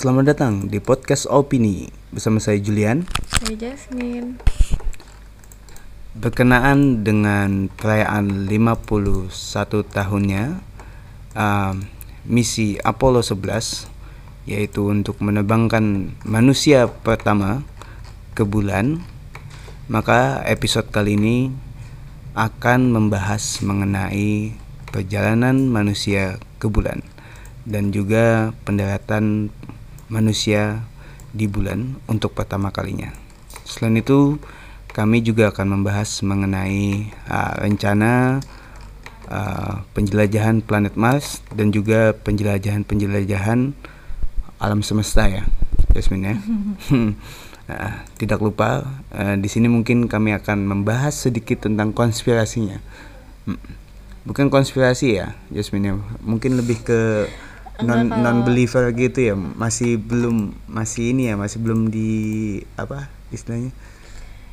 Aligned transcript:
Selamat 0.00 0.32
datang 0.32 0.64
di 0.72 0.80
podcast 0.80 1.28
Opini 1.28 1.92
bersama 2.08 2.40
saya 2.40 2.56
Julian. 2.56 3.04
Saya 3.36 3.52
Jasmine. 3.52 4.40
Berkenaan 6.16 7.04
dengan 7.04 7.68
perayaan 7.68 8.48
51 8.48 9.28
tahunnya 9.92 10.56
um, 11.36 11.84
misi 12.24 12.80
Apollo 12.80 13.28
11 13.28 14.48
yaitu 14.48 14.88
untuk 14.88 15.20
menerbangkan 15.20 16.16
manusia 16.24 16.88
pertama 16.88 17.60
ke 18.32 18.48
bulan, 18.48 19.04
maka 19.84 20.40
episode 20.48 20.88
kali 20.88 21.20
ini 21.20 21.52
akan 22.40 22.88
membahas 22.88 23.60
mengenai 23.60 24.56
perjalanan 24.88 25.68
manusia 25.68 26.40
ke 26.56 26.72
bulan 26.72 27.04
dan 27.68 27.92
juga 27.92 28.56
pendaratan 28.64 29.52
manusia 30.10 30.82
di 31.30 31.46
bulan 31.46 31.96
untuk 32.10 32.34
pertama 32.34 32.74
kalinya. 32.74 33.14
Selain 33.62 33.94
itu, 33.94 34.36
kami 34.90 35.22
juga 35.22 35.54
akan 35.54 35.80
membahas 35.80 36.10
mengenai 36.26 37.14
uh, 37.30 37.54
rencana 37.62 38.42
uh, 39.30 39.86
penjelajahan 39.94 40.66
planet 40.66 40.98
Mars 40.98 41.46
dan 41.54 41.70
juga 41.70 42.12
penjelajahan-penjelajahan 42.26 43.72
alam 44.60 44.80
semesta 44.82 45.30
ya, 45.30 45.46
Jasmine 45.94 46.24
ya. 46.26 46.36
uh, 46.90 47.94
tidak 48.20 48.42
lupa 48.42 48.84
uh, 49.14 49.38
di 49.38 49.46
sini 49.46 49.70
mungkin 49.70 50.10
kami 50.10 50.34
akan 50.34 50.66
membahas 50.66 51.14
sedikit 51.30 51.64
tentang 51.70 51.94
konspirasinya. 51.94 52.82
Hmm. 53.46 53.62
Bukan 54.20 54.52
konspirasi 54.52 55.16
ya, 55.16 55.32
Jasmine 55.48 55.86
ya. 55.86 55.94
Mungkin 56.20 56.60
lebih 56.60 56.84
ke 56.84 57.30
non 57.84 58.08
non 58.08 58.36
believer 58.44 58.92
gitu 58.92 59.32
ya 59.32 59.34
masih 59.36 59.96
belum 59.96 60.52
masih 60.66 61.12
ini 61.16 61.32
ya 61.32 61.34
masih 61.34 61.58
belum 61.62 61.88
di 61.88 62.10
apa 62.76 63.08
istilahnya? 63.30 63.72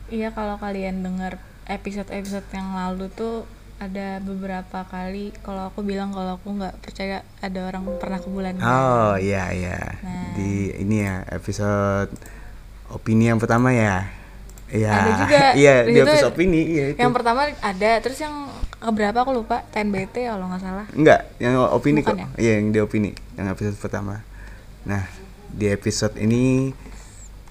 Iya 0.07 0.31
kalau 0.31 0.55
kalian 0.55 1.03
dengar 1.03 1.41
episode 1.67 2.07
episode 2.15 2.47
yang 2.55 2.71
lalu 2.73 3.11
tuh 3.11 3.43
ada 3.77 4.17
beberapa 4.25 4.89
kali 4.89 5.29
kalau 5.45 5.69
aku 5.69 5.85
bilang 5.85 6.09
kalau 6.09 6.41
aku 6.41 6.49
nggak 6.49 6.81
percaya 6.81 7.21
ada 7.45 7.59
orang 7.61 7.85
pernah 8.01 8.17
ke 8.17 8.29
bulan 8.29 8.57
oh 8.57 9.13
iya 9.21 9.53
iya. 9.53 9.77
Nah. 10.01 10.33
di 10.33 10.73
ini 10.81 11.05
ya 11.05 11.21
episode 11.29 12.09
opini 12.89 13.29
yang 13.29 13.37
pertama 13.37 13.69
ya 13.69 14.09
Iya, 14.67 14.91
ada 14.91 15.11
juga. 15.23 15.43
Iya, 15.61 15.75
di 15.87 15.99
episode 16.03 16.29
opini. 16.35 16.61
Iya, 16.75 16.85
itu. 16.93 16.99
Yang 16.99 17.13
pertama 17.15 17.41
ada, 17.47 17.91
terus 18.03 18.19
yang 18.19 18.35
keberapa 18.77 19.17
aku 19.23 19.31
lupa, 19.33 19.63
TNBT 19.71 20.27
kalau 20.27 20.45
nggak 20.51 20.61
salah. 20.61 20.85
Enggak, 20.93 21.21
yang 21.39 21.55
opini 21.71 22.03
Bukan 22.03 22.13
kok. 22.13 22.17
Ya? 22.19 22.27
Iya, 22.37 22.51
yang 22.61 22.67
di 22.75 22.79
opini, 22.83 23.11
yang 23.39 23.47
episode 23.51 23.77
pertama. 23.79 24.21
Nah, 24.83 25.03
di 25.51 25.65
episode 25.71 26.15
ini 26.19 26.71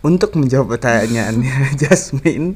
untuk 0.04 0.38
menjawab 0.38 0.78
pertanyaannya 0.78 1.56
Jasmine. 1.80 2.54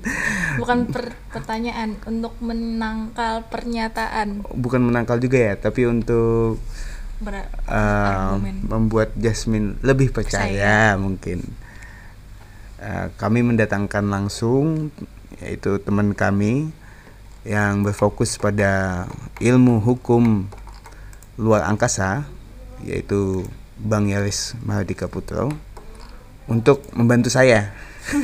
Bukan 0.61 0.93
per 0.93 1.19
pertanyaan, 1.35 1.99
untuk 2.07 2.37
menangkal 2.39 3.49
pernyataan. 3.51 4.45
Bukan 4.45 4.81
menangkal 4.87 5.19
juga 5.19 5.39
ya, 5.51 5.55
tapi 5.59 5.89
untuk 5.89 6.61
Ber 7.21 7.45
uh, 7.69 8.41
membuat 8.65 9.13
Jasmine 9.13 9.77
lebih 9.85 10.09
percaya 10.09 10.97
Saya. 10.97 10.97
mungkin 10.97 11.45
Eh, 12.81 13.13
kami 13.21 13.45
mendatangkan 13.45 14.09
langsung 14.09 14.89
yaitu 15.45 15.77
teman 15.85 16.17
kami 16.17 16.73
yang 17.45 17.85
berfokus 17.85 18.41
pada 18.41 19.05
ilmu 19.37 19.85
hukum 19.85 20.49
luar 21.37 21.69
angkasa 21.69 22.25
yaitu 22.81 23.45
Bang 23.77 24.09
Yaris 24.09 24.57
Mahardika 24.65 25.13
Putro 25.13 25.53
untuk 26.49 26.81
membantu 26.97 27.29
saya. 27.29 27.77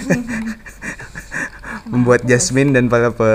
Membuat 1.92 2.24
Jasmine 2.24 2.72
dan 2.72 2.88
para 2.88 3.12
pe, 3.12 3.30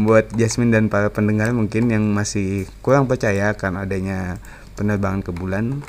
membuat 0.00 0.32
Jasmine 0.32 0.72
dan 0.72 0.88
para 0.88 1.12
pendengar 1.12 1.52
mungkin 1.52 1.92
yang 1.92 2.08
masih 2.08 2.64
kurang 2.80 3.04
percaya 3.04 3.52
akan 3.52 3.84
adanya 3.84 4.40
penerbangan 4.80 5.22
ke 5.22 5.30
bulan 5.30 5.84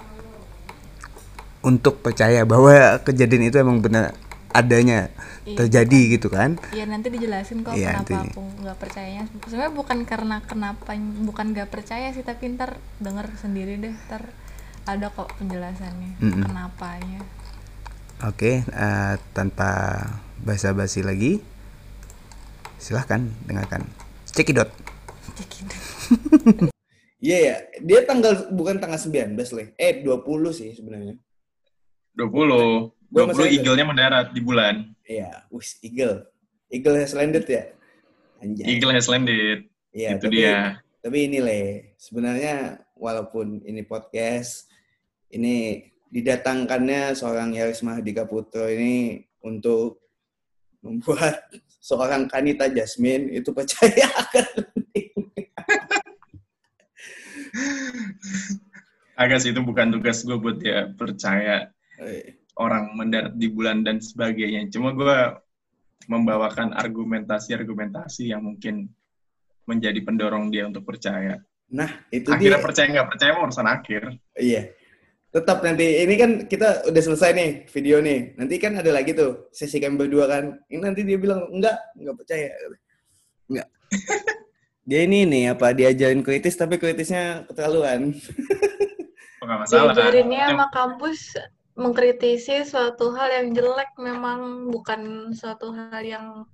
untuk 1.63 2.03
percaya 2.03 2.45
bahwa 2.45 3.01
kejadian 3.01 3.49
itu 3.49 3.57
emang 3.57 3.81
benar 3.81 4.13
adanya 4.53 5.09
iya, 5.43 5.57
terjadi 5.57 5.99
kan. 5.99 6.13
gitu 6.13 6.27
kan 6.29 6.51
Iya 6.71 6.85
nanti 6.85 7.07
dijelasin 7.09 7.65
kok 7.65 7.73
iya, 7.73 7.97
kenapa 7.97 8.09
nanti. 8.13 8.29
aku 8.31 8.41
nggak 8.61 8.77
percayanya 8.77 9.23
sebenarnya 9.49 9.73
bukan 9.73 9.97
karena 10.05 10.35
kenapa 10.45 10.91
bukan 11.25 11.45
nggak 11.57 11.69
percaya 11.73 12.13
sih 12.13 12.21
tapi 12.21 12.53
ntar 12.53 12.77
denger 13.01 13.27
sendiri 13.41 13.81
deh 13.81 13.93
ntar 14.07 14.29
ada 14.85 15.09
kok 15.09 15.33
penjelasannya 15.41 16.21
mm 16.21 16.29
-mm. 16.29 16.43
kenapanya 16.45 17.21
oke 18.23 18.37
okay, 18.37 18.55
uh, 18.71 19.13
eh, 19.13 19.13
tanpa 19.33 19.69
basa-basi 20.45 21.01
lagi 21.01 21.41
silahkan 22.77 23.25
dengarkan 23.49 23.89
cekidot 24.29 24.69
cekidot 25.35 25.81
Iya 27.23 27.37
ya, 27.39 27.55
dia 27.79 28.03
tanggal 28.03 28.51
bukan 28.51 28.83
tanggal 28.83 28.99
19 28.99 29.31
lah. 29.55 29.67
Eh 29.79 30.03
20 30.03 30.27
sih 30.51 30.75
sebenarnya. 30.75 31.15
20. 32.19 32.91
20 33.13 33.61
eagle-nya 33.61 33.85
mendarat 33.85 34.27
di 34.33 34.41
bulan. 34.41 34.89
Iya, 35.05 35.45
wis 35.53 35.77
eagle. 35.85 36.25
Eagle 36.73 36.97
has 36.97 37.13
landed 37.13 37.45
ya? 37.45 37.69
Anjay. 38.41 38.65
Eagle 38.65 38.93
has 38.97 39.05
landed. 39.05 39.69
Iya, 39.93 40.17
itu 40.17 40.25
tapi, 40.25 40.35
dia. 40.41 40.81
Tapi 41.05 41.17
ini 41.29 41.37
le, 41.37 41.93
sebenarnya 42.01 42.81
walaupun 42.97 43.61
ini 43.69 43.85
podcast, 43.85 44.65
ini 45.29 45.85
didatangkannya 46.09 47.13
seorang 47.13 47.53
Yaris 47.53 47.85
Mahadika 47.85 48.25
Putra 48.25 48.65
ini 48.73 49.21
untuk 49.45 50.01
membuat 50.81 51.45
seorang 51.87 52.25
Kanita 52.25 52.65
Jasmine 52.73 53.29
itu 53.29 53.53
percaya 53.53 54.09
akan 54.25 54.49
Agak 59.13 59.45
sih 59.45 59.53
itu 59.53 59.61
bukan 59.61 59.93
tugas 59.93 60.25
gue 60.25 60.33
buat 60.41 60.57
dia 60.57 60.89
percaya. 60.97 61.69
Oh, 62.01 62.09
iya 62.09 62.42
orang 62.57 62.93
mendarat 62.93 63.33
di 63.33 63.49
bulan 63.49 63.81
dan 63.81 63.97
sebagainya. 63.97 64.69
Cuma 64.69 64.93
gue 64.93 65.17
membawakan 66.05 66.75
argumentasi-argumentasi 66.75 68.29
yang 68.29 68.43
mungkin 68.43 68.91
menjadi 69.63 69.99
pendorong 70.03 70.51
dia 70.51 70.67
untuk 70.67 70.83
percaya. 70.83 71.39
Nah, 71.71 71.89
itu 72.11 72.29
Akhirnya 72.29 72.59
dia. 72.59 72.65
percaya 72.65 72.87
nggak 72.91 73.09
percaya 73.09 73.31
urusan 73.39 73.67
akhir. 73.67 74.01
Iya. 74.37 74.75
Tetap 75.33 75.65
nanti, 75.65 76.05
ini 76.05 76.13
kan 76.13 76.31
kita 76.45 76.85
udah 76.85 77.01
selesai 77.01 77.31
nih 77.33 77.49
video 77.73 77.97
nih. 78.03 78.37
Nanti 78.37 78.55
kan 78.61 78.77
ada 78.77 78.91
lagi 78.93 79.17
tuh 79.17 79.49
sesi 79.49 79.81
kami 79.81 79.97
berdua 79.97 80.29
kan. 80.29 80.43
Ini 80.69 80.81
nanti 80.83 81.01
dia 81.01 81.17
bilang, 81.17 81.49
enggak, 81.49 81.73
enggak 81.97 82.15
percaya. 82.21 82.49
Enggak. 83.49 83.67
dia 84.89 84.99
ini 85.07 85.25
nih 85.25 85.43
apa, 85.57 85.73
diajarin 85.73 86.21
kritis 86.21 86.53
tapi 86.53 86.77
kritisnya 86.77 87.49
keterlaluan. 87.49 88.13
Enggak 89.41 89.57
masalah. 89.65 89.97
Diajarinnya 89.97 90.43
sama 90.53 90.67
kampus 90.69 91.33
mengkritisi 91.73 92.61
suatu 92.65 93.13
hal 93.17 93.29
yang 93.33 93.47
jelek 93.57 93.97
memang 93.97 94.69
bukan 94.69 95.33
suatu 95.33 95.73
hal 95.73 96.05
yang 96.05 96.45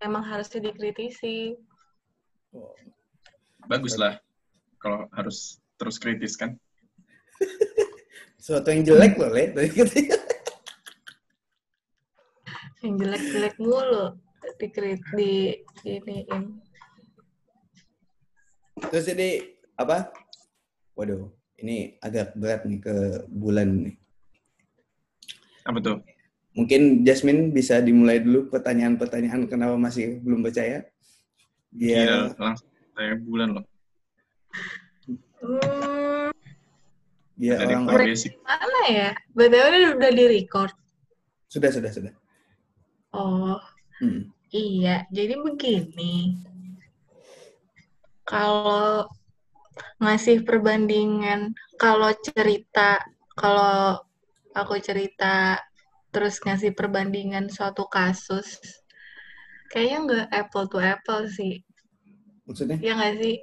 memang 0.00 0.24
harusnya 0.24 0.72
dikritisi. 0.72 1.52
Bagus 3.68 4.00
lah 4.00 4.16
kalau 4.80 5.04
harus 5.12 5.60
terus 5.76 6.00
kritis 6.00 6.38
kan. 6.38 6.56
suatu 8.44 8.72
yang 8.72 8.82
jelek 8.86 9.20
loh, 9.20 9.30
Le. 9.30 9.52
yang 12.82 12.94
jelek-jelek 12.94 13.58
mulu 13.58 14.14
dikrit 14.62 15.02
di 15.18 15.58
ini. 15.82 16.22
Terus 18.78 19.06
ini 19.10 19.42
apa? 19.74 20.14
Waduh, 20.94 21.26
ini 21.58 21.98
agak 21.98 22.38
berat 22.38 22.62
nih 22.66 22.78
ke 22.78 23.26
bulan 23.26 23.90
nih. 23.90 23.97
Apa 25.68 25.78
tuh? 25.84 25.98
Mungkin 26.56 27.04
Jasmine 27.04 27.52
bisa 27.52 27.78
dimulai 27.84 28.24
dulu 28.24 28.48
pertanyaan-pertanyaan 28.48 29.44
kenapa 29.46 29.76
masih 29.76 30.18
belum 30.24 30.40
percaya. 30.40 30.88
Dia 31.68 32.32
langsung 32.40 32.72
saya 32.96 33.14
bulan 33.20 33.60
loh. 33.60 33.64
Hmm. 35.38 36.32
Dia 37.38 37.62
orang 37.62 37.86
mana 37.86 38.82
ya? 38.90 39.10
Betul 39.36 39.94
udah 39.94 40.10
di 40.10 40.24
record. 40.26 40.74
Sudah, 41.46 41.70
sudah, 41.70 41.92
sudah. 41.92 42.12
Oh. 43.14 43.60
Hmm. 44.02 44.32
Iya, 44.48 45.04
jadi 45.12 45.36
begini. 45.38 46.40
Kalau 48.24 49.06
ngasih 50.00 50.42
perbandingan, 50.42 51.52
kalau 51.76 52.10
cerita, 52.24 52.98
kalau 53.36 54.00
aku 54.64 54.78
cerita 54.82 55.60
terus 56.10 56.40
ngasih 56.40 56.72
perbandingan 56.72 57.52
suatu 57.52 57.86
kasus 57.86 58.58
kayaknya 59.68 59.98
nggak 60.04 60.26
apple 60.32 60.66
to 60.66 60.78
apple 60.80 61.28
sih 61.28 61.60
maksudnya 62.48 62.80
ya 62.80 62.96
nggak 62.96 63.14
sih 63.20 63.36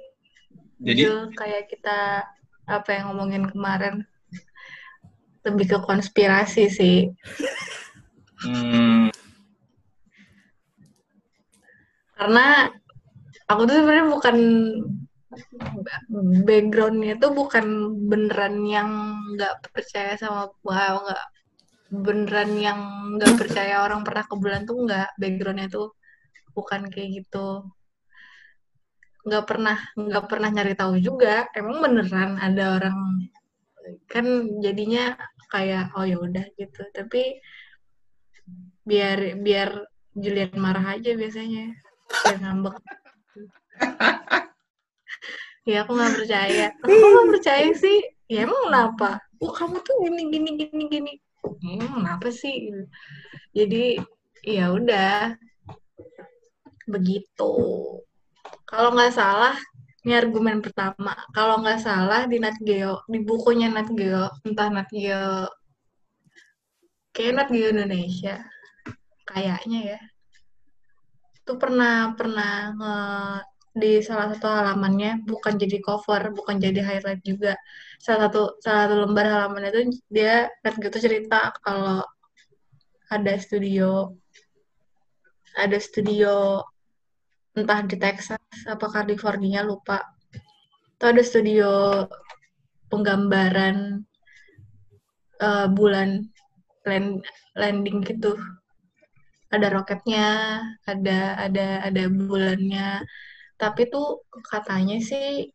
jadi 0.76 1.08
Jul, 1.08 1.32
kayak 1.32 1.72
kita 1.72 2.28
apa 2.68 2.88
yang 2.92 3.14
ngomongin 3.14 3.48
kemarin 3.48 4.04
lebih 5.46 5.66
ke 5.72 5.78
konspirasi 5.80 6.66
sih. 6.68 6.98
Hmm. 8.42 9.08
Karena 12.18 12.68
aku 13.46 13.60
tuh 13.64 13.76
sebenarnya 13.78 14.06
bukan 14.10 14.36
backgroundnya 16.46 17.14
tuh 17.20 17.30
bukan 17.32 17.66
beneran 18.10 18.64
yang 18.64 18.90
nggak 19.34 19.70
percaya 19.72 20.16
sama 20.16 20.50
wow 20.64 21.02
nggak 21.04 21.26
beneran 21.90 22.50
yang 22.58 22.80
nggak 23.14 23.38
percaya 23.38 23.86
orang 23.86 24.02
pernah 24.02 24.24
ke 24.26 24.34
bulan 24.34 24.62
tuh 24.66 24.76
nggak. 24.86 25.08
Backgroundnya 25.18 25.68
tuh 25.70 25.94
bukan 26.56 26.90
kayak 26.90 27.22
gitu. 27.22 27.70
Nggak 29.26 29.44
pernah 29.46 29.78
nggak 29.94 30.26
pernah 30.26 30.48
nyari 30.50 30.74
tahu 30.74 30.94
juga. 30.98 31.46
Emang 31.54 31.82
beneran 31.82 32.38
ada 32.42 32.78
orang 32.78 32.98
kan 34.10 34.26
jadinya 34.58 35.14
kayak 35.50 35.94
oh 35.94 36.02
ya 36.02 36.18
udah 36.18 36.46
gitu. 36.58 36.82
Tapi 36.90 37.38
biar 38.86 39.38
biar 39.42 39.70
Julian 40.16 40.54
marah 40.58 40.98
aja 40.98 41.14
biasanya. 41.14 41.70
Biar 42.06 42.36
ngambek 42.42 42.76
ya 45.66 45.82
aku 45.82 45.92
nggak 45.98 46.14
percaya. 46.22 46.66
Aku 46.86 46.94
nggak 46.94 47.28
percaya 47.36 47.68
sih. 47.74 47.98
Ya 48.30 48.46
emang 48.46 48.70
kenapa? 48.70 49.10
Oh 49.42 49.52
kamu 49.52 49.82
tuh 49.82 49.94
gini 50.06 50.22
gini 50.32 50.50
gini 50.56 50.84
gini? 50.86 51.12
Hmm, 51.42 52.02
kenapa 52.02 52.28
sih? 52.30 52.70
Jadi 53.52 54.00
ya 54.46 54.70
udah. 54.72 55.34
Begitu. 56.86 57.52
Kalau 58.66 58.88
nggak 58.94 59.14
salah 59.14 59.58
ini 60.06 60.14
argumen 60.14 60.62
pertama. 60.62 61.18
Kalau 61.34 61.58
nggak 61.58 61.82
salah 61.82 62.30
di 62.30 62.38
Nat 62.38 62.56
Geo 62.62 63.02
di 63.10 63.18
bukunya 63.26 63.66
Nat 63.66 63.90
Geo 63.90 64.30
entah 64.46 64.70
Nat 64.70 64.86
Geo 64.94 65.50
kayak 67.10 67.32
Nat 67.34 67.48
Geo 67.50 67.74
Indonesia 67.74 68.44
kayaknya 69.26 69.96
ya 69.96 70.00
itu 71.46 71.52
pernah 71.62 72.12
pernah 72.12 72.74
nge 72.76 72.96
di 73.76 74.00
salah 74.00 74.32
satu 74.32 74.48
halamannya 74.48 75.28
bukan 75.28 75.60
jadi 75.60 75.76
cover, 75.84 76.32
bukan 76.32 76.56
jadi 76.56 76.80
highlight 76.80 77.20
juga. 77.20 77.52
Salah 78.00 78.32
satu 78.32 78.56
salah 78.64 78.88
satu 78.88 78.94
lembar 79.04 79.26
halaman 79.28 79.68
itu 79.68 80.00
dia 80.08 80.48
kan 80.64 80.80
gitu 80.80 80.96
cerita 80.96 81.52
kalau 81.60 82.00
ada 83.12 83.36
studio 83.36 84.16
ada 85.60 85.76
studio 85.76 86.64
entah 87.52 87.84
di 87.84 87.96
Texas 88.00 88.40
apa 88.64 88.86
California 88.88 89.60
lupa. 89.60 90.00
Itu 90.96 91.04
ada 91.12 91.20
studio 91.20 91.68
penggambaran 92.88 94.00
uh, 95.44 95.68
bulan 95.68 96.24
land, 96.88 97.20
landing 97.52 98.00
gitu. 98.08 98.40
Ada 99.52 99.68
roketnya, 99.68 100.28
ada 100.88 101.36
ada 101.38 101.84
ada 101.84 102.02
bulannya 102.08 103.04
tapi 103.56 103.88
tuh 103.88 104.24
katanya 104.44 105.00
sih 105.00 105.52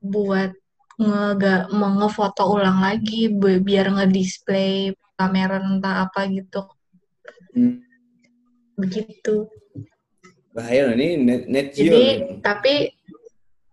buat 0.00 0.52
nge 0.94 1.74
mau 1.74 1.92
ngefoto 1.98 2.54
ulang 2.54 2.78
lagi 2.80 3.28
biar 3.36 3.92
ngedisplay 3.92 4.94
kamera 5.18 5.58
entah 5.60 6.08
apa 6.08 6.26
gitu. 6.30 6.62
Hmm. 7.54 7.78
begitu. 8.74 9.46
Bahaya 10.50 10.90
loh 10.90 10.94
ini 10.98 11.22
net, 11.22 11.46
net 11.46 11.66
jadi 11.70 12.38
tapi 12.42 12.90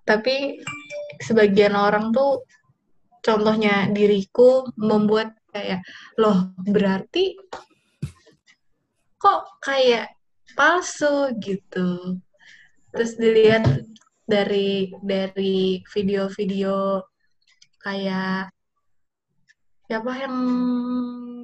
tapi 0.05 0.61
sebagian 1.21 1.73
orang 1.73 2.13
tuh 2.13 2.45
contohnya 3.25 3.89
diriku 3.89 4.69
membuat 4.77 5.33
kayak 5.53 5.81
loh 6.17 6.53
berarti 6.65 7.37
kok 9.21 9.41
kayak 9.61 10.13
palsu 10.57 11.33
gitu 11.37 12.17
terus 12.91 13.15
dilihat 13.15 13.63
dari 14.27 14.91
dari 15.03 15.79
video-video 15.91 17.03
kayak 17.81 18.51
siapa 19.87 20.11
yang 20.15 20.37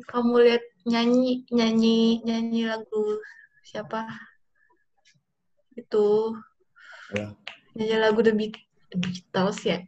kamu 0.08 0.34
lihat 0.48 0.64
nyanyi 0.88 1.44
nyanyi 1.52 2.24
nyanyi 2.24 2.62
lagu 2.70 3.20
siapa 3.64 4.08
itu 5.76 6.36
ya. 7.12 7.36
nyanyi 7.76 7.96
lagu 8.00 8.20
The, 8.24 8.34
Beatles 8.96 9.60
ya 9.68 9.84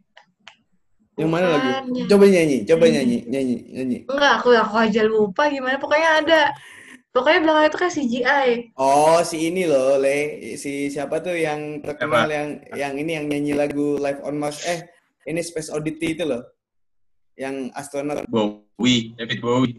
yang 1.20 1.36
mana 1.36 1.52
lagu? 1.52 1.68
Coba 2.08 2.24
nyanyi, 2.32 2.64
coba 2.64 2.88
nyanyi, 2.88 3.28
nyanyi, 3.28 3.56
nyanyi. 3.76 3.98
Enggak, 4.08 4.40
aku 4.40 4.56
aku 4.56 4.76
aja 4.80 5.04
lupa 5.04 5.52
gimana. 5.52 5.76
Pokoknya 5.76 6.24
ada 6.24 6.40
Pokoknya 7.10 7.40
belakang 7.42 7.66
itu 7.66 7.78
kan 7.78 7.90
CGI. 7.90 8.48
Oh, 8.78 9.18
si 9.26 9.50
ini 9.50 9.66
loh, 9.66 9.98
Le. 9.98 10.54
Si 10.54 10.86
siapa 10.94 11.18
tuh 11.18 11.34
yang 11.34 11.82
terkenal 11.82 12.30
yang 12.30 12.62
yang 12.78 12.94
ini 12.94 13.18
yang 13.18 13.26
nyanyi 13.26 13.58
lagu 13.58 13.98
Live 13.98 14.22
on 14.22 14.38
Mars. 14.38 14.62
Eh, 14.62 14.86
ini 15.26 15.42
Space 15.42 15.74
Oddity 15.74 16.14
itu 16.14 16.22
loh. 16.22 16.46
Yang 17.34 17.74
astronot. 17.74 18.30
Bowie, 18.30 19.18
David 19.18 19.42
Bowie. 19.42 19.74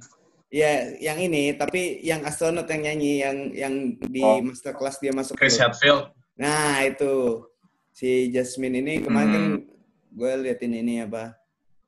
Iya, 0.51 1.00
yang 1.00 1.24
ini, 1.24 1.56
tapi 1.56 2.04
yang 2.04 2.28
astronot 2.28 2.68
yang 2.68 2.83
nyanyi, 2.83 3.24
yang 3.24 3.38
yang 3.56 3.75
di 3.95 4.19
oh. 4.19 4.44
masterclass 4.44 5.00
dia 5.00 5.16
masuk. 5.16 5.39
Chris 5.39 5.56
Hadfield. 5.56 6.12
Nah, 6.36 6.83
itu. 6.83 7.48
Si 7.92 8.31
Jasmine 8.31 8.80
ini 8.83 9.04
kemarin 9.04 9.28
kan 9.31 9.31
hmm. 9.31 9.36
kan 9.36 9.72
gue 10.16 10.31
liatin 10.48 10.74
ini 10.75 11.04
apa, 11.04 11.36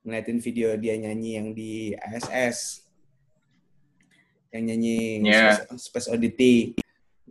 ngeliatin 0.04 0.40
video 0.40 0.76
dia 0.76 0.96
nyanyi 1.00 1.32
yang 1.40 1.48
di 1.56 1.96
ASS 1.96 2.83
yang 4.54 4.64
nyanyi 4.70 5.26
yeah. 5.26 5.58
Space, 5.58 5.90
Space 5.90 6.08
Oddity. 6.14 6.78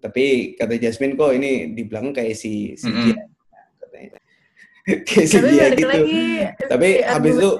Tapi 0.02 0.58
kata 0.58 0.74
Jasmine 0.82 1.14
kok 1.14 1.30
ini 1.30 1.70
di 1.70 1.86
belakang 1.86 2.10
kayak 2.10 2.34
si 2.34 2.74
si 2.74 2.90
mm 2.90 2.92
-hmm. 2.92 3.06
dia 3.06 3.22
katanya. 3.78 4.10
kayak 5.06 5.26
si 5.30 5.38
dia 5.38 5.66
gitu. 5.78 5.86
Lagi, 5.86 6.22
Tapi 6.66 6.88
habis 7.06 7.34
itu 7.38 7.50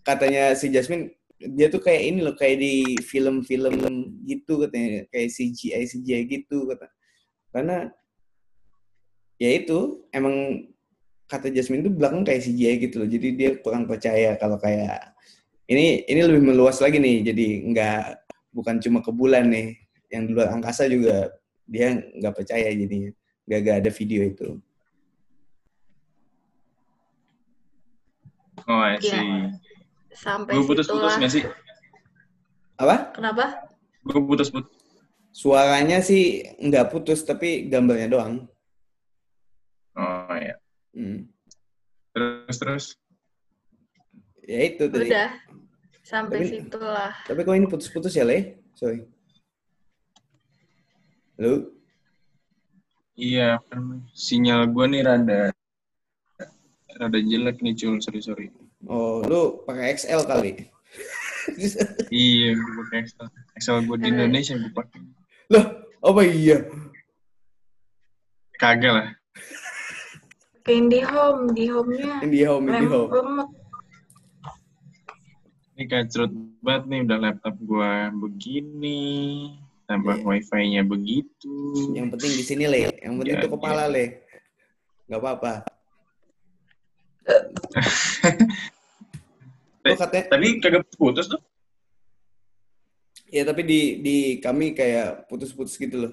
katanya 0.00 0.44
si 0.56 0.66
Jasmine 0.72 1.12
dia 1.36 1.68
tuh 1.68 1.84
kayak 1.84 2.02
ini 2.08 2.18
loh 2.24 2.32
kayak 2.32 2.56
di 2.56 2.96
film-film 3.04 3.76
gitu 4.24 4.64
katanya 4.64 5.04
kayak 5.12 5.28
CGI 5.28 5.84
CGI 5.84 6.22
gitu 6.32 6.64
kata 6.72 6.88
karena 7.52 7.92
ya 9.36 9.50
itu 9.52 10.08
emang 10.16 10.64
kata 11.28 11.52
Jasmine 11.52 11.84
tuh 11.84 11.92
belakang 11.92 12.24
kayak 12.24 12.40
CGI 12.40 12.88
gitu 12.88 13.04
loh 13.04 13.08
jadi 13.10 13.28
dia 13.36 13.50
kurang 13.60 13.84
percaya 13.84 14.32
kalau 14.40 14.56
kayak 14.56 15.12
ini 15.68 16.08
ini 16.08 16.20
lebih 16.24 16.40
meluas 16.40 16.80
lagi 16.80 16.96
nih 16.96 17.26
jadi 17.26 17.46
nggak 17.68 18.02
bukan 18.56 18.80
cuma 18.80 19.04
ke 19.04 19.12
bulan 19.12 19.52
nih 19.52 19.76
yang 20.08 20.24
di 20.24 20.32
luar 20.32 20.48
angkasa 20.56 20.88
juga 20.88 21.28
dia 21.68 21.92
nggak 21.92 22.32
percaya 22.32 22.72
jadinya. 22.72 23.12
Nggak 23.44 23.60
gak 23.60 23.76
ada 23.84 23.90
video 23.92 24.20
itu. 24.24 24.48
Oh 28.66 28.80
I 28.80 28.96
iya. 28.96 29.12
see. 29.12 29.20
Ya. 29.20 29.48
sampai 30.16 30.56
gue 30.56 30.64
putus-putus 30.64 31.12
nggak 31.20 31.32
sih? 31.36 31.44
Apa? 32.80 33.12
Kenapa? 33.12 33.68
Gue 34.00 34.24
putus-putus. 34.24 34.72
Suaranya 35.36 36.00
sih 36.00 36.48
nggak 36.56 36.88
putus 36.88 37.20
tapi 37.28 37.68
gambarnya 37.68 38.08
doang. 38.08 38.48
Oh 39.92 40.32
ya 40.32 40.56
hmm. 40.96 41.28
terus 42.16 42.56
terus? 42.56 42.84
Ya 44.48 44.60
itu 44.64 44.88
tadi. 44.88 45.12
Udah 45.12 45.30
sampai 46.06 46.46
tapi, 46.46 46.50
situlah. 46.54 47.12
Tapi 47.26 47.40
kok 47.42 47.56
ini 47.58 47.66
putus-putus 47.66 48.14
ya, 48.14 48.22
Le? 48.22 48.62
Sorry. 48.78 49.02
Halo? 51.34 51.74
Iya, 53.18 53.58
sinyal 54.14 54.70
gue 54.70 54.86
nih 54.86 55.02
rada 55.02 55.40
rada 56.96 57.18
jelek 57.18 57.58
nih, 57.58 57.74
Cul. 57.74 57.98
Sorry, 57.98 58.22
sorry. 58.22 58.46
Oh, 58.86 59.24
lu 59.26 59.66
pakai 59.66 59.98
XL 59.98 60.22
kali? 60.30 60.52
iya, 62.14 62.54
gue 62.54 62.72
pakai 62.86 62.98
XL. 63.10 63.28
XL 63.58 63.78
gue 63.90 63.96
di 63.98 64.08
Indonesia 64.14 64.54
gue 64.54 64.72
pakai. 64.72 65.00
Loh, 65.50 65.66
apa 66.06 66.20
iya? 66.22 66.62
Kagak 68.62 68.92
lah. 68.94 69.08
Indihome, 70.66 71.54
di 71.54 71.64
home-nya. 71.70 72.22
Indihome, 72.22 72.68
Indihome 72.70 73.65
ini 75.76 75.92
kacrut 75.92 76.32
banget 76.64 76.88
nih 76.88 77.04
udah 77.04 77.18
laptop 77.20 77.52
gua 77.60 78.08
begini 78.08 79.52
tambah 79.84 80.16
yeah. 80.16 80.24
wifi-nya 80.24 80.82
begitu. 80.88 81.92
Yang 81.92 82.16
penting 82.16 82.32
di 82.32 82.44
sini 82.48 82.64
le. 82.64 82.96
Yang 82.96 83.14
penting 83.20 83.36
ya, 83.36 83.44
itu 83.44 83.48
kepala 83.52 83.84
ya. 83.84 83.92
le. 83.92 84.04
Nggak 85.04 85.20
apa-apa. 85.20 85.52
Katanya, 90.00 90.24
tapi 90.32 90.46
kagak 90.64 90.88
putus 90.96 91.28
tuh. 91.28 91.44
Ya 93.28 93.44
tapi 93.44 93.60
di 93.62 94.00
di 94.00 94.16
kami 94.40 94.72
kayak 94.72 95.28
putus-putus 95.28 95.76
gitu 95.76 96.08
loh. 96.08 96.12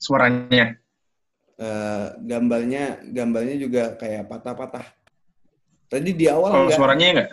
Suaranya? 0.00 0.80
Uh, 1.60 2.16
gambarnya 2.24 3.04
gambarnya 3.04 3.60
juga 3.60 4.00
kayak 4.00 4.32
patah-patah. 4.32 4.96
Tadi 5.92 6.10
di 6.16 6.24
awal 6.26 6.50
oh, 6.50 6.60
enggak, 6.66 6.78
suaranya 6.80 7.06
enggak 7.12 7.30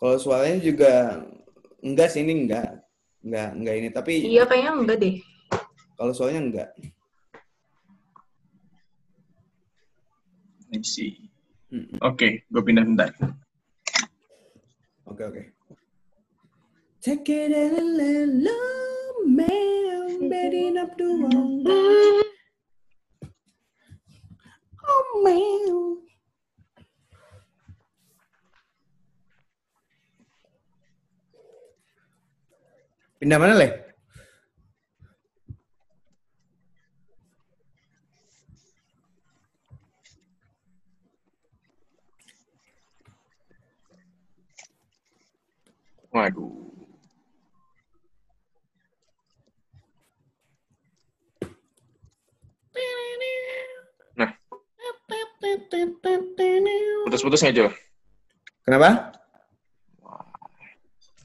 Kalau 0.00 0.16
suaranya 0.16 0.58
juga 0.58 0.92
enggak 1.84 2.08
sih 2.08 2.24
ini 2.24 2.48
enggak. 2.48 2.80
Enggak, 3.20 3.48
enggak 3.52 3.74
ini, 3.76 3.88
tapi 3.92 4.12
Iya, 4.24 4.48
kayaknya 4.48 4.72
enggak 4.74 4.98
deh. 4.98 5.14
kalau 5.94 6.12
suaranya 6.16 6.40
enggak. 6.40 6.68
I 10.72 10.80
see. 10.80 11.28
Oke, 12.00 12.46
gue 12.48 12.62
pindah 12.64 12.86
bentar. 12.86 13.10
Oke, 15.04 15.22
oke. 15.26 15.42
Take 17.02 17.28
it 17.28 17.52
a 17.52 17.68
little 17.76 18.48
man, 19.28 20.30
betting 20.30 20.78
up 20.78 20.96
the 20.96 21.04
wrong. 21.06 21.60
Oh 24.90 25.04
man. 25.22 26.02
Pindah 33.20 33.36
mana, 33.36 33.52
Le? 33.52 33.68
Waduh. 46.16 46.48
Nah. 54.16 54.32
Putus-putus 57.04 57.44
nggak? 57.44 57.68
Kenapa? 58.64 59.12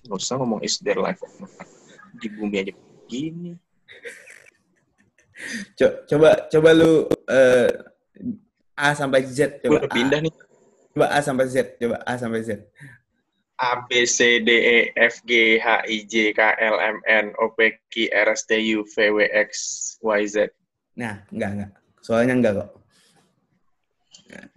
Nggak 0.03 0.19
usah 0.19 0.35
ngomong 0.35 0.59
is 0.59 0.75
there 0.83 0.99
life 0.99 1.23
di 2.17 2.27
bumi 2.31 2.55
aja 2.63 2.73
gini. 3.05 3.53
Co- 5.75 5.97
coba 6.07 6.47
coba 6.47 6.69
lu 6.71 7.05
eh, 7.27 7.69
A 8.75 8.95
sampai 8.95 9.23
Z 9.27 9.59
Gue 9.63 9.79
coba 9.79 9.87
A. 9.87 9.95
pindah 9.95 10.19
nih. 10.23 10.33
Coba 10.95 11.07
A 11.11 11.19
sampai 11.19 11.45
Z, 11.51 11.75
coba 11.75 11.99
A 12.07 12.13
sampai 12.15 12.39
Z. 12.43 12.49
A 13.55 13.83
B 13.87 14.03
C 14.03 14.43
D 14.43 14.49
E 14.51 14.77
F 14.99 15.23
G 15.23 15.59
H 15.59 15.87
I 15.87 16.03
J 16.03 16.35
K 16.35 16.39
L 16.59 16.75
M 16.79 16.99
N 17.07 17.31
O 17.39 17.51
P 17.55 17.71
Q 17.87 18.11
R 18.11 18.27
S 18.31 18.43
T 18.47 18.55
U 18.75 18.83
V 18.83 18.95
W 19.15 19.23
X 19.31 19.49
Y 20.03 20.19
Z. 20.27 20.51
Nah, 20.99 21.23
enggak 21.31 21.49
enggak. 21.55 21.71
Soalnya 22.03 22.35
enggak 22.35 22.53
kok. 22.63 22.69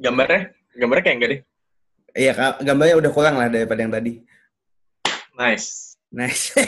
Gambarnya? 0.03 0.51
Gambarnya 0.75 1.05
kayak 1.07 1.17
enggak 1.19 1.31
deh. 1.31 1.41
Iya, 2.19 2.33
gambarnya 2.67 2.95
udah 2.99 3.11
kurang 3.15 3.39
lah 3.39 3.47
daripada 3.47 3.79
yang 3.79 3.95
tadi. 3.95 4.13
Nice. 5.39 5.88
Nice. 6.09 6.57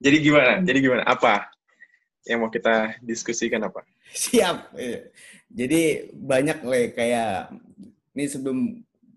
Jadi 0.00 0.16
gimana? 0.24 0.64
Jadi 0.64 0.78
gimana? 0.80 1.04
Apa 1.06 1.52
yang 2.26 2.42
mau 2.42 2.50
kita 2.50 2.98
diskusikan 3.04 3.62
apa? 3.62 3.84
Siap. 4.10 4.74
Jadi 5.52 6.10
banyak 6.14 6.58
le 6.66 6.90
kayak 6.96 7.52
ini 8.16 8.24
sebelum 8.26 8.58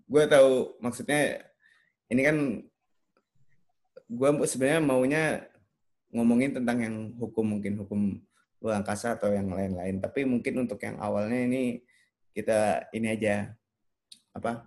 gue 0.04 0.24
tahu 0.28 0.76
maksudnya 0.78 1.42
ini 2.12 2.20
kan 2.22 2.36
gue 4.06 4.30
sebenarnya 4.46 4.80
maunya 4.84 5.24
ngomongin 6.14 6.54
tentang 6.54 6.78
yang 6.78 6.96
hukum 7.18 7.58
mungkin 7.58 7.80
hukum 7.82 8.22
luar 8.62 8.78
angkasa 8.80 9.18
atau 9.18 9.34
yang 9.34 9.50
lain-lain. 9.50 9.98
Tapi 9.98 10.22
mungkin 10.28 10.62
untuk 10.62 10.78
yang 10.84 11.00
awalnya 11.02 11.42
ini 11.42 11.82
kita 12.36 12.86
ini 12.94 13.08
aja 13.18 13.50
apa 14.34 14.66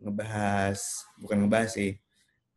ngebahas 0.00 0.80
bukan 1.20 1.44
ngebahas 1.44 1.70
sih 1.76 1.92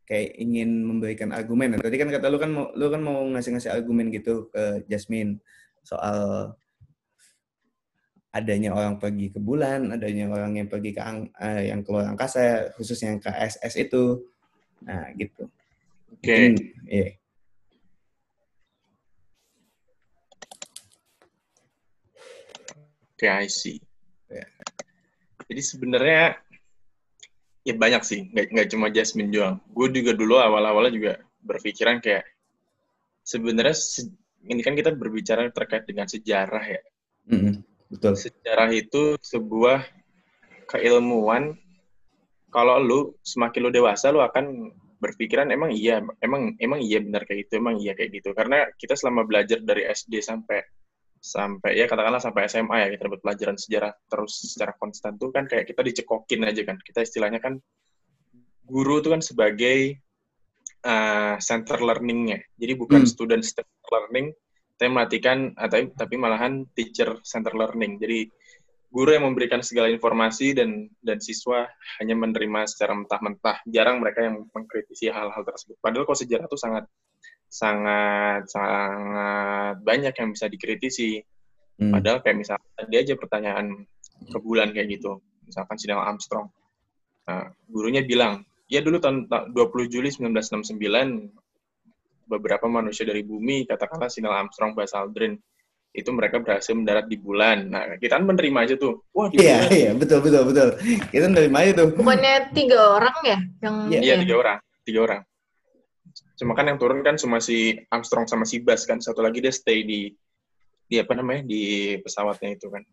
kayak 0.04 0.36
ingin 0.36 0.84
memberikan 0.84 1.32
argumen. 1.32 1.76
Nah, 1.76 1.82
tadi 1.82 1.96
kan 1.96 2.12
kata 2.12 2.28
lu 2.28 2.38
kan 2.38 2.52
mau 2.52 2.70
lu 2.76 2.88
kan 2.92 3.02
mau 3.02 3.24
ngasih-ngasih 3.34 3.72
argumen 3.72 4.12
gitu 4.12 4.52
ke 4.52 4.84
Jasmine 4.88 5.40
soal 5.84 6.52
adanya 8.34 8.74
orang 8.74 8.98
pergi 8.98 9.30
ke 9.30 9.38
bulan, 9.38 9.94
adanya 9.94 10.26
orang 10.26 10.58
yang 10.58 10.68
pergi 10.68 10.92
ke 10.92 11.02
ang, 11.06 11.30
eh, 11.38 11.70
yang 11.70 11.86
keluar 11.86 12.10
angkasa, 12.10 12.74
khususnya 12.74 13.14
yang 13.14 13.22
ke 13.22 13.30
SS 13.30 13.78
itu. 13.78 14.26
Nah, 14.90 15.06
gitu. 15.14 15.46
Oke. 16.18 16.34
Hmm, 16.34 16.58
Iya. 16.90 17.10
Oke, 23.14 23.28
I 23.30 23.46
see. 23.48 23.78
Jadi 25.48 25.62
sebenarnya 25.62 26.40
ya 27.64 27.74
banyak 27.76 28.04
sih, 28.04 28.20
nggak 28.32 28.46
nggak 28.52 28.68
cuma 28.76 28.88
Jasmine 28.92 29.32
doang. 29.32 29.56
Gue 29.72 29.88
juga 29.92 30.12
dulu 30.16 30.36
awal-awalnya 30.40 30.94
juga 30.94 31.14
berpikiran 31.44 32.04
kayak 32.04 32.28
sebenarnya 33.24 33.76
se- 33.76 34.12
ini 34.44 34.60
kan 34.60 34.76
kita 34.76 34.92
berbicara 34.92 35.48
terkait 35.52 35.88
dengan 35.88 36.08
sejarah 36.08 36.64
ya. 36.64 36.82
Mm-mm, 37.32 37.64
Betul. 37.88 38.20
Sejarah 38.20 38.70
itu 38.76 39.16
sebuah 39.24 39.88
keilmuan. 40.68 41.56
Kalau 42.54 42.78
lu 42.78 43.00
semakin 43.26 43.60
lu 43.66 43.72
dewasa, 43.74 44.14
lu 44.14 44.22
akan 44.22 44.70
berpikiran 45.02 45.50
emang 45.50 45.74
iya, 45.74 46.04
emang 46.22 46.54
emang 46.62 46.80
iya 46.84 47.02
benar 47.02 47.26
kayak 47.26 47.48
gitu, 47.50 47.58
emang 47.58 47.82
iya 47.82 47.98
kayak 47.98 48.14
gitu. 48.22 48.30
Karena 48.36 48.68
kita 48.78 48.94
selama 48.94 49.26
belajar 49.26 49.58
dari 49.64 49.88
SD 49.90 50.22
sampai 50.22 50.62
sampai 51.24 51.80
ya 51.80 51.88
katakanlah 51.88 52.20
sampai 52.20 52.52
SMA 52.52 52.76
ya 52.84 52.88
kita 52.92 53.08
dapat 53.08 53.24
pelajaran 53.24 53.56
sejarah 53.56 53.96
terus 54.12 54.44
secara 54.44 54.76
konstan 54.76 55.16
tuh 55.16 55.32
kan 55.32 55.48
kayak 55.48 55.72
kita 55.72 55.80
dicekokin 55.80 56.44
aja 56.44 56.68
kan. 56.68 56.76
Kita 56.84 57.00
istilahnya 57.00 57.40
kan 57.40 57.56
guru 58.68 59.00
itu 59.00 59.08
kan 59.08 59.24
sebagai 59.24 60.04
uh, 60.84 61.40
center 61.40 61.80
learning-nya. 61.80 62.44
Jadi 62.60 62.74
bukan 62.76 63.08
Hmm. 63.08 63.10
student 63.10 63.44
center 63.44 63.88
learning, 63.88 64.36
tapi 64.76 64.90
melatikan 64.92 65.56
atau 65.56 65.80
tapi 65.96 66.16
malahan 66.20 66.68
teacher 66.76 67.24
center 67.24 67.56
learning. 67.56 68.04
Jadi 68.04 68.28
guru 68.92 69.16
yang 69.16 69.26
memberikan 69.26 69.64
segala 69.64 69.88
informasi 69.90 70.54
dan 70.54 70.92
dan 71.00 71.24
siswa 71.24 71.66
hanya 72.04 72.20
menerima 72.20 72.68
secara 72.68 72.94
mentah-mentah. 73.00 73.64
Jarang 73.66 74.04
mereka 74.04 74.28
yang 74.28 74.44
mengkritisi 74.52 75.08
hal-hal 75.08 75.44
tersebut. 75.48 75.80
Padahal 75.80 76.04
kalau 76.04 76.20
sejarah 76.20 76.46
itu 76.52 76.60
sangat 76.60 76.84
sangat 77.54 78.50
sangat 78.50 79.78
banyak 79.86 80.14
yang 80.18 80.30
bisa 80.34 80.50
dikritisi. 80.50 81.22
Hmm. 81.78 81.94
Padahal 81.94 82.26
kayak 82.26 82.38
misalnya 82.42 82.70
tadi 82.74 82.96
aja 82.98 83.14
pertanyaan 83.14 83.66
ke 84.26 84.38
bulan 84.42 84.74
kayak 84.74 84.90
gitu. 84.90 85.22
Misalkan 85.46 85.78
sidang 85.78 86.02
Armstrong. 86.02 86.50
Nah, 87.24 87.46
gurunya 87.70 88.02
bilang, 88.02 88.42
ya 88.66 88.82
dulu 88.82 88.98
tahun 88.98 89.30
ta- 89.30 89.46
20 89.48 89.86
Juli 89.88 90.10
1969 90.10 91.30
beberapa 92.26 92.66
manusia 92.66 93.06
dari 93.06 93.22
bumi, 93.22 93.68
katakanlah 93.68 94.10
Neil 94.10 94.34
Armstrong, 94.34 94.72
Buzz 94.74 94.96
Aldrin, 94.96 95.36
itu 95.94 96.10
mereka 96.10 96.42
berhasil 96.42 96.74
mendarat 96.74 97.06
di 97.06 97.20
bulan. 97.20 97.70
Nah, 97.70 97.84
kita 98.02 98.18
kan 98.18 98.26
menerima 98.26 98.60
aja 98.66 98.76
tuh. 98.80 99.04
Wah, 99.14 99.30
di 99.30 99.38
Iya, 99.40 99.62
bulan. 99.62 99.70
iya, 99.78 99.92
betul, 99.94 100.20
betul, 100.26 100.42
betul. 100.50 100.68
Kita 101.12 101.26
nerima 101.30 101.58
aja 101.62 101.72
tuh. 101.84 101.88
Bukannya 101.94 102.34
tiga 102.56 102.80
orang 102.98 103.18
ya 103.22 103.38
yang 103.62 103.76
Iya, 103.92 104.00
Iya, 104.02 104.14
ya? 104.18 104.22
tiga 104.26 104.36
orang. 104.42 104.58
Tiga 104.84 105.00
orang. 105.06 105.22
Cuma 106.34 106.58
kan 106.58 106.66
yang 106.66 106.82
turun 106.82 107.06
kan 107.06 107.16
cuma 107.16 107.38
si 107.38 107.78
Armstrong 107.94 108.26
sama 108.26 108.44
si 108.44 108.62
Buzz 108.62 108.90
kan. 108.90 108.98
Satu 109.00 109.22
lagi 109.22 109.40
dia 109.40 109.54
stay 109.54 109.86
di 109.86 110.10
di 110.90 110.96
apa 111.00 111.14
namanya 111.16 111.46
di 111.46 111.96
pesawatnya 112.02 112.58
itu 112.58 112.68
kan. 112.70 112.84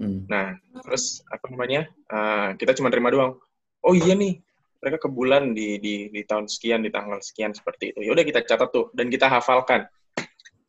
Hmm. 0.00 0.24
Nah, 0.26 0.56
terus 0.86 1.20
apa 1.28 1.46
namanya? 1.52 1.86
eh, 1.88 2.48
kita 2.58 2.74
cuma 2.78 2.88
terima 2.88 3.12
doang. 3.12 3.36
Oh 3.80 3.96
iya 3.96 4.12
nih, 4.12 4.40
mereka 4.80 5.06
ke 5.06 5.08
bulan 5.08 5.52
di 5.56 5.76
di 5.80 6.08
di 6.12 6.20
tahun 6.24 6.48
sekian, 6.48 6.84
di 6.84 6.90
tanggal 6.92 7.20
sekian 7.20 7.52
seperti 7.52 7.94
itu. 7.94 8.06
Ya 8.06 8.10
udah 8.12 8.24
kita 8.24 8.40
catat 8.44 8.70
tuh 8.72 8.88
dan 8.96 9.08
kita 9.08 9.28
hafalkan. 9.28 9.86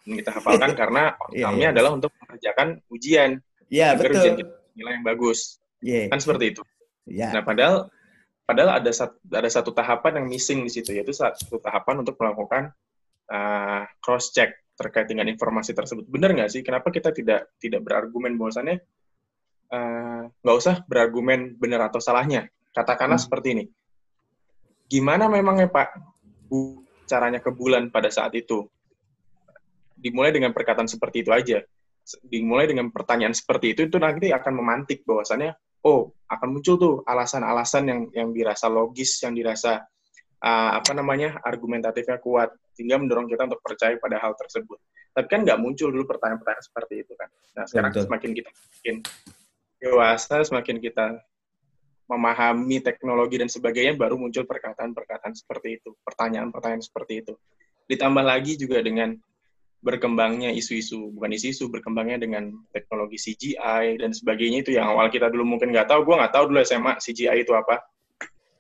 Dan 0.05 0.13
kita 0.19 0.31
hafalkan 0.35 0.71
karena 0.79 1.15
outcome-nya 1.15 1.69
iya. 1.69 1.75
adalah 1.75 1.91
untuk 1.95 2.11
mengerjakan 2.23 2.81
ujian 2.91 3.39
Iya, 3.71 3.95
agar 3.95 4.11
ujian 4.11 4.35
betul. 4.35 4.39
kita 4.43 4.53
nilai 4.75 4.91
yang 4.99 5.05
bagus. 5.07 5.39
Iya. 5.79 6.11
Kan 6.11 6.19
seperti 6.19 6.45
itu. 6.51 6.61
Iya. 7.07 7.27
Nah, 7.39 7.43
padahal 7.47 7.75
padahal 8.51 8.83
ada 8.83 8.91
satu, 8.91 9.15
ada 9.31 9.47
satu 9.47 9.71
tahapan 9.71 10.19
yang 10.19 10.27
missing 10.27 10.59
di 10.67 10.71
situ 10.75 10.91
yaitu 10.91 11.15
satu 11.15 11.55
tahapan 11.63 12.03
untuk 12.03 12.19
melakukan 12.19 12.75
uh, 13.31 13.87
cross 14.03 14.35
check 14.35 14.51
terkait 14.75 15.07
dengan 15.07 15.31
informasi 15.31 15.71
tersebut. 15.71 16.03
Benar 16.11 16.35
nggak 16.35 16.51
sih? 16.51 16.59
Kenapa 16.59 16.91
kita 16.91 17.15
tidak 17.15 17.55
tidak 17.63 17.79
berargumen 17.79 18.35
bahwasannya 18.35 18.83
uh, 19.71 20.27
nggak 20.27 20.57
usah 20.59 20.83
berargumen 20.83 21.55
benar 21.55 21.87
atau 21.87 22.03
salahnya? 22.03 22.51
Katakanlah 22.75 23.15
Hmm. 23.15 23.25
seperti 23.31 23.47
ini. 23.55 23.65
Gimana 24.91 25.31
memangnya 25.31 25.71
Pak 25.71 25.87
bu- 26.51 26.83
caranya 27.07 27.39
ke 27.39 27.55
bulan 27.55 27.87
pada 27.87 28.11
saat 28.11 28.35
itu? 28.35 28.67
Dimulai 29.95 30.35
dengan 30.35 30.51
perkataan 30.51 30.91
seperti 30.91 31.23
itu 31.23 31.31
aja. 31.31 31.63
Dimulai 32.27 32.67
dengan 32.67 32.91
pertanyaan 32.91 33.31
seperti 33.31 33.71
itu 33.71 33.87
itu 33.87 33.95
nanti 33.95 34.35
akan 34.35 34.59
memantik 34.59 35.07
bahwasannya 35.07 35.55
oh 35.85 36.13
akan 36.31 36.47
muncul 36.57 36.75
tuh 36.79 36.93
alasan-alasan 37.03 37.83
yang 37.87 38.01
yang 38.15 38.29
dirasa 38.31 38.71
logis, 38.71 39.19
yang 39.21 39.35
dirasa 39.35 39.83
uh, 40.39 40.71
apa 40.79 40.91
namanya 40.95 41.41
argumentatifnya 41.43 42.21
kuat, 42.23 42.53
sehingga 42.73 43.01
mendorong 43.01 43.27
kita 43.27 43.45
untuk 43.51 43.61
percaya 43.61 43.97
pada 43.99 44.17
hal 44.21 44.33
tersebut. 44.37 44.79
Tapi 45.11 45.27
kan 45.27 45.43
nggak 45.43 45.59
muncul 45.59 45.91
dulu 45.91 46.07
pertanyaan-pertanyaan 46.07 46.63
seperti 46.63 46.93
itu 47.03 47.13
kan. 47.19 47.29
Nah 47.57 47.63
sekarang 47.67 47.91
Betul. 47.91 48.05
semakin 48.07 48.31
kita 48.31 48.49
makin 48.55 48.95
dewasa, 49.81 50.35
semakin 50.47 50.77
kita 50.79 51.05
memahami 52.07 52.83
teknologi 52.83 53.39
dan 53.39 53.47
sebagainya, 53.47 53.95
baru 53.95 54.19
muncul 54.19 54.43
perkataan-perkataan 54.43 55.31
seperti 55.31 55.79
itu, 55.79 55.95
pertanyaan-pertanyaan 56.03 56.83
seperti 56.83 57.23
itu. 57.23 57.33
Ditambah 57.87 58.23
lagi 58.23 58.59
juga 58.59 58.83
dengan 58.83 59.15
berkembangnya 59.81 60.53
isu-isu, 60.53 61.09
bukan 61.17 61.33
isu-isu, 61.33 61.65
berkembangnya 61.67 62.21
dengan 62.21 62.53
teknologi 62.69 63.17
CGI 63.17 63.97
dan 63.97 64.13
sebagainya 64.13 64.61
itu 64.61 64.77
yang 64.77 64.93
awal 64.93 65.09
kita 65.09 65.27
dulu 65.33 65.57
mungkin 65.57 65.73
nggak 65.73 65.89
tahu, 65.89 66.05
gue 66.05 66.15
nggak 66.21 66.33
tahu 66.33 66.43
dulu 66.53 66.61
SMA 66.61 67.01
CGI 67.01 67.41
itu 67.41 67.53
apa. 67.57 67.81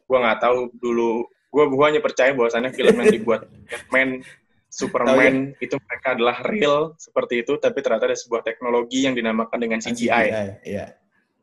Gue 0.09 0.17
nggak 0.17 0.41
tahu 0.41 0.73
dulu, 0.81 1.29
gue 1.29 1.63
gue 1.69 1.85
hanya 1.85 2.01
percaya 2.01 2.33
bahwasannya 2.33 2.73
film 2.73 2.97
yang 2.97 3.13
dibuat 3.13 3.45
Batman, 3.69 4.25
Superman 4.65 5.53
ya? 5.53 5.69
itu 5.69 5.75
mereka 5.77 6.07
adalah 6.17 6.37
real 6.41 6.97
seperti 6.97 7.45
itu, 7.45 7.53
tapi 7.61 7.85
ternyata 7.85 8.09
ada 8.09 8.17
sebuah 8.17 8.41
teknologi 8.41 9.05
yang 9.05 9.13
dinamakan 9.13 9.61
dengan 9.61 9.77
CGI. 9.77 10.09
CGI 10.09 10.45
yeah. 10.65 10.89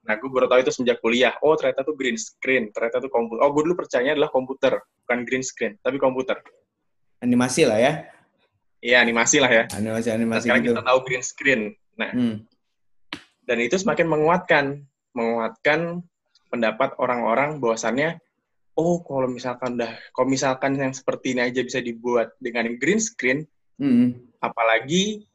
Nah, 0.08 0.16
gue 0.16 0.26
baru 0.32 0.48
tahu 0.48 0.64
itu 0.64 0.72
sejak 0.72 1.04
kuliah. 1.04 1.36
Oh, 1.44 1.52
ternyata 1.52 1.84
itu 1.84 1.92
green 1.92 2.16
screen, 2.16 2.72
ternyata 2.72 2.98
itu 3.04 3.12
komputer. 3.12 3.44
Oh, 3.44 3.52
gue 3.52 3.62
dulu 3.68 3.76
percaya 3.76 4.16
adalah 4.16 4.32
komputer, 4.32 4.80
bukan 5.04 5.18
green 5.28 5.44
screen, 5.44 5.76
tapi 5.84 6.00
komputer. 6.00 6.40
Animasi 7.20 7.68
lah 7.68 7.76
ya. 7.76 8.08
Iya 8.78 9.02
animasi 9.02 9.42
lah 9.42 9.50
ya. 9.50 9.64
Animasi 9.74 10.08
animasi. 10.14 10.34
Nah, 10.34 10.42
sekarang 10.44 10.62
gitu. 10.62 10.72
kita 10.78 10.84
tahu 10.86 10.98
green 11.02 11.24
screen. 11.24 11.60
Nah, 11.98 12.10
hmm. 12.14 12.36
dan 13.42 13.58
itu 13.58 13.74
semakin 13.74 14.06
menguatkan, 14.06 14.64
menguatkan 15.18 16.06
pendapat 16.46 16.94
orang-orang 17.02 17.58
bahwasannya, 17.58 18.22
oh 18.78 19.02
kalau 19.02 19.26
misalkan 19.26 19.74
dah, 19.74 19.98
kalau 20.14 20.30
misalkan 20.30 20.78
yang 20.78 20.94
seperti 20.94 21.34
ini 21.34 21.50
aja 21.50 21.60
bisa 21.66 21.82
dibuat 21.82 22.38
dengan 22.38 22.70
green 22.78 23.02
screen, 23.02 23.42
hmm. 23.82 24.38
apalagi 24.38 25.26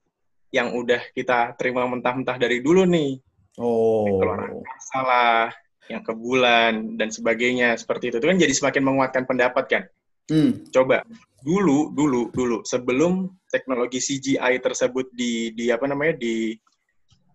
yang 0.55 0.71
udah 0.71 1.03
kita 1.11 1.51
terima 1.59 1.83
mentah-mentah 1.83 2.39
dari 2.39 2.63
dulu 2.63 2.87
nih. 2.87 3.19
Oh. 3.59 4.07
Kalau 4.23 4.63
salah, 4.79 5.51
yang 5.91 5.99
ke 5.99 6.15
bulan 6.15 6.95
dan 6.95 7.11
sebagainya 7.11 7.75
seperti 7.75 8.07
itu, 8.07 8.23
itu 8.23 8.27
kan 8.31 8.39
jadi 8.39 8.53
semakin 8.55 8.83
menguatkan 8.87 9.23
pendapat 9.27 9.65
kan. 9.67 9.83
Hmm. 10.31 10.63
Coba 10.71 11.03
dulu 11.43 11.91
dulu 11.91 12.31
dulu 12.31 12.57
sebelum 12.63 13.27
teknologi 13.51 13.99
CGI 13.99 14.63
tersebut 14.63 15.11
di 15.11 15.51
di 15.51 15.67
apa 15.67 15.83
namanya 15.91 16.15
di 16.15 16.55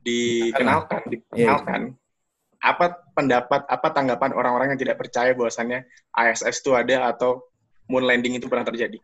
dikenalkan 0.01 1.05
iya. 1.05 1.11
dikenalkan 1.13 1.81
yeah. 1.93 2.65
apa 2.65 3.05
pendapat 3.13 3.69
apa 3.69 3.89
tanggapan 3.93 4.33
orang-orang 4.33 4.73
yang 4.73 4.81
tidak 4.81 4.97
percaya 4.97 5.37
bahwasannya 5.37 5.85
ISS 6.17 6.65
itu 6.65 6.73
ada 6.73 7.13
atau 7.13 7.45
moon 7.93 8.09
landing 8.09 8.41
itu 8.41 8.49
pernah 8.49 8.65
terjadi 8.65 8.97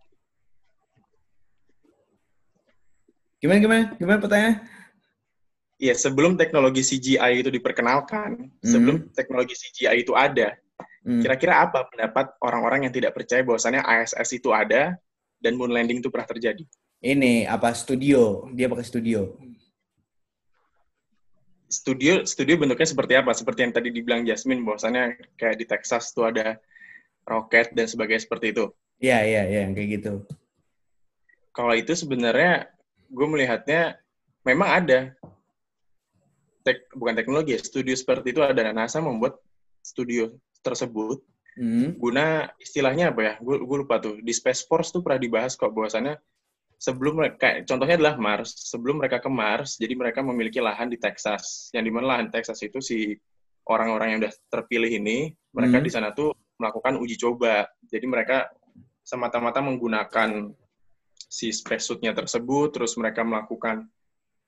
gimana 3.44 3.60
gimana 3.60 3.82
gimana 4.00 4.18
pertanyaan 4.24 4.56
Iya, 5.74 5.98
sebelum 5.98 6.38
teknologi 6.38 6.86
CGI 6.86 7.42
itu 7.42 7.50
diperkenalkan, 7.50 8.46
mm. 8.46 8.62
sebelum 8.62 8.96
teknologi 9.10 9.58
CGI 9.58 10.06
itu 10.06 10.14
ada, 10.14 10.54
Hmm. 11.04 11.20
Kira-kira 11.20 11.68
apa 11.68 11.84
pendapat 11.92 12.32
orang-orang 12.40 12.88
yang 12.88 12.94
tidak 12.96 13.12
percaya 13.12 13.44
bahwasannya 13.44 13.84
ISS 13.84 14.40
itu 14.40 14.48
ada 14.56 14.96
dan 15.36 15.52
moon 15.52 15.68
landing 15.68 16.00
itu 16.00 16.08
pernah 16.08 16.24
terjadi? 16.24 16.64
Ini 17.04 17.44
apa 17.44 17.76
studio? 17.76 18.48
Dia 18.56 18.72
pakai 18.72 18.88
studio. 18.88 19.36
Studio 21.68 22.24
studio 22.24 22.56
bentuknya 22.56 22.88
seperti 22.88 23.12
apa? 23.20 23.36
Seperti 23.36 23.68
yang 23.68 23.72
tadi 23.76 23.92
dibilang 23.92 24.24
Jasmine 24.24 24.64
bahwasannya 24.64 25.20
kayak 25.36 25.60
di 25.60 25.68
Texas 25.68 26.16
tuh 26.16 26.32
ada 26.32 26.56
roket 27.28 27.76
dan 27.76 27.84
sebagainya 27.84 28.24
seperti 28.24 28.56
itu. 28.56 28.72
Iya, 29.04 29.20
iya, 29.28 29.42
iya, 29.44 29.62
kayak 29.76 29.88
gitu. 30.00 30.12
Kalau 31.52 31.76
itu 31.76 31.92
sebenarnya 31.92 32.72
gue 33.12 33.26
melihatnya 33.28 34.00
memang 34.48 34.68
ada 34.72 35.12
tek, 36.64 36.88
bukan 36.96 37.12
teknologi 37.12 37.52
ya, 37.56 37.60
studio 37.60 37.92
seperti 37.92 38.32
itu 38.32 38.40
ada 38.40 38.72
NASA 38.72 39.04
membuat 39.04 39.36
studio 39.84 40.32
tersebut 40.64 41.20
hmm. 41.58 41.98
guna 41.98 42.50
istilahnya 42.58 43.14
apa 43.14 43.20
ya? 43.22 43.34
Gue 43.40 43.76
lupa 43.78 43.98
tuh. 44.02 44.18
Di 44.20 44.32
Space 44.34 44.66
Force 44.66 44.90
tuh 44.90 45.02
pernah 45.02 45.18
dibahas 45.22 45.54
kok 45.54 45.70
bahwasannya 45.70 46.18
sebelum 46.78 47.22
mereka 47.22 47.62
contohnya 47.64 47.96
adalah 47.98 48.14
Mars. 48.18 48.50
Sebelum 48.70 49.00
mereka 49.00 49.22
ke 49.22 49.30
Mars, 49.30 49.78
jadi 49.78 49.94
mereka 49.94 50.20
memiliki 50.20 50.58
lahan 50.58 50.90
di 50.90 50.98
Texas. 50.98 51.70
Yang 51.72 51.84
di 51.90 51.92
mana 51.94 52.06
lahan 52.16 52.28
Texas 52.30 52.58
itu 52.62 52.78
si 52.82 53.14
orang-orang 53.64 54.16
yang 54.16 54.18
udah 54.26 54.34
terpilih 54.52 54.90
ini, 55.00 55.32
mereka 55.54 55.80
hmm. 55.80 55.86
di 55.86 55.90
sana 55.90 56.12
tuh 56.12 56.34
melakukan 56.60 57.00
uji 57.00 57.16
coba. 57.16 57.64
Jadi 57.88 58.04
mereka 58.04 58.50
semata-mata 59.04 59.64
menggunakan 59.64 60.52
si 61.16 61.50
spacesuitnya 61.50 62.12
tersebut, 62.12 62.76
terus 62.76 62.94
mereka 63.00 63.24
melakukan 63.24 63.88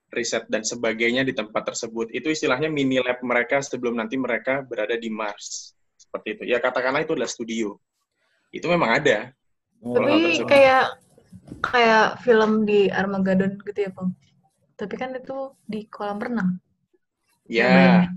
riset 0.07 0.47
dan 0.47 0.63
sebagainya 0.63 1.27
di 1.27 1.35
tempat 1.35 1.75
tersebut. 1.75 2.15
Itu 2.15 2.31
istilahnya 2.31 2.71
mini 2.71 3.03
lab 3.03 3.19
mereka 3.27 3.59
sebelum 3.59 3.99
nanti 3.99 4.15
mereka 4.15 4.63
berada 4.63 4.95
di 4.95 5.11
Mars 5.11 5.76
seperti 6.17 6.41
itu. 6.41 6.43
Ya 6.49 6.59
katakanlah 6.65 7.05
itu 7.05 7.13
adalah 7.13 7.29
studio. 7.29 7.77
Itu 8.49 8.73
memang 8.73 8.97
ada. 8.97 9.37
Tapi 9.85 10.41
kayak 10.49 10.97
kayak 11.61 12.25
film 12.25 12.65
di 12.65 12.89
Armageddon 12.89 13.61
gitu 13.61 13.85
ya, 13.85 13.91
Bang. 13.93 14.17
Tapi 14.81 14.95
kan 14.97 15.13
itu 15.13 15.53
di 15.69 15.85
kolam 15.93 16.17
renang. 16.17 16.57
Iya. 17.45 18.09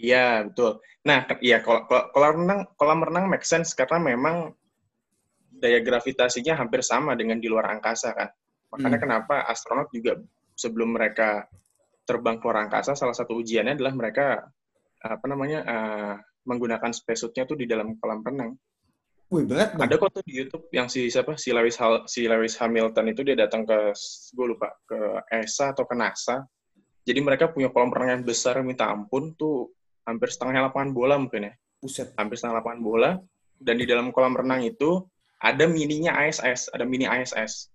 Iya, 0.00 0.48
betul. 0.48 0.80
Nah, 1.04 1.28
iya 1.44 1.60
kalau 1.60 1.84
kolam 1.86 2.42
renang 2.42 2.60
kolam 2.80 3.04
renang 3.04 3.28
make 3.28 3.44
sense 3.44 3.76
karena 3.76 4.00
memang 4.00 4.56
daya 5.52 5.78
gravitasinya 5.78 6.58
hampir 6.58 6.82
sama 6.82 7.14
dengan 7.14 7.38
di 7.38 7.46
luar 7.46 7.70
angkasa 7.76 8.10
kan. 8.16 8.32
Makanya 8.72 8.98
hmm. 8.98 9.04
kenapa 9.04 9.36
astronot 9.46 9.92
juga 9.92 10.16
sebelum 10.56 10.96
mereka 10.96 11.44
terbang 12.02 12.40
ke 12.40 12.44
luar 12.48 12.66
angkasa 12.66 12.98
salah 12.98 13.14
satu 13.14 13.38
ujiannya 13.38 13.78
adalah 13.78 13.94
mereka 13.94 14.26
apa 15.02 15.26
namanya 15.26 15.60
uh, 15.62 16.14
menggunakan 16.46 16.90
spacesuitnya 16.90 17.44
tuh 17.46 17.56
di 17.58 17.66
dalam 17.66 17.94
kolam 17.98 18.22
renang. 18.22 18.52
Wih, 19.32 19.48
berat 19.48 19.72
Ada 19.80 19.96
kok 19.96 20.12
tuh 20.12 20.24
di 20.28 20.44
YouTube 20.44 20.68
yang 20.76 20.92
si 20.92 21.08
siapa 21.08 21.40
si 21.40 21.56
Lewis 21.56 21.80
Hal, 21.80 22.04
si 22.04 22.28
Lewis 22.28 22.52
Hamilton 22.60 23.16
itu 23.16 23.24
dia 23.24 23.32
datang 23.32 23.64
ke 23.64 23.96
gue 24.36 24.46
lupa 24.46 24.68
ke 24.84 24.98
ESA 25.32 25.72
atau 25.72 25.88
ke 25.88 25.96
NASA. 25.96 26.44
Jadi 27.02 27.18
mereka 27.24 27.48
punya 27.48 27.72
kolam 27.72 27.88
renang 27.88 28.20
yang 28.20 28.24
besar 28.28 28.60
minta 28.60 28.92
ampun 28.92 29.32
tuh 29.32 29.72
hampir 30.04 30.28
setengah 30.28 30.68
lapangan 30.68 30.92
bola 30.92 31.16
mungkin 31.16 31.48
ya. 31.48 31.52
Buset. 31.80 32.12
Hampir 32.20 32.36
setengah 32.36 32.60
lapangan 32.60 32.80
bola 32.84 33.10
dan 33.62 33.78
di 33.78 33.86
dalam 33.88 34.10
kolam 34.12 34.34
renang 34.34 34.66
itu 34.66 35.00
ada 35.42 35.64
mininya 35.66 36.14
ISS, 36.28 36.70
ada 36.70 36.84
mini 36.86 37.06
ISS. 37.06 37.70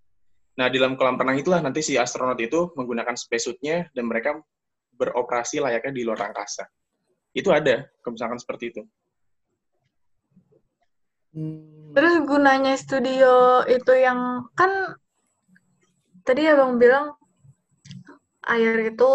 Nah, 0.58 0.68
di 0.68 0.80
dalam 0.80 0.94
kolam 0.96 1.20
renang 1.20 1.38
itulah 1.40 1.60
nanti 1.60 1.84
si 1.84 2.00
astronot 2.00 2.40
itu 2.40 2.72
menggunakan 2.74 3.14
spacesuitnya 3.14 3.92
dan 3.92 4.06
mereka 4.10 4.40
beroperasi 4.98 5.62
layaknya 5.62 5.94
di 5.94 6.02
luar 6.06 6.34
angkasa. 6.34 6.66
Itu 7.38 7.54
ada, 7.54 7.86
misalkan 8.02 8.42
seperti 8.42 8.74
itu. 8.74 8.82
Hmm. 11.38 11.94
Terus 11.94 12.26
gunanya 12.26 12.74
studio 12.74 13.62
itu 13.70 13.94
yang 13.94 14.50
kan 14.58 14.98
tadi 16.26 16.50
abang 16.50 16.82
bilang 16.82 17.14
air 18.50 18.90
itu 18.90 19.12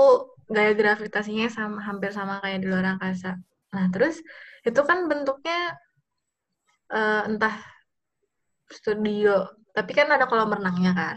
gaya 0.47 0.71
gravitasinya 0.77 1.51
sama 1.51 1.83
hampir 1.83 2.15
sama 2.15 2.39
kayak 2.45 2.63
di 2.63 2.67
luar 2.71 2.95
angkasa. 2.95 3.43
Nah 3.75 3.91
terus 3.91 4.23
itu 4.63 4.81
kan 4.87 5.11
bentuknya 5.11 5.75
uh, 6.95 7.27
entah 7.27 7.59
studio, 8.71 9.51
tapi 9.75 9.91
kan 9.91 10.07
ada 10.15 10.31
kolam 10.31 10.55
renangnya 10.55 10.93
kan. 10.95 11.17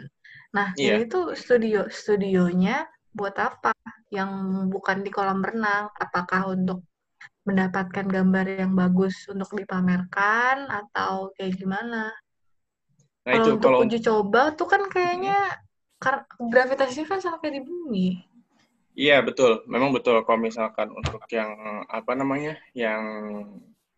Nah 0.57 0.67
yeah. 0.73 0.97
ini 0.97 1.05
tuh 1.05 1.37
studio 1.37 1.85
studionya 1.91 2.87
buat 3.13 3.37
apa? 3.37 3.75
Yang 4.09 4.31
bukan 4.71 5.05
di 5.05 5.11
kolam 5.13 5.43
renang? 5.43 5.91
Apakah 5.99 6.55
untuk 6.55 6.81
mendapatkan 7.45 8.05
gambar 8.09 8.45
yang 8.65 8.73
bagus 8.73 9.29
untuk 9.29 9.53
dipamerkan 9.53 10.65
atau 10.65 11.31
kayak 11.37 11.61
gimana? 11.61 12.09
Nah, 13.25 13.33
kalau 13.37 13.45
untuk 13.57 13.69
kalau... 13.69 13.79
uji 13.85 13.97
coba 14.01 14.41
tuh 14.53 14.67
kan 14.69 14.85
kayaknya 14.89 15.37
karena 16.01 16.21
gravitasinya 16.37 17.07
kan 17.15 17.21
sampai 17.21 17.57
di 17.57 17.61
bumi. 17.61 18.07
Iya 18.95 19.21
betul, 19.21 19.65
memang 19.67 19.91
betul. 19.91 20.21
Kalau 20.23 20.39
misalkan 20.39 20.89
untuk 20.93 21.21
yang 21.29 21.51
apa 21.89 22.15
namanya, 22.15 22.55
yang 22.71 23.03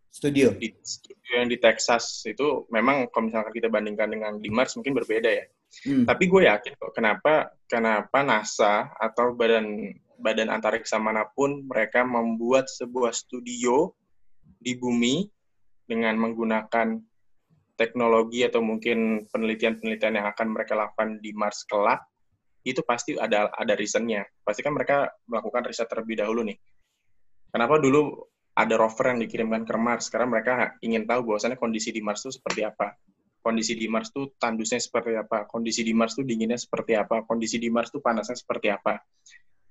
studio 0.09 0.49
di 0.57 0.73
studio 0.81 1.33
yang 1.37 1.51
di 1.51 1.61
Texas 1.61 2.25
itu 2.25 2.65
memang 2.73 3.05
kalau 3.13 3.29
misalkan 3.29 3.53
kita 3.53 3.69
bandingkan 3.69 4.09
dengan 4.09 4.33
di 4.41 4.49
Mars 4.49 4.73
mungkin 4.73 4.97
berbeda 4.97 5.29
ya. 5.29 5.45
Hmm. 5.85 6.09
Tapi 6.09 6.23
gue 6.25 6.41
yakin 6.49 6.73
kok 6.79 6.91
kenapa 6.95 7.53
kenapa 7.69 8.17
NASA 8.25 8.89
atau 8.97 9.35
badan 9.37 9.93
badan 10.17 10.49
antariksa 10.49 10.97
mana 10.97 11.25
pun 11.29 11.65
mereka 11.65 12.01
membuat 12.03 12.69
sebuah 12.69 13.13
studio 13.13 13.93
di 14.57 14.73
bumi 14.75 15.29
dengan 15.87 16.17
menggunakan 16.19 16.99
teknologi 17.77 18.41
atau 18.43 18.59
mungkin 18.59 19.29
penelitian-penelitian 19.29 20.19
yang 20.19 20.27
akan 20.27 20.47
mereka 20.51 20.73
lakukan 20.73 21.21
di 21.21 21.31
Mars 21.31 21.63
kelak 21.69 22.01
itu 22.67 22.83
pasti 22.83 23.15
ada 23.15 23.47
ada 23.55 23.73
reasonnya. 23.77 24.27
Pasti 24.43 24.59
kan 24.59 24.75
mereka 24.75 25.07
melakukan 25.29 25.63
riset 25.63 25.87
terlebih 25.87 26.19
dahulu 26.19 26.43
nih. 26.43 26.59
Kenapa 27.47 27.79
dulu 27.79 28.27
ada 28.57 28.75
rover 28.75 29.15
yang 29.15 29.23
dikirimkan 29.23 29.63
ke 29.63 29.77
Mars? 29.79 30.11
Karena 30.11 30.27
mereka 30.27 30.75
ingin 30.83 31.07
tahu 31.07 31.31
bahwasannya 31.31 31.55
kondisi 31.55 31.95
di 31.95 32.03
Mars 32.03 32.27
itu 32.27 32.35
seperti 32.35 32.67
apa. 32.67 32.97
Kondisi 33.39 33.79
di 33.79 33.87
Mars 33.87 34.11
itu 34.11 34.35
tandusnya 34.35 34.83
seperti 34.83 35.15
apa. 35.15 35.47
Kondisi 35.47 35.79
di 35.87 35.95
Mars 35.95 36.19
itu 36.19 36.27
dinginnya 36.27 36.59
seperti 36.59 36.99
apa. 36.99 37.23
Kondisi 37.23 37.55
di 37.55 37.71
Mars 37.71 37.87
itu 37.95 38.03
panasnya 38.03 38.35
seperti 38.35 38.67
apa. 38.67 38.99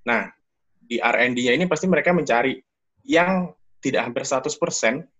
Nah, 0.06 0.30
di 0.86 1.02
R&D-nya 1.02 1.52
ini 1.58 1.66
pasti 1.66 1.90
mereka 1.90 2.14
mencari 2.14 2.54
yang 3.02 3.50
tidak 3.82 4.02
hampir 4.08 4.24
100% 4.26 4.50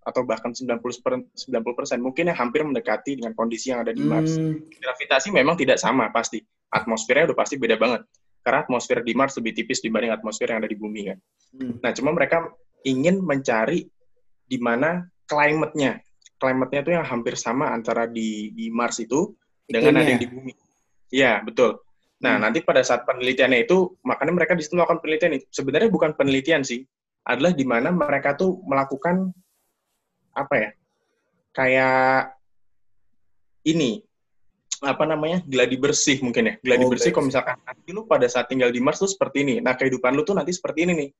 atau 0.02 0.22
bahkan 0.26 0.50
90 0.50 0.82
90% 0.82 2.02
mungkin 2.02 2.32
yang 2.32 2.38
hampir 2.38 2.66
mendekati 2.66 3.20
dengan 3.20 3.30
kondisi 3.36 3.70
yang 3.70 3.86
ada 3.86 3.92
di 3.94 4.02
Mars. 4.02 4.34
Hmm. 4.34 4.58
Gravitasi 4.66 5.30
memang 5.30 5.54
tidak 5.54 5.78
sama 5.78 6.10
pasti. 6.10 6.42
Atmosfernya 6.72 7.30
udah 7.30 7.38
pasti 7.38 7.60
beda 7.60 7.78
banget. 7.78 8.02
Karena 8.42 8.66
atmosfer 8.66 9.02
di 9.06 9.14
Mars 9.14 9.38
lebih 9.38 9.62
tipis 9.62 9.82
dibanding 9.82 10.10
atmosfer 10.14 10.50
yang 10.50 10.62
ada 10.62 10.70
di 10.70 10.78
bumi 10.78 11.00
kan. 11.06 11.18
Hmm. 11.54 11.78
Nah, 11.78 11.90
cuma 11.94 12.10
mereka 12.10 12.50
ingin 12.82 13.22
mencari 13.22 13.86
di 14.46 14.58
mana 14.58 15.06
climate-nya. 15.30 16.02
Climate-nya 16.38 16.80
itu 16.82 16.90
yang 16.94 17.06
hampir 17.06 17.34
sama 17.38 17.70
antara 17.70 18.10
di 18.10 18.50
di 18.50 18.66
Mars 18.70 18.98
itu 18.98 19.30
dengan 19.66 19.98
ada 19.98 20.10
yang 20.10 20.22
di 20.22 20.30
bumi. 20.30 20.52
Iya, 21.14 21.38
betul. 21.46 21.85
Nah, 22.16 22.40
hmm. 22.40 22.42
nanti 22.48 22.58
pada 22.64 22.80
saat 22.80 23.04
penelitiannya 23.04 23.68
itu, 23.68 23.92
makanya 24.00 24.32
mereka 24.32 24.52
di 24.56 24.64
situ 24.64 24.74
melakukan 24.78 25.04
penelitian 25.04 25.36
itu. 25.36 25.46
Sebenarnya 25.52 25.92
bukan 25.92 26.16
penelitian 26.16 26.64
sih, 26.64 26.80
adalah 27.26 27.52
di 27.52 27.66
mana 27.66 27.90
mereka 27.90 28.38
tuh 28.38 28.62
melakukan 28.62 29.34
apa 30.36 30.54
ya 30.54 30.70
kayak 31.56 32.36
ini 33.66 34.04
apa 34.84 35.08
namanya 35.08 35.42
gladi 35.42 35.74
bersih 35.80 36.20
mungkin 36.20 36.52
ya 36.52 36.54
gladi 36.60 36.84
oh, 36.84 36.90
bersih 36.92 37.10
kalau 37.10 37.32
misalkan 37.32 37.56
nanti 37.64 37.90
lu 37.90 38.04
pada 38.04 38.28
saat 38.30 38.46
tinggal 38.46 38.68
di 38.68 38.78
Mars 38.78 39.00
tuh 39.00 39.10
seperti 39.10 39.42
ini 39.42 39.54
nah 39.58 39.74
kehidupan 39.74 40.12
lu 40.14 40.22
tuh 40.22 40.36
nanti 40.36 40.52
seperti 40.52 40.86
ini 40.86 40.92
nih 40.94 41.10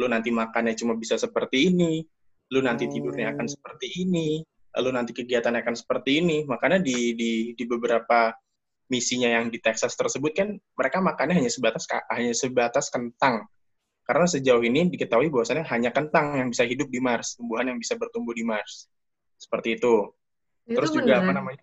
lu 0.00 0.08
nanti 0.10 0.32
makannya 0.32 0.74
cuma 0.74 0.96
bisa 0.96 1.20
seperti 1.20 1.70
ini 1.70 2.02
lu 2.50 2.64
nanti 2.64 2.88
oh. 2.88 2.90
tidurnya 2.90 3.36
akan 3.36 3.46
seperti 3.46 3.86
ini 4.02 4.40
lu 4.80 4.90
nanti 4.92 5.12
kegiatannya 5.12 5.60
akan 5.62 5.76
seperti 5.76 6.24
ini 6.24 6.48
makanya 6.48 6.80
di 6.80 7.12
di 7.14 7.30
di 7.52 7.64
beberapa 7.68 8.32
misinya 8.86 9.26
yang 9.26 9.50
di 9.50 9.58
Texas 9.58 9.98
tersebut 9.98 10.32
kan 10.32 10.48
mereka 10.78 11.02
makannya 11.02 11.42
hanya 11.42 11.50
sebatas 11.50 11.84
hanya 12.10 12.32
sebatas 12.32 12.86
kentang 12.88 13.46
karena 14.06 14.26
sejauh 14.30 14.62
ini 14.62 14.86
diketahui 14.86 15.26
bahwasannya 15.34 15.66
hanya 15.66 15.90
kentang 15.90 16.38
yang 16.38 16.48
bisa 16.54 16.62
hidup 16.62 16.86
di 16.86 17.02
Mars, 17.02 17.34
tumbuhan 17.34 17.74
yang 17.74 17.78
bisa 17.82 17.98
bertumbuh 17.98 18.30
di 18.30 18.46
Mars. 18.46 18.86
Seperti 19.34 19.82
itu. 19.82 20.14
itu 20.62 20.78
Terus 20.78 20.94
beneran. 20.94 21.02
juga 21.02 21.14
apa 21.18 21.32
namanya? 21.34 21.62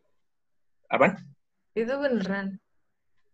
Apa? 0.92 1.08
Itu 1.72 1.94
beneran. 1.96 2.46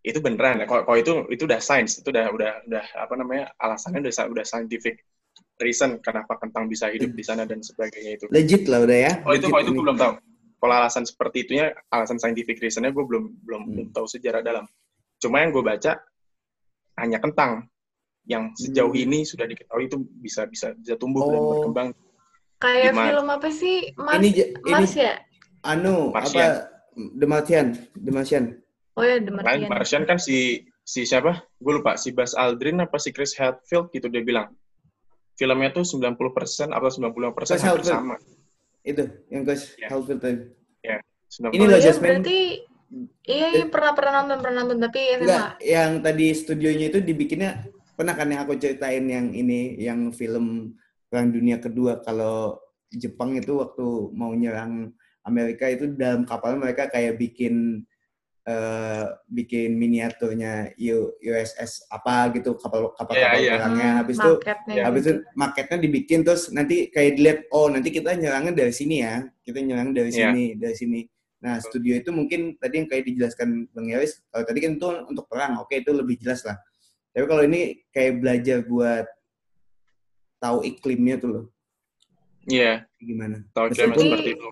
Itu 0.06 0.19
beneran. 0.21 0.62
Kalau, 0.69 0.86
kalau 0.86 0.97
itu 1.02 1.13
itu 1.34 1.43
udah 1.49 1.58
sains, 1.58 1.97
itu 1.97 2.13
udah 2.13 2.30
udah 2.30 2.52
udah 2.69 2.86
apa 3.02 3.13
namanya? 3.17 3.49
alasannya 3.58 4.06
udah 4.06 4.13
udah 4.30 4.45
scientific 4.45 5.02
reason 5.58 5.97
kenapa 6.06 6.38
kentang 6.38 6.69
bisa 6.69 6.88
hidup 6.93 7.10
di 7.17 7.25
sana 7.25 7.49
dan 7.49 7.65
sebagainya 7.65 8.21
itu. 8.21 8.25
Legit 8.30 8.69
lah 8.69 8.86
udah 8.86 8.97
ya. 9.10 9.13
Kalau 9.25 9.36
itu 9.36 9.47
kalau 9.49 9.62
itu 9.65 9.73
belum 9.73 9.97
tahu. 9.97 10.13
Kalau 10.60 10.76
alasan 10.76 11.08
seperti 11.08 11.48
itunya, 11.48 11.72
alasan 11.88 12.19
scientific 12.19 12.60
reasonnya 12.60 12.91
gue 12.91 13.04
belum 13.04 13.32
belum 13.48 13.62
hmm. 13.63 13.72
belum 13.72 13.88
tahu 13.95 14.06
sejarah 14.12 14.43
dalam. 14.43 14.67
Cuma 15.24 15.39
yang 15.39 15.56
gue 15.56 15.63
baca 15.63 15.95
hanya 17.00 17.17
kentang 17.24 17.72
yang 18.28 18.52
sejauh 18.54 18.91
hmm. 18.91 19.04
ini 19.08 19.19
sudah 19.24 19.48
diketahui 19.48 19.88
itu 19.88 19.98
bisa 20.19 20.43
bisa 20.52 20.76
bisa 20.76 21.00
tumbuh 21.00 21.24
oh. 21.24 21.32
dan 21.32 21.41
berkembang. 21.41 21.89
Kayak 22.60 22.91
film 22.91 23.28
apa 23.32 23.50
sih? 23.56 23.78
Mars, 23.95 24.19
ini, 24.19 24.30
Mars 24.67 24.91
ya? 24.91 25.15
Anu, 25.63 26.12
Martian. 26.12 26.52
apa? 26.52 26.80
The 27.15 27.28
Martian, 27.28 27.67
The 27.95 28.12
Martian. 28.12 28.45
Oh 29.00 29.04
ya, 29.08 29.24
The 29.24 29.32
Martian. 29.32 29.63
Lain 29.63 29.72
Martian 29.72 30.04
kan 30.04 30.19
si 30.19 30.67
si 30.84 31.08
siapa? 31.08 31.39
Gue 31.63 31.80
lupa, 31.80 31.95
si 31.95 32.12
Buzz 32.12 32.36
Aldrin 32.36 32.84
apa 32.84 33.00
si 33.00 33.15
Chris 33.15 33.32
Hadfield 33.39 33.95
gitu 33.95 34.12
dia 34.12 34.19
bilang. 34.19 34.52
Filmnya 35.39 35.72
tuh 35.72 35.88
90% 35.88 36.76
atau 36.76 36.89
95% 36.91 37.32
persen 37.32 37.58
sama. 37.63 38.19
Itu, 38.81 39.03
yang 39.29 39.43
Chris 39.43 39.75
yeah. 39.75 39.89
Tadi. 39.91 40.43
Ya, 40.83 40.97
yeah, 40.97 41.51
Ini 41.51 41.63
loh, 41.67 41.79
Jasmine. 41.79 42.09
Berarti 42.19 42.39
Iya, 43.21 43.47
iya 43.53 43.65
pernah 43.69 43.93
pernah 43.93 44.25
nonton 44.25 44.39
pernah 44.41 44.65
nonton 44.65 44.81
tapi 44.81 45.21
Enggak, 45.21 45.61
yang 45.61 46.01
tadi 46.01 46.33
studionya 46.33 46.89
itu 46.89 46.97
dibikinnya 46.97 47.69
pernah 47.93 48.17
kan 48.17 48.33
yang 48.33 48.41
aku 48.49 48.57
ceritain 48.57 49.05
yang 49.05 49.29
ini 49.29 49.77
yang 49.77 50.09
film 50.09 50.73
perang 51.05 51.29
dunia 51.29 51.61
kedua 51.61 52.01
kalau 52.01 52.57
Jepang 52.89 53.37
itu 53.37 53.61
waktu 53.61 53.85
mau 54.17 54.33
nyerang 54.33 54.89
Amerika 55.21 55.69
itu 55.69 55.93
dalam 55.93 56.25
kapal 56.25 56.57
mereka 56.57 56.89
kayak 56.89 57.21
bikin 57.21 57.85
uh, 58.47 59.06
bikin 59.28 59.75
miniaturnya 59.75 60.71
USS 61.19 61.89
apa 61.91 62.32
gitu 62.38 62.56
kapal 62.56 62.93
kapal 62.95 63.13
yeah, 63.17 63.32
kapal 63.32 63.41
yeah. 63.41 63.56
perangnya 63.58 63.89
habis 63.99 64.15
itu 64.19 64.32
habis 64.80 65.04
itu 65.04 65.13
maketnya 65.36 65.78
dibikin 65.82 66.19
terus 66.23 66.54
nanti 66.54 66.88
kayak 66.93 67.12
dilihat 67.17 67.39
oh 67.52 67.67
nanti 67.67 67.89
kita 67.91 68.15
nyerangnya 68.15 68.54
dari 68.54 68.73
sini 68.75 68.95
ya 69.04 69.25
kita 69.43 69.60
nyerang 69.60 69.91
dari 69.91 70.13
yeah. 70.13 70.32
sini 70.32 70.43
dari 70.56 70.75
sini 70.78 71.02
nah 71.39 71.56
studio 71.60 71.95
itu 71.95 72.12
mungkin 72.12 72.60
tadi 72.60 72.84
yang 72.84 72.88
kayak 72.91 73.04
dijelaskan 73.08 73.71
bang 73.71 73.88
Yaris 73.95 74.19
kalau 74.28 74.43
tadi 74.43 74.60
kan 74.60 74.71
itu 74.75 74.88
untuk 75.08 75.25
perang 75.32 75.63
oke 75.63 75.71
itu 75.71 75.91
lebih 75.95 76.19
jelas 76.19 76.43
lah 76.43 76.60
tapi 77.15 77.25
kalau 77.25 77.43
ini 77.43 77.80
kayak 77.89 78.21
belajar 78.21 78.60
buat 78.63 79.08
tahu 80.39 80.63
iklimnya 80.63 81.19
tuh 81.19 81.30
loh. 81.30 81.45
Iya. 82.47 82.88
Yeah. 82.88 83.04
Gimana? 83.04 83.38
Tahu 83.52 83.75
iklimnya 83.75 83.97
seperti 83.99 84.32
itu. 84.39 84.49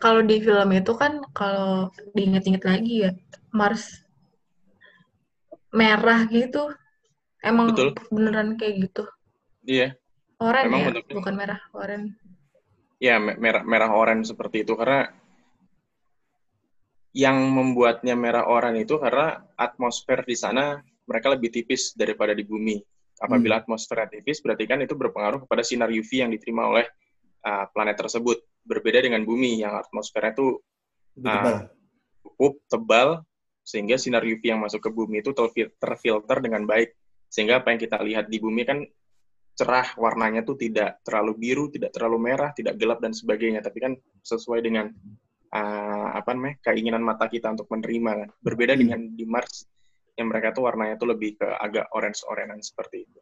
Kalau 0.00 0.20
di 0.24 0.40
film 0.40 0.70
itu 0.72 0.92
kan 0.96 1.20
kalau 1.36 1.88
diinget-inget 2.16 2.64
lagi 2.64 2.94
ya 3.08 3.10
Mars 3.50 4.04
merah 5.74 6.26
gitu. 6.30 6.70
Emang 7.40 7.72
Betul. 7.72 7.96
beneran 8.12 8.60
kayak 8.60 8.90
gitu. 8.90 9.04
Iya. 9.64 9.96
Oren 10.40 10.64
Emang 10.68 10.80
ya, 10.80 10.86
bener 10.92 11.02
-bener. 11.04 11.16
bukan 11.20 11.34
merah, 11.36 11.60
oren. 11.76 12.02
Iya, 13.00 13.16
merah 13.16 13.62
merah 13.64 13.90
oren 13.96 14.20
seperti 14.24 14.64
itu 14.64 14.76
karena 14.76 15.08
yang 17.16 17.36
membuatnya 17.48 18.12
merah 18.12 18.44
oren 18.44 18.76
itu 18.76 19.00
karena 19.00 19.40
atmosfer 19.56 20.22
di 20.22 20.36
sana 20.36 20.78
mereka 21.08 21.32
lebih 21.32 21.50
tipis 21.50 21.96
daripada 21.96 22.36
di 22.36 22.44
bumi. 22.44 22.76
Apabila 23.20 23.60
hmm. 23.60 23.62
atmosfer 23.68 24.00
tipis, 24.08 24.40
berarti 24.40 24.64
kan 24.64 24.80
itu 24.80 24.96
berpengaruh 24.96 25.44
kepada 25.44 25.60
sinar 25.60 25.92
UV 25.92 26.24
yang 26.24 26.32
diterima 26.32 26.72
oleh 26.72 26.88
uh, 27.44 27.66
planet 27.72 27.96
tersebut. 27.98 28.40
Berbeda 28.60 29.00
dengan 29.02 29.24
bumi 29.24 29.60
yang 29.60 29.74
atmosfernya 29.76 30.32
itu 30.36 30.60
uh, 31.24 31.66
cukup 32.22 32.60
tebal, 32.68 33.08
sehingga 33.64 33.96
sinar 33.96 34.24
UV 34.24 34.42
yang 34.42 34.60
masuk 34.60 34.80
ke 34.84 34.90
bumi 34.92 35.24
itu 35.24 35.32
terfilter 35.78 36.38
dengan 36.40 36.64
baik. 36.64 36.96
Sehingga 37.30 37.62
apa 37.62 37.70
yang 37.72 37.80
kita 37.80 37.98
lihat 38.02 38.26
di 38.26 38.42
bumi 38.42 38.62
kan 38.66 38.82
cerah, 39.54 39.94
warnanya 40.00 40.42
tuh 40.42 40.56
tidak 40.56 41.04
terlalu 41.04 41.36
biru, 41.36 41.64
tidak 41.68 41.92
terlalu 41.92 42.32
merah, 42.32 42.50
tidak 42.56 42.80
gelap 42.80 42.98
dan 42.98 43.12
sebagainya. 43.12 43.60
Tapi 43.60 43.78
kan 43.78 43.92
sesuai 44.24 44.60
dengan 44.64 44.90
uh, 45.54 46.08
apa 46.16 46.30
namanya 46.34 46.56
keinginan 46.70 47.02
mata 47.04 47.26
kita 47.30 47.52
untuk 47.52 47.70
menerima 47.70 48.26
kan. 48.26 48.28
Berbeda 48.42 48.74
hmm. 48.74 48.80
dengan 48.80 49.00
di 49.14 49.24
Mars 49.26 49.66
yang 50.18 50.28
mereka 50.28 50.52
tuh 50.52 50.68
warnanya 50.68 51.00
tuh 51.00 51.08
lebih 51.16 51.40
ke 51.40 51.48
agak 51.48 51.88
orange-orange 51.96 52.74
seperti 52.74 53.08
itu. 53.08 53.20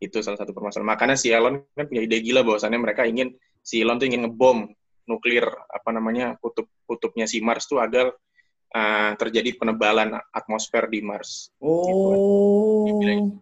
Itu 0.00 0.24
salah 0.24 0.40
satu 0.40 0.56
permasalahan. 0.56 0.96
Makanya 0.96 1.16
si 1.18 1.28
Elon 1.28 1.60
kan 1.76 1.86
punya 1.86 2.02
ide 2.02 2.18
gila 2.24 2.40
bahwasannya 2.42 2.80
mereka 2.80 3.04
ingin 3.04 3.36
si 3.60 3.80
Elon 3.84 4.00
tuh 4.00 4.08
ingin 4.08 4.26
ngebom 4.26 4.68
nuklir 5.08 5.46
apa 5.68 5.90
namanya 5.90 6.38
kutub 6.38 6.70
kutubnya 6.86 7.26
si 7.26 7.42
Mars 7.42 7.66
tuh 7.66 7.82
agar 7.82 8.14
uh, 8.74 9.12
terjadi 9.18 9.58
penebalan 9.58 10.18
atmosfer 10.30 10.86
di 10.86 11.02
Mars. 11.02 11.50
Oh. 11.58 12.86
Gitu. 12.86 13.38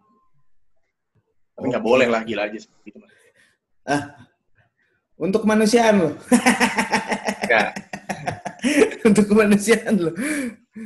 Tapi 1.59 1.65
nggak 1.75 1.83
okay. 1.83 1.91
boleh 1.91 2.09
lah 2.09 2.23
gila 2.23 2.47
aja 2.47 2.59
seperti 2.63 2.95
itu. 2.95 2.99
Ah, 3.89 4.15
untuk 5.19 5.43
kemanusiaan 5.43 5.97
loh. 5.99 6.15
ya. 7.51 7.75
untuk 9.09 9.25
kemanusiaan 9.27 9.97
loh. 9.99 10.15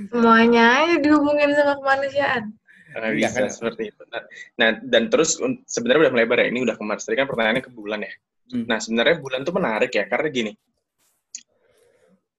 Semuanya 0.09 0.65
aja 0.81 0.97
dihubungin 1.03 1.53
sama 1.53 1.77
kemanusiaan. 1.77 2.57
Karena 2.93 3.09
iya 3.13 3.29
bisa 3.29 3.49
kan? 3.49 3.53
seperti 3.53 3.83
itu. 3.93 4.03
Nah, 4.09 4.23
nah, 4.61 4.69
dan 4.85 5.09
terus 5.09 5.41
sebenarnya 5.69 6.09
udah 6.09 6.13
melebar 6.13 6.39
ya. 6.41 6.49
Ini 6.49 6.61
udah 6.65 6.77
ke 6.77 6.85
Mars. 6.85 7.05
Tadi 7.05 7.17
kan 7.21 7.29
pertanyaannya 7.29 7.65
ke 7.65 7.73
bulan 7.73 8.05
ya. 8.05 8.13
Hmm. 8.51 8.65
Nah, 8.67 8.79
sebenarnya 8.83 9.23
bulan 9.23 9.47
tuh 9.47 9.55
menarik 9.55 9.93
ya. 9.95 10.09
Karena 10.11 10.29
gini. 10.33 10.53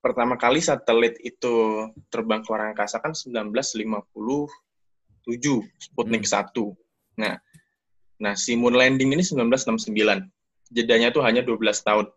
Pertama 0.03 0.35
kali 0.35 0.59
satelit 0.59 1.15
itu 1.23 1.87
terbang 2.11 2.43
ke 2.43 2.51
luar 2.51 2.75
angkasa 2.75 2.99
kan 2.99 3.15
1957. 3.15 4.11
Sputnik 5.79 6.27
hmm. 6.27 6.35
1. 6.51 7.23
Nah, 7.23 7.39
nah, 8.19 8.33
si 8.35 8.59
moon 8.59 8.75
landing 8.75 9.15
ini 9.15 9.23
1969. 9.23 10.27
Jedanya 10.73 11.13
tuh 11.13 11.23
hanya 11.23 11.45
12 11.45 11.55
tahun. 11.85 12.11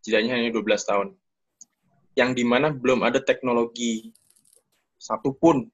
Jedanya 0.00 0.40
hanya 0.40 0.48
12 0.48 0.64
tahun. 0.88 1.08
Yang 2.16 2.30
di 2.40 2.44
mana 2.48 2.72
belum 2.72 3.04
ada 3.04 3.20
teknologi 3.20 4.16
satupun 4.96 5.68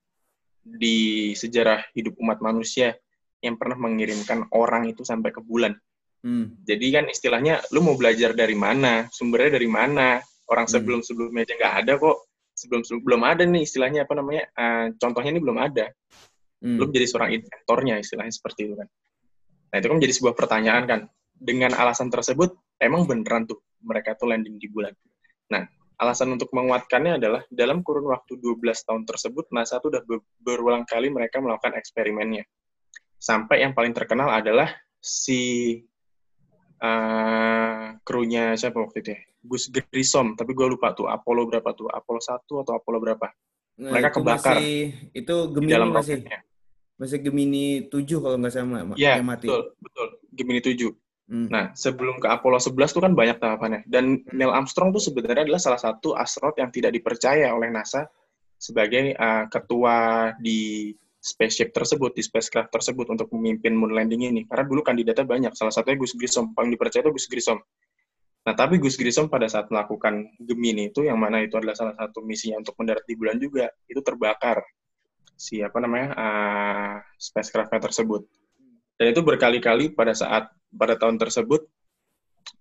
di 0.66 1.30
sejarah 1.38 1.82
hidup 1.94 2.18
umat 2.18 2.42
manusia 2.42 2.98
yang 3.38 3.54
pernah 3.54 3.78
mengirimkan 3.78 4.50
orang 4.50 4.90
itu 4.90 5.06
sampai 5.06 5.30
ke 5.30 5.38
bulan. 5.38 5.78
Hmm. 6.24 6.58
Jadi 6.64 6.86
kan 6.92 7.04
istilahnya, 7.08 7.62
lu 7.74 7.84
mau 7.84 7.94
belajar 7.94 8.32
dari 8.32 8.56
mana, 8.56 9.06
sumbernya 9.12 9.56
dari 9.58 9.68
mana, 9.70 10.18
orang 10.50 10.66
hmm. 10.66 10.74
sebelum 10.74 11.00
sebelumnya 11.04 11.42
aja 11.46 11.54
nggak 11.56 11.74
ada 11.84 11.92
kok, 12.00 12.16
sebelum 12.56 12.82
sebelum 12.82 13.02
belum 13.04 13.22
ada 13.22 13.42
nih 13.44 13.62
istilahnya 13.62 14.00
apa 14.08 14.14
namanya, 14.16 14.44
uh, 14.56 14.86
contohnya 14.96 15.30
ini 15.36 15.40
belum 15.42 15.58
ada. 15.60 15.86
Hmm. 16.62 16.76
Lu 16.80 16.84
menjadi 16.88 17.06
seorang 17.06 17.30
inventornya 17.36 17.94
istilahnya 18.00 18.32
seperti 18.32 18.60
itu 18.70 18.74
kan. 18.74 18.88
Nah 19.70 19.76
itu 19.76 19.86
kan 19.86 19.96
menjadi 20.00 20.14
sebuah 20.16 20.34
pertanyaan 20.34 20.84
kan. 20.88 21.00
Dengan 21.36 21.76
alasan 21.76 22.08
tersebut, 22.08 22.56
emang 22.80 23.04
beneran 23.04 23.44
tuh 23.44 23.60
mereka 23.84 24.16
tuh 24.16 24.32
landing 24.32 24.56
di 24.56 24.72
bulan. 24.72 24.96
Nah 25.52 25.68
Alasan 25.96 26.36
untuk 26.36 26.52
menguatkannya 26.52 27.16
adalah 27.16 27.42
dalam 27.48 27.80
kurun 27.80 28.12
waktu 28.12 28.36
12 28.36 28.60
tahun 28.84 29.08
tersebut, 29.08 29.48
NASA 29.48 29.80
itu 29.80 29.88
sudah 29.88 30.04
berulang 30.44 30.84
kali 30.84 31.08
mereka 31.08 31.40
melakukan 31.40 31.72
eksperimennya. 31.72 32.44
Sampai 33.16 33.64
yang 33.64 33.72
paling 33.72 33.96
terkenal 33.96 34.28
adalah 34.28 34.76
si 35.00 35.80
uh, 36.80 37.96
krunya 38.02 38.54
siapa 38.58 38.78
waktu 38.80 39.02
itu 39.02 39.10
ya? 39.14 39.20
Gus 39.46 39.70
Grissom, 39.70 40.34
tapi 40.34 40.52
gue 40.52 40.66
lupa 40.66 40.90
tuh 40.92 41.06
Apollo 41.06 41.46
berapa 41.46 41.70
tuh? 41.72 41.86
Apollo 41.86 42.20
1 42.20 42.42
atau 42.42 42.72
Apollo 42.74 42.98
berapa? 42.98 43.26
Nah, 43.76 43.90
Mereka 43.94 44.08
itu 44.10 44.16
kebakar. 44.18 44.56
Masih, 44.58 44.80
itu 45.12 45.36
Gemini 45.52 45.72
dalam 45.72 45.88
masih. 45.92 46.14
Roketnya. 46.18 46.38
Masih 46.96 47.18
Gemini 47.20 47.64
7 47.92 48.24
kalau 48.24 48.36
nggak 48.40 48.52
salah 48.52 48.80
ya, 48.96 49.20
yang 49.20 49.28
mati. 49.28 49.46
betul, 49.46 49.62
betul. 49.78 50.06
Gemini 50.32 50.60
7. 50.64 50.90
Hmm. 51.26 51.50
Nah, 51.50 51.74
sebelum 51.74 52.22
ke 52.22 52.28
Apollo 52.30 52.62
11 52.62 52.94
tuh 52.94 53.02
kan 53.02 53.12
banyak 53.12 53.36
tahapannya. 53.42 53.80
Dan 53.86 54.22
Neil 54.30 54.54
Armstrong 54.54 54.94
tuh 54.94 55.02
sebenarnya 55.02 55.42
adalah 55.42 55.60
salah 55.60 55.80
satu 55.82 56.14
astronot 56.14 56.56
yang 56.56 56.70
tidak 56.70 56.94
dipercaya 56.94 57.50
oleh 57.50 57.68
NASA 57.68 58.06
sebagai 58.56 59.12
uh, 59.18 59.44
ketua 59.50 60.32
di 60.38 60.90
spaceship 61.26 61.74
tersebut, 61.74 62.14
di 62.14 62.22
spacecraft 62.22 62.70
tersebut 62.70 63.10
untuk 63.10 63.26
memimpin 63.34 63.74
moon 63.74 63.90
landing 63.90 64.30
ini. 64.30 64.46
Karena 64.46 64.62
dulu 64.62 64.86
kandidatnya 64.86 65.26
banyak. 65.26 65.52
Salah 65.58 65.74
satunya 65.74 65.98
Gus 65.98 66.14
Grissom. 66.14 66.54
Paling 66.54 66.70
dipercaya 66.70 67.02
itu 67.02 67.10
Gus 67.10 67.26
Grissom. 67.26 67.58
Nah, 68.46 68.54
tapi 68.54 68.78
Gus 68.78 68.94
Grissom 68.94 69.26
pada 69.26 69.50
saat 69.50 69.66
melakukan 69.66 70.38
Gemini 70.38 70.94
itu, 70.94 71.02
yang 71.02 71.18
mana 71.18 71.42
itu 71.42 71.58
adalah 71.58 71.74
salah 71.74 71.98
satu 71.98 72.22
misinya 72.22 72.62
untuk 72.62 72.78
mendarat 72.78 73.02
di 73.02 73.18
bulan 73.18 73.42
juga, 73.42 73.66
itu 73.90 73.98
terbakar. 73.98 74.62
Si 75.34 75.58
apa 75.58 75.82
namanya, 75.82 76.14
uh, 76.14 76.96
spacecraft 77.18 77.74
tersebut. 77.74 78.22
Dan 78.94 79.10
itu 79.10 79.20
berkali-kali 79.26 79.90
pada 79.92 80.14
saat 80.14 80.54
pada 80.70 80.94
tahun 80.94 81.18
tersebut 81.18 81.66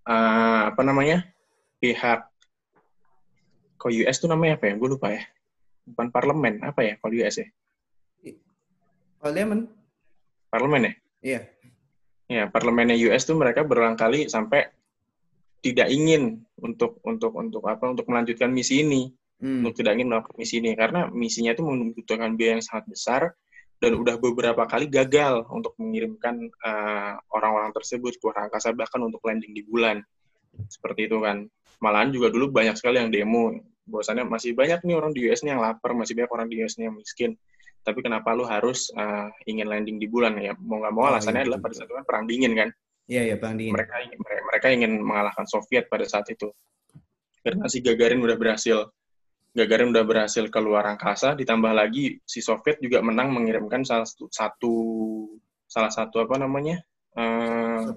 uh, 0.10 0.62
apa 0.74 0.82
namanya 0.84 1.24
pihak 1.80 2.28
kok 3.80 3.92
US 3.94 4.18
tuh 4.20 4.28
namanya 4.28 4.58
apa 4.58 4.68
ya? 4.68 4.74
Gue 4.76 4.90
lupa 4.90 5.14
ya. 5.14 5.24
Bukan 5.86 6.10
parlemen 6.10 6.66
apa 6.66 6.82
ya 6.82 6.94
kalau 6.98 7.14
US 7.14 7.40
ya? 7.40 7.48
Parlemen. 9.26 9.66
Parlemen 10.54 10.82
ya? 10.86 10.94
Iya. 11.26 11.40
Ya, 12.30 12.44
parlemennya 12.46 12.94
US 13.10 13.26
tuh 13.26 13.34
mereka 13.34 13.66
berulang 13.66 13.98
kali 13.98 14.30
sampai 14.30 14.70
tidak 15.66 15.90
ingin 15.90 16.46
untuk 16.62 17.02
untuk 17.02 17.34
untuk 17.34 17.66
apa 17.66 17.90
untuk 17.90 18.06
melanjutkan 18.06 18.54
misi 18.54 18.86
ini 18.86 19.10
hmm. 19.42 19.66
untuk 19.66 19.82
tidak 19.82 19.98
ingin 19.98 20.14
melakukan 20.14 20.38
misi 20.38 20.62
ini 20.62 20.78
karena 20.78 21.10
misinya 21.10 21.58
itu 21.58 21.66
membutuhkan 21.66 22.38
biaya 22.38 22.62
yang 22.62 22.66
sangat 22.66 22.86
besar 22.86 23.22
dan 23.82 23.98
udah 23.98 24.22
beberapa 24.22 24.62
kali 24.70 24.86
gagal 24.86 25.42
untuk 25.50 25.74
mengirimkan 25.82 26.46
eh, 26.46 27.14
orang-orang 27.34 27.74
tersebut 27.74 28.22
ke 28.22 28.24
luar 28.30 28.46
angkasa 28.46 28.78
bahkan 28.78 29.02
untuk 29.02 29.26
landing 29.26 29.58
di 29.58 29.66
bulan 29.66 30.06
seperti 30.70 31.10
itu 31.10 31.18
kan 31.26 31.50
malahan 31.82 32.14
juga 32.14 32.30
dulu 32.30 32.54
banyak 32.54 32.78
sekali 32.78 33.02
yang 33.02 33.10
demo 33.10 33.58
bahwasannya 33.90 34.30
masih 34.30 34.54
banyak 34.54 34.86
nih 34.86 34.94
orang 34.94 35.18
di 35.18 35.26
US 35.34 35.42
nih 35.42 35.58
yang 35.58 35.66
lapar 35.66 35.98
masih 35.98 36.14
banyak 36.14 36.30
orang 36.30 36.46
di 36.46 36.62
US 36.62 36.78
nih 36.78 36.94
yang 36.94 36.98
miskin 36.98 37.34
tapi 37.86 38.02
kenapa 38.02 38.34
lu 38.34 38.50
harus 38.50 38.90
uh, 38.98 39.30
ingin 39.46 39.70
landing 39.70 40.02
di 40.02 40.10
bulan 40.10 40.34
ya? 40.42 40.58
Mau 40.58 40.82
nggak 40.82 40.94
mau 40.98 41.06
oh, 41.06 41.10
alasannya 41.14 41.46
iya, 41.46 41.46
adalah 41.46 41.60
pada 41.62 41.74
saat 41.78 41.88
itu 41.88 41.96
kan 41.96 42.06
perang 42.10 42.26
dingin 42.26 42.54
kan? 42.58 42.70
Iya 43.06 43.22
iya 43.30 43.36
perang 43.38 43.56
dingin. 43.62 43.78
Mereka 43.78 43.94
mereka 44.26 44.68
ingin 44.74 44.92
mengalahkan 44.98 45.46
Soviet 45.46 45.86
pada 45.86 46.10
saat 46.10 46.26
itu. 46.34 46.50
Karena 47.46 47.70
si 47.70 47.86
Gagarin 47.86 48.26
udah 48.26 48.34
berhasil. 48.34 48.90
Gagarin 49.56 49.94
udah 49.94 50.04
berhasil 50.04 50.44
keluar 50.52 50.84
angkasa, 50.84 51.32
ditambah 51.38 51.72
lagi 51.72 52.20
si 52.28 52.44
Soviet 52.44 52.82
juga 52.84 53.00
menang 53.00 53.32
mengirimkan 53.32 53.88
salah 53.88 54.04
satu, 54.04 54.28
satu 54.28 54.76
salah 55.64 55.94
satu 55.94 56.28
apa 56.28 56.36
namanya 56.36 56.84
uh, 57.16 57.88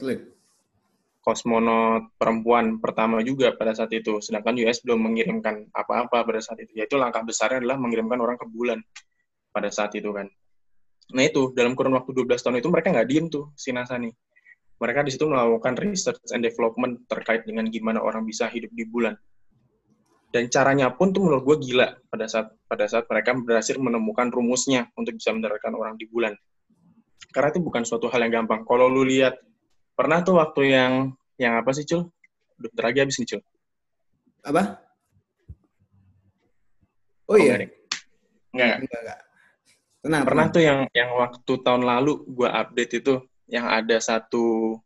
kosmonot 1.19 2.15
perempuan 2.15 2.79
pertama 2.79 3.25
juga 3.27 3.57
pada 3.57 3.75
saat 3.75 3.91
itu. 3.91 4.23
Sedangkan 4.23 4.55
US 4.63 4.85
belum 4.85 5.11
mengirimkan 5.11 5.67
apa-apa 5.75 6.23
pada 6.23 6.39
saat 6.39 6.63
itu. 6.63 6.79
Yaitu 6.79 6.95
langkah 6.95 7.25
besarnya 7.27 7.59
adalah 7.59 7.81
mengirimkan 7.81 8.21
orang 8.23 8.39
ke 8.39 8.47
bulan 8.47 8.79
pada 9.53 9.69
saat 9.73 9.95
itu 9.97 10.11
kan. 10.13 10.29
Nah 11.15 11.25
itu 11.25 11.57
dalam 11.57 11.73
kurun 11.73 11.97
waktu 11.97 12.13
12 12.13 12.45
tahun 12.45 12.61
itu 12.61 12.69
mereka 12.69 12.93
nggak 12.93 13.09
diem 13.09 13.27
tuh 13.33 13.53
si 13.57 13.73
NASA 13.73 13.97
nih. 13.97 14.13
Mereka 14.79 15.03
di 15.03 15.11
situ 15.11 15.27
melakukan 15.27 15.75
research 15.75 16.23
and 16.31 16.45
development 16.45 17.09
terkait 17.11 17.43
dengan 17.43 17.67
gimana 17.67 17.99
orang 17.99 18.23
bisa 18.23 18.47
hidup 18.47 18.71
di 18.71 18.87
bulan. 18.87 19.17
Dan 20.29 20.53
caranya 20.53 20.93
pun 20.93 21.11
tuh 21.11 21.25
menurut 21.25 21.43
gue 21.43 21.73
gila 21.73 21.89
pada 22.13 22.29
saat 22.29 22.53
pada 22.69 22.85
saat 22.85 23.09
mereka 23.09 23.33
berhasil 23.33 23.81
menemukan 23.81 24.29
rumusnya 24.29 24.93
untuk 24.95 25.17
bisa 25.17 25.33
mendaratkan 25.33 25.73
orang 25.73 25.97
di 25.97 26.05
bulan. 26.05 26.37
Karena 27.33 27.49
itu 27.49 27.61
bukan 27.65 27.83
suatu 27.89 28.13
hal 28.13 28.29
yang 28.29 28.45
gampang. 28.45 28.63
Kalau 28.69 28.87
lu 28.93 29.03
lihat 29.09 29.41
pernah 29.97 30.21
tuh 30.21 30.37
waktu 30.37 30.77
yang 30.77 30.93
yang 31.41 31.57
apa 31.57 31.73
sih 31.73 31.89
cul? 31.89 32.13
Udah 32.61 32.85
lagi 32.85 33.01
habis 33.01 33.17
nih 33.19 33.35
cul. 33.35 33.43
Apa? 34.45 34.63
Oh, 37.29 37.35
oh 37.35 37.39
iya. 37.41 37.57
enggak 37.57 37.73
enggak, 38.53 38.77
enggak, 38.85 39.01
enggak. 39.01 39.19
Tenang, 39.99 40.23
pernah 40.23 40.47
tenang. 40.47 40.55
tuh 40.55 40.63
yang 40.63 40.79
yang 40.95 41.11
waktu 41.19 41.53
tahun 41.65 41.83
lalu 41.83 42.13
gue 42.27 42.49
update 42.49 42.93
itu 43.03 43.15
yang 43.51 43.67
ada 43.67 43.99
satu 43.99 44.77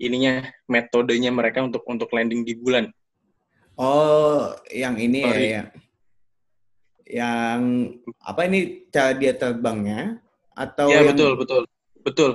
ininya 0.00 0.48
metodenya 0.64 1.28
mereka 1.28 1.60
untuk 1.60 1.84
untuk 1.84 2.08
landing 2.14 2.46
di 2.46 2.56
bulan 2.56 2.88
Oh, 3.80 4.52
yang 4.68 5.00
ini 5.00 5.24
ya, 5.24 5.36
ya. 5.40 5.62
Yang 7.08 7.60
apa 8.20 8.40
ini 8.44 8.84
cara 8.92 9.16
dia 9.16 9.32
terbangnya 9.32 10.20
atau 10.52 10.92
Ya, 10.92 11.00
yang... 11.00 11.16
betul, 11.16 11.32
betul. 11.40 11.62
Betul. 12.04 12.30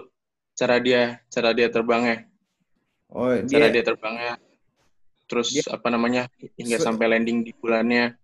Cara 0.58 0.82
dia 0.82 1.22
cara 1.30 1.54
dia 1.54 1.70
terbangnya. 1.70 2.26
Oh, 3.14 3.30
cara 3.46 3.70
dia, 3.70 3.78
dia 3.78 3.84
terbangnya. 3.86 4.42
Terus 5.30 5.54
dia... 5.54 5.70
apa 5.70 5.94
namanya? 5.94 6.26
hingga 6.58 6.82
so... 6.82 6.90
sampai 6.90 7.14
landing 7.14 7.46
di 7.46 7.54
bulannya. 7.54 8.18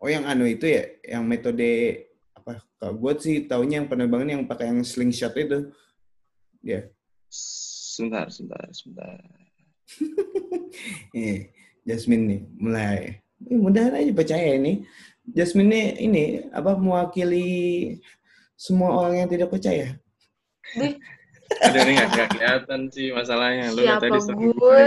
Oh, 0.00 0.08
yang 0.08 0.24
anu 0.24 0.48
itu 0.48 0.64
ya, 0.64 0.88
yang 1.04 1.28
metode 1.28 2.08
apa? 2.50 2.62
Kalau 2.82 2.94
gue 2.98 3.12
sih 3.22 3.36
tahunya 3.46 3.84
yang 3.84 3.88
penerbangan 3.88 4.28
yang 4.28 4.42
pakai 4.44 4.74
yang 4.74 4.82
slingshot 4.82 5.32
itu. 5.38 5.70
Dia. 6.60 6.90
Sebentar, 7.30 8.26
sebentar, 8.28 8.66
sebentar. 8.74 9.18
Iya. 11.10 11.50
Jasmine 11.82 12.24
nih 12.28 12.40
mulai 12.60 12.98
eh, 13.48 13.58
mudahan 13.58 13.96
aja 13.96 14.12
percaya 14.12 14.54
ini 14.54 14.84
Jasmine 15.26 15.70
nih 15.70 15.86
ini 16.06 16.24
apa 16.50 16.76
mewakili 16.76 17.48
semua 18.58 18.92
orang 18.92 19.24
yang 19.24 19.28
tidak 19.30 19.48
percaya. 19.48 19.96
Ada 21.64 21.78
nih 21.86 21.94
nggak 21.96 22.28
kelihatan 22.36 22.80
sih 22.92 23.08
masalahnya. 23.14 23.72
Lu 23.72 23.80
Siapa 23.80 24.04
tadi 24.04 24.18
gue? 24.52 24.84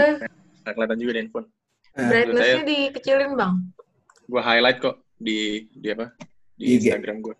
Nggak 0.62 0.74
kelihatan 0.76 0.98
juga 1.00 1.10
di 1.10 1.18
handphone. 1.24 1.48
Ah. 1.94 2.08
Brightness-nya 2.10 2.62
dikecilin 2.66 3.32
bang. 3.34 3.54
Gue 4.30 4.42
highlight 4.42 4.78
kok 4.78 4.96
di 5.18 5.66
di 5.74 5.88
apa 5.90 6.12
di 6.54 6.64
IG. 6.76 6.92
Instagram 6.92 7.18
gue. 7.24 7.36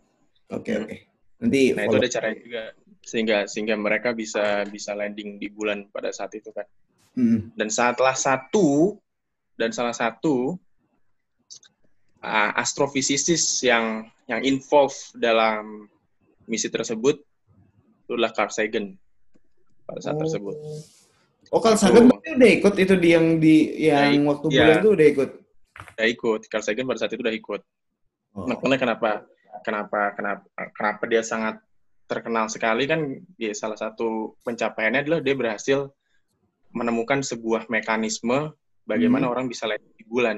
Oke 0.55 0.71
okay, 0.71 0.75
oke. 0.79 0.87
Okay. 0.88 0.99
Nanti. 1.43 1.62
Nah 1.75 1.85
follow. 1.85 1.99
itu 1.99 2.03
ada 2.03 2.11
caranya 2.11 2.38
juga 2.40 2.62
sehingga 3.05 3.37
sehingga 3.45 3.75
mereka 3.77 4.17
bisa 4.17 4.64
bisa 4.71 4.97
landing 4.97 5.37
di 5.37 5.53
bulan 5.53 5.90
pada 5.93 6.09
saat 6.14 6.33
itu 6.33 6.49
kan. 6.55 6.64
Hmm. 7.14 7.53
Dan 7.55 7.69
setelah 7.71 8.17
satu 8.17 8.99
dan 9.55 9.71
salah 9.71 9.95
satu 9.95 10.59
uh, 12.25 12.51
astrofisikis 12.59 13.62
yang 13.62 14.09
yang 14.27 14.40
involve 14.43 14.97
dalam 15.14 15.87
misi 16.49 16.73
tersebut 16.73 17.21
itulah 18.05 18.33
Carl 18.33 18.53
Sagan 18.53 18.97
pada 19.85 20.01
saat 20.01 20.17
oh. 20.17 20.21
tersebut. 20.25 20.57
Oh, 21.53 21.61
Carl 21.61 21.77
Sagan 21.77 22.09
itu, 22.09 22.35
udah 22.35 22.51
ikut 22.51 22.75
itu 22.81 22.95
di 22.97 23.09
yang 23.12 23.27
di 23.38 23.55
yang 23.85 24.11
ya, 24.17 24.29
waktu 24.33 24.47
ya, 24.49 24.57
bulan 24.64 24.77
itu 24.81 24.90
udah 24.97 25.07
ikut. 25.12 25.31
Udah 25.95 26.07
ikut. 26.09 26.40
Carl 26.49 26.64
Sagan 26.64 26.85
pada 26.88 26.99
saat 27.05 27.12
itu 27.12 27.23
udah 27.23 27.37
ikut. 27.37 27.61
Oh. 28.35 28.49
Makanya 28.49 28.79
kenapa 28.81 29.11
kenapa 29.62 30.17
kenapa 30.19 30.45
kenapa 30.75 31.05
dia 31.07 31.23
sangat 31.23 31.61
terkenal 32.05 32.51
sekali 32.51 32.85
kan 32.85 33.01
ya 33.38 33.53
salah 33.57 33.79
satu 33.79 34.37
pencapaiannya 34.45 35.01
adalah 35.07 35.21
dia 35.25 35.35
berhasil 35.37 35.79
menemukan 36.75 37.23
sebuah 37.23 37.71
mekanisme 37.71 38.53
bagaimana 38.85 39.31
hmm. 39.31 39.33
orang 39.33 39.47
bisa 39.47 39.64
landing 39.71 39.95
di 39.95 40.05
bulan 40.05 40.37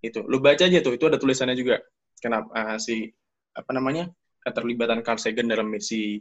itu 0.00 0.24
lu 0.26 0.40
baca 0.40 0.64
aja 0.64 0.80
tuh 0.80 0.96
itu 0.96 1.04
ada 1.08 1.20
tulisannya 1.20 1.56
juga 1.56 1.80
kenapa 2.20 2.48
uh, 2.52 2.78
si 2.80 3.08
apa 3.56 3.70
namanya 3.72 4.08
keterlibatan 4.44 5.04
Carl 5.04 5.20
Sagan 5.20 5.48
dalam 5.48 5.68
misi 5.68 6.20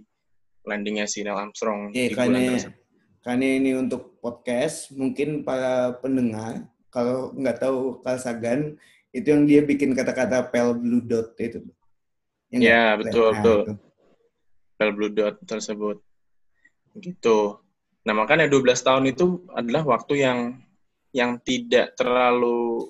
landingnya 0.68 1.08
si 1.08 1.24
Neil 1.24 1.40
Armstrong 1.40 1.96
yeah, 1.96 2.12
di 2.12 2.16
karena, 2.16 2.38
bulan 2.40 2.52
tersebut. 2.56 2.78
Karena 3.20 3.48
ini 3.60 3.72
untuk 3.76 4.16
podcast, 4.24 4.96
mungkin 4.96 5.44
para 5.44 5.92
pendengar 6.00 6.68
kalau 6.88 7.36
nggak 7.36 7.60
tahu 7.60 8.00
Carl 8.04 8.20
Sagan 8.20 8.60
itu 9.12 9.28
yang 9.28 9.44
dia 9.44 9.62
bikin 9.66 9.92
kata-kata 9.92 10.48
pale 10.48 10.78
blue 10.78 11.04
dot 11.04 11.36
itu. 11.40 11.64
Ya, 12.50 12.60
ya 12.60 12.84
betul 12.98 13.28
nah, 13.30 13.34
betul. 13.38 13.60
Itu. 13.62 13.74
Pale 14.80 14.92
blue 14.96 15.12
dot 15.12 15.36
tersebut. 15.46 15.98
Gitu. 16.98 17.40
Nah, 18.08 18.14
makanya 18.16 18.50
12 18.50 18.80
tahun 18.82 19.06
itu 19.12 19.46
adalah 19.54 19.86
waktu 19.86 20.24
yang 20.24 20.40
yang 21.14 21.42
tidak 21.42 21.98
terlalu 21.98 22.90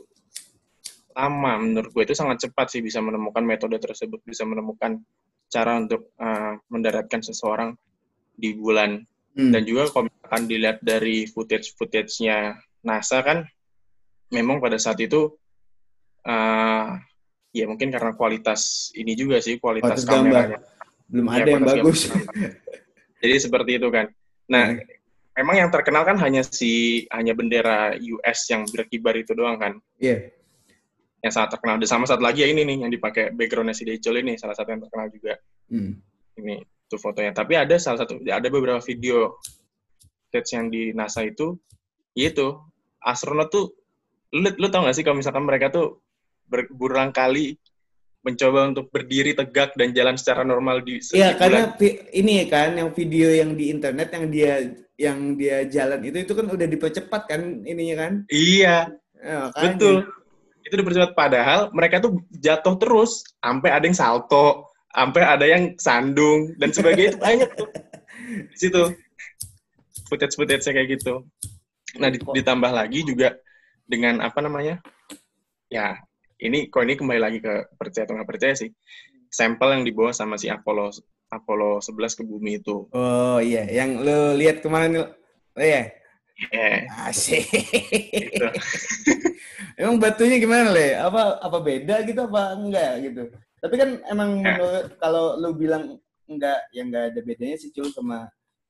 lama 1.15 1.60
menurut 1.60 1.91
gue 1.91 2.04
itu 2.08 2.15
sangat 2.15 2.48
cepat 2.48 2.67
sih 2.72 2.82
bisa 2.84 3.04
menemukan 3.04 3.43
metode 3.43 3.76
tersebut 3.80 4.24
bisa 4.24 4.48
menemukan 4.48 5.04
cara 5.52 5.82
untuk 5.82 6.15
uh, 6.15 6.56
mendaratkan 6.72 7.19
seseorang 7.19 7.76
di 8.39 8.56
bulan 8.56 9.04
hmm. 9.36 9.52
dan 9.52 9.62
juga 9.67 9.91
kalau 9.91 10.08
misalkan 10.08 10.43
dilihat 10.48 10.78
dari 10.80 11.28
footage 11.28 11.76
footage-nya 11.76 12.56
NASA 12.88 13.19
kan 13.19 13.43
memang 14.32 14.63
pada 14.63 14.80
saat 14.80 15.02
itu 15.04 15.36
uh, 16.24 16.95
ya 17.55 17.65
mungkin 17.65 17.89
karena 17.89 18.13
kualitas 18.13 18.93
ini 18.93 19.17
juga 19.17 19.41
sih 19.41 19.57
kualitas, 19.57 20.05
kualitas 20.05 20.09
kameranya 20.09 20.59
belum 21.09 21.25
ya, 21.25 21.33
ada 21.41 21.49
yang 21.49 21.65
bagus 21.65 21.99
jadi 23.21 23.35
seperti 23.41 23.81
itu 23.81 23.89
kan 23.89 24.05
nah 24.49 24.73
hmm 24.73 24.99
memang 25.39 25.55
yang 25.55 25.69
terkenal 25.71 26.03
kan 26.03 26.19
hanya 26.19 26.43
si 26.43 27.03
hanya 27.15 27.31
bendera 27.31 27.95
US 27.95 28.39
yang 28.51 28.67
berkibar 28.67 29.15
itu 29.15 29.31
doang 29.31 29.55
kan. 29.55 29.73
Iya. 29.95 30.12
Yeah. 30.12 30.19
Yang 31.23 31.33
sangat 31.39 31.49
terkenal. 31.55 31.75
Dan 31.79 31.88
sama 31.88 32.05
satu 32.12 32.19
lagi 32.19 32.43
ya 32.43 32.51
ini 32.51 32.67
nih 32.67 32.77
yang 32.83 32.91
dipakai 32.91 33.31
backgroundnya 33.31 33.71
si 33.71 33.88
Dejol 33.88 34.19
ini 34.19 34.35
salah 34.35 34.55
satu 34.55 34.75
yang 34.75 34.83
terkenal 34.83 35.07
juga. 35.07 35.39
Hmm. 35.71 35.95
Ini 36.35 36.59
tuh 36.91 36.99
fotonya. 36.99 37.31
Tapi 37.31 37.55
ada 37.55 37.75
salah 37.79 38.03
satu 38.03 38.19
ada 38.19 38.47
beberapa 38.51 38.83
video 38.83 39.39
footage 40.27 40.51
yang 40.51 40.67
di 40.67 40.91
NASA 40.91 41.23
itu 41.23 41.55
yaitu 42.19 42.59
astronot 42.99 43.47
tuh 43.47 43.71
lu, 44.35 44.49
lu 44.59 44.67
tau 44.67 44.83
gak 44.83 44.97
sih 44.97 45.05
kalau 45.07 45.17
misalkan 45.17 45.47
mereka 45.47 45.71
tuh 45.71 46.03
berulang 46.49 47.13
kali 47.13 47.55
mencoba 48.19 48.67
untuk 48.67 48.91
berdiri 48.91 49.31
tegak 49.31 49.79
dan 49.79 49.95
jalan 49.95 50.19
secara 50.19 50.43
normal 50.43 50.83
di 50.83 50.99
Iya, 51.15 51.39
karena 51.39 51.71
ini 52.12 52.43
kan 52.51 52.75
yang 52.75 52.91
video 52.91 53.31
yang 53.31 53.55
di 53.55 53.71
internet 53.71 54.12
yang 54.12 54.25
dia 54.27 54.53
yang 54.99 55.19
dia 55.39 55.63
jalan 55.71 56.03
itu 56.03 56.27
itu 56.27 56.33
kan 56.35 56.45
udah 56.51 56.67
dipercepat 56.67 57.21
kan 57.31 57.41
ininya 57.63 57.95
kan? 58.07 58.13
Iya. 58.27 58.91
Ya, 59.19 59.51
betul. 59.55 60.03
Itu 60.67 60.75
dipercepat 60.75 61.15
padahal 61.15 61.71
mereka 61.71 62.03
tuh 62.03 62.19
jatuh 62.35 62.75
terus 62.75 63.23
sampai 63.39 63.71
ada 63.71 63.88
yang 63.88 63.95
salto, 63.95 64.67
sampai 64.91 65.21
ada 65.23 65.45
yang 65.47 65.63
sandung 65.79 66.55
dan 66.59 66.75
sebagainya 66.75 67.15
itu 67.15 67.19
banyak 67.19 67.49
tuh. 67.55 67.69
Di 68.51 68.57
situ. 68.59 68.83
Footage-footage 70.12 70.67
kayak 70.67 70.99
gitu. 70.99 71.23
Nah, 71.97 72.12
ditambah 72.12 72.71
lagi 72.73 73.07
juga 73.07 73.38
dengan 73.88 74.19
apa 74.21 74.43
namanya? 74.43 74.81
Ya, 75.69 76.01
ini 76.39 76.71
kok 76.71 76.84
ini 76.88 76.95
kembali 76.95 77.19
lagi 77.19 77.39
ke 77.43 77.75
percaya 77.75 78.08
atau 78.08 78.15
nggak 78.15 78.30
percaya 78.30 78.54
sih? 78.56 78.71
Sampel 79.30 79.75
yang 79.75 79.84
dibawa 79.86 80.15
sama 80.15 80.39
si 80.39 80.47
Apollo 80.47 80.89
Apollo 81.30 81.84
11 81.84 82.17
ke 82.17 82.23
bumi 82.25 82.58
itu. 82.58 82.89
Oh 82.89 83.38
iya. 83.38 83.67
Yang 83.69 83.91
lo 84.02 84.19
lihat 84.34 84.63
kemarin 84.65 85.04
oh, 85.04 85.10
iya. 85.60 85.93
Yeah. 86.49 86.88
asik. 87.12 87.43
Gitu. 87.52 88.47
emang 89.80 89.99
batunya 89.99 90.39
gimana 90.39 90.71
le? 90.71 90.95
Apa 90.95 91.43
apa 91.43 91.58
beda 91.60 92.02
gitu 92.08 92.25
apa 92.25 92.56
enggak 92.56 92.91
gitu? 93.04 93.23
Tapi 93.60 93.75
kan 93.75 93.89
emang 94.08 94.39
yeah. 94.41 94.88
kalau 94.97 95.36
lo 95.36 95.52
bilang 95.52 95.99
enggak 96.32 96.63
yang 96.71 96.89
enggak 96.89 97.12
ada 97.12 97.19
bedanya 97.21 97.58
sih 97.60 97.75
cuma 97.75 97.91
sama 97.91 98.17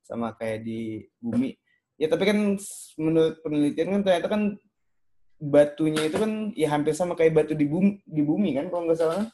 sama 0.02 0.28
kayak 0.36 0.66
di 0.66 1.06
bumi. 1.22 1.54
Ya 2.02 2.10
tapi 2.10 2.26
kan 2.26 2.58
menurut 2.98 3.38
penelitian 3.46 3.94
kan 3.94 4.02
ternyata 4.02 4.28
kan 4.28 4.42
batunya 5.40 6.04
itu 6.06 6.20
kan 6.20 6.52
ya 6.52 6.68
hampir 6.76 6.92
sama 6.92 7.16
kayak 7.16 7.32
batu 7.32 7.54
di 7.56 7.64
bumi, 7.64 8.04
di 8.04 8.22
bumi 8.22 8.60
kan 8.60 8.68
kalau 8.68 8.92
nggak 8.92 9.00
salah. 9.00 9.26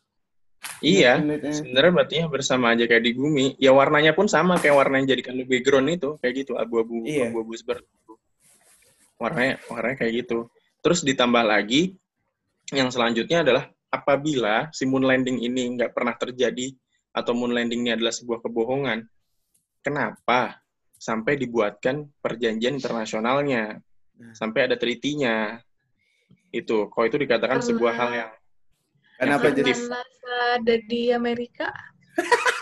Iya, 0.81 1.21
sebenarnya 1.49 1.93
batunya 1.93 2.25
bersama 2.29 2.73
aja 2.73 2.85
kayak 2.89 3.03
di 3.05 3.13
bumi. 3.13 3.57
Ya 3.61 3.73
warnanya 3.73 4.17
pun 4.17 4.25
sama 4.25 4.57
kayak 4.57 4.77
warna 4.77 5.01
yang 5.01 5.13
jadikan 5.13 5.37
background 5.45 5.89
itu, 5.93 6.09
kayak 6.21 6.45
gitu 6.45 6.57
abu-abu 6.57 7.05
iya. 7.05 7.29
abu-abu 7.29 7.53
seperti 7.53 7.85
itu. 7.85 8.13
Warnanya 9.21 9.61
warnanya 9.69 9.97
kayak 10.01 10.13
gitu. 10.25 10.49
Terus 10.81 11.01
ditambah 11.05 11.43
lagi 11.45 11.97
yang 12.73 12.89
selanjutnya 12.89 13.45
adalah 13.45 13.63
apabila 13.93 14.69
si 14.73 14.89
moon 14.89 15.05
landing 15.05 15.41
ini 15.41 15.77
nggak 15.77 15.93
pernah 15.93 16.17
terjadi 16.17 16.73
atau 17.15 17.31
moon 17.31 17.53
landing 17.53 17.87
ini 17.87 17.91
adalah 17.95 18.11
sebuah 18.11 18.43
kebohongan, 18.43 19.05
kenapa 19.79 20.59
sampai 20.97 21.39
dibuatkan 21.39 22.09
perjanjian 22.19 22.75
internasionalnya? 22.75 23.79
Nah. 24.15 24.33
Sampai 24.35 24.67
ada 24.67 24.75
treaty-nya 24.75 25.59
itu 26.55 26.87
kok 26.87 27.03
itu 27.03 27.17
dikatakan 27.19 27.59
karena, 27.59 27.67
sebuah 27.67 27.93
hal 27.93 28.09
yang 28.15 28.31
kenapa 29.19 29.47
jadi? 29.51 29.71
NASA 29.75 30.35
ada 30.55 30.75
di 30.79 31.01
Amerika? 31.11 31.67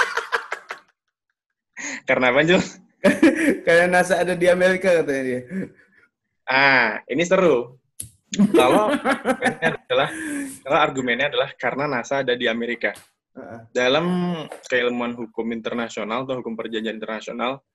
Karena 2.08 2.32
apa 2.34 2.42
Jul? 2.44 2.64
karena 3.68 4.00
NASA 4.00 4.24
ada 4.24 4.32
di 4.32 4.48
Amerika 4.48 5.04
katanya 5.04 5.24
dia. 5.28 5.42
Ah 6.48 7.04
ini 7.12 7.24
seru. 7.28 7.76
Kalau 8.34 8.90
argumennya 8.90 9.70
adalah 9.84 10.10
kalau 10.64 10.80
argumennya 10.80 11.28
adalah 11.28 11.50
karena 11.60 11.86
NASA 11.92 12.24
ada 12.24 12.34
di 12.34 12.48
Amerika. 12.48 12.96
Dalam 13.74 14.06
keilmuan 14.70 15.18
hukum 15.18 15.52
internasional 15.52 16.24
atau 16.24 16.40
hukum 16.40 16.54
perjanjian 16.54 16.96
internasional 16.96 17.66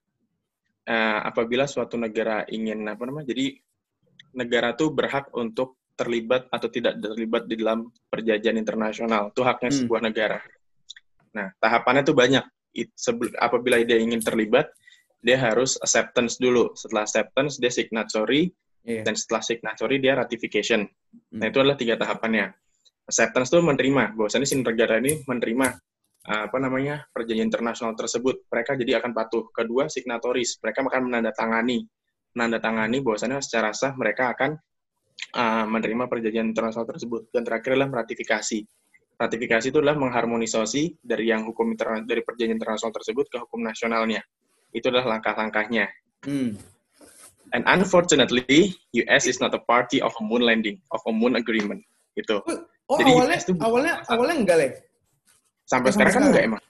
uh, 0.86 1.20
apabila 1.26 1.66
suatu 1.66 1.98
negara 1.98 2.46
ingin 2.46 2.86
apa 2.86 3.02
namanya 3.04 3.34
jadi 3.34 3.58
negara 4.38 4.78
tuh 4.78 4.94
berhak 4.94 5.34
untuk 5.34 5.77
terlibat 5.98 6.46
atau 6.54 6.70
tidak 6.70 7.02
terlibat 7.02 7.50
di 7.50 7.58
dalam 7.58 7.90
perjanjian 8.06 8.54
internasional. 8.54 9.34
Itu 9.34 9.42
haknya 9.42 9.74
hmm. 9.74 9.78
sebuah 9.82 10.00
negara. 10.06 10.38
Nah, 11.34 11.50
tahapannya 11.58 12.06
tuh 12.06 12.14
banyak. 12.14 12.44
It, 12.78 12.94
apabila 13.42 13.82
dia 13.82 13.98
ingin 13.98 14.22
terlibat, 14.22 14.70
dia 15.18 15.34
harus 15.34 15.74
acceptance 15.82 16.38
dulu. 16.38 16.70
Setelah 16.78 17.02
acceptance, 17.02 17.58
dia 17.58 17.74
signatory, 17.74 18.54
yeah. 18.86 19.02
dan 19.02 19.18
setelah 19.18 19.42
signatory, 19.42 19.98
dia 19.98 20.14
ratification. 20.14 20.86
Hmm. 20.86 21.42
Nah, 21.42 21.46
itu 21.50 21.58
adalah 21.58 21.74
tiga 21.74 21.98
tahapannya. 21.98 22.54
Acceptance 23.10 23.50
itu 23.50 23.58
menerima, 23.58 24.14
bahwasannya 24.14 24.46
si 24.46 24.54
negara 24.62 25.02
ini 25.02 25.26
menerima 25.26 25.66
apa 26.28 26.60
namanya 26.60 27.08
perjanjian 27.08 27.48
internasional 27.48 27.96
tersebut. 27.96 28.44
Mereka 28.52 28.76
jadi 28.76 29.00
akan 29.00 29.16
patuh. 29.16 29.48
Kedua, 29.48 29.88
signatories. 29.88 30.60
Mereka 30.60 30.84
akan 30.84 31.08
menandatangani. 31.08 31.88
Menandatangani 32.36 33.00
bahwasannya 33.00 33.40
secara 33.40 33.72
sah 33.72 33.96
mereka 33.96 34.36
akan 34.36 34.60
uh, 35.34 35.64
menerima 35.68 36.04
perjanjian 36.06 36.50
internasional 36.50 36.86
tersebut. 36.88 37.28
Dan 37.34 37.42
terakhir 37.44 37.74
adalah 37.74 38.02
ratifikasi. 38.04 38.64
Ratifikasi 39.18 39.66
itu 39.74 39.78
adalah 39.82 39.98
mengharmonisasi 39.98 41.02
dari 41.02 41.30
yang 41.30 41.42
hukum 41.42 41.74
dari 42.06 42.22
perjanjian 42.22 42.54
internasional 42.54 42.94
tersebut 42.94 43.26
ke 43.26 43.36
hukum 43.42 43.66
nasionalnya. 43.66 44.22
Itu 44.70 44.94
adalah 44.94 45.18
langkah-langkahnya. 45.18 45.90
Hmm. 46.22 46.54
And 47.56 47.64
unfortunately, 47.64 48.76
US 48.92 49.24
is 49.24 49.40
not 49.40 49.56
a 49.56 49.62
party 49.64 50.04
of 50.04 50.12
a 50.12 50.22
moon 50.22 50.44
landing, 50.44 50.78
of 50.92 51.00
a 51.08 51.12
moon 51.12 51.34
agreement. 51.34 51.80
Itu. 52.14 52.44
Oh, 52.88 52.96
Jadi 53.00 53.10
awalnya, 53.12 53.36
US 53.36 53.42
itu 53.44 53.52
awalnya, 53.60 53.94
awalnya 54.08 54.36
enggak, 54.36 54.56
Le? 54.60 54.68
Sampai, 55.68 55.90
sekarang, 55.92 56.12
kan 56.12 56.22
enggak 56.32 56.44
emang. 56.44 56.62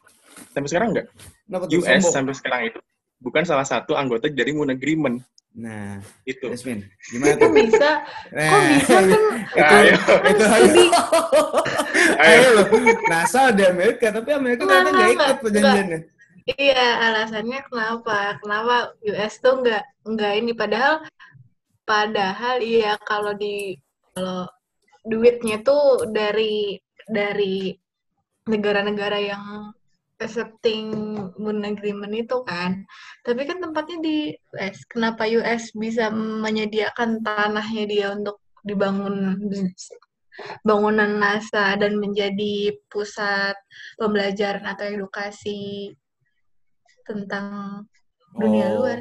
Sampai 0.50 0.68
sekarang 0.70 0.88
enggak. 0.94 1.06
US 1.78 2.04
sampai 2.10 2.34
sekarang 2.34 2.60
itu 2.70 2.78
bukan 3.18 3.42
salah 3.42 3.66
satu 3.66 3.94
anggota 3.98 4.30
dari 4.30 4.54
Moon 4.54 4.70
Agreement. 4.70 5.22
Nah, 5.58 5.98
itu. 6.22 6.46
Yasmin, 6.46 6.86
gimana 7.10 7.34
tuh? 7.34 7.50
Kok 7.50 7.54
bisa? 7.58 7.90
Nah, 8.30 8.46
kok 8.46 8.62
bisa 8.78 8.94
kan? 8.94 9.04
Itu, 9.58 9.74
ayo, 9.74 9.94
itu 10.30 10.44
harus. 10.44 10.74
ayo 12.30 12.46
loh. 12.54 12.66
NASA 13.10 13.50
di 13.50 13.64
Amerika, 13.66 14.14
tapi 14.14 14.30
Amerika 14.38 14.62
ternyata 14.62 14.90
nggak 14.94 15.10
ikut 15.18 15.38
perjanjiannya. 15.42 16.00
Iya, 16.54 16.86
alasannya 17.10 17.58
kenapa? 17.66 18.38
Kenapa 18.38 18.74
US 19.02 19.34
tuh 19.42 19.54
nggak 19.66 19.82
nggak 20.06 20.32
ini? 20.38 20.52
Padahal, 20.54 20.94
padahal 21.82 22.56
iya 22.62 22.94
kalau 23.02 23.34
di 23.34 23.74
kalau 24.14 24.46
duitnya 25.02 25.58
tuh 25.66 26.06
dari 26.06 26.78
dari 27.10 27.74
negara-negara 28.46 29.18
yang 29.18 29.74
accepting 30.18 30.90
moon 31.38 31.62
agreement 31.62 32.14
itu 32.14 32.42
kan. 32.44 32.82
Tapi 33.22 33.46
kan 33.46 33.62
tempatnya 33.62 33.98
di 34.02 34.16
US. 34.54 34.82
Kenapa 34.90 35.24
US 35.30 35.70
bisa 35.74 36.10
menyediakan 36.14 37.22
tanahnya 37.22 37.84
dia 37.86 38.06
untuk 38.14 38.42
dibangun 38.66 39.38
bangunan 40.62 41.18
NASA 41.18 41.74
dan 41.78 41.98
menjadi 41.98 42.74
pusat 42.90 43.58
pembelajaran 43.98 44.62
atau 44.66 44.86
edukasi 44.86 45.90
tentang 47.02 47.82
dunia 48.38 48.74
oh. 48.74 48.82
luar. 48.82 48.98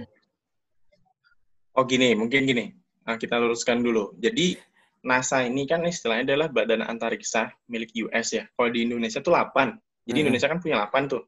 Oh 1.78 1.86
gini, 1.86 2.18
mungkin 2.18 2.49
gini. 2.49 2.74
Nah, 3.05 3.22
kita 3.22 3.38
luruskan 3.38 3.86
dulu. 3.86 4.18
Jadi 4.18 4.57
NASA 5.05 5.45
ini 5.45 5.70
kan 5.70 5.86
istilahnya 5.86 6.34
adalah 6.34 6.49
badan 6.49 6.82
antariksa 6.82 7.53
milik 7.70 7.93
US 8.09 8.34
ya. 8.34 8.49
Kalau 8.57 8.70
di 8.74 8.82
Indonesia 8.82 9.22
tuh 9.22 9.38
8 9.38 9.86
jadi 10.08 10.24
hmm. 10.24 10.28
Indonesia 10.32 10.47
kan 10.47 10.60
punya 10.64 10.76
8 10.88 11.12
tuh. 11.12 11.24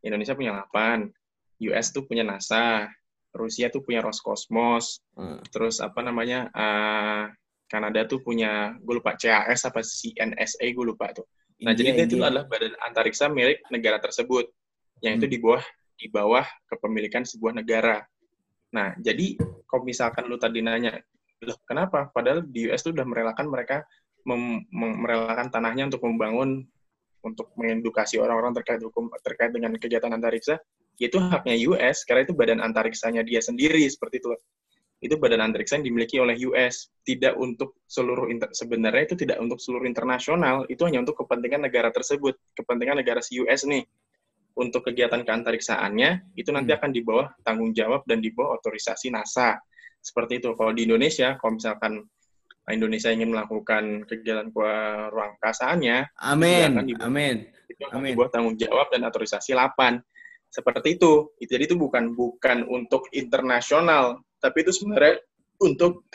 Indonesia 0.00 0.34
punya 0.34 0.52
8. 0.72 1.68
US 1.68 1.86
tuh 1.92 2.02
punya 2.08 2.24
NASA. 2.24 2.88
Rusia 3.32 3.68
tuh 3.68 3.84
punya 3.84 4.00
Roskosmos. 4.00 5.04
Hmm. 5.12 5.44
Terus 5.52 5.84
apa 5.84 6.00
namanya? 6.00 6.48
Uh, 6.56 7.28
Kanada 7.68 8.04
tuh 8.04 8.20
punya, 8.20 8.76
gue 8.84 9.00
lupa 9.00 9.16
CAS 9.16 9.64
apa 9.64 9.80
CNSA, 9.80 10.60
gue 10.60 10.84
lupa 10.84 11.08
tuh. 11.16 11.24
Nah, 11.64 11.72
India, 11.72 11.96
jadi 11.96 12.04
itu 12.04 12.20
adalah 12.20 12.44
badan 12.44 12.76
antariksa 12.84 13.32
milik 13.32 13.64
negara 13.72 13.96
tersebut. 13.96 14.44
Yang 15.00 15.12
hmm. 15.12 15.20
itu 15.20 15.26
di 15.28 15.38
bawah 15.40 15.64
di 15.96 16.06
bawah 16.10 16.44
kepemilikan 16.68 17.24
sebuah 17.24 17.64
negara. 17.64 18.04
Nah, 18.76 18.92
jadi 19.00 19.40
kalau 19.64 19.88
misalkan 19.88 20.28
lu 20.28 20.36
tadi 20.36 20.60
nanya, 20.60 21.00
loh 21.44 21.56
kenapa? 21.64 22.12
Padahal 22.12 22.44
di 22.44 22.68
US 22.68 22.84
tuh 22.84 22.92
udah 22.92 23.06
merelakan 23.08 23.46
mereka 23.48 23.86
mem 24.22 24.66
merelakan 24.72 25.50
tanahnya 25.50 25.90
untuk 25.90 26.02
membangun 26.06 26.66
untuk 27.22 27.54
mengedukasi 27.54 28.18
orang-orang 28.18 28.52
terkait 28.58 28.82
hukum 28.82 29.08
terkait 29.22 29.54
dengan 29.54 29.74
kegiatan 29.78 30.10
antariksa, 30.10 30.58
itu 30.98 31.16
haknya 31.18 31.56
US 31.72 32.04
karena 32.06 32.22
itu 32.26 32.34
badan 32.34 32.60
antariksanya 32.60 33.22
dia 33.24 33.40
sendiri 33.40 33.82
seperti 33.88 34.22
itu. 34.22 34.34
Itu 35.02 35.18
badan 35.18 35.42
antariksa 35.42 35.82
yang 35.82 35.86
dimiliki 35.90 36.22
oleh 36.22 36.38
US, 36.46 36.86
tidak 37.02 37.34
untuk 37.34 37.82
seluruh 37.90 38.30
inter, 38.30 38.54
sebenarnya 38.54 39.02
itu 39.10 39.16
tidak 39.18 39.42
untuk 39.42 39.58
seluruh 39.58 39.82
internasional, 39.82 40.62
itu 40.70 40.78
hanya 40.86 41.02
untuk 41.02 41.18
kepentingan 41.18 41.66
negara 41.66 41.90
tersebut, 41.90 42.38
kepentingan 42.54 43.02
negara 43.02 43.18
si 43.18 43.42
US 43.42 43.66
nih. 43.66 43.82
untuk 44.52 44.84
kegiatan 44.84 45.24
keantariksaannya 45.24 46.36
itu 46.36 46.52
nanti 46.52 46.76
hmm. 46.76 46.78
akan 46.84 46.90
di 46.92 47.00
bawah 47.00 47.32
tanggung 47.40 47.72
jawab 47.72 48.04
dan 48.04 48.20
di 48.20 48.28
bawah 48.36 48.60
otorisasi 48.60 49.08
NASA. 49.08 49.56
Seperti 49.96 50.44
itu. 50.44 50.52
Kalau 50.52 50.76
di 50.76 50.84
Indonesia, 50.84 51.40
kalau 51.40 51.56
misalkan 51.56 52.04
Indonesia 52.70 53.10
ingin 53.10 53.34
melakukan 53.34 54.06
kegiatan 54.06 54.54
ke 54.54 54.70
ruang 55.10 55.34
angkasaannya, 55.34 56.14
amin, 56.14 56.78
akan 56.78 56.86
amin, 57.02 57.36
itu 57.66 57.82
akan 57.82 58.06
di 58.06 58.14
bawah 58.14 58.30
tanggung 58.30 58.54
jawab 58.54 58.86
dan 58.94 59.02
otorisasi 59.02 59.50
8. 59.58 59.98
Seperti 60.52 61.00
itu. 61.00 61.32
Jadi 61.42 61.64
itu 61.66 61.74
bukan 61.74 62.14
bukan 62.14 62.62
untuk 62.70 63.10
internasional, 63.10 64.22
tapi 64.38 64.62
itu 64.62 64.70
sebenarnya 64.70 65.18
untuk 65.58 66.06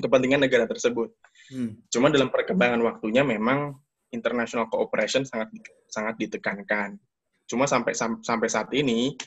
kepentingan 0.00 0.46
negara 0.46 0.64
tersebut. 0.64 1.12
Hmm. 1.52 1.76
Cuma 1.92 2.08
dalam 2.08 2.32
perkembangan 2.32 2.80
waktunya 2.80 3.20
memang 3.20 3.76
international 4.14 4.70
cooperation 4.70 5.26
sangat 5.28 5.52
sangat 5.90 6.16
ditekankan. 6.16 6.96
Cuma 7.44 7.68
sampai 7.68 7.92
sampai 7.98 8.48
saat 8.48 8.72
ini 8.72 9.18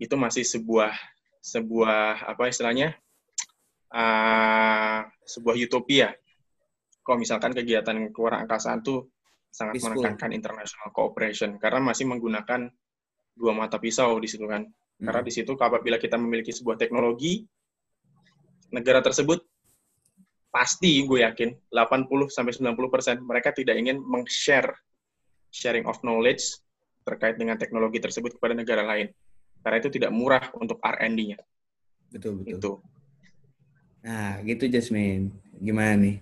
itu 0.00 0.14
masih 0.16 0.46
sebuah 0.46 0.94
sebuah 1.44 2.26
apa 2.32 2.48
istilahnya 2.48 2.96
uh, 3.96 5.00
sebuah 5.24 5.56
utopia. 5.56 6.12
Kalau 7.00 7.16
misalkan 7.16 7.56
kegiatan 7.56 8.12
keluar 8.12 8.42
angkasa 8.44 8.76
itu 8.76 9.08
sangat 9.48 9.80
Peaceful. 9.80 9.96
menekankan 9.96 10.30
international 10.36 10.88
cooperation 10.92 11.56
karena 11.56 11.80
masih 11.80 12.04
menggunakan 12.04 12.68
dua 13.32 13.52
mata 13.56 13.80
pisau 13.80 14.20
di 14.20 14.28
situ 14.28 14.44
kan. 14.44 14.68
Hmm. 14.68 15.04
Karena 15.08 15.22
di 15.24 15.32
situ 15.32 15.56
apabila 15.56 15.96
kita 15.96 16.20
memiliki 16.20 16.52
sebuah 16.52 16.76
teknologi 16.76 17.46
negara 18.74 19.00
tersebut 19.00 19.40
pasti 20.50 21.04
gue 21.04 21.20
yakin 21.20 21.52
80 21.68 22.32
sampai 22.32 22.52
90 22.56 22.88
persen 22.88 23.16
mereka 23.20 23.52
tidak 23.52 23.76
ingin 23.76 24.00
meng-share 24.00 24.72
sharing 25.52 25.84
of 25.84 26.00
knowledge 26.00 26.42
terkait 27.04 27.36
dengan 27.38 27.60
teknologi 27.60 28.02
tersebut 28.02 28.40
kepada 28.40 28.56
negara 28.56 28.82
lain. 28.82 29.12
Karena 29.62 29.76
itu 29.78 29.90
tidak 29.94 30.10
murah 30.10 30.42
untuk 30.58 30.80
R&D-nya. 30.82 31.38
Betul, 32.10 32.42
betul. 32.42 32.50
Itu. 32.56 32.72
Nah, 34.06 34.38
gitu 34.46 34.70
Jasmine. 34.70 35.34
Gimana 35.58 35.98
nih? 35.98 36.16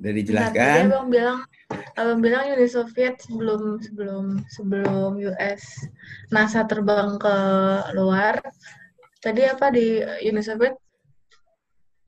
Udah 0.00 0.12
dijelaskan? 0.16 0.88
Nah, 0.88 0.88
abang 0.88 1.08
bilang, 1.12 1.38
abang 1.92 2.20
bilang 2.24 2.42
Uni 2.56 2.64
Soviet 2.64 3.20
sebelum 3.20 3.76
sebelum 3.84 4.24
sebelum 4.48 5.20
US 5.28 5.84
NASA 6.32 6.64
terbang 6.64 7.20
ke 7.20 7.36
luar. 7.92 8.40
Tadi 9.20 9.44
apa 9.44 9.68
di 9.68 10.00
Uni 10.24 10.40
Soviet? 10.40 10.80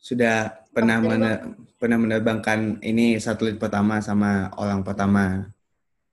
Sudah 0.01 0.65
pernah 0.73 1.05
mener, 1.05 1.53
pernah 1.77 2.01
menerbangkan 2.01 2.81
ini 2.81 3.21
satelit 3.21 3.61
pertama 3.61 4.01
sama 4.01 4.53
orang 4.57 4.81
pertama 4.81 5.53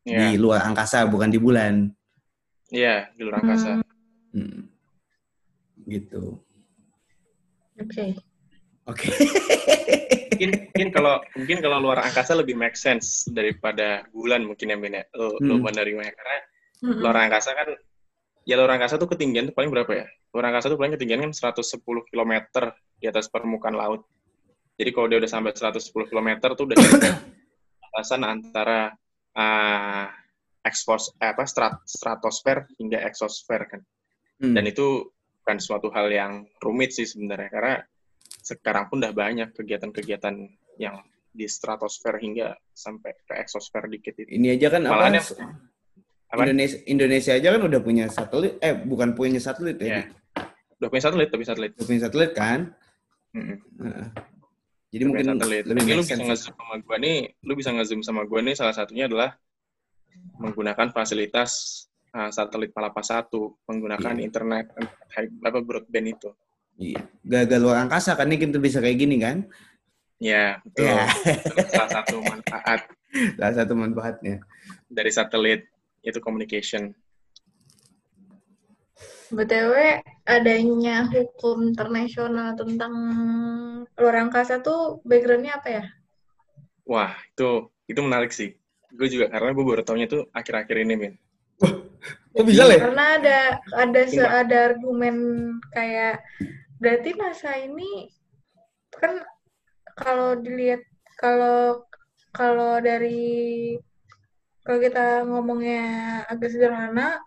yeah. 0.04 0.36
di 0.36 0.36
luar 0.36 0.68
angkasa 0.68 1.08
bukan 1.08 1.32
di 1.32 1.39
bulan. 1.39 1.88
Iya, 2.68 3.08
yeah, 3.08 3.16
di 3.16 3.22
luar 3.24 3.39
angkasa. 3.39 3.72
Hmm. 4.36 4.68
Gitu. 5.88 6.39
Oke. 7.80 7.88
Okay. 7.88 8.31
Oke. 8.92 9.08
Okay. 9.08 9.16
mungkin 10.42 10.50
mungkin 10.74 10.89
kalau 10.89 11.16
mungkin 11.38 11.58
kalau 11.62 11.78
luar 11.80 12.02
angkasa 12.02 12.34
lebih 12.34 12.58
make 12.58 12.74
sense 12.74 13.30
daripada 13.30 14.10
bulan 14.10 14.42
mungkin 14.42 14.74
ya 14.74 14.78
Min 14.78 14.98
ya. 14.98 15.04
Lo, 15.14 15.38
hmm. 15.38 15.48
lo 15.48 15.54
menerima 15.62 16.02
karena 16.02 16.38
hmm. 16.82 17.00
luar 17.00 17.16
angkasa 17.30 17.54
kan 17.54 17.70
ya 18.44 18.58
luar 18.58 18.74
angkasa 18.76 18.98
tuh 18.98 19.06
ketinggian 19.06 19.54
tuh 19.54 19.56
paling 19.56 19.70
berapa 19.70 19.92
ya? 19.94 20.06
Luar 20.34 20.50
angkasa 20.50 20.74
tuh 20.74 20.80
paling 20.82 20.98
ketinggian 20.98 21.22
kan 21.30 21.32
110 21.54 21.82
km 22.10 22.34
di 22.98 23.06
atas 23.06 23.30
permukaan 23.30 23.78
laut. 23.78 24.04
Jadi 24.82 24.89
kalau 24.98 25.08
dia 25.08 25.22
udah 25.22 25.30
sampai 25.30 25.54
110 25.54 25.94
km 26.10 26.30
tuh 26.58 26.66
udah 26.66 26.78
batasan 27.86 28.26
antara 28.26 28.89
uh, 29.38 30.06
ekspos 30.66 31.14
eh, 31.22 31.30
apa 31.34 31.46
strat, 31.46 31.86
stratosfer 31.86 32.66
hingga 32.82 33.02
eksosfer 33.06 33.62
kan. 33.70 33.82
Hmm. 34.42 34.58
Dan 34.58 34.66
itu 34.66 35.06
bukan 35.42 35.58
suatu 35.58 35.89
hal 35.94 36.10
yang 36.10 36.46
rumit 36.62 36.94
sih 36.94 37.06
sebenarnya 37.06 37.50
karena 37.50 37.76
sekarang 38.42 38.89
pun 38.89 39.00
udah 39.02 39.14
banyak 39.14 39.54
kegiatan-kegiatan 39.54 40.36
yang 40.82 40.98
di 41.32 41.48
stratosfer 41.48 42.20
hingga 42.20 42.58
sampai 42.76 43.16
ke 43.24 43.34
eksosfer 43.39 43.88
dikit 43.88 44.20
itu. 44.20 44.36
Ini 44.36 44.60
aja 44.60 44.68
kan 44.68 44.84
apa, 44.84 45.08
apa? 46.32 46.42
Indonesia 46.44 46.80
Indonesia 46.88 47.32
aja 47.36 47.48
kan 47.56 47.62
udah 47.64 47.82
punya 47.84 48.06
satelit 48.12 48.60
eh 48.60 48.76
bukan 48.76 49.16
punya 49.16 49.39
satelit 49.39 49.80
ya. 49.80 50.04
Yeah. 50.04 50.06
Udah 50.84 50.89
punya 50.92 51.04
satelit 51.08 51.30
tapi 51.32 51.44
satelit. 51.48 51.72
Udah 51.80 51.88
punya 51.88 52.02
satelit 52.04 52.32
kan? 52.36 52.60
Mm 53.32 53.44
-hmm. 53.48 54.06
jadi 54.92 55.04
mungkin 55.08 55.26
satelit. 55.39 55.64
lebih 55.72 55.84
lu 55.96 56.04
bisa 56.04 56.20
nge-zoom 56.20 56.52
sama 56.60 56.76
gua 56.84 56.98
nih, 57.00 57.18
lu 57.48 57.54
bisa 57.56 57.70
nge-zoom 57.72 58.02
sama 58.04 58.22
gua 58.28 58.44
nih 58.44 58.56
salah 58.60 58.76
satunya 58.76 59.08
adalah 59.08 59.39
menggunakan 60.36 60.92
fasilitas 60.92 61.52
uh, 62.12 62.28
satelit 62.28 62.76
Palapa 62.76 63.00
1, 63.00 63.32
menggunakan 63.72 64.14
yeah. 64.20 64.28
internet 64.28 64.66
apa 65.16 65.60
broadband 65.64 66.08
itu. 66.12 66.30
Iya. 66.78 67.01
Gagal 67.26 67.59
luar 67.59 67.78
angkasa 67.84 68.15
kan 68.15 68.30
ini 68.32 68.38
kita 68.39 68.61
bisa 68.61 68.80
kayak 68.80 68.97
gini 68.99 69.17
kan? 69.19 69.47
Ya, 70.22 70.61
betul. 70.61 70.86
Yeah. 70.86 71.09
salah 71.74 71.89
satu 71.89 72.15
manfaat. 72.22 72.82
salah 73.39 73.55
satu 73.57 73.74
manfaatnya. 73.74 74.36
Dari 74.86 75.11
satelit 75.11 75.65
itu 76.05 76.19
communication. 76.22 76.93
BTW 79.32 80.03
adanya 80.28 81.07
hukum 81.07 81.72
internasional 81.72 82.53
tentang 82.59 82.93
luar 83.95 84.15
angkasa 84.28 84.59
tuh 84.59 84.99
backgroundnya 85.07 85.55
apa 85.57 85.69
ya? 85.72 85.84
Wah, 86.84 87.15
itu 87.32 87.72
itu 87.88 87.99
menarik 88.03 88.36
sih. 88.36 88.59
Gue 88.91 89.07
juga 89.07 89.32
karena 89.32 89.55
gue 89.55 89.63
baru 89.63 89.82
tahunya 89.88 90.07
tuh 90.11 90.28
akhir-akhir 90.36 90.76
ini, 90.84 90.93
Min. 90.99 91.13
Kok 92.34 92.45
bisa 92.47 92.64
lah? 92.66 92.80
Karena 92.80 93.06
ada 93.20 93.39
ada 93.76 94.02
se 94.08 94.24
ada 94.24 94.58
argumen 94.74 95.16
kayak 95.76 96.24
berarti 96.82 97.14
masa 97.14 97.54
ini 97.62 98.10
kan 98.97 99.22
kalau 99.93 100.34
dilihat 100.39 100.82
kalau 101.20 101.86
kalau 102.34 102.82
dari 102.82 103.78
kalau 104.66 104.80
kita 104.82 105.26
ngomongnya 105.28 105.84
agak 106.26 106.49
sederhana 106.54 107.22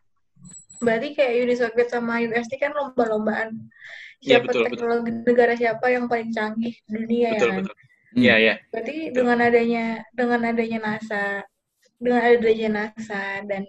berarti 0.83 1.15
kayak 1.17 1.33
Uni 1.47 1.55
Soviet 1.55 1.89
sama 1.89 2.21
USD 2.25 2.61
kan 2.61 2.75
lomba-lombaan 2.75 3.57
iya, 4.21 4.39
siapa 4.41 4.51
ya, 4.51 4.53
betul, 4.53 4.63
teknologi 4.69 5.11
betul. 5.11 5.25
negara 5.31 5.55
siapa 5.55 5.87
yang 5.89 6.05
paling 6.11 6.31
canggih 6.35 6.75
di 6.75 6.91
dunia 6.93 7.31
betul, 7.35 7.49
ya 7.49 7.53
kan? 7.53 7.59
Betul. 7.63 7.77
Iya, 8.15 8.35
iya. 8.39 8.55
Berarti 8.71 8.95
betul. 8.95 9.15
dengan 9.19 9.39
adanya 9.43 9.85
dengan 10.15 10.41
adanya 10.47 10.79
NASA, 10.79 11.27
dengan 11.99 12.21
adanya 12.23 12.69
NASA 12.71 13.25
dan 13.47 13.63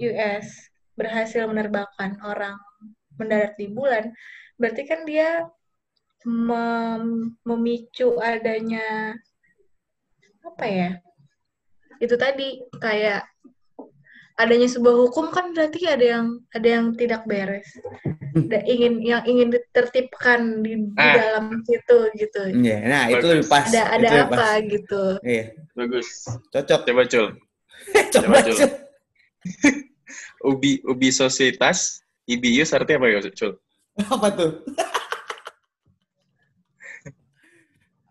US 0.00 0.46
berhasil 0.96 1.44
menerbangkan 1.48 2.20
orang 2.24 2.56
mendarat 3.16 3.56
di 3.56 3.68
bulan, 3.68 4.12
berarti 4.56 4.82
kan 4.88 5.04
dia 5.04 5.44
mem 6.24 7.34
memicu 7.42 8.16
adanya 8.22 9.16
apa 10.44 10.64
ya? 10.68 10.90
Itu 12.00 12.16
tadi 12.18 12.62
kayak 12.80 13.32
adanya 14.40 14.68
sebuah 14.68 14.96
hukum 15.06 15.28
kan 15.28 15.52
berarti 15.52 15.86
ada 15.86 16.06
yang 16.18 16.26
ada 16.56 16.68
yang 16.68 16.86
tidak 16.96 17.22
beres 17.28 17.68
ada 18.32 18.64
ingin 18.64 19.04
yang 19.04 19.22
ingin 19.28 19.52
ditertibkan 19.52 20.64
di, 20.64 20.88
di 20.88 20.96
ah. 20.96 21.14
dalam 21.14 21.44
situ 21.68 21.98
gitu 22.16 22.40
yeah, 22.64 22.80
nah 22.82 23.02
Bagus. 23.06 23.20
itu 23.20 23.26
lebih 23.28 23.46
pas 23.46 23.66
ada 23.68 23.82
ada 23.92 24.08
itu 24.08 24.18
apa 24.24 24.36
pas. 24.36 24.56
gitu 24.64 25.04
iya 25.22 25.44
Bagus 25.76 26.08
cocok 26.48 26.80
coba 26.88 27.02
cul 27.06 27.26
coba 28.14 28.36
cul 28.40 28.58
ubi 30.50 30.82
ubi 30.86 31.08
sosietas 31.10 32.02
ibius 32.26 32.74
artinya 32.74 33.02
apa 33.02 33.06
ya 33.10 33.20
cul 33.32 33.52
apa 34.14 34.28
tuh? 34.32 34.50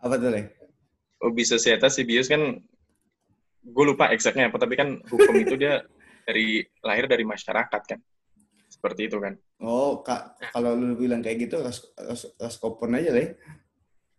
Apa 0.02 0.18
tuh 0.18 0.34
le? 0.34 0.50
Ubi 1.22 1.46
sosietas 1.46 1.94
ibius 2.02 2.26
kan 2.26 2.42
gue 3.62 3.84
lupa 3.86 4.10
exactnya 4.10 4.50
apa 4.50 4.58
tapi 4.58 4.74
kan 4.74 4.98
hukum 5.06 5.34
itu 5.38 5.54
dia 5.54 5.86
dari 6.26 6.66
lahir 6.82 7.06
dari 7.06 7.22
masyarakat 7.22 7.82
kan. 7.86 8.00
Seperti 8.66 9.06
itu 9.06 9.22
kan. 9.22 9.38
Oh 9.62 10.02
kak 10.02 10.42
kalau 10.50 10.74
lu 10.74 10.98
bilang 10.98 11.22
kayak 11.22 11.46
gitu 11.46 11.62
ras, 11.62 11.86
ras, 11.94 12.26
raskopon 12.34 12.98
aja 12.98 13.14
deh 13.14 13.30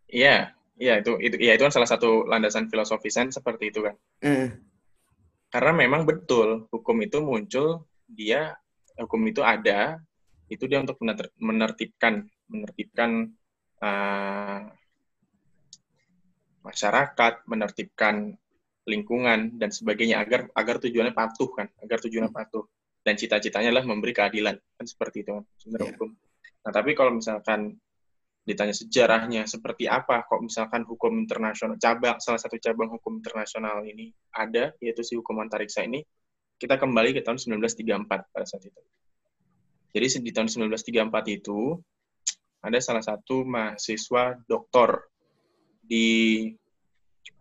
iya 0.07 0.55
iya 0.79 1.03
itu 1.03 1.19
itu 1.19 1.35
iya 1.41 1.59
itu 1.59 1.67
kan 1.67 1.73
salah 1.75 1.89
satu 1.89 2.23
landasan 2.23 2.71
filosofisan 2.71 3.35
seperti 3.35 3.75
itu 3.75 3.83
kan. 3.83 3.95
Mm. 4.23 4.47
Karena 5.53 5.71
memang 5.85 6.01
betul 6.09 6.65
hukum 6.73 6.97
itu 7.05 7.21
muncul 7.21 7.85
dia 8.09 8.57
hukum 8.97 9.21
itu 9.29 9.45
ada 9.45 10.01
itu 10.49 10.65
dia 10.65 10.81
untuk 10.81 10.97
menertibkan 11.37 12.25
menertibkan 12.49 13.29
uh, 13.77 14.65
masyarakat 16.65 17.45
menertibkan 17.45 18.33
lingkungan 18.89 19.53
dan 19.61 19.69
sebagainya 19.69 20.25
agar 20.25 20.49
agar 20.57 20.81
tujuannya 20.81 21.13
patuh 21.13 21.49
kan 21.53 21.69
agar 21.85 22.01
tujuannya 22.01 22.33
hmm. 22.33 22.39
patuh 22.41 22.65
dan 23.05 23.13
cita-citanya 23.13 23.69
adalah 23.69 23.85
memberi 23.85 24.11
keadilan 24.11 24.57
kan 24.57 24.85
seperti 24.89 25.21
itu 25.21 25.37
kan 25.37 25.45
sebenarnya 25.61 25.85
yeah. 25.85 25.93
hukum 25.93 26.09
nah 26.65 26.71
tapi 26.73 26.91
kalau 26.97 27.11
misalkan 27.13 27.77
ditanya 28.43 28.75
sejarahnya 28.75 29.47
seperti 29.47 29.87
apa 29.87 30.27
kok 30.27 30.43
misalkan 30.43 30.83
hukum 30.83 31.15
internasional 31.15 31.79
cabang 31.79 32.19
salah 32.19 32.35
satu 32.35 32.59
cabang 32.59 32.91
hukum 32.91 33.23
internasional 33.23 33.87
ini 33.87 34.11
ada 34.35 34.75
yaitu 34.83 34.99
si 34.99 35.15
hukum 35.15 35.39
antariksa 35.39 35.87
ini 35.87 36.03
kita 36.63 36.79
kembali 36.79 37.11
ke 37.11 37.19
tahun 37.19 37.39
1934 37.39 38.07
pada 38.07 38.45
saat 38.47 38.63
itu. 38.63 38.81
Jadi 39.93 40.25
di 40.25 40.31
tahun 40.31 40.47
1934 40.47 41.37
itu 41.43 41.75
ada 42.63 42.79
salah 42.79 43.03
satu 43.03 43.43
mahasiswa 43.43 44.39
doktor 44.47 45.11
di 45.83 46.47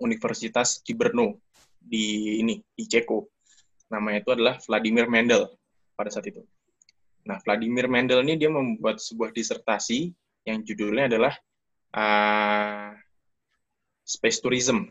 Universitas 0.03 0.83
di 0.83 0.93
Brno 0.99 1.39
di 1.79 2.37
ini 2.43 2.59
di 2.75 2.85
Ceko. 2.85 3.31
Namanya 3.95 4.27
itu 4.27 4.31
adalah 4.35 4.55
Vladimir 4.59 5.07
Mendel 5.07 5.49
pada 5.95 6.11
saat 6.11 6.27
itu. 6.27 6.43
Nah, 7.23 7.39
Vladimir 7.47 7.87
Mendel 7.87 8.27
ini 8.27 8.35
dia 8.35 8.51
membuat 8.51 8.99
sebuah 8.99 9.31
disertasi 9.31 10.11
yang 10.43 10.63
judulnya 10.67 11.07
adalah 11.11 11.35
uh, 11.95 12.91
Space 14.03 14.43
Tourism. 14.43 14.91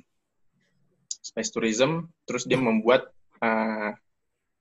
Space 1.22 1.52
Tourism, 1.54 2.10
terus 2.26 2.48
dia 2.50 2.58
membuat 2.58 3.12
uh, 3.44 3.94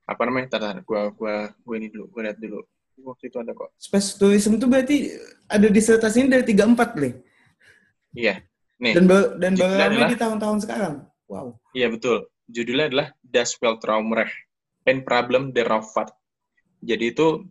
apa 0.05 0.21
namanya? 0.27 0.57
Tadar, 0.57 0.83
gua 0.85 1.09
gua 1.15 1.49
gua 1.63 1.75
ini 1.79 1.89
dulu, 1.89 2.11
gua 2.11 2.29
lihat 2.29 2.37
dulu. 2.37 2.61
Waktu 3.01 3.33
itu 3.33 3.37
ada 3.41 3.55
kok. 3.57 3.73
Space 3.81 4.19
Tourism 4.19 4.61
itu 4.61 4.69
berarti 4.69 5.09
ada 5.49 5.67
disertasi 5.67 6.27
ini 6.27 6.29
dari 6.29 6.45
34, 6.45 7.01
Le. 7.01 7.09
Iya. 8.13 8.45
Nih. 8.81 8.93
Dan 8.93 9.05
dan 9.41 9.53
baru 9.57 9.73
adalah, 9.77 10.09
di 10.09 10.17
tahun-tahun 10.19 10.59
sekarang. 10.61 10.93
Wow. 11.25 11.57
Iya, 11.73 11.87
betul. 11.89 12.29
Judulnya 12.51 12.91
adalah 12.91 13.07
Das 13.23 13.57
Weltraumrecht. 13.57 14.35
Pen 14.81 15.05
Problem 15.05 15.53
der 15.53 15.69
Raumfahrt. 15.69 16.13
Jadi 16.81 17.13
itu 17.13 17.45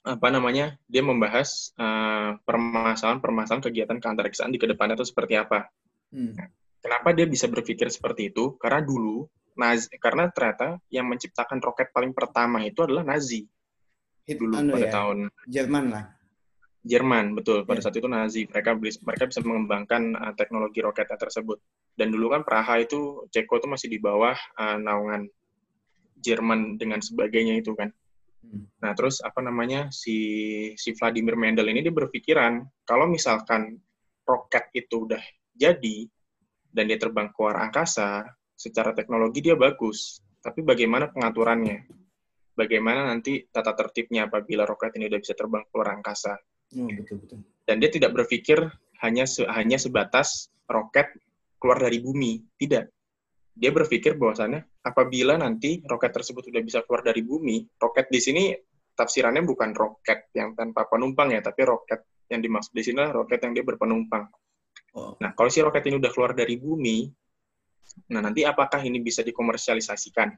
apa 0.00 0.32
namanya 0.32 0.80
dia 0.88 1.04
membahas 1.04 1.76
permasalahan-permasalahan 2.44 3.60
uh, 3.60 3.66
kegiatan 3.68 3.98
keantariksaan 4.00 4.52
di 4.52 4.58
ke 4.60 4.64
depannya 4.64 4.96
itu 4.96 5.04
seperti 5.04 5.36
apa. 5.36 5.68
Hmm. 6.08 6.32
Nah, 6.34 6.48
kenapa 6.80 7.12
dia 7.12 7.28
bisa 7.28 7.46
berpikir 7.46 7.92
seperti 7.92 8.32
itu? 8.32 8.56
Karena 8.56 8.80
dulu 8.80 9.28
Nazi, 9.60 9.92
karena 10.00 10.32
ternyata 10.32 10.80
yang 10.88 11.04
menciptakan 11.10 11.60
roket 11.60 11.92
paling 11.92 12.16
pertama 12.16 12.64
itu 12.64 12.80
adalah 12.80 13.04
Nazi. 13.04 13.44
Itu 14.24 14.48
dulu 14.48 14.56
anu 14.56 14.72
pada 14.78 14.88
ya, 14.88 14.92
tahun 14.94 15.18
Jerman 15.44 15.84
lah. 15.92 16.04
Jerman 16.80 17.36
betul 17.36 17.68
pada 17.68 17.76
yeah. 17.76 17.84
saat 17.84 17.96
itu 18.00 18.08
Nazi 18.08 18.42
mereka 18.48 18.72
mereka 18.80 19.24
bisa 19.28 19.40
mengembangkan 19.44 20.16
uh, 20.16 20.32
teknologi 20.32 20.80
roketnya 20.80 21.20
tersebut 21.20 21.60
dan 21.92 22.08
dulu 22.08 22.32
kan 22.32 22.40
Praha 22.40 22.80
itu 22.80 23.28
Ceko 23.28 23.60
itu 23.60 23.68
masih 23.68 23.92
di 23.92 24.00
bawah 24.00 24.32
uh, 24.56 24.80
naungan 24.80 25.28
Jerman 26.20 26.80
dengan 26.80 27.04
sebagainya 27.04 27.60
itu 27.60 27.76
kan. 27.76 27.92
Nah, 28.80 28.92
terus 28.96 29.20
apa 29.20 29.44
namanya 29.44 29.92
si 29.92 30.16
si 30.74 30.96
Vladimir 30.96 31.36
Mendel 31.36 31.68
ini 31.70 31.84
dia 31.84 31.92
berpikiran 31.92 32.64
kalau 32.88 33.04
misalkan 33.06 33.76
roket 34.24 34.72
itu 34.72 35.04
udah 35.04 35.20
jadi 35.52 36.08
dan 36.72 36.88
dia 36.88 36.96
terbang 36.96 37.28
ke 37.28 37.38
luar 37.38 37.60
angkasa, 37.66 38.24
secara 38.54 38.94
teknologi 38.94 39.42
dia 39.42 39.58
bagus, 39.58 40.22
tapi 40.40 40.62
bagaimana 40.62 41.10
pengaturannya? 41.10 41.84
Bagaimana 42.54 43.10
nanti 43.10 43.44
tata 43.48 43.72
tertibnya 43.72 44.28
apabila 44.28 44.64
roket 44.64 44.96
ini 44.96 45.10
udah 45.10 45.20
bisa 45.20 45.34
terbang 45.34 45.64
ke 45.66 45.72
luar 45.74 45.98
angkasa? 45.98 46.38
Oh, 46.78 46.88
betul 46.88 47.16
betul. 47.24 47.38
Dan 47.66 47.76
dia 47.82 47.90
tidak 47.90 48.14
berpikir 48.14 48.58
hanya 49.02 49.24
se 49.24 49.44
hanya 49.48 49.80
sebatas 49.80 50.52
roket 50.68 51.10
keluar 51.58 51.80
dari 51.82 51.98
bumi, 52.00 52.40
tidak 52.56 52.92
dia 53.56 53.70
berpikir 53.74 54.16
bahwasannya 54.16 54.64
apabila 54.80 55.36
nanti 55.36 55.84
roket 55.84 56.12
tersebut 56.12 56.48
sudah 56.48 56.62
bisa 56.64 56.80
keluar 56.84 57.04
dari 57.04 57.20
bumi, 57.20 57.60
roket 57.76 58.08
di 58.08 58.20
sini 58.20 58.44
tafsirannya 58.96 59.44
bukan 59.44 59.70
roket 59.76 60.32
yang 60.36 60.56
tanpa 60.56 60.88
penumpang 60.88 61.32
ya, 61.32 61.40
tapi 61.44 61.64
roket 61.64 62.00
yang 62.32 62.40
dimaksud 62.40 62.72
di 62.72 62.82
sini 62.84 63.00
adalah 63.00 63.24
roket 63.24 63.40
yang 63.44 63.52
dia 63.56 63.64
berpenumpang. 63.64 64.24
Oh. 64.96 65.14
Nah, 65.20 65.36
kalau 65.36 65.50
si 65.52 65.60
roket 65.60 65.84
ini 65.86 66.00
udah 66.00 66.10
keluar 66.12 66.32
dari 66.32 66.56
bumi, 66.56 67.06
nah 68.10 68.20
nanti 68.24 68.42
apakah 68.46 68.80
ini 68.82 69.02
bisa 69.02 69.20
dikomersialisasikan? 69.20 70.32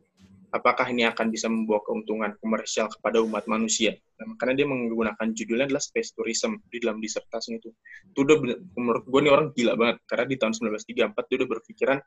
Apakah 0.53 0.85
ini 0.93 1.09
akan 1.09 1.33
bisa 1.33 1.49
membawa 1.49 1.81
keuntungan 1.81 2.37
komersial 2.37 2.93
kepada 2.93 3.25
umat 3.25 3.49
manusia? 3.49 3.97
Nah, 4.21 4.37
makanya 4.37 4.61
dia 4.61 4.69
menggunakan 4.69 5.27
judulnya 5.33 5.65
adalah 5.73 5.81
space 5.81 6.13
tourism 6.13 6.61
di 6.69 6.77
dalam 6.77 7.01
disertasinya 7.01 7.57
itu. 7.57 7.73
Itu 8.13 8.29
udah 8.29 8.37
menurut 8.77 9.05
gue 9.09 9.21
nih 9.25 9.33
orang 9.33 9.47
gila 9.57 9.73
banget 9.81 9.97
karena 10.05 10.25
di 10.29 10.37
tahun 10.37 10.53
1934 10.77 11.29
dia 11.29 11.37
udah 11.41 11.51
berpikiran 11.57 11.99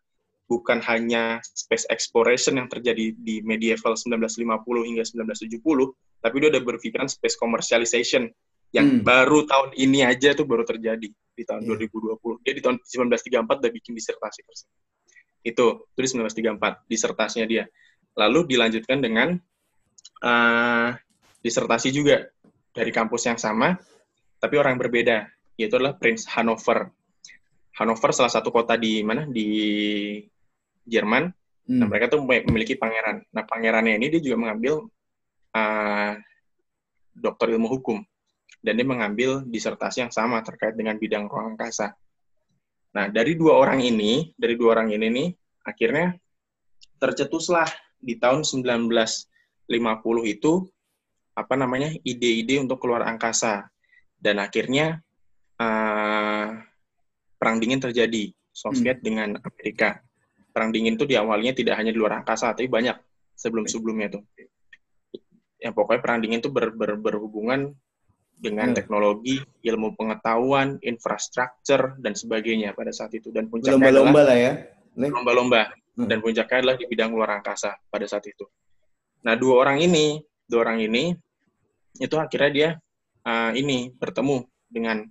bukan 0.45 0.77
hanya 0.85 1.41
space 1.41 1.89
exploration 1.89 2.61
yang 2.61 2.69
terjadi 2.69 3.17
di 3.17 3.41
medieval 3.41 3.97
1950 3.97 4.61
hingga 4.85 5.03
1970, 5.03 6.21
tapi 6.21 6.35
dia 6.41 6.49
udah 6.53 6.63
berpikiran 6.63 7.09
space 7.09 7.37
commercialization 7.37 8.29
yang 8.73 8.99
hmm. 8.99 9.07
baru 9.07 9.45
tahun 9.49 9.73
ini 9.77 10.05
aja 10.05 10.37
tuh 10.37 10.45
baru 10.45 10.67
terjadi 10.67 11.07
di 11.09 11.43
tahun 11.43 11.65
yeah. 11.65 11.89
2020. 11.89 12.45
Dia 12.45 12.53
di 12.53 12.61
tahun 12.61 12.77
1934 12.83 13.61
udah 13.61 13.71
bikin 13.73 13.93
disertasi 13.97 14.39
tersebut. 14.45 14.77
Itu, 15.45 15.65
itu 15.93 15.99
di 16.01 16.09
1934, 16.21 16.89
disertasinya 16.89 17.47
dia. 17.47 17.63
Lalu 18.17 18.49
dilanjutkan 18.49 18.97
dengan 19.01 19.37
uh, 20.25 20.89
disertasi 21.45 21.93
juga 21.93 22.25
dari 22.73 22.89
kampus 22.89 23.29
yang 23.29 23.37
sama, 23.37 23.77
tapi 24.41 24.57
orang 24.57 24.75
yang 24.75 24.81
berbeda, 24.81 25.17
yaitu 25.55 25.77
adalah 25.77 25.95
Prince 25.95 26.25
Hanover. 26.33 26.89
Hanover 27.75 28.09
salah 28.15 28.31
satu 28.31 28.49
kota 28.51 28.79
di 28.79 29.03
mana 29.03 29.27
di 29.27 29.47
Jerman. 30.86 31.33
Hmm. 31.65 31.81
Nah, 31.81 31.88
mereka 31.89 32.13
tuh 32.13 32.21
memiliki 32.21 32.77
pangeran. 32.77 33.25
Nah, 33.33 33.43
pangerannya 33.45 33.97
ini 33.97 34.07
dia 34.13 34.21
juga 34.21 34.38
mengambil 34.38 34.86
uh, 35.57 36.13
dokter 37.15 37.57
ilmu 37.57 37.67
hukum 37.67 37.97
dan 38.61 38.77
dia 38.77 38.88
mengambil 38.88 39.41
disertasi 39.45 40.05
yang 40.05 40.13
sama 40.13 40.41
terkait 40.45 40.77
dengan 40.77 40.97
bidang 40.97 41.25
ruang 41.25 41.57
angkasa. 41.57 41.93
Nah, 42.93 43.09
dari 43.09 43.33
dua 43.36 43.57
orang 43.57 43.81
ini, 43.81 44.31
dari 44.38 44.55
dua 44.55 44.77
orang 44.77 44.93
ini 44.93 45.07
nih, 45.09 45.27
akhirnya 45.65 46.13
tercetuslah 47.01 47.67
di 47.97 48.15
tahun 48.21 48.45
1950 48.45 49.25
itu 50.29 50.53
apa 51.36 51.55
namanya 51.59 51.91
ide-ide 52.05 52.63
untuk 52.63 52.79
keluar 52.79 53.03
angkasa 53.03 53.67
dan 54.15 54.39
akhirnya 54.39 55.03
uh, 55.59 56.55
perang 57.36 57.57
dingin 57.59 57.83
terjadi 57.83 58.31
Soviet 58.55 59.03
hmm. 59.03 59.05
dengan 59.05 59.29
Amerika 59.43 60.04
perang 60.55 60.71
dingin 60.71 60.95
itu 60.95 61.03
di 61.03 61.19
awalnya 61.19 61.51
tidak 61.51 61.75
hanya 61.75 61.91
di 61.91 61.99
luar 61.99 62.23
angkasa, 62.23 62.55
tapi 62.55 62.71
banyak 62.71 62.95
sebelum-sebelumnya 63.35 64.07
itu. 64.15 64.19
Yang 65.59 65.73
pokoknya 65.75 65.99
perang 65.99 66.19
dingin 66.23 66.39
itu 66.39 66.47
ber, 66.47 66.71
ber, 66.71 66.95
berhubungan 66.95 67.75
dengan 68.39 68.71
hmm. 68.71 68.77
teknologi, 68.79 69.43
ilmu 69.67 69.99
pengetahuan, 69.99 70.79
infrastruktur 70.79 71.99
dan 71.99 72.15
sebagainya 72.15 72.71
pada 72.71 72.95
saat 72.95 73.11
itu. 73.11 73.35
Dan 73.35 73.51
puncaknya 73.51 73.75
lomba-lomba 73.75 74.21
lah 74.23 74.37
ya. 74.39 74.53
Lomba-lomba. 74.95 75.61
Hmm. 75.99 76.07
Dan 76.07 76.23
puncaknya 76.23 76.57
adalah 76.63 76.75
di 76.79 76.85
bidang 76.87 77.11
luar 77.11 77.43
angkasa 77.43 77.75
pada 77.91 78.07
saat 78.07 78.23
itu. 78.23 78.47
Nah, 79.27 79.35
dua 79.35 79.67
orang 79.67 79.83
ini, 79.83 80.23
dua 80.47 80.71
orang 80.71 80.79
ini 80.79 81.11
itu 81.99 82.15
akhirnya 82.15 82.51
dia 82.51 82.69
uh, 83.27 83.51
ini 83.51 83.91
bertemu 83.91 84.43
dengan 84.71 85.03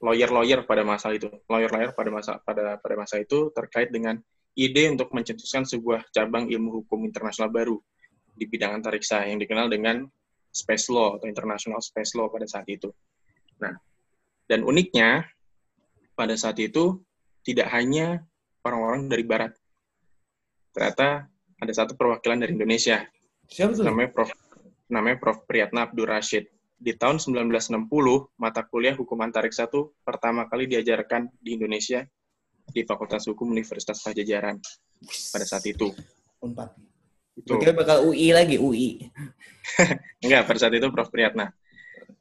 lawyer-lawyer 0.00 0.64
pada 0.64 0.80
masa 0.84 1.12
itu. 1.12 1.28
Lawyer-lawyer 1.48 1.92
pada 1.92 2.10
masa 2.12 2.32
pada 2.40 2.80
pada 2.80 2.94
masa 2.96 3.20
itu 3.20 3.52
terkait 3.52 3.92
dengan 3.92 4.20
ide 4.58 4.90
untuk 4.90 5.14
mencetuskan 5.14 5.62
sebuah 5.62 6.10
cabang 6.10 6.50
ilmu 6.50 6.82
hukum 6.82 7.06
internasional 7.06 7.46
baru 7.46 7.78
di 8.34 8.42
bidang 8.50 8.82
antariksa 8.82 9.22
yang 9.22 9.38
dikenal 9.38 9.70
dengan 9.70 10.02
space 10.50 10.90
law 10.90 11.14
atau 11.14 11.30
international 11.30 11.78
space 11.78 12.18
law 12.18 12.26
pada 12.26 12.50
saat 12.50 12.66
itu. 12.66 12.90
Nah, 13.62 13.78
dan 14.50 14.66
uniknya 14.66 15.22
pada 16.18 16.34
saat 16.34 16.58
itu 16.58 16.98
tidak 17.46 17.70
hanya 17.70 18.26
orang-orang 18.66 19.06
dari 19.06 19.22
barat. 19.22 19.52
Ternyata 20.74 21.30
ada 21.62 21.72
satu 21.72 21.94
perwakilan 21.94 22.42
dari 22.42 22.58
Indonesia. 22.58 23.06
Siapa 23.46 23.78
itu? 23.78 23.86
Namanya 23.86 24.10
Prof. 24.10 24.30
Namanya 24.90 25.16
Prof. 25.22 25.38
Priyatna 25.46 25.86
Abdur 25.86 26.10
Rashid. 26.10 26.50
Di 26.78 26.94
tahun 26.94 27.18
1960, 27.18 27.90
mata 28.38 28.62
kuliah 28.62 28.94
hukum 28.94 29.18
antariksa 29.18 29.66
itu 29.66 29.90
pertama 30.06 30.46
kali 30.46 30.70
diajarkan 30.70 31.26
di 31.42 31.58
Indonesia 31.58 32.06
di 32.70 32.84
Fakultas 32.84 33.26
Hukum 33.28 33.50
Universitas 33.52 34.00
Pajajaran 34.04 34.56
pada 35.32 35.46
saat 35.46 35.64
itu. 35.66 35.90
Unpad. 36.42 36.70
Itu. 37.38 37.54
Kira 37.58 37.70
bakal 37.70 38.10
UI 38.10 38.34
lagi, 38.34 38.58
UI. 38.58 38.98
Enggak, 40.24 40.50
pada 40.50 40.58
saat 40.58 40.74
itu 40.74 40.90
Prof. 40.90 41.10
Priyatna. 41.10 41.54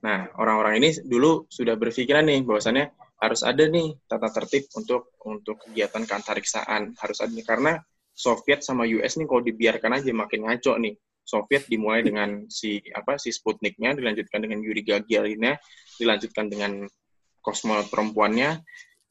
Nah, 0.05 0.29
orang-orang 0.37 0.77
ini 0.77 0.89
dulu 1.01 1.49
sudah 1.49 1.73
berpikiran 1.73 2.21
nih 2.29 2.45
bahwasannya 2.45 2.93
harus 3.17 3.41
ada 3.41 3.65
nih 3.65 3.97
tata 4.05 4.29
tertib 4.29 4.69
untuk 4.77 5.17
untuk 5.25 5.57
kegiatan 5.65 6.05
keantariksaan. 6.05 6.93
Harus 7.01 7.17
ada 7.25 7.33
nih 7.33 7.45
karena 7.45 7.81
Soviet 8.13 8.61
sama 8.61 8.85
US 8.85 9.17
nih 9.17 9.25
kalau 9.25 9.41
dibiarkan 9.41 9.97
aja 9.97 10.13
makin 10.13 10.45
ngaco 10.45 10.77
nih. 10.77 10.93
Soviet 11.27 11.67
dimulai 11.67 12.05
dengan 12.07 12.47
si 12.47 12.79
apa 12.95 13.19
si 13.19 13.35
Sputniknya, 13.35 13.97
dilanjutkan 13.97 14.39
dengan 14.39 14.63
Yuri 14.63 14.79
Gagarinnya, 14.85 15.59
dilanjutkan 15.99 16.47
dengan 16.47 16.87
kosmonot 17.43 17.91
perempuannya, 17.91 18.63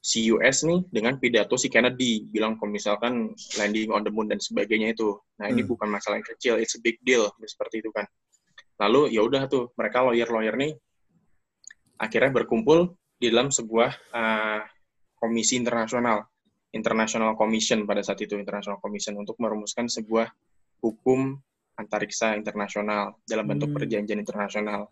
si 0.07 0.30
US 0.30 0.62
nih 0.62 0.86
dengan 0.86 1.18
pidato 1.18 1.59
si 1.59 1.66
Kennedy 1.66 2.22
bilang 2.30 2.54
kalau 2.54 2.70
misalkan 2.70 3.34
landing 3.59 3.90
on 3.90 4.07
the 4.07 4.12
moon 4.14 4.30
dan 4.30 4.38
sebagainya 4.38 4.94
itu. 4.94 5.18
Nah, 5.42 5.50
ini 5.50 5.66
hmm. 5.66 5.70
bukan 5.74 5.90
masalah 5.90 6.22
yang 6.22 6.28
kecil, 6.30 6.54
it's 6.62 6.78
a 6.78 6.80
big 6.80 7.02
deal 7.02 7.26
seperti 7.42 7.82
itu 7.82 7.90
kan. 7.90 8.07
Lalu 8.78 9.11
ya 9.18 9.26
udah 9.26 9.50
tuh 9.50 9.74
mereka 9.74 10.07
lawyer-lawyer 10.07 10.54
nih 10.54 10.78
akhirnya 11.98 12.30
berkumpul 12.30 12.94
di 13.18 13.34
dalam 13.34 13.50
sebuah 13.50 13.90
uh, 14.14 14.62
komisi 15.18 15.59
internasional, 15.59 16.22
International 16.70 17.34
Commission 17.34 17.82
pada 17.82 18.04
saat 18.07 18.22
itu 18.22 18.38
International 18.38 18.78
Commission 18.78 19.18
untuk 19.18 19.34
merumuskan 19.42 19.90
sebuah 19.90 20.30
hukum 20.86 21.34
antariksa 21.82 22.38
internasional 22.38 23.18
dalam 23.26 23.42
bentuk 23.42 23.74
hmm. 23.74 23.76
perjanjian 23.82 24.22
internasional. 24.22 24.86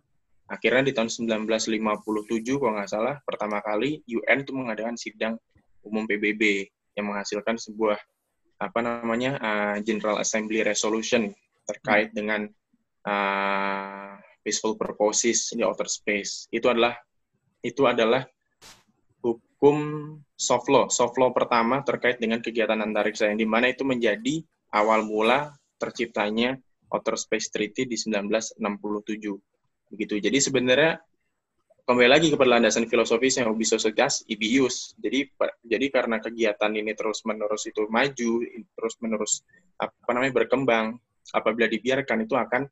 Akhirnya 0.44 0.84
di 0.84 0.92
tahun 0.92 1.08
1957 1.08 2.60
kalau 2.60 2.72
nggak 2.76 2.90
salah 2.90 3.16
pertama 3.24 3.64
kali 3.64 4.04
UN 4.04 4.38
itu 4.44 4.52
mengadakan 4.52 4.96
sidang 4.96 5.34
umum 5.80 6.04
PBB 6.04 6.68
yang 6.96 7.12
menghasilkan 7.12 7.56
sebuah 7.56 7.96
apa 8.60 8.80
namanya 8.80 9.40
uh, 9.40 9.76
General 9.80 10.20
Assembly 10.20 10.60
Resolution 10.60 11.32
terkait 11.64 12.12
hmm. 12.12 12.16
dengan 12.16 12.40
uh, 13.08 14.20
peaceful 14.44 14.76
purposes 14.76 15.52
di 15.56 15.64
outer 15.64 15.88
space. 15.88 16.46
Itu 16.52 16.68
adalah 16.68 16.92
itu 17.64 17.88
adalah 17.88 18.28
hukum 19.24 19.76
soft 20.36 20.68
law, 20.68 20.92
soft 20.92 21.16
law 21.16 21.32
pertama 21.32 21.80
terkait 21.80 22.20
dengan 22.20 22.44
kegiatan 22.44 22.76
antariksa 22.76 23.32
yang 23.32 23.40
di 23.40 23.48
mana 23.48 23.72
itu 23.72 23.80
menjadi 23.80 24.44
awal 24.76 25.08
mula 25.08 25.56
terciptanya 25.80 26.60
Outer 26.92 27.16
Space 27.18 27.48
Treaty 27.50 27.88
di 27.88 27.96
1967. 27.96 28.60
Begitu. 29.90 30.20
Jadi 30.20 30.38
sebenarnya 30.40 31.00
kembali 31.84 32.08
lagi 32.08 32.32
kepada 32.32 32.56
landasan 32.56 32.88
filosofisnya 32.88 33.44
ubi 33.48 33.68
societas 33.68 34.24
ibius. 34.28 34.96
Jadi 34.96 35.28
jadi 35.64 35.86
karena 35.92 36.16
kegiatan 36.20 36.72
ini 36.72 36.92
terus-menerus 36.96 37.68
itu 37.68 37.84
maju, 37.92 38.32
terus-menerus 38.76 39.44
apa 39.76 40.10
namanya 40.16 40.44
berkembang, 40.44 40.96
apabila 41.36 41.68
dibiarkan 41.68 42.24
itu 42.24 42.34
akan 42.36 42.62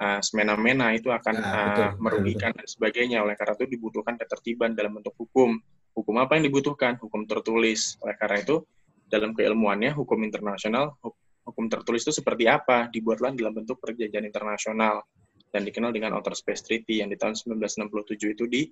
uh, 0.00 0.20
semena-mena, 0.24 0.96
itu 0.96 1.12
akan 1.12 1.34
nah, 1.36 1.52
betul, 1.68 1.84
uh, 1.84 1.92
merugikan 2.00 2.50
betul, 2.52 2.64
betul. 2.64 2.64
dan 2.64 2.66
sebagainya. 2.68 3.18
Oleh 3.24 3.34
karena 3.36 3.54
itu 3.60 3.66
dibutuhkan 3.68 4.14
ketertiban 4.16 4.72
dalam 4.72 4.96
bentuk 4.96 5.14
hukum. 5.20 5.60
Hukum 5.96 6.14
apa 6.20 6.36
yang 6.36 6.48
dibutuhkan? 6.48 6.96
Hukum 7.00 7.24
tertulis. 7.24 7.96
Oleh 8.04 8.16
karena 8.16 8.40
itu 8.40 8.64
dalam 9.06 9.32
keilmuannya 9.32 9.94
hukum 9.94 10.18
internasional 10.26 10.98
hukum 11.46 11.70
tertulis 11.70 12.02
itu 12.02 12.10
seperti 12.10 12.50
apa 12.50 12.90
dibuatlah 12.90 13.30
dalam 13.38 13.54
bentuk 13.54 13.78
perjanjian 13.78 14.26
internasional 14.26 15.06
dan 15.50 15.62
dikenal 15.64 15.94
dengan 15.94 16.16
Outer 16.18 16.34
Space 16.34 16.66
Treaty 16.66 17.00
yang 17.00 17.08
di 17.08 17.16
tahun 17.16 17.38
1967 17.38 18.34
itu 18.34 18.44
di, 18.46 18.62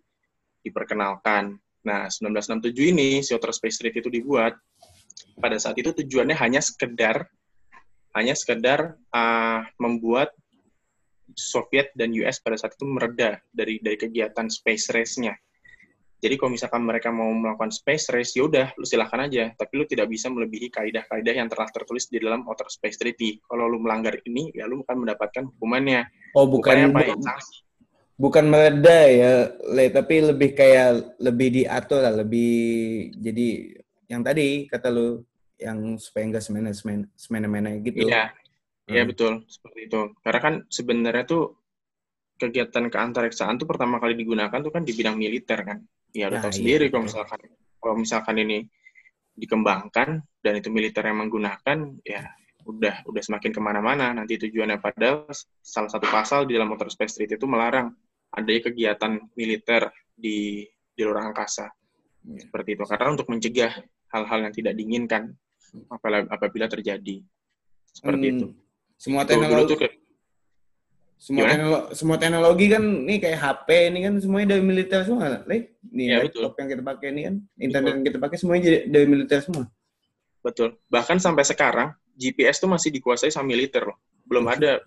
diperkenalkan. 0.65 1.55
Nah, 1.85 2.09
1967 2.09 2.93
ini 2.97 3.21
si 3.21 3.37
Outer 3.37 3.53
Space 3.53 3.81
Treaty 3.81 4.01
itu 4.01 4.11
dibuat 4.11 4.57
pada 5.39 5.59
saat 5.59 5.77
itu 5.79 5.91
tujuannya 5.91 6.37
hanya 6.39 6.63
sekedar 6.63 7.27
hanya 8.15 8.35
sekedar 8.39 8.95
uh, 9.11 9.61
membuat 9.83 10.31
Soviet 11.35 11.91
dan 11.99 12.15
US 12.23 12.39
pada 12.39 12.55
saat 12.55 12.79
itu 12.79 12.87
mereda 12.87 13.43
dari 13.51 13.83
dari 13.83 13.99
kegiatan 13.99 14.47
space 14.47 14.95
race-nya. 14.95 15.35
Jadi 16.25 16.41
kalau 16.41 16.57
misalkan 16.57 16.81
mereka 16.81 17.13
mau 17.13 17.29
melakukan 17.29 17.69
space 17.69 18.09
race, 18.09 18.33
ya 18.33 18.49
udah, 18.49 18.73
lu 18.81 18.89
silahkan 18.89 19.29
aja. 19.29 19.53
Tapi 19.53 19.73
lu 19.77 19.85
tidak 19.85 20.09
bisa 20.09 20.33
melebihi 20.33 20.73
kaidah-kaidah 20.73 21.37
yang 21.37 21.53
telah 21.53 21.69
tertulis 21.69 22.09
di 22.09 22.17
dalam 22.17 22.49
Outer 22.49 22.73
Space 22.73 22.97
Treaty. 22.97 23.45
Kalau 23.45 23.69
lu 23.69 23.77
melanggar 23.77 24.17
ini, 24.25 24.49
ya 24.57 24.65
lu 24.65 24.81
akan 24.89 25.05
mendapatkan 25.05 25.45
hukumannya. 25.53 26.09
Oh, 26.33 26.49
bukan 26.49 26.89
apa 26.89 27.13
ya? 27.13 27.15
Bukan 28.17 28.49
mereda 28.49 28.99
ya, 29.05 29.53
Le, 29.69 29.93
tapi 29.93 30.25
lebih 30.25 30.57
kayak 30.57 31.21
lebih 31.21 31.61
diatur 31.61 32.01
lah, 32.01 32.15
lebih 32.17 32.53
jadi 33.21 33.75
yang 34.09 34.25
tadi 34.25 34.65
kata 34.65 34.89
lu 34.89 35.21
yang 35.61 36.01
supaya 36.01 36.25
enggak 36.25 36.47
semena 36.47 36.73
semena 37.19 37.69
gitu. 37.85 38.07
Iya, 38.07 38.33
iya 38.89 39.03
hmm. 39.05 39.11
betul 39.13 39.33
seperti 39.51 39.93
itu. 39.93 40.01
Karena 40.25 40.41
kan 40.41 40.55
sebenarnya 40.73 41.25
tuh 41.29 41.59
kegiatan 42.39 42.87
keantariksaan 42.89 43.61
tuh 43.61 43.69
pertama 43.69 44.01
kali 44.01 44.17
digunakan 44.17 44.63
tuh 44.63 44.73
kan 44.73 44.87
di 44.87 44.95
bidang 44.95 45.19
militer 45.19 45.61
kan 45.63 45.79
ya 46.15 46.31
udah 46.31 46.39
nah, 46.39 46.45
tahu 46.47 46.53
iya, 46.55 46.59
sendiri 46.63 46.85
kalau 46.89 47.05
misalkan 47.11 47.41
kalau 47.83 47.97
misalkan 47.99 48.37
ini 48.39 48.59
dikembangkan 49.35 50.09
dan 50.41 50.53
itu 50.55 50.71
militer 50.71 51.03
yang 51.03 51.19
menggunakan 51.27 51.79
ya 52.07 52.23
udah 52.65 53.05
udah 53.05 53.23
semakin 53.23 53.51
ke 53.53 53.61
mana-mana. 53.61 54.15
Nanti 54.17 54.41
tujuannya 54.41 54.81
pada 54.81 55.29
salah 55.61 55.91
satu 55.91 56.07
pasal 56.09 56.49
di 56.49 56.57
dalam 56.57 56.73
Motor 56.73 56.89
Space 56.89 57.19
Treaty 57.19 57.37
itu 57.37 57.45
melarang 57.45 57.93
adanya 58.33 58.71
kegiatan 58.71 59.13
militer 59.37 59.93
di 60.15 60.65
di 60.95 61.01
luar 61.03 61.35
angkasa. 61.35 61.69
Hmm. 62.25 62.41
seperti 62.41 62.73
itu 62.73 62.89
karena 62.89 63.13
untuk 63.13 63.29
mencegah 63.29 63.85
hal-hal 64.09 64.49
yang 64.49 64.55
tidak 64.57 64.73
diinginkan 64.81 65.37
apabila, 65.93 66.25
apabila 66.33 66.67
terjadi. 66.73 67.21
Seperti 67.85 68.25
hmm, 68.25 68.35
itu. 68.41 68.47
Semua 68.97 69.29
teknologi 69.29 69.77
itu, 69.77 69.77
semua 71.19 71.49
teknologi, 71.49 71.89
semua 71.97 72.17
teknologi 72.21 72.67
kan 72.69 72.85
nih 72.85 73.19
kayak 73.23 73.39
HP 73.41 73.69
ini 73.89 73.99
kan 74.05 74.15
semuanya 74.21 74.47
dari 74.57 74.63
militer 74.63 75.01
semua, 75.09 75.41
nih. 75.49 75.63
Nih 75.89 76.07
ya, 76.11 76.17
laptop 76.21 76.53
betul. 76.53 76.61
yang 76.61 76.69
kita 76.69 76.83
pakai 76.85 77.07
ini 77.17 77.21
kan, 77.25 77.35
internet 77.57 77.85
betul. 77.89 77.97
yang 77.97 78.05
kita 78.05 78.19
pakai 78.21 78.37
semuanya 78.37 78.69
dari 78.85 79.07
militer 79.09 79.39
semua. 79.41 79.65
Betul. 80.45 80.69
Bahkan 80.93 81.17
sampai 81.25 81.45
sekarang 81.49 81.89
GPS 82.21 82.61
tuh 82.61 82.69
masih 82.69 82.93
dikuasai 82.93 83.33
sama 83.33 83.49
militer 83.49 83.89
loh. 83.89 83.97
Belum 84.29 84.45
ada 84.45 84.85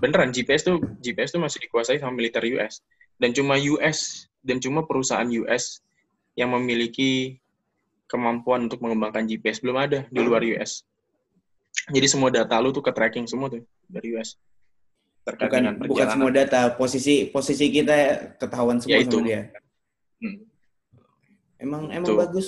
beneran 0.00 0.32
GPS 0.32 0.64
tuh 0.64 0.80
GPS 1.04 1.36
tuh 1.36 1.40
masih 1.44 1.60
dikuasai 1.68 2.00
sama 2.00 2.16
militer 2.16 2.40
US 2.56 2.80
dan 3.20 3.32
cuma 3.32 3.56
US 3.76 4.28
dan 4.40 4.60
cuma 4.60 4.84
perusahaan 4.84 5.28
US 5.44 5.84
yang 6.36 6.52
memiliki 6.52 7.40
kemampuan 8.08 8.68
untuk 8.68 8.80
mengembangkan 8.84 9.28
GPS 9.28 9.60
belum 9.60 9.76
ada 9.76 10.08
di 10.08 10.20
luar 10.20 10.40
US. 10.56 10.84
Jadi 11.92 12.06
semua 12.08 12.32
data 12.32 12.56
lu 12.60 12.72
tuh 12.72 12.80
ke 12.80 12.92
tracking 12.92 13.28
semua 13.28 13.52
tuh 13.52 13.64
dari 13.88 14.16
US 14.16 14.36
terkait 15.26 15.50
bukan, 15.50 15.62
dengan 15.66 15.74
Bukan 15.90 16.06
semua 16.06 16.30
data, 16.30 16.60
posisi 16.78 17.14
posisi 17.34 17.66
kita 17.74 17.94
ketahuan 18.38 18.78
semua 18.78 18.94
ya, 18.94 19.02
itu. 19.02 19.18
sama 19.18 19.26
dia. 19.26 19.42
Hmm. 20.22 20.36
Emang 21.58 21.82
emang 21.90 22.14
itu. 22.14 22.20
bagus. 22.22 22.46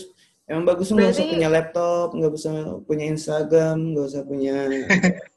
Emang 0.49 0.65
bagus 0.65 0.89
nggak 0.89 1.13
usah 1.13 1.27
punya 1.29 1.49
laptop, 1.53 2.09
nggak 2.17 2.33
usah 2.33 2.57
punya 2.89 3.05
Instagram, 3.13 3.77
nggak 3.93 4.07
usah 4.09 4.23
punya. 4.25 4.55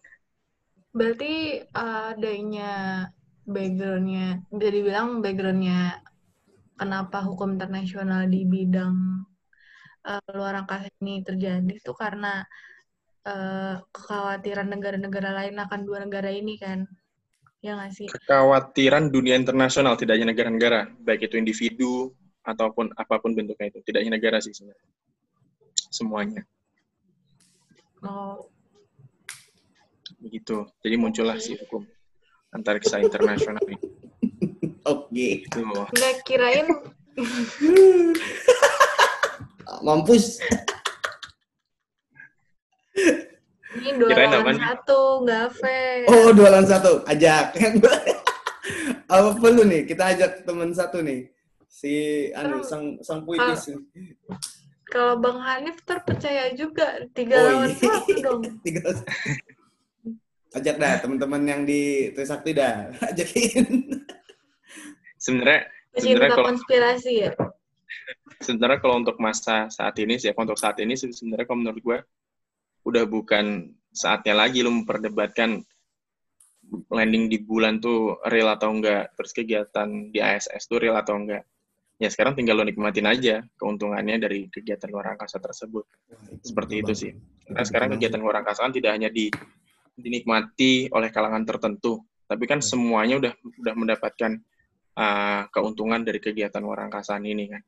Berarti 0.97 1.33
uh, 1.75 2.15
adanya 2.15 2.71
backgroundnya, 3.43 4.45
jadi 4.53 4.77
bilang 4.79 5.19
backgroundnya 5.19 5.99
kenapa 6.79 7.25
hukum 7.27 7.59
internasional 7.59 8.23
di 8.31 8.47
bidang 8.47 9.27
uh, 10.07 10.29
luar 10.31 10.63
angkasa 10.63 10.87
ini 11.03 11.21
terjadi 11.21 11.67
itu 11.67 11.91
karena 11.93 12.41
uh, 13.27 13.83
kekhawatiran 13.91 14.67
negara-negara 14.71 15.29
lain 15.43 15.59
akan 15.61 15.79
dua 15.85 16.07
negara 16.07 16.29
ini 16.33 16.57
kan 16.57 16.87
Ya 17.61 17.77
nggak 17.77 17.93
sih? 17.93 18.07
Kekhawatiran 18.09 19.13
dunia 19.13 19.37
internasional, 19.37 19.93
tidak 19.93 20.17
hanya 20.17 20.33
negara-negara, 20.33 20.89
baik 20.97 21.29
itu 21.29 21.37
individu 21.37 22.09
ataupun 22.41 22.89
apa 22.97 23.21
pun 23.21 23.37
bentuknya 23.37 23.69
itu, 23.69 23.85
tidak 23.85 24.01
hanya 24.01 24.17
negara 24.17 24.41
sih 24.41 24.49
sebenarnya. 24.49 24.89
Semuanya. 25.93 26.41
Oh. 28.01 28.49
Begitu. 30.17 30.65
Jadi 30.81 30.95
muncullah 30.97 31.37
okay. 31.37 31.53
si 31.53 31.61
hukum 31.61 31.85
antariksa 32.49 32.97
internasional 32.97 33.61
ini. 33.69 33.77
Oke. 34.89 35.13
Okay. 35.13 35.31
Gitu. 35.45 35.61
Nggak 35.69 36.15
kirain. 36.25 36.65
Mampus. 39.85 40.41
Ini 43.71 43.89
dua 43.95 44.11
lawan 44.11 44.59
satu, 44.59 45.23
nggak 45.23 45.47
fair. 45.55 46.03
Oh, 46.11 46.29
dua 46.35 46.47
lawan 46.51 46.67
satu. 46.67 46.91
Ajak. 47.07 47.55
Apa 49.11 49.35
perlu 49.39 49.63
nih? 49.63 49.87
Kita 49.87 50.11
ajak 50.11 50.43
teman 50.43 50.75
satu 50.75 50.99
nih. 50.99 51.31
Si 51.71 52.27
anu 52.35 52.59
sang 52.63 52.99
sang 52.99 53.23
puitis. 53.23 53.71
Kalau 54.91 55.15
Bang 55.23 55.39
Hanif 55.39 55.79
terpercaya 55.87 56.51
juga 56.51 56.99
tiga 57.15 57.39
oh, 57.39 57.43
lawan 57.47 57.71
iya. 57.71 57.79
satu 57.79 58.13
dong. 58.19 58.41
tiga 58.67 58.83
Ajak 60.51 60.75
dah 60.83 60.99
teman-teman 60.99 61.47
yang 61.47 61.61
di 61.63 62.11
Trisakti 62.11 62.51
dah. 62.51 62.91
Ajakin. 63.11 63.87
Sebenarnya 65.15 65.71
sebenarnya 65.95 66.31
kalau 66.35 66.47
konspirasi 66.51 67.11
ya. 67.23 67.31
Sebenarnya 68.43 68.79
kalau 68.83 68.99
untuk 68.99 69.15
masa 69.15 69.71
saat 69.71 69.95
ini 69.95 70.19
sih, 70.19 70.35
untuk 70.35 70.59
saat 70.59 70.75
ini 70.83 70.99
sebenarnya 70.99 71.47
kalau 71.47 71.59
menurut 71.63 71.79
gue 71.79 71.97
udah 72.85 73.03
bukan 73.05 73.75
saatnya 73.91 74.33
lagi 74.33 74.63
lu 74.63 74.71
memperdebatkan 74.83 75.61
landing 76.87 77.27
di 77.27 77.37
bulan 77.43 77.83
tuh 77.83 78.19
real 78.31 78.47
atau 78.55 78.71
enggak, 78.71 79.11
terus 79.19 79.35
kegiatan 79.35 80.11
di 80.11 80.23
ISS 80.23 80.71
tuh 80.71 80.79
real 80.79 80.95
atau 80.95 81.19
enggak. 81.19 81.43
Ya 82.01 82.09
sekarang 82.09 82.33
tinggal 82.33 82.57
lo 82.57 82.65
nikmatin 82.65 83.05
aja 83.05 83.45
keuntungannya 83.59 84.17
dari 84.17 84.49
kegiatan 84.49 84.89
luar 84.89 85.13
angkasa 85.13 85.37
tersebut. 85.37 85.85
Seperti 86.41 86.81
itu 86.81 86.93
sih. 86.97 87.11
Karena 87.45 87.65
sekarang 87.67 87.89
kegiatan 87.93 88.17
luar 88.17 88.41
angkasa 88.41 88.65
kan 88.65 88.73
tidak 88.73 88.97
hanya 88.97 89.11
di, 89.11 89.29
dinikmati 89.93 90.89
oleh 90.89 91.13
kalangan 91.13 91.45
tertentu, 91.45 92.01
tapi 92.25 92.49
kan 92.49 92.63
semuanya 92.63 93.21
udah 93.21 93.33
udah 93.37 93.73
mendapatkan 93.77 94.31
uh, 94.97 95.45
keuntungan 95.53 96.01
dari 96.01 96.17
kegiatan 96.17 96.63
luar 96.63 96.89
angkasa 96.89 97.21
ini 97.21 97.45
kan. 97.51 97.61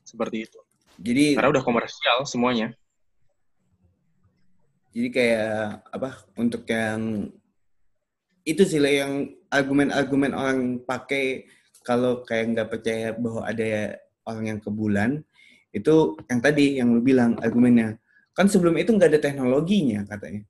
Seperti 0.00 0.48
itu. 0.48 0.60
Jadi 1.02 1.36
karena 1.36 1.50
udah 1.52 1.64
komersial 1.66 2.24
semuanya 2.24 2.72
jadi 4.92 5.08
kayak 5.08 5.52
apa 5.88 6.10
untuk 6.36 6.62
yang 6.68 7.32
itu 8.44 8.62
sih 8.66 8.78
yang 8.78 9.32
argumen-argumen 9.48 10.32
orang 10.36 10.58
pakai 10.84 11.48
kalau 11.82 12.22
kayak 12.22 12.54
nggak 12.54 12.68
percaya 12.70 13.08
bahwa 13.16 13.42
ada 13.48 13.98
orang 14.28 14.44
yang 14.54 14.58
ke 14.62 14.70
bulan 14.70 15.24
itu 15.72 16.14
yang 16.28 16.40
tadi 16.44 16.66
yang 16.78 16.92
lu 16.92 17.00
bilang 17.00 17.34
argumennya 17.40 17.96
kan 18.36 18.46
sebelum 18.46 18.76
itu 18.76 18.92
nggak 18.92 19.16
ada 19.16 19.20
teknologinya 19.20 20.04
katanya 20.04 20.44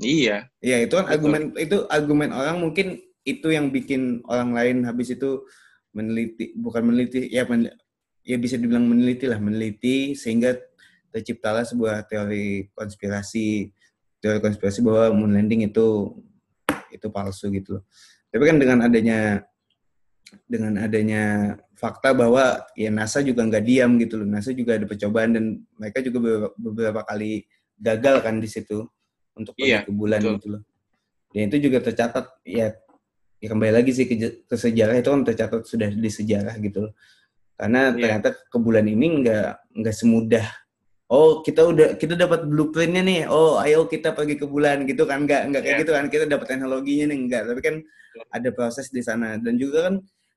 Iya. 0.00 0.48
Iya, 0.64 0.88
itu 0.88 0.96
kan 0.96 1.04
Betul. 1.06 1.14
argumen 1.14 1.42
itu 1.60 1.76
argumen 1.92 2.30
orang 2.32 2.56
mungkin 2.56 3.04
itu 3.22 3.52
yang 3.52 3.68
bikin 3.68 4.24
orang 4.24 4.56
lain 4.56 4.76
habis 4.88 5.12
itu 5.12 5.44
meneliti 5.92 6.56
bukan 6.56 6.88
meneliti 6.88 7.28
ya 7.28 7.44
men, 7.44 7.68
ya 8.24 8.40
bisa 8.40 8.56
dibilang 8.56 8.88
meneliti 8.88 9.28
lah 9.28 9.36
meneliti 9.36 10.16
sehingga 10.16 10.56
terciptalah 11.10 11.66
sebuah 11.66 12.06
teori 12.06 12.70
konspirasi 12.74 13.70
teori 14.22 14.38
konspirasi 14.38 14.80
bahwa 14.84 15.16
moon 15.16 15.32
landing 15.34 15.66
itu 15.66 16.14
itu 16.90 17.06
palsu 17.10 17.50
gitu 17.54 17.82
Tapi 18.30 18.42
kan 18.46 18.56
dengan 18.62 18.78
adanya 18.86 19.42
dengan 20.46 20.78
adanya 20.78 21.22
fakta 21.74 22.14
bahwa 22.14 22.62
ya 22.78 22.92
NASA 22.92 23.24
juga 23.24 23.42
nggak 23.42 23.64
diam 23.66 23.98
gitu 23.98 24.22
loh. 24.22 24.28
NASA 24.28 24.54
juga 24.54 24.78
ada 24.78 24.86
percobaan 24.86 25.34
dan 25.34 25.44
mereka 25.74 25.98
juga 26.04 26.46
beberapa 26.54 27.02
kali 27.02 27.42
gagal 27.74 28.22
kan 28.22 28.38
di 28.38 28.46
situ 28.46 28.86
untuk 29.34 29.56
iya, 29.58 29.82
ke 29.82 29.90
bulan 29.90 30.22
betul. 30.22 30.34
gitu 30.36 30.46
loh. 30.54 30.62
Dan 31.34 31.42
itu 31.50 31.56
juga 31.70 31.78
tercatat 31.82 32.26
ya 32.46 32.70
ya 33.40 33.48
kembali 33.48 33.72
lagi 33.72 33.90
sih 33.96 34.04
ke, 34.04 34.44
ke 34.44 34.54
sejarah 34.54 35.00
itu 35.00 35.08
kan 35.08 35.22
tercatat 35.24 35.64
sudah 35.64 35.88
di 35.90 36.10
sejarah 36.12 36.54
gitu 36.60 36.86
loh. 36.86 36.92
Karena 37.56 37.90
yeah. 37.90 37.98
ternyata 37.98 38.28
ke 38.36 38.58
bulan 38.60 38.86
ini 38.86 39.24
nggak 39.24 39.74
nggak 39.80 39.94
semudah 39.96 40.46
oh 41.10 41.42
kita 41.42 41.66
udah 41.66 41.88
kita 41.98 42.14
dapat 42.14 42.46
blueprintnya 42.46 43.02
nih. 43.02 43.20
Oh 43.26 43.58
ayo 43.58 43.90
kita 43.90 44.14
pergi 44.14 44.38
ke 44.38 44.46
bulan 44.46 44.86
gitu 44.86 45.04
kan. 45.04 45.26
Nggak 45.26 45.42
nggak 45.50 45.62
kayak 45.62 45.74
yeah. 45.74 45.82
gitu 45.82 45.92
kan. 45.92 46.04
Kita 46.06 46.24
dapat 46.30 46.46
teknologinya 46.46 47.10
nih. 47.10 47.18
Enggak 47.18 47.42
tapi 47.50 47.60
kan 47.60 47.76
ada 48.30 48.48
proses 48.54 48.86
di 48.94 49.02
sana. 49.02 49.36
Dan 49.42 49.58
juga 49.58 49.90
kan 49.90 49.94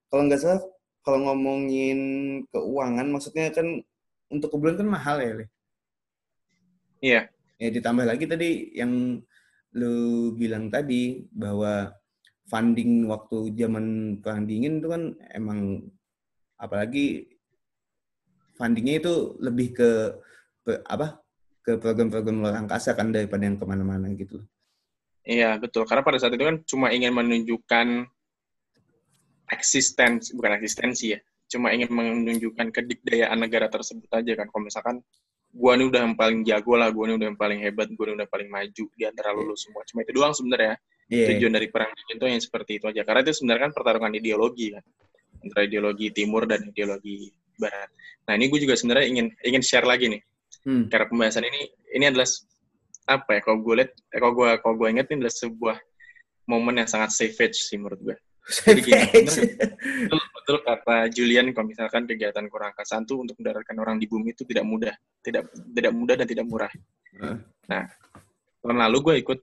kalau 0.09 0.21
nggak 0.25 0.41
salah 0.41 0.61
kalau 1.03 1.19
ngomongin 1.29 1.99
keuangan 2.49 3.07
maksudnya 3.11 3.51
kan 3.51 3.83
untuk 4.31 4.49
ke 4.49 4.57
bulan 4.57 4.75
kan 4.79 4.89
mahal 4.89 5.17
ya 5.21 5.31
Le? 5.37 5.45
iya. 7.03 7.21
Ya 7.61 7.69
ditambah 7.69 8.03
lagi 8.03 8.25
tadi 8.25 8.73
yang 8.73 9.21
lu 9.77 9.95
bilang 10.35 10.73
tadi 10.73 11.23
bahwa 11.31 11.93
funding 12.49 13.07
waktu 13.07 13.55
zaman 13.55 14.17
perang 14.19 14.45
dingin 14.45 14.81
itu 14.81 14.87
kan 14.89 15.15
emang 15.31 15.85
apalagi 16.59 17.33
fundingnya 18.57 19.01
itu 19.01 19.35
lebih 19.41 19.73
ke, 19.73 19.91
ke 20.63 20.79
apa 20.87 21.19
ke 21.63 21.79
program-program 21.79 22.43
luar 22.43 22.55
angkasa 22.59 22.91
kan 22.91 23.11
daripada 23.11 23.47
yang 23.47 23.55
ke 23.55 23.63
mana-mana 23.63 24.11
gitu. 24.15 24.43
Iya 25.23 25.55
betul. 25.55 25.87
Karena 25.87 26.03
pada 26.03 26.19
saat 26.19 26.35
itu 26.35 26.43
kan 26.43 26.59
cuma 26.67 26.91
ingin 26.91 27.15
menunjukkan 27.15 27.87
eksistensi 29.47 30.35
bukan 30.35 30.59
eksistensi 30.59 31.15
ya. 31.15 31.19
Cuma 31.47 31.71
ingin 31.71 31.87
menunjukkan 31.87 32.67
kedikdayaan 32.75 33.39
negara 33.39 33.71
tersebut 33.71 34.11
aja 34.11 34.31
kan. 34.35 34.51
Kalau 34.51 34.63
misalkan 34.67 34.95
gua 35.55 35.79
ini 35.79 35.87
udah 35.87 36.01
yang 36.03 36.15
paling 36.19 36.43
jago 36.43 36.75
lah 36.75 36.91
gua 36.91 37.07
ini 37.07 37.15
udah 37.15 37.27
yang 37.31 37.39
paling 37.39 37.59
hebat 37.63 37.87
gua 37.95 38.11
ini 38.11 38.13
udah 38.19 38.27
paling 38.27 38.49
maju 38.51 38.85
di 38.99 39.03
antara 39.07 39.31
lulus 39.31 39.63
semua. 39.63 39.87
Cuma 39.87 40.03
itu 40.03 40.11
doang 40.11 40.35
sebenarnya 40.35 40.75
yeah. 41.07 41.31
tujuan 41.31 41.53
dari 41.55 41.67
perang 41.71 41.95
dingin 41.95 42.15
itu 42.19 42.25
yang 42.27 42.43
seperti 42.43 42.71
itu 42.83 42.85
aja. 42.91 43.07
Karena 43.07 43.23
itu 43.23 43.31
sebenarnya 43.39 43.71
kan 43.71 43.71
pertarungan 43.71 44.11
ideologi 44.19 44.75
kan. 44.75 44.83
Antara 45.39 45.63
ideologi 45.63 46.11
timur 46.11 46.43
dan 46.43 46.67
ideologi 46.67 47.31
barat. 47.55 47.87
Nah 48.27 48.33
ini 48.35 48.51
gue 48.51 48.59
juga 48.67 48.75
sebenarnya 48.75 49.07
ingin 49.07 49.27
ingin 49.39 49.63
share 49.63 49.87
lagi 49.87 50.11
nih 50.11 50.19
hmm. 50.67 50.91
karena 50.91 51.05
pembahasan 51.07 51.45
ini 51.47 51.61
ini 51.93 52.05
adalah 52.09 52.27
apa 53.03 53.29
ya 53.35 53.39
kalau 53.43 53.57
gue 53.59 53.73
lihat 53.83 53.91
eh, 53.91 54.19
kalau 54.19 54.33
gue 54.35 54.49
kalau 54.63 54.75
gue 54.79 54.87
inget 54.87 55.07
ini 55.11 55.23
adalah 55.23 55.35
sebuah 55.35 55.77
momen 56.47 56.83
yang 56.83 56.89
sangat 56.89 57.11
savage 57.11 57.59
sih 57.59 57.79
menurut 57.79 57.99
gue 57.99 58.17
jadi 58.43 58.79
gini, 58.83 59.07
betul, 59.23 60.19
betul 60.19 60.57
kata 60.67 61.07
Julian 61.15 61.55
kalau 61.55 61.71
misalkan 61.71 62.03
kegiatan 62.03 62.43
kurang 62.51 62.75
angkasa 62.75 62.99
itu 62.99 63.15
untuk 63.23 63.39
mendaratkan 63.39 63.75
orang 63.79 63.95
di 63.95 64.05
bumi 64.11 64.35
itu 64.35 64.43
tidak 64.43 64.67
mudah, 64.67 64.91
tidak 65.23 65.47
tidak 65.71 65.93
mudah 65.95 66.15
dan 66.19 66.27
tidak 66.27 66.45
murah. 66.51 66.73
Uh. 67.15 67.39
Nah, 67.71 67.87
tahun 68.59 68.83
lalu 68.83 68.97
gue 68.99 69.15
ikut 69.23 69.39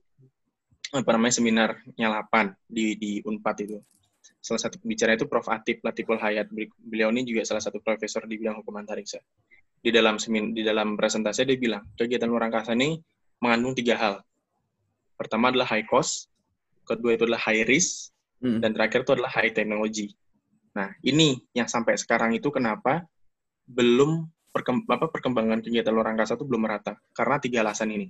apa 1.00 1.10
namanya 1.16 1.34
seminar 1.40 1.70
nyalapan 1.96 2.52
di 2.68 3.00
di 3.00 3.12
Unpad 3.24 3.56
itu. 3.64 3.80
Salah 4.36 4.60
satu 4.68 4.76
pembicara 4.76 5.16
itu 5.16 5.24
Prof. 5.24 5.48
Atip 5.48 5.80
Latiful 5.80 6.20
Hayat. 6.20 6.52
Beliau 6.76 7.08
ini 7.08 7.24
juga 7.24 7.48
salah 7.48 7.64
satu 7.64 7.80
profesor 7.80 8.28
di 8.28 8.36
bidang 8.36 8.60
hukum 8.60 8.76
antariksa. 8.76 9.20
Di 9.80 9.88
dalam 9.88 10.20
semin, 10.20 10.52
di 10.52 10.60
dalam 10.60 10.92
presentasi 10.94 11.48
dia 11.48 11.56
bilang 11.56 11.82
kegiatan 11.96 12.28
luar 12.28 12.52
angkasa 12.52 12.76
ini 12.76 13.00
mengandung 13.40 13.72
tiga 13.72 13.96
hal. 13.96 14.14
Pertama 15.16 15.48
adalah 15.48 15.68
high 15.72 15.88
cost, 15.88 16.28
kedua 16.84 17.16
itu 17.16 17.24
adalah 17.24 17.40
high 17.40 17.64
risk, 17.64 18.12
Hmm. 18.40 18.58
Dan 18.58 18.72
terakhir 18.72 19.04
itu 19.04 19.12
adalah 19.12 19.30
high 19.36 19.52
technology. 19.52 20.16
Nah, 20.72 20.88
ini 21.04 21.36
yang 21.52 21.68
sampai 21.68 22.00
sekarang 22.00 22.32
itu 22.32 22.48
kenapa 22.48 23.04
belum 23.68 24.26
perkemb 24.50 24.88
apa, 24.88 25.12
perkembangan 25.12 25.60
kegiatan 25.60 25.92
luar 25.92 26.16
angkasa 26.16 26.40
itu 26.40 26.48
belum 26.48 26.64
merata. 26.66 26.96
Karena 27.12 27.36
tiga 27.36 27.60
alasan 27.62 27.92
ini. 27.92 28.08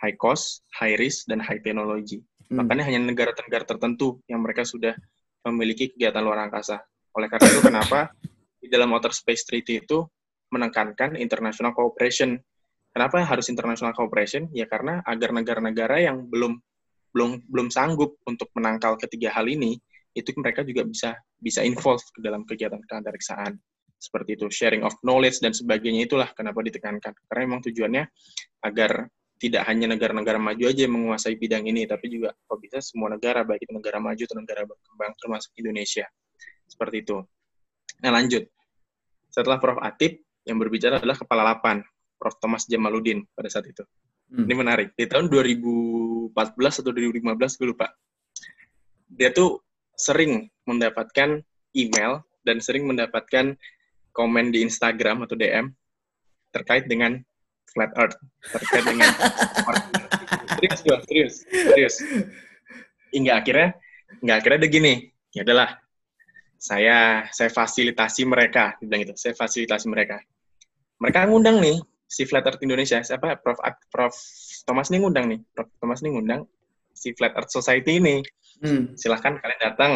High 0.00 0.16
cost, 0.16 0.64
high 0.76 0.96
risk, 0.96 1.28
dan 1.28 1.44
high 1.44 1.60
technology. 1.60 2.24
Hmm. 2.48 2.64
Makanya 2.64 2.88
hanya 2.88 3.04
negara-negara 3.04 3.68
tertentu 3.68 4.20
yang 4.26 4.40
mereka 4.40 4.64
sudah 4.64 4.96
memiliki 5.44 5.92
kegiatan 5.92 6.24
luar 6.24 6.48
angkasa. 6.48 6.80
Oleh 7.12 7.28
karena 7.28 7.46
itu 7.52 7.60
kenapa 7.60 8.00
di 8.60 8.68
dalam 8.72 8.92
Outer 8.96 9.12
Space 9.12 9.44
Treaty 9.44 9.84
itu 9.84 10.08
menekankan 10.56 11.20
international 11.20 11.76
cooperation. 11.76 12.40
Kenapa 12.96 13.20
harus 13.20 13.52
international 13.52 13.92
cooperation? 13.92 14.48
Ya 14.56 14.64
karena 14.64 15.04
agar 15.04 15.36
negara-negara 15.36 16.00
yang 16.00 16.24
belum 16.32 16.56
belum 17.12 17.44
belum 17.48 17.68
sanggup 17.68 18.16
untuk 18.24 18.48
menangkal 18.56 18.96
ketiga 18.96 19.32
hal 19.36 19.44
ini, 19.48 19.76
itu 20.16 20.32
mereka 20.40 20.64
juga 20.64 20.88
bisa 20.88 21.16
bisa 21.36 21.60
involve 21.60 22.00
ke 22.16 22.24
dalam 22.24 22.48
kegiatan 22.48 22.80
keantariksaan 22.88 23.60
seperti 23.96 24.36
itu 24.36 24.46
sharing 24.52 24.84
of 24.84 24.92
knowledge 25.00 25.40
dan 25.40 25.56
sebagainya 25.56 26.08
itulah 26.08 26.28
kenapa 26.36 26.60
ditekankan. 26.60 27.16
Karena 27.28 27.40
memang 27.48 27.60
tujuannya 27.64 28.04
agar 28.64 29.08
tidak 29.36 29.68
hanya 29.68 29.92
negara-negara 29.92 30.40
maju 30.40 30.64
aja 30.64 30.88
yang 30.88 30.96
menguasai 30.96 31.36
bidang 31.36 31.68
ini 31.68 31.84
tapi 31.84 32.08
juga 32.08 32.32
kalau 32.48 32.56
bisa 32.56 32.80
semua 32.80 33.12
negara 33.12 33.44
baik 33.44 33.68
itu 33.68 33.72
negara 33.76 34.00
maju 34.00 34.22
atau 34.24 34.36
negara 34.36 34.64
berkembang 34.64 35.12
termasuk 35.20 35.52
Indonesia. 35.60 36.06
Seperti 36.64 36.96
itu. 37.04 37.16
Nah 38.04 38.10
lanjut. 38.12 38.44
Setelah 39.32 39.60
Prof. 39.60 39.80
Atip 39.80 40.24
yang 40.46 40.56
berbicara 40.62 41.02
adalah 41.02 41.18
kepala 41.18 41.42
lapan 41.42 41.82
Prof 42.16 42.38
Thomas 42.40 42.64
Jamaludin 42.70 43.26
pada 43.34 43.50
saat 43.50 43.66
itu 43.68 43.84
Hmm. 44.26 44.46
Ini 44.46 44.54
menarik. 44.58 44.88
Di 44.98 45.06
tahun 45.06 45.30
2014 45.30 46.82
atau 46.82 46.90
2015 46.90 47.58
gue 47.62 47.68
lupa. 47.70 47.86
Dia 49.06 49.30
tuh 49.30 49.62
sering 49.94 50.50
mendapatkan 50.66 51.40
email 51.78 52.26
dan 52.42 52.58
sering 52.58 52.90
mendapatkan 52.90 53.54
komen 54.10 54.50
di 54.50 54.66
Instagram 54.66 55.24
atau 55.24 55.38
DM 55.38 55.70
terkait 56.50 56.90
dengan 56.90 57.20
flat 57.70 57.92
earth, 57.94 58.18
terkait 58.50 58.82
dengan 58.82 59.10
serius 60.58 60.80
gue, 60.82 60.98
serius, 61.06 61.34
serius. 61.46 61.94
Hingga 63.14 63.32
akhirnya, 63.44 63.68
hingga 64.24 64.34
akhirnya 64.42 64.58
ada 64.64 64.68
gini, 64.72 64.94
ya 65.30 65.46
adalah 65.46 65.68
saya 66.56 67.28
saya 67.30 67.52
fasilitasi 67.52 68.26
mereka, 68.26 68.74
bilang 68.82 69.06
gitu, 69.06 69.14
saya 69.14 69.36
fasilitasi 69.36 69.86
mereka. 69.86 70.18
Mereka 70.96 71.28
ngundang 71.28 71.60
nih 71.60 71.76
si 72.06 72.24
Flat 72.24 72.46
Earth 72.46 72.62
Indonesia. 72.62 73.02
Siapa? 73.02 73.36
Prof 73.42 73.58
Prof 73.92 74.14
Thomas 74.64 74.88
nih 74.88 75.00
ngundang 75.02 75.26
nih. 75.28 75.40
Prof 75.52 75.68
Thomas 75.82 76.00
nih 76.00 76.10
ngundang 76.16 76.48
si 76.96 77.12
Flat 77.12 77.36
Earth 77.36 77.52
Society 77.52 78.00
ini. 78.00 78.24
Hmm. 78.56 78.96
silahkan 78.96 79.36
kalian 79.36 79.60
datang. 79.60 79.92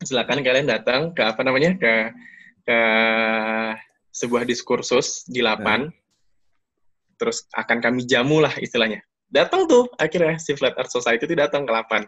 Silahkan 0.00 0.40
kalian 0.40 0.64
datang 0.64 1.12
ke 1.12 1.20
apa 1.20 1.40
namanya? 1.44 1.76
Ke 1.76 2.16
ke 2.64 2.78
sebuah 4.16 4.48
diskursus 4.48 5.28
di 5.28 5.44
lapan. 5.44 5.92
Hmm. 5.92 5.96
terus 7.18 7.50
akan 7.50 7.82
kami 7.82 8.06
jamu 8.06 8.38
lah 8.38 8.54
istilahnya. 8.62 9.02
Datang 9.26 9.66
tuh 9.66 9.90
akhirnya 9.98 10.38
si 10.38 10.54
Flat 10.54 10.78
Earth 10.78 10.94
Society 10.94 11.26
itu 11.26 11.34
datang 11.34 11.66
ke 11.66 11.72
lapan. 11.74 12.06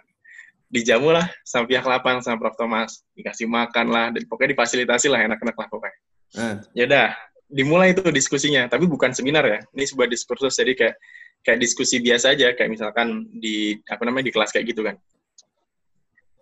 Dijamu 0.71 1.11
lah 1.11 1.27
sama 1.43 1.67
pihak 1.67 1.83
lapan 1.83 2.23
sama 2.23 2.39
Prof 2.39 2.55
Thomas. 2.55 3.03
Dikasih 3.19 3.51
makan 3.51 3.91
lah 3.91 4.15
dan 4.15 4.23
pokoknya 4.31 4.55
difasilitasi 4.55 5.11
lah 5.11 5.27
enak-enak 5.27 5.59
lah 5.59 5.67
pokoknya. 5.67 5.99
Hmm. 6.31 6.63
ya 6.79 6.87
udah 6.87 7.11
dimulai 7.51 7.93
itu 7.93 8.07
diskusinya, 8.15 8.71
tapi 8.71 8.87
bukan 8.87 9.11
seminar 9.11 9.43
ya. 9.45 9.59
Ini 9.75 9.85
sebuah 9.91 10.07
diskursus, 10.07 10.55
jadi 10.55 10.73
kayak 10.79 10.97
kayak 11.43 11.59
diskusi 11.59 11.99
biasa 11.99 12.39
aja, 12.39 12.55
kayak 12.55 12.71
misalkan 12.71 13.27
di 13.35 13.75
apa 13.91 14.03
namanya 14.07 14.31
di 14.31 14.33
kelas 14.33 14.55
kayak 14.55 14.67
gitu 14.71 14.87
kan. 14.87 14.97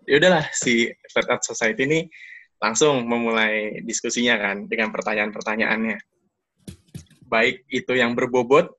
Ya 0.05 0.21
udahlah 0.21 0.45
si 0.53 0.89
Flat 1.09 1.27
Art 1.29 1.43
Society 1.45 1.85
ini 1.85 1.99
langsung 2.61 3.05
memulai 3.05 3.81
diskusinya 3.85 4.37
kan 4.37 4.69
dengan 4.69 4.93
pertanyaan-pertanyaannya. 4.93 5.97
Baik 7.29 7.65
itu 7.69 7.93
yang 7.93 8.13
berbobot 8.17 8.73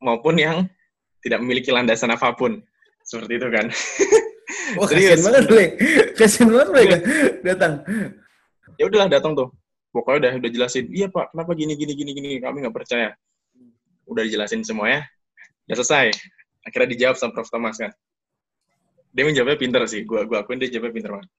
maupun 0.00 0.36
yang 0.36 0.68
tidak 1.24 1.40
memiliki 1.44 1.72
landasan 1.72 2.12
apa 2.12 2.32
pun. 2.36 2.60
Seperti 3.06 3.38
itu 3.38 3.48
kan. 3.48 3.66
Wah, 4.76 4.88
kasihan 4.90 5.20
banget, 5.22 5.44
Le. 5.48 5.64
Kasihan 6.18 6.48
banget 6.50 6.68
mereka 6.74 6.96
datang. 7.40 7.72
Ya 8.76 8.84
udahlah 8.84 9.08
datang 9.08 9.32
tuh 9.32 9.48
pokoknya 9.96 10.18
udah 10.20 10.32
udah 10.44 10.50
jelasin 10.52 10.84
iya 10.92 11.08
pak 11.08 11.32
kenapa 11.32 11.56
gini 11.56 11.72
gini 11.72 11.92
gini 11.96 12.10
gini 12.12 12.28
kami 12.44 12.60
nggak 12.60 12.76
percaya. 12.76 13.16
Udah 14.04 14.22
dijelasin 14.22 14.60
semua 14.60 14.92
ya 14.92 15.00
udah 15.66 15.76
selesai. 15.80 16.12
Akhirnya 16.68 16.88
dijawab 16.92 17.16
sama 17.16 17.32
Prof. 17.32 17.48
Thomas 17.48 17.80
kan. 17.80 17.94
Dia 19.16 19.24
menjawabnya 19.24 19.56
pinter 19.56 19.80
sih. 19.88 20.04
Gua 20.04 20.28
gua 20.28 20.44
akuin 20.44 20.60
dia 20.60 20.68
jawabnya 20.68 20.92
pinter 20.92 21.10
banget. 21.16 21.30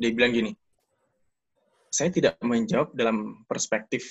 Dia 0.00 0.10
bilang 0.16 0.32
gini 0.32 0.52
saya 1.94 2.10
tidak 2.10 2.42
menjawab 2.42 2.90
dalam 2.98 3.46
perspektif 3.46 4.02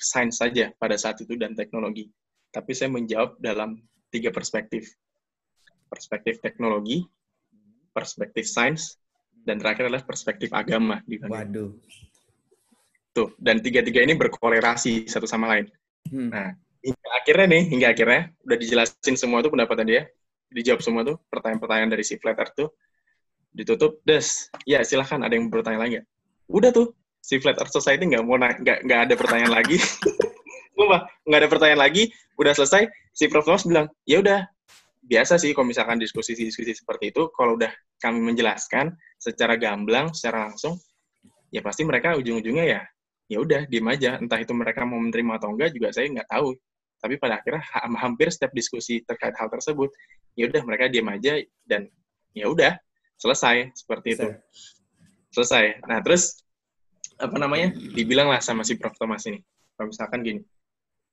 sains 0.00 0.40
saja 0.40 0.72
pada 0.80 0.96
saat 0.96 1.20
itu 1.20 1.36
dan 1.36 1.52
teknologi 1.52 2.08
tapi 2.48 2.72
saya 2.72 2.88
menjawab 2.88 3.36
dalam 3.36 3.76
tiga 4.08 4.32
perspektif. 4.32 4.88
Perspektif 5.88 6.40
teknologi, 6.40 7.04
perspektif 7.92 8.48
sains, 8.48 8.96
dan 9.44 9.60
terakhir 9.60 9.88
adalah 9.88 10.04
perspektif 10.04 10.52
agama. 10.52 11.00
Waduh. 11.04 11.76
Tuh, 13.16 13.34
dan 13.40 13.58
tiga-tiga 13.64 14.04
ini 14.04 14.14
berkorelasi 14.14 15.08
satu 15.08 15.24
sama 15.24 15.48
lain. 15.50 15.66
Hmm. 16.08 16.30
Nah, 16.30 16.48
hingga 16.84 17.08
akhirnya 17.18 17.46
nih, 17.50 17.62
hingga 17.72 17.88
akhirnya 17.92 18.20
udah 18.46 18.56
dijelasin 18.56 19.16
semua 19.18 19.42
tuh 19.42 19.50
pendapat 19.52 19.76
dia, 19.84 20.02
dijawab 20.52 20.80
semua 20.80 21.02
tuh 21.04 21.16
pertanyaan-pertanyaan 21.28 21.90
dari 21.92 22.04
si 22.06 22.16
Flat 22.16 22.38
Earth 22.38 22.54
tuh, 22.56 22.68
ditutup, 23.52 24.00
des, 24.06 24.48
ya 24.68 24.84
silahkan 24.84 25.20
ada 25.24 25.34
yang 25.34 25.48
bertanya 25.48 25.80
lagi 25.82 26.04
Udah 26.48 26.72
tuh, 26.72 26.96
si 27.20 27.36
Flat 27.36 27.60
Earth 27.60 27.74
Society 27.74 28.08
nggak 28.08 28.24
mau 28.24 28.40
nggak 28.40 28.88
nggak 28.88 29.00
ada 29.08 29.14
pertanyaan 29.18 29.52
lagi. 29.52 29.76
Sumpah, 30.78 31.04
nggak 31.26 31.40
ada 31.44 31.48
pertanyaan 31.50 31.82
lagi, 31.82 32.08
udah 32.38 32.54
selesai, 32.54 32.86
si 33.10 33.26
Prof. 33.26 33.44
Thomas 33.44 33.66
bilang, 33.66 33.90
ya 34.06 34.22
udah, 34.22 34.46
biasa 35.04 35.36
sih 35.36 35.50
kalau 35.50 35.68
misalkan 35.68 35.98
diskusi-diskusi 35.98 36.72
seperti 36.72 37.10
itu, 37.10 37.28
kalau 37.34 37.58
udah 37.58 37.68
kami 37.98 38.22
menjelaskan 38.22 38.94
secara 39.18 39.58
gamblang, 39.58 40.14
secara 40.14 40.46
langsung, 40.46 40.78
ya 41.50 41.60
pasti 41.66 41.82
mereka 41.82 42.14
ujung-ujungnya 42.14 42.64
ya, 42.64 42.80
ya 43.28 43.38
udah 43.44 43.68
diem 43.68 43.86
aja. 43.86 44.16
Entah 44.18 44.40
itu 44.40 44.50
mereka 44.56 44.82
mau 44.88 44.98
menerima 44.98 45.32
atau 45.38 45.52
enggak 45.52 45.70
juga 45.76 45.92
saya 45.92 46.08
nggak 46.08 46.28
tahu. 46.28 46.56
Tapi 46.98 47.14
pada 47.20 47.38
akhirnya 47.38 47.62
ha 47.62 47.86
hampir 48.02 48.26
setiap 48.34 48.50
diskusi 48.50 49.04
terkait 49.06 49.36
hal 49.38 49.46
tersebut, 49.46 49.92
ya 50.34 50.50
udah 50.50 50.62
mereka 50.66 50.90
diem 50.90 51.06
aja 51.06 51.38
dan 51.62 51.86
ya 52.34 52.50
udah 52.50 52.74
selesai 53.20 53.70
seperti 53.76 54.18
itu. 54.18 54.28
Selesai. 55.30 55.84
Nah 55.86 56.02
terus 56.02 56.42
apa 57.18 57.36
namanya 57.38 57.70
dibilang 57.94 58.32
lah 58.32 58.42
sama 58.42 58.66
si 58.66 58.74
Prof 58.74 58.94
Thomas 58.98 59.22
ini, 59.30 59.38
kalau 59.74 59.90
misalkan 59.90 60.22
gini, 60.22 60.40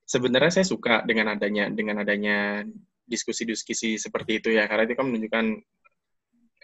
sebenarnya 0.06 0.62
saya 0.62 0.66
suka 0.66 1.02
dengan 1.06 1.34
adanya 1.34 1.70
dengan 1.70 2.02
adanya 2.02 2.62
diskusi-diskusi 3.06 4.02
seperti 4.02 4.42
itu 4.42 4.50
ya 4.54 4.66
karena 4.66 4.86
itu 4.90 4.98
kan 4.98 5.06
menunjukkan 5.10 5.46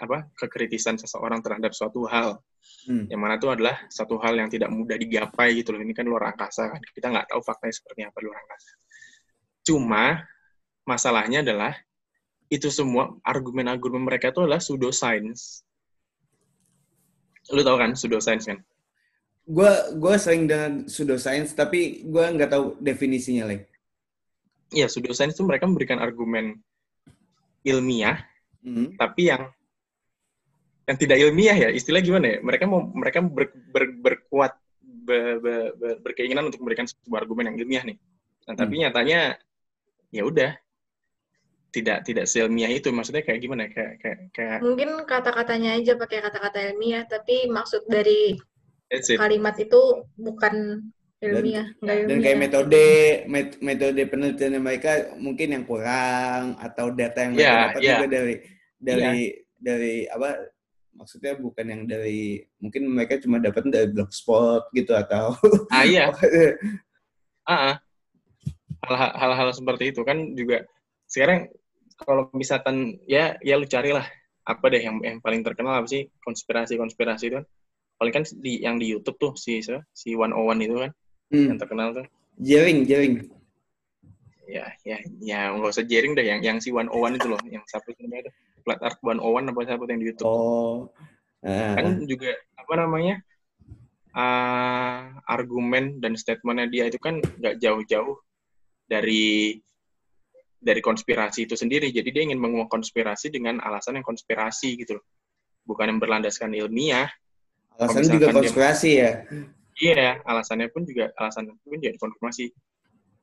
apa 0.02 0.34
kekritisan 0.34 0.98
seseorang 0.98 1.46
terhadap 1.46 1.72
suatu 1.78 2.10
hal 2.10 2.42
hmm. 2.90 3.14
yang 3.14 3.22
mana 3.22 3.38
itu 3.38 3.48
adalah 3.48 3.78
satu 3.88 4.18
hal 4.18 4.34
yang 4.34 4.50
tidak 4.50 4.74
mudah 4.74 4.98
digapai 4.98 5.54
gitu 5.62 5.78
loh 5.78 5.82
ini 5.86 5.94
kan 5.94 6.10
luar 6.10 6.34
angkasa 6.34 6.74
kan 6.74 6.82
kita 6.82 7.14
nggak 7.14 7.30
tahu 7.30 7.42
faktanya 7.46 7.76
seperti 7.78 8.02
apa 8.10 8.18
luar 8.26 8.38
angkasa 8.42 8.72
cuma 9.62 10.06
masalahnya 10.90 11.46
adalah 11.46 11.78
itu 12.50 12.68
semua 12.74 13.14
argumen-argumen 13.22 14.02
mereka 14.02 14.34
itu 14.34 14.42
adalah 14.42 14.58
pseudoscience 14.58 15.62
lu 17.54 17.62
tau 17.62 17.78
kan 17.78 17.94
pseudoscience 17.94 18.50
kan 18.50 18.60
gue 19.52 19.72
gue 19.98 20.14
sering 20.22 20.44
dengan 20.46 20.72
pseudoscience 20.86 21.58
tapi 21.58 22.06
gue 22.06 22.26
nggak 22.38 22.52
tahu 22.52 22.66
definisinya 22.78 23.50
lagi. 23.50 23.66
Iya 24.72 24.88
pseudoscience 24.88 25.36
itu 25.36 25.44
mereka 25.44 25.68
memberikan 25.68 26.00
argumen 26.00 26.56
ilmiah, 27.68 28.22
hmm. 28.64 28.96
tapi 28.96 29.28
yang 29.28 29.52
yang 30.92 31.00
tidak 31.00 31.18
ilmiah 31.24 31.56
ya 31.56 31.70
istilah 31.72 32.04
gimana 32.04 32.36
ya? 32.36 32.38
Mereka 32.44 32.68
mau 32.68 32.84
mereka 32.92 33.24
ber, 33.24 33.48
ber, 33.72 33.96
berkuat 33.96 34.60
ber, 34.84 35.40
ber, 35.40 35.72
ber, 35.80 35.96
berkeinginan 36.04 36.52
untuk 36.52 36.60
memberikan 36.60 36.84
sebuah 36.84 37.24
argumen 37.24 37.48
yang 37.48 37.58
ilmiah 37.64 37.84
nih. 37.88 37.98
Nah, 38.52 38.56
tapi 38.60 38.76
hmm. 38.76 38.82
nyatanya 38.84 39.40
ya 40.12 40.24
udah 40.28 40.52
tidak 41.72 42.04
tidak 42.04 42.28
seilmiah 42.28 42.68
itu 42.68 42.92
maksudnya 42.92 43.24
kayak 43.24 43.40
gimana 43.40 43.72
kayak 43.72 43.96
kayak, 44.04 44.20
kayak... 44.36 44.60
mungkin 44.60 45.08
kata-katanya 45.08 45.80
aja 45.80 45.96
pakai 45.96 46.20
kata-kata 46.20 46.60
ilmiah 46.68 47.08
tapi 47.08 47.48
maksud 47.48 47.88
dari 47.88 48.36
kalimat 49.16 49.56
itu 49.56 50.04
bukan 50.20 50.84
ilmiah, 51.24 51.72
dan, 51.80 51.96
ilmiah. 51.96 52.08
Dan 52.12 52.18
kayak 52.20 52.40
metode 52.44 52.86
metode 53.64 54.02
penelitian 54.04 54.60
mereka 54.60 55.16
mungkin 55.16 55.56
yang 55.56 55.64
kurang 55.64 56.60
atau 56.60 56.92
data 56.92 57.24
yang 57.24 57.40
mereka 57.40 57.48
yeah, 57.48 57.64
dapat 57.64 57.80
yeah. 57.80 57.92
juga 57.96 58.08
dari 58.12 58.36
dari 58.76 59.22
yeah. 59.32 59.40
dari 59.64 59.96
apa 60.12 60.30
maksudnya 60.96 61.34
bukan 61.40 61.66
yang 61.66 61.82
dari 61.88 62.44
mungkin 62.60 62.88
mereka 62.92 63.18
cuma 63.22 63.40
dapat 63.40 63.68
dari 63.72 63.88
blogspot 63.90 64.70
gitu 64.76 64.92
atau 64.94 65.36
ah 65.72 65.84
iya. 65.88 66.12
Ah, 67.42 67.74
ah. 67.74 69.12
hal-hal 69.18 69.50
seperti 69.50 69.90
itu 69.92 70.06
kan 70.06 70.38
juga 70.38 70.62
sekarang 71.10 71.50
kalau 71.98 72.30
misalkan 72.34 73.02
ya 73.06 73.36
ya 73.42 73.58
lu 73.58 73.66
carilah 73.66 74.06
apa 74.42 74.66
deh 74.74 74.82
yang 74.82 74.98
yang 75.06 75.18
paling 75.22 75.46
terkenal 75.46 75.78
apa 75.78 75.88
sih 75.90 76.10
konspirasi 76.26 76.78
konspirasi 76.78 77.30
itu 77.30 77.36
kan. 77.42 77.46
Paling 78.02 78.14
kan 78.18 78.24
di 78.26 78.66
yang 78.66 78.82
di 78.82 78.90
YouTube 78.90 79.18
tuh 79.22 79.34
si 79.38 79.62
si 79.94 80.10
One 80.18 80.34
One 80.34 80.62
itu 80.66 80.74
kan 80.82 80.92
hmm. 81.30 81.48
yang 81.54 81.60
terkenal 81.62 81.88
tuh. 81.94 82.06
Jering 82.42 82.90
Jering. 82.90 83.30
Ya 84.50 84.74
ya 84.82 84.98
ya 85.22 85.40
nggak 85.54 85.72
usah 85.72 85.86
jering 85.86 86.18
deh 86.18 86.26
yang 86.26 86.42
yang 86.42 86.58
si 86.58 86.74
One 86.74 86.90
One 86.90 87.22
itu 87.22 87.30
loh 87.30 87.40
yang 87.46 87.62
siapa 87.70 87.94
itu 87.94 88.02
namanya 88.10 88.34
Flat 88.62 88.80
Art 88.82 89.00
One 89.02 89.20
One 89.22 89.50
apa 89.50 89.60
siapa 89.66 89.84
yang 89.90 90.02
di 90.02 90.08
YouTube 90.14 90.30
oh 90.30 90.90
uh. 91.46 91.74
kan 91.76 92.02
juga 92.06 92.32
apa 92.58 92.74
namanya 92.78 93.16
uh, 94.16 95.22
argumen 95.28 96.00
dan 96.00 96.14
statementnya 96.16 96.68
dia 96.70 96.84
itu 96.88 96.98
kan 97.02 97.20
nggak 97.20 97.60
jauh-jauh 97.60 98.18
dari 98.86 99.58
dari 100.62 100.82
konspirasi 100.82 101.50
itu 101.50 101.58
sendiri 101.58 101.90
jadi 101.90 102.10
dia 102.14 102.24
ingin 102.30 102.38
menguak 102.38 102.70
konspirasi 102.70 103.34
dengan 103.34 103.58
alasan 103.66 103.98
yang 103.98 104.06
konspirasi 104.06 104.78
gitu 104.78 105.02
loh 105.02 105.06
bukan 105.66 105.90
yang 105.94 106.00
berlandaskan 106.02 106.54
ilmiah 106.54 107.10
Alasan 107.82 108.04
juga 108.14 108.30
konspirasi 108.30 108.90
dia, 108.94 109.02
ya. 109.02 109.12
Iya, 109.82 110.10
alasannya 110.22 110.68
pun 110.70 110.86
juga 110.86 111.10
alasan 111.18 111.50
pun 111.58 111.80
jadi 111.82 111.98
konfirmasi. 111.98 112.54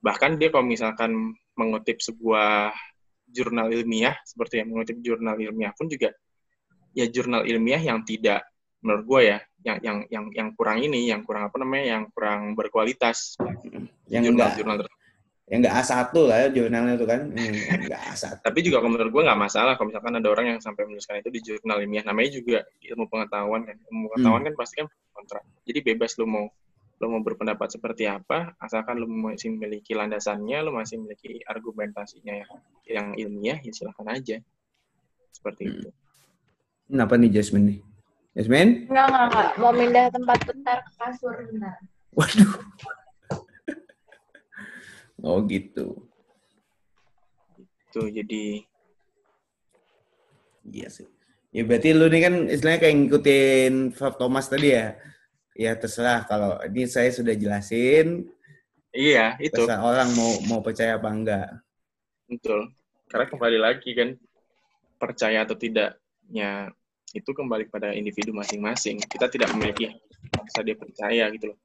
Bahkan 0.03 0.43
dia 0.43 0.49
kalau 0.51 0.67
misalkan 0.67 1.37
mengutip 1.55 2.03
sebuah 2.03 2.75
jurnal 3.29 3.69
ilmiah 3.71 4.17
seperti 4.25 4.61
yang 4.65 4.73
mengutip 4.73 4.97
jurnal 5.05 5.37
ilmiah 5.37 5.73
pun 5.77 5.87
juga 5.87 6.13
ya 6.97 7.07
jurnal 7.07 7.45
ilmiah 7.45 7.81
yang 7.81 8.03
tidak 8.03 8.49
menurut 8.81 9.05
gue 9.05 9.21
ya 9.35 9.39
yang 9.67 9.79
yang 9.83 9.99
yang 10.09 10.25
yang 10.33 10.49
kurang 10.55 10.79
ini 10.81 11.11
yang 11.11 11.27
kurang 11.27 11.51
apa 11.51 11.57
namanya 11.59 11.99
yang 11.99 12.03
kurang 12.15 12.55
berkualitas. 12.55 13.35
Yang 14.09 14.33
jurnal 14.33 14.49
enggak, 14.49 14.57
jurnal 14.57 14.77
yang 15.49 15.59
enggak 15.65 15.75
A1 15.81 16.13
lah 16.29 16.37
ya 16.39 16.49
jurnalnya 16.53 16.93
itu 16.97 17.07
kan. 17.09 17.21
Hmm, 17.29 17.85
enggak 17.85 18.03
A1 18.15 18.25
tapi 18.47 18.59
juga 18.63 18.81
kalau 18.81 18.93
menurut 18.95 19.11
gue 19.11 19.23
nggak 19.27 19.41
masalah 19.41 19.73
kalau 19.75 19.91
misalkan 19.91 20.15
ada 20.17 20.29
orang 20.31 20.47
yang 20.55 20.59
sampai 20.63 20.87
menuliskan 20.87 21.19
itu 21.21 21.31
di 21.35 21.41
jurnal 21.43 21.83
ilmiah. 21.83 22.05
Namanya 22.07 22.31
juga 22.39 22.59
ilmu 22.87 23.05
pengetahuan 23.11 23.67
kan. 23.67 23.77
Ilmu 23.91 24.05
pengetahuan 24.15 24.41
hmm. 24.41 24.49
kan 24.49 24.55
pasti 24.57 24.75
kan 24.81 24.89
kontra 25.19 25.43
jadi 25.67 25.83
bebas 25.83 26.15
lu 26.23 26.31
mau 26.31 26.47
lu 26.99 27.07
mau 27.15 27.23
berpendapat 27.23 27.79
seperti 27.79 28.11
apa 28.11 28.59
asalkan 28.59 28.99
lu 28.99 29.07
masih 29.07 29.55
memiliki 29.55 29.95
landasannya 29.95 30.59
lu 30.67 30.75
masih 30.75 30.99
memiliki 30.99 31.43
argumentasinya 31.47 32.35
yang 32.43 32.51
yang 32.89 33.07
ilmiah 33.15 33.59
ya 33.63 33.71
silahkan 33.71 34.09
aja 34.11 34.37
seperti 35.31 35.63
hmm. 35.67 35.73
itu 35.79 35.89
kenapa 36.91 37.15
nih 37.15 37.31
Jasmine 37.39 37.67
nih 37.71 37.81
Jasmine? 38.39 38.87
Enggak, 38.87 39.07
enggak, 39.11 39.25
enggak. 39.27 39.51
Mau 39.59 39.73
pindah 39.75 40.07
tempat 40.15 40.39
bentar 40.47 40.79
ke 40.87 40.91
kasur 40.95 41.35
bentar. 41.51 41.75
Waduh. 42.15 42.53
Oh 45.19 45.43
gitu. 45.51 45.99
Itu 47.59 48.07
jadi 48.07 48.63
Iya 50.71 50.87
sih. 50.95 51.11
Ya 51.51 51.67
berarti 51.67 51.91
lu 51.91 52.07
ini 52.07 52.23
kan 52.23 52.35
istilahnya 52.47 52.87
kayak 52.87 52.97
ngikutin 53.03 53.99
Prof. 53.99 54.15
Thomas 54.15 54.47
tadi 54.47 54.79
ya. 54.79 54.95
Ya 55.59 55.75
terserah 55.75 56.23
kalau 56.23 56.55
ini 56.71 56.87
saya 56.87 57.11
sudah 57.11 57.35
jelasin. 57.35 58.31
Iya, 58.95 59.35
itu. 59.43 59.59
Terserah 59.59 59.83
orang 59.83 60.15
mau 60.15 60.39
mau 60.47 60.61
percaya 60.63 60.95
apa 60.95 61.11
enggak. 61.11 61.49
Betul. 62.31 62.71
Karena 63.11 63.27
kembali 63.27 63.59
lagi 63.59 63.91
kan 63.99 64.15
percaya 65.03 65.43
atau 65.43 65.59
tidaknya 65.59 66.71
itu 67.11 67.31
kembali 67.35 67.67
pada 67.75 67.91
individu 67.91 68.31
masing-masing. 68.31 69.03
Kita 69.03 69.27
tidak 69.27 69.51
memiliki 69.57 69.91
masa 70.31 70.63
dia 70.63 70.79
percaya 70.79 71.27
gitu 71.35 71.51
loh. 71.51 71.59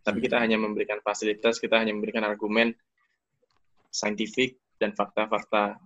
Tapi 0.00 0.22
kita 0.22 0.38
hanya 0.38 0.56
memberikan 0.56 1.02
fasilitas, 1.02 1.58
kita 1.58 1.82
hanya 1.82 1.90
memberikan 1.90 2.22
argumen 2.22 2.72
saintifik 3.90 4.62
dan 4.78 4.94
fakta-fakta 4.94 5.76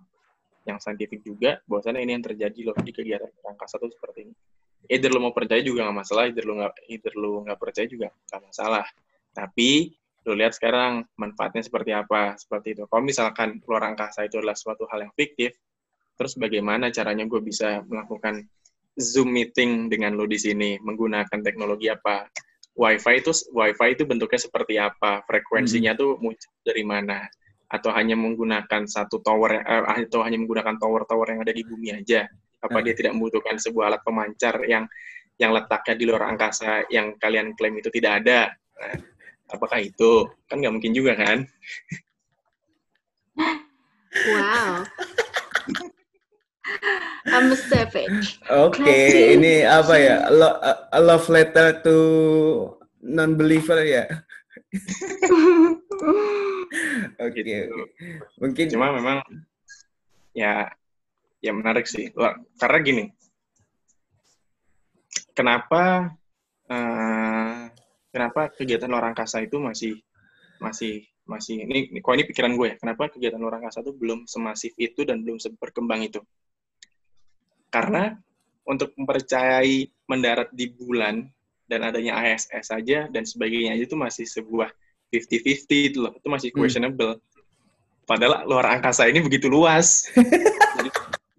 yang 0.69 0.77
saintifik 0.77 1.25
juga 1.25 1.61
bahwasanya 1.65 2.01
ini 2.01 2.11
yang 2.17 2.25
terjadi 2.25 2.59
loh 2.71 2.77
di 2.77 2.93
kegiatan 2.93 3.29
angkasa 3.45 3.81
itu 3.81 3.89
seperti 3.97 4.29
ini. 4.29 4.33
Either 4.89 5.11
lo 5.11 5.19
mau 5.19 5.33
percaya 5.35 5.61
juga 5.61 5.85
nggak 5.87 5.97
masalah, 6.05 6.23
either 6.29 6.45
lo 6.45 6.53
nggak 6.61 6.73
either 6.89 7.13
lo 7.17 7.31
nggak 7.45 7.59
percaya 7.59 7.87
juga 7.89 8.07
nggak 8.11 8.41
masalah. 8.45 8.85
Tapi 9.35 9.93
lo 10.25 10.33
lihat 10.33 10.53
sekarang 10.57 11.05
manfaatnya 11.19 11.61
seperti 11.61 11.91
apa 11.93 12.37
seperti 12.37 12.77
itu. 12.77 12.83
Kalau 12.89 13.03
misalkan 13.03 13.61
luar 13.65 13.93
angkasa 13.93 14.25
itu 14.25 14.41
adalah 14.41 14.57
suatu 14.57 14.89
hal 14.89 15.05
yang 15.09 15.13
fiktif, 15.13 15.53
terus 16.17 16.33
bagaimana 16.37 16.89
caranya 16.89 17.25
gue 17.29 17.41
bisa 17.41 17.85
melakukan 17.85 18.45
Zoom 18.95 19.35
meeting 19.35 19.91
dengan 19.91 20.15
lo 20.15 20.23
di 20.23 20.39
sini 20.39 20.79
menggunakan 20.79 21.39
teknologi 21.43 21.91
apa? 21.91 22.31
WiFi 22.75 23.23
itu 23.23 23.31
WiFi 23.55 23.87
itu 23.95 24.03
bentuknya 24.03 24.39
seperti 24.39 24.75
apa? 24.79 25.23
Frekuensinya 25.27 25.95
hmm. 25.95 25.99
tuh 25.99 26.11
muncul 26.19 26.51
dari 26.63 26.83
mana? 26.83 27.27
atau 27.65 27.89
hanya 27.91 28.13
menggunakan 28.13 28.85
satu 28.85 29.19
tower 29.25 29.57
eh, 29.57 30.05
atau 30.05 30.21
hanya 30.21 30.37
menggunakan 30.37 30.77
tower-tower 30.77 31.27
yang 31.33 31.41
ada 31.41 31.53
di 31.53 31.63
bumi 31.65 31.97
aja 31.97 32.29
apa 32.61 32.77
dia 32.81 32.93
tidak 32.95 33.13
membutuhkan 33.17 33.59
sebuah 33.59 33.93
alat 33.93 34.01
pemancar 34.03 34.61
yang 34.65 34.85
yang 35.35 35.51
letaknya 35.51 35.95
di 35.99 36.05
luar 36.07 36.31
angkasa 36.31 36.87
yang 36.87 37.15
kalian 37.19 37.51
klaim 37.59 37.75
itu 37.75 37.91
tidak 37.91 38.23
ada 38.23 38.51
nah, 38.79 38.95
apakah 39.51 39.83
itu 39.83 40.27
kan 40.47 40.63
nggak 40.63 40.73
mungkin 40.73 40.93
juga 40.95 41.13
kan 41.19 41.43
wow 44.31 44.83
I'm 47.29 47.51
a 47.51 47.57
savage. 47.57 48.41
Oke, 48.49 48.81
okay, 48.81 49.37
ini 49.37 49.61
apa 49.61 49.95
ya? 50.01 50.17
Lo, 50.33 50.57
a 50.89 50.99
love 51.01 51.29
letter 51.29 51.77
to 51.85 51.97
non-believer 53.05 53.85
ya? 53.85 54.05
Oke, 57.21 57.41
okay, 57.41 57.41
okay. 57.41 57.63
mungkin 58.41 58.65
cuma 58.71 58.91
memang 58.93 59.21
ya 60.35 60.69
ya 61.45 61.53
menarik 61.53 61.85
sih. 61.85 62.09
Karena 62.57 62.77
gini, 62.81 63.05
kenapa 65.37 66.09
uh, 66.73 67.69
kenapa 68.09 68.41
kegiatan 68.57 68.89
luar 68.89 69.13
angkasa 69.13 69.45
itu 69.45 69.61
masih 69.61 70.01
masih 70.57 71.05
masih 71.25 71.61
ini 71.65 72.01
kok 72.01 72.13
ini 72.13 72.25
pikiran 72.25 72.53
gue 72.53 72.67
ya 72.73 72.75
kenapa 72.77 73.09
kegiatan 73.09 73.41
luar 73.41 73.57
angkasa 73.57 73.81
itu 73.81 73.97
belum 73.97 74.29
semasif 74.29 74.77
itu 74.77 75.01
dan 75.09 75.25
belum 75.25 75.41
berkembang 75.57 76.05
itu 76.05 76.21
karena 77.73 78.13
untuk 78.65 78.93
mempercayai 78.97 79.89
mendarat 80.09 80.49
di 80.53 80.73
bulan 80.73 81.27
dan 81.65 81.81
adanya 81.85 82.17
ISS 82.21 82.71
saja 82.73 83.09
dan 83.09 83.25
sebagainya 83.25 83.77
itu 83.77 83.97
masih 83.97 84.25
sebuah 84.25 84.69
50-50 85.13 85.89
itu 85.93 85.97
loh. 86.01 86.13
Itu 86.17 86.27
masih 86.29 86.49
hmm. 86.53 86.57
questionable. 86.57 87.13
Hmm. 87.17 87.23
Padahal 88.05 88.45
luar 88.45 88.65
angkasa 88.77 89.09
ini 89.09 89.21
begitu 89.21 89.49
luas. 89.49 90.05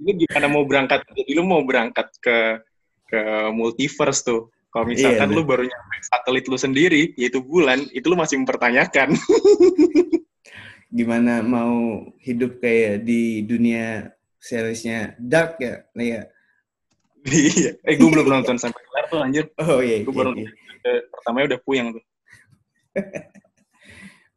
ini 0.07 0.23
gimana 0.23 0.47
mau 0.47 0.63
berangkat? 0.63 1.03
Jadi 1.11 1.31
lu 1.35 1.43
mau 1.43 1.67
berangkat 1.67 2.15
ke 2.23 2.63
ke 3.11 3.21
multiverse 3.51 4.23
tuh. 4.23 4.55
Kalau 4.71 4.87
iya, 4.87 4.93
misalkan 4.95 5.29
iya, 5.33 5.37
lu 5.37 5.43
baru 5.43 5.63
nyampe 5.67 5.97
satelit 6.05 6.45
lu 6.47 6.59
sendiri, 6.61 7.03
yaitu 7.19 7.43
bulan, 7.43 7.83
itu 7.91 8.07
lu 8.07 8.15
masih 8.15 8.39
mempertanyakan. 8.39 9.17
gimana 10.97 11.43
mau 11.43 12.07
hidup 12.23 12.63
kayak 12.63 13.03
di 13.03 13.43
dunia 13.43 14.15
seriesnya 14.39 15.19
Dark 15.19 15.59
ya, 15.59 15.83
nih 15.97 16.09
ya. 16.15 16.23
Iya. 17.27 17.71
Eh, 17.83 17.95
gue 17.99 18.07
belum 18.07 18.31
nonton 18.31 18.55
sampai 18.55 18.79
kelar 18.87 19.05
tuh 19.11 19.19
anjir. 19.19 19.51
Oh 19.59 19.83
iya. 19.83 20.07
Gue 20.07 20.15
baru 20.15 20.31
iya. 20.39 20.47
iya. 20.47 21.03
pertamanya 21.11 21.57
udah 21.57 21.61
puyeng 21.67 21.89
tuh. 21.97 22.05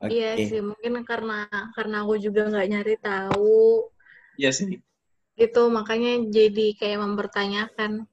okay. 0.02 0.10
Iya 0.16 0.32
sih, 0.48 0.64
mungkin 0.64 1.04
karena 1.04 1.52
karena 1.76 2.08
aku 2.08 2.16
juga 2.18 2.48
nggak 2.48 2.68
nyari 2.72 2.96
tahu. 3.04 3.92
Iya 4.40 4.56
sih. 4.56 4.80
Itu 5.40 5.72
makanya 5.72 6.28
jadi 6.28 6.76
kayak 6.76 7.00
mempertanyakan. 7.00 8.04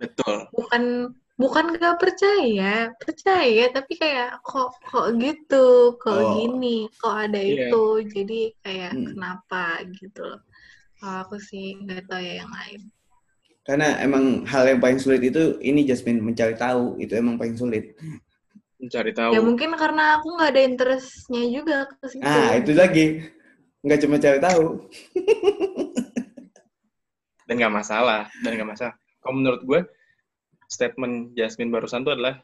Betul. 0.00 0.36
Bukan 0.56 1.12
bukan 1.38 1.78
gak 1.78 2.02
percaya, 2.02 2.90
percaya 2.98 3.64
tapi 3.70 3.94
kayak 3.94 4.42
kok 4.42 4.74
kok 4.82 5.14
gitu, 5.22 5.94
kok 6.02 6.18
oh. 6.18 6.34
gini, 6.34 6.90
kok 6.98 7.14
ada 7.14 7.38
yeah. 7.38 7.70
itu, 7.70 7.84
jadi 8.10 8.40
kayak 8.66 8.92
hmm. 8.96 9.06
kenapa 9.14 9.86
gitu 9.94 10.20
loh. 10.24 10.42
Kalau 10.98 11.18
aku 11.22 11.38
sih 11.38 11.78
nggak 11.78 12.10
tahu 12.10 12.18
ya 12.18 12.42
yang 12.42 12.50
lain. 12.50 12.80
Karena 13.62 14.00
emang 14.02 14.48
hal 14.50 14.66
yang 14.66 14.80
paling 14.82 14.98
sulit 14.98 15.22
itu 15.22 15.60
ini 15.62 15.86
Jasmine 15.86 16.18
mencari 16.18 16.58
tahu 16.58 16.98
itu 16.98 17.14
emang 17.14 17.38
paling 17.38 17.54
sulit. 17.54 17.94
Mencari 18.82 19.14
tahu. 19.14 19.30
Ya 19.30 19.40
mungkin 19.44 19.78
karena 19.78 20.18
aku 20.18 20.34
nggak 20.34 20.50
ada 20.58 20.62
interestnya 20.66 21.42
juga 21.46 21.86
ke 21.86 22.06
situ. 22.10 22.26
Ah 22.26 22.58
itu 22.58 22.74
lagi 22.74 23.06
nggak 23.88 24.00
cuma 24.04 24.20
cari 24.20 24.38
tahu. 24.38 24.66
dan 27.48 27.54
nggak 27.56 27.74
masalah, 27.74 28.28
dan 28.44 28.50
nggak 28.60 28.70
masalah. 28.76 28.94
Kalau 29.24 29.34
menurut 29.40 29.64
gue 29.64 29.80
statement 30.68 31.32
Jasmine 31.32 31.72
barusan 31.72 32.04
itu 32.04 32.12
adalah 32.12 32.36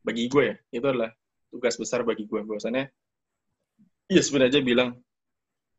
bagi 0.00 0.32
gue 0.32 0.44
ya, 0.48 0.56
itu 0.72 0.86
adalah 0.88 1.12
tugas 1.52 1.76
besar 1.76 2.00
bagi 2.08 2.24
gue. 2.24 2.40
Bahwasannya 2.40 2.88
Jasmine 4.08 4.48
aja 4.48 4.64
bilang 4.64 4.96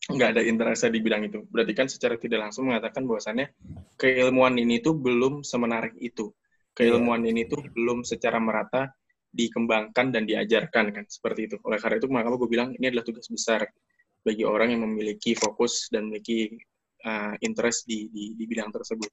nggak 0.03 0.29
ada 0.37 0.41
interest 0.45 0.85
di 0.93 1.01
bidang 1.01 1.25
itu. 1.25 1.41
Berarti 1.49 1.73
kan 1.73 1.87
secara 1.89 2.13
tidak 2.21 2.45
langsung 2.45 2.69
mengatakan 2.69 3.09
bahwasannya 3.09 3.57
keilmuan 3.97 4.53
ini 4.61 4.77
tuh 4.85 4.93
belum 4.93 5.41
semenarik 5.41 5.97
itu. 5.97 6.29
Keilmuan 6.77 7.25
ini 7.25 7.49
tuh 7.49 7.61
belum 7.73 8.05
secara 8.05 8.37
merata 8.37 8.93
dikembangkan 9.33 10.13
dan 10.13 10.29
diajarkan 10.29 10.93
kan 10.93 11.05
seperti 11.09 11.49
itu. 11.49 11.55
Oleh 11.65 11.81
karena 11.81 11.97
itu 11.97 12.07
maka 12.11 12.29
gue 12.29 12.49
bilang 12.49 12.69
ini 12.77 12.85
adalah 12.85 13.05
tugas 13.05 13.25
besar 13.25 13.65
bagi 14.24 14.47
orang 14.47 14.71
yang 14.71 14.82
memiliki 14.88 15.36
fokus 15.36 15.91
dan 15.91 16.07
memiliki 16.07 16.55
uh, 17.03 17.36
interest 17.43 17.84
di, 17.86 18.07
di 18.09 18.34
di 18.39 18.43
bidang 18.47 18.71
tersebut. 18.71 19.11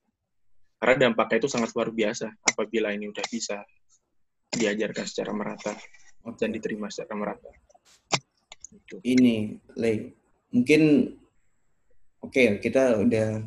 Karena 0.81 1.11
dampaknya 1.11 1.45
itu 1.45 1.51
sangat 1.51 1.75
luar 1.77 1.93
biasa 1.93 2.31
apabila 2.41 2.95
ini 2.95 3.11
udah 3.11 3.27
bisa 3.29 3.61
diajarkan 4.55 5.05
secara 5.05 5.31
merata 5.37 5.77
dan 6.41 6.51
diterima 6.55 6.89
secara 6.89 7.15
merata. 7.19 7.51
Itu. 8.71 9.03
Ini, 9.03 9.59
Le, 9.77 10.15
mungkin 10.55 11.13
oke 12.23 12.33
okay, 12.33 12.47
kita 12.63 13.03
udah 13.03 13.45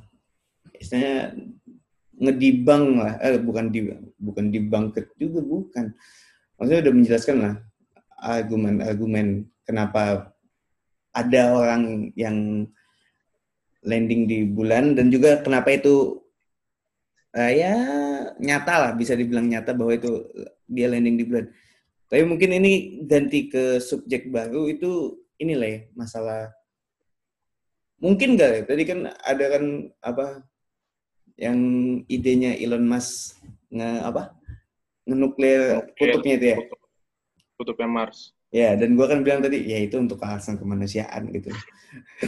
istilahnya 0.78 1.34
ngedibang 2.14 3.02
lah, 3.02 3.14
eh, 3.24 3.40
bukan 3.42 3.72
di 3.74 3.90
bukan 4.20 4.54
dibangket 4.54 5.10
juga 5.18 5.40
bukan. 5.42 5.86
Maksudnya 6.60 6.82
udah 6.86 6.94
menjelaskan 6.94 7.38
lah 7.42 7.56
argumen-argumen 8.24 9.50
kenapa 9.68 10.33
ada 11.14 11.42
orang 11.54 12.10
yang 12.18 12.68
landing 13.86 14.26
di 14.26 14.50
bulan 14.50 14.98
dan 14.98 15.14
juga 15.14 15.44
kenapa 15.46 15.70
itu 15.76 16.18
uh, 17.38 17.52
ya 17.52 17.74
nyata 18.40 18.74
lah 18.90 18.92
bisa 18.98 19.14
dibilang 19.14 19.46
nyata 19.46 19.78
bahwa 19.78 19.94
itu 19.94 20.26
dia 20.66 20.90
landing 20.90 21.22
di 21.22 21.26
bulan. 21.28 21.46
Tapi 22.10 22.24
mungkin 22.30 22.50
ini 22.62 23.04
ganti 23.10 23.50
ke 23.50 23.82
subjek 23.82 24.30
baru 24.30 24.70
itu 24.70 25.18
inilah 25.42 25.70
ya 25.70 25.82
masalah. 25.98 26.54
Mungkin 27.98 28.36
gak 28.36 28.50
ya? 28.52 28.62
Tadi 28.68 28.84
kan 28.84 29.00
ada 29.10 29.46
kan 29.48 29.64
apa 30.04 30.44
yang 31.40 31.58
idenya 32.06 32.54
Elon 32.62 32.86
Musk 32.86 33.42
nge 33.74 33.90
apa 34.06 34.38
ngenuklir 35.10 35.82
kutubnya 35.98 36.34
itu 36.38 36.48
ya? 36.54 36.58
kutubnya 37.58 37.90
Mars 37.90 38.38
ya 38.54 38.78
dan 38.78 38.94
gua 38.94 39.10
kan 39.10 39.26
bilang 39.26 39.42
tadi 39.42 39.66
ya 39.66 39.82
itu 39.82 39.98
untuk 39.98 40.22
alasan 40.22 40.62
kemanusiaan 40.62 41.34
gitu. 41.34 41.50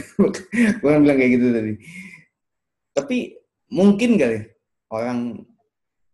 Gua 0.82 0.90
kan 0.98 1.00
bilang 1.06 1.18
kayak 1.22 1.32
gitu 1.38 1.46
tadi. 1.54 1.72
Tapi 2.90 3.16
mungkin 3.70 4.18
gak 4.18 4.30
ya 4.34 4.42
orang 4.90 5.46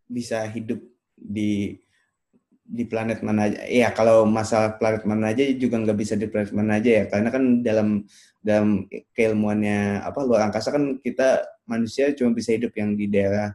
bisa 0.09 0.45
hidup 0.53 0.81
di 1.17 1.81
di 2.73 2.85
planet 2.89 3.21
mana 3.25 3.49
aja. 3.49 3.59
Ya 3.69 3.89
kalau 3.93 4.25
masalah 4.29 4.77
planet 4.81 5.05
mana 5.09 5.33
aja 5.33 5.45
juga 5.57 5.81
nggak 5.81 5.99
bisa 5.99 6.15
di 6.17 6.29
planet 6.29 6.53
mana 6.53 6.77
aja 6.81 6.91
ya. 7.03 7.05
Karena 7.09 7.29
kan 7.33 7.65
dalam 7.65 7.89
dalam 8.45 8.67
keilmuannya 9.17 10.05
apa 10.05 10.21
luar 10.25 10.49
angkasa 10.49 10.73
kan 10.73 11.01
kita 11.01 11.45
manusia 11.69 12.13
cuma 12.17 12.33
bisa 12.37 12.53
hidup 12.57 12.73
yang 12.77 12.97
di 12.97 13.07
daerah 13.09 13.55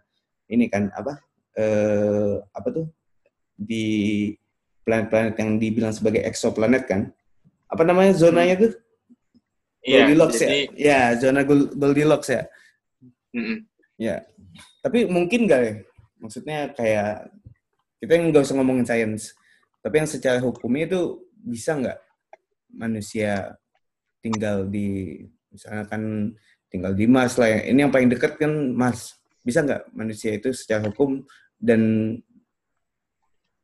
ini 0.50 0.70
kan 0.70 0.90
apa 0.94 1.22
eh, 1.58 2.36
apa 2.54 2.68
tuh? 2.74 2.86
Di 3.58 3.86
planet-planet 4.88 5.36
yang 5.36 5.60
dibilang 5.60 5.92
sebagai 5.92 6.24
exoplanet 6.24 6.88
kan 6.88 7.12
apa 7.68 7.84
namanya 7.84 8.16
zonanya 8.16 8.56
tuh 8.56 8.74
Iya, 9.88 10.04
Goldilocks 10.04 10.40
ya? 10.40 10.48
jadi... 10.48 10.64
ya 10.76 11.00
ya 11.14 11.20
zona 11.20 11.42
Goldilocks 11.76 12.30
ya 12.32 12.44
mm 13.36 13.44
-mm. 13.44 13.58
ya 14.00 14.16
tapi 14.88 15.04
mungkin 15.04 15.52
gak 15.52 15.62
ya? 15.68 15.74
Maksudnya 16.24 16.72
kayak 16.72 17.28
kita 18.00 18.14
nggak 18.16 18.46
usah 18.46 18.56
ngomongin 18.56 18.88
sains, 18.88 19.36
tapi 19.84 20.00
yang 20.00 20.10
secara 20.10 20.40
hukumnya 20.40 20.88
itu 20.88 21.02
bisa 21.36 21.76
nggak 21.76 22.00
manusia 22.72 23.58
tinggal 24.24 24.64
di 24.70 25.20
misalnya 25.52 25.84
kan 25.92 26.32
tinggal 26.72 26.96
di 26.96 27.04
Mars 27.04 27.36
lah 27.36 27.52
ya. 27.52 27.60
Ini 27.68 27.84
yang 27.84 27.92
paling 27.92 28.08
dekat 28.08 28.40
kan 28.40 28.72
Mars. 28.72 29.18
Bisa 29.44 29.60
nggak 29.64 29.92
manusia 29.92 30.36
itu 30.40 30.56
secara 30.56 30.88
hukum 30.88 31.28
dan 31.60 32.14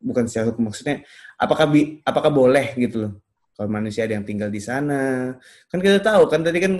bukan 0.03 0.27
secara 0.27 0.51
hukum 0.51 0.67
maksudnya 0.67 1.01
apakah 1.39 1.65
bi, 1.71 2.03
apakah 2.03 2.29
boleh 2.29 2.75
gitu 2.75 3.07
loh 3.07 3.13
kalau 3.55 3.69
manusia 3.71 4.03
ada 4.03 4.19
yang 4.19 4.27
tinggal 4.27 4.51
di 4.51 4.59
sana 4.59 5.31
kan 5.71 5.79
kita 5.79 6.03
tahu 6.03 6.27
kan 6.27 6.43
tadi 6.43 6.59
kan 6.59 6.73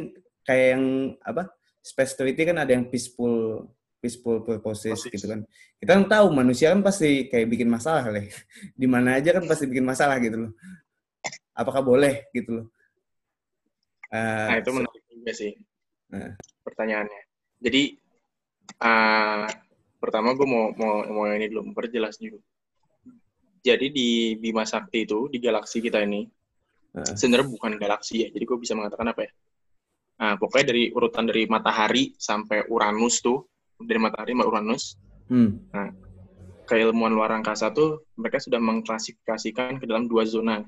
kayak 0.44 0.68
yang 0.76 0.84
apa 1.24 1.56
space 1.80 2.20
touristy 2.20 2.44
kan 2.44 2.60
ada 2.60 2.72
yang 2.76 2.92
peaceful 2.92 3.68
peaceful 4.04 4.44
purposes 4.44 5.00
Posisi. 5.00 5.16
gitu 5.16 5.32
kan. 5.32 5.48
Kita 5.80 5.96
kan 5.96 6.04
tahu 6.12 6.28
manusia 6.36 6.76
kan 6.76 6.84
pasti 6.84 7.32
kayak 7.32 7.48
bikin 7.48 7.72
masalah 7.72 8.12
lah. 8.12 8.20
Di 8.80 8.84
mana 8.84 9.16
aja 9.16 9.32
kan 9.32 9.48
pasti 9.48 9.64
bikin 9.64 9.88
masalah 9.88 10.20
gitu 10.20 10.48
loh. 10.48 10.52
Apakah 11.56 11.80
boleh 11.80 12.28
gitu 12.36 12.52
loh? 12.60 12.68
Uh, 14.12 14.46
nah 14.52 14.58
itu 14.62 14.70
menarik 14.70 15.04
juga 15.10 15.32
sih 15.34 15.52
nah. 16.12 16.36
pertanyaannya. 16.62 17.22
Jadi 17.64 17.98
uh, 18.78 19.50
pertama 19.98 20.38
gue 20.38 20.46
mau 20.46 20.70
mau 20.78 21.02
mau 21.08 21.26
ini 21.32 21.48
dulu 21.50 21.72
memperjelas 21.72 22.20
dulu. 22.20 22.38
Jadi 23.64 23.88
di 23.96 24.10
Bima 24.36 24.68
Sakti 24.68 25.08
itu 25.08 25.32
di 25.32 25.40
galaksi 25.40 25.80
kita 25.80 26.04
ini 26.04 26.28
uh. 27.00 27.16
sebenarnya 27.16 27.48
bukan 27.48 27.80
galaksi 27.80 28.28
ya. 28.28 28.28
Jadi 28.30 28.44
gue 28.44 28.58
bisa 28.60 28.76
mengatakan 28.76 29.16
apa 29.16 29.24
ya? 29.24 29.32
Nah, 30.14 30.36
pokoknya 30.38 30.76
dari 30.76 30.84
urutan 30.94 31.26
dari 31.26 31.50
matahari 31.50 32.14
sampai 32.20 32.68
Uranus 32.70 33.24
tuh 33.24 33.48
dari 33.82 34.00
matahari 34.00 34.36
sama 34.36 34.46
Uranus. 34.46 34.84
Hmm. 35.28 35.64
Nah, 35.74 35.90
keilmuan 36.70 37.12
luar 37.16 37.34
angkasa 37.34 37.74
tuh 37.74 38.06
mereka 38.20 38.40
sudah 38.40 38.60
mengklasifikasikan 38.62 39.82
ke 39.82 39.86
dalam 39.88 40.06
dua 40.08 40.28
zona. 40.28 40.62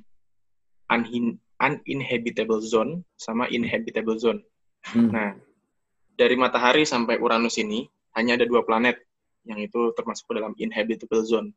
Unin 0.92 1.38
uninhabitable 1.62 2.60
zone 2.62 3.04
sama 3.16 3.48
inhabitable 3.48 4.20
zone. 4.20 4.44
Hmm. 4.92 5.10
Nah, 5.12 5.30
dari 6.16 6.36
matahari 6.36 6.84
sampai 6.84 7.20
Uranus 7.20 7.60
ini 7.60 7.88
hanya 8.16 8.40
ada 8.40 8.46
dua 8.48 8.64
planet 8.64 9.00
yang 9.46 9.62
itu 9.62 9.94
termasuk 9.94 10.26
dalam 10.34 10.58
inhabitable 10.58 11.22
zone, 11.22 11.54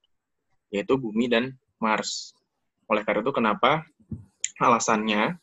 yaitu 0.73 0.97
bumi 1.01 1.29
dan 1.29 1.57
Mars. 1.81 2.37
Oleh 2.89 3.05
karena 3.05 3.25
itu 3.25 3.33
kenapa 3.33 3.85
alasannya 4.59 5.39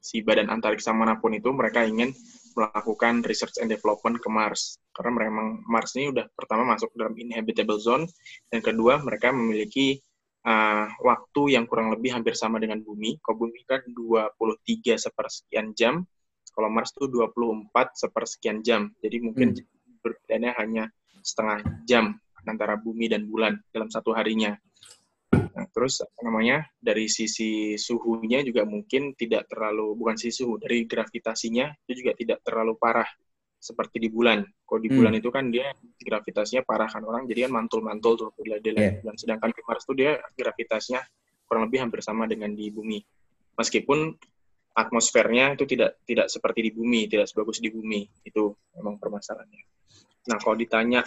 si 0.00 0.22
badan 0.22 0.50
antariksa 0.50 0.94
mana 0.94 1.18
pun 1.18 1.34
itu 1.34 1.50
mereka 1.50 1.82
ingin 1.82 2.14
melakukan 2.56 3.20
research 3.26 3.60
and 3.60 3.68
development 3.68 4.22
ke 4.22 4.28
Mars. 4.32 4.80
Karena 4.96 5.28
memang 5.28 5.66
Mars 5.68 5.92
ini 5.98 6.08
udah 6.08 6.24
pertama 6.32 6.64
masuk 6.64 6.88
dalam 6.96 7.12
inhabitable 7.18 7.76
zone, 7.76 8.08
dan 8.48 8.64
kedua 8.64 8.96
mereka 9.04 9.28
memiliki 9.28 10.00
uh, 10.48 10.88
waktu 11.04 11.58
yang 11.58 11.68
kurang 11.68 11.92
lebih 11.92 12.16
hampir 12.16 12.32
sama 12.32 12.56
dengan 12.56 12.80
bumi. 12.80 13.20
Kalau 13.20 13.44
bumi 13.44 13.60
kan 13.68 13.84
23 13.92 14.96
sepersekian 14.96 15.76
jam, 15.76 16.00
kalau 16.56 16.72
Mars 16.72 16.96
itu 16.96 17.12
24 17.12 17.68
sepersekian 17.92 18.64
jam. 18.64 18.88
Jadi 19.04 19.16
mungkin 19.20 19.52
hmm. 19.52 20.00
berbedanya 20.00 20.56
hanya 20.56 20.88
setengah 21.20 21.60
jam 21.84 22.16
antara 22.46 22.78
bumi 22.78 23.10
dan 23.10 23.26
bulan 23.26 23.58
dalam 23.70 23.90
satu 23.90 24.14
harinya. 24.14 24.54
Nah, 25.56 25.66
terus 25.72 26.04
apa 26.04 26.20
namanya 26.22 26.68
dari 26.76 27.08
sisi 27.08 27.80
suhunya 27.80 28.44
juga 28.44 28.68
mungkin 28.68 29.16
tidak 29.16 29.48
terlalu 29.48 29.96
bukan 29.96 30.14
sisi 30.20 30.44
suhu 30.44 30.60
dari 30.60 30.84
gravitasinya 30.84 31.72
itu 31.88 32.04
juga 32.04 32.12
tidak 32.12 32.38
terlalu 32.44 32.76
parah 32.76 33.08
seperti 33.56 33.98
di 33.98 34.08
bulan. 34.12 34.44
Kalau 34.44 34.80
di 34.84 34.92
hmm. 34.92 34.96
bulan 35.00 35.12
itu 35.16 35.28
kan 35.32 35.48
dia 35.48 35.72
gravitasinya 35.98 36.62
parah 36.62 36.86
kan 36.86 37.02
orang 37.02 37.24
jadi 37.24 37.48
kan 37.48 37.52
mantul-mantul 37.62 38.14
tuh 38.14 38.28
bila 38.36 38.60
dia 38.60 38.76
yeah. 38.76 39.00
bulan. 39.00 39.16
Sedangkan 39.16 39.50
di 39.50 39.62
Mars 39.64 39.82
itu 39.88 39.94
dia 39.96 40.12
gravitasinya 40.36 41.00
kurang 41.48 41.70
lebih 41.70 41.88
hampir 41.88 42.00
sama 42.04 42.28
dengan 42.28 42.52
di 42.52 42.68
bumi. 42.68 43.00
Meskipun 43.56 44.12
atmosfernya 44.76 45.56
itu 45.56 45.64
tidak 45.64 46.04
tidak 46.04 46.28
seperti 46.28 46.68
di 46.68 46.70
bumi, 46.76 47.08
tidak 47.08 47.26
sebagus 47.32 47.58
di 47.64 47.72
bumi. 47.72 48.04
Itu 48.22 48.52
memang 48.76 49.00
permasalahannya. 49.00 49.64
Nah, 50.26 50.36
kalau 50.42 50.58
ditanya 50.58 51.00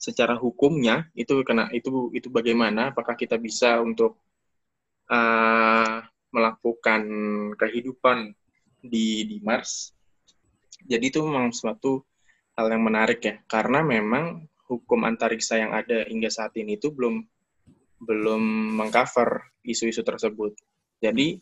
secara 0.00 0.34
hukumnya 0.34 1.06
itu 1.14 1.42
kena 1.46 1.70
itu 1.70 2.10
itu 2.16 2.28
bagaimana? 2.32 2.90
Apakah 2.90 3.14
kita 3.14 3.38
bisa 3.38 3.78
untuk 3.78 4.18
uh, 5.10 6.02
melakukan 6.34 7.02
kehidupan 7.54 8.34
di 8.82 9.26
di 9.26 9.36
Mars? 9.42 9.94
Jadi 10.86 11.12
itu 11.12 11.20
memang 11.20 11.52
suatu 11.52 12.02
hal 12.56 12.66
yang 12.72 12.82
menarik 12.82 13.20
ya, 13.20 13.36
karena 13.46 13.84
memang 13.84 14.48
hukum 14.70 15.02
antariksa 15.02 15.58
yang 15.58 15.74
ada 15.74 16.06
hingga 16.06 16.30
saat 16.30 16.54
ini 16.56 16.78
itu 16.78 16.94
belum 16.94 17.20
belum 18.00 18.42
mengcover 18.80 19.52
isu-isu 19.66 20.00
tersebut. 20.00 20.56
Jadi 21.02 21.40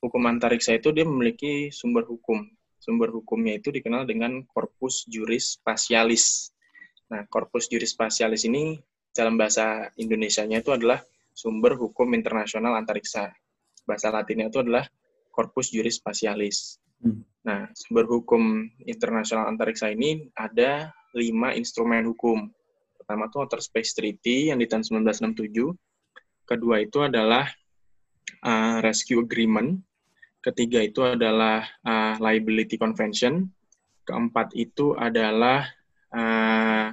hukum 0.00 0.22
antariksa 0.28 0.76
itu 0.76 0.88
dia 0.94 1.04
memiliki 1.04 1.68
sumber 1.74 2.06
hukum. 2.08 2.48
Sumber 2.82 3.12
hukumnya 3.14 3.58
itu 3.60 3.70
dikenal 3.70 4.08
dengan 4.08 4.42
corpus 4.48 5.06
juris 5.06 5.60
spatialis. 5.60 6.51
Nah, 7.12 7.28
corpus 7.28 7.68
juris 7.68 7.92
spatialis 7.92 8.48
ini 8.48 8.80
dalam 9.12 9.36
bahasa 9.36 9.92
Indonesianya 10.00 10.64
itu 10.64 10.72
adalah 10.72 11.04
sumber 11.36 11.76
hukum 11.76 12.16
internasional 12.16 12.72
antariksa. 12.80 13.28
Bahasa 13.84 14.08
Latinnya 14.08 14.48
itu 14.48 14.64
adalah 14.64 14.88
corpus 15.28 15.68
juris 15.68 16.00
spatialis. 16.00 16.80
Hmm. 17.04 17.20
Nah, 17.44 17.68
sumber 17.76 18.08
hukum 18.08 18.64
internasional 18.88 19.46
antariksa 19.52 19.92
ini 19.92 20.32
ada 20.32 20.90
lima 21.12 21.52
instrumen 21.52 22.08
hukum. 22.08 22.48
Pertama 22.96 23.28
itu 23.28 23.36
Outer 23.36 23.60
Space 23.60 23.92
Treaty 23.92 24.48
yang 24.48 24.62
di 24.62 24.64
tahun 24.64 24.88
1967. 25.04 25.76
Kedua 26.48 26.80
itu 26.80 27.04
adalah 27.04 27.44
uh, 28.40 28.80
Rescue 28.80 29.20
Agreement 29.20 29.82
Ketiga 30.42 30.82
itu 30.82 31.06
adalah 31.06 31.62
uh, 31.86 32.18
liability 32.18 32.74
convention. 32.74 33.46
Keempat 34.02 34.50
itu 34.58 34.98
adalah 34.98 35.62
uh, 36.10 36.90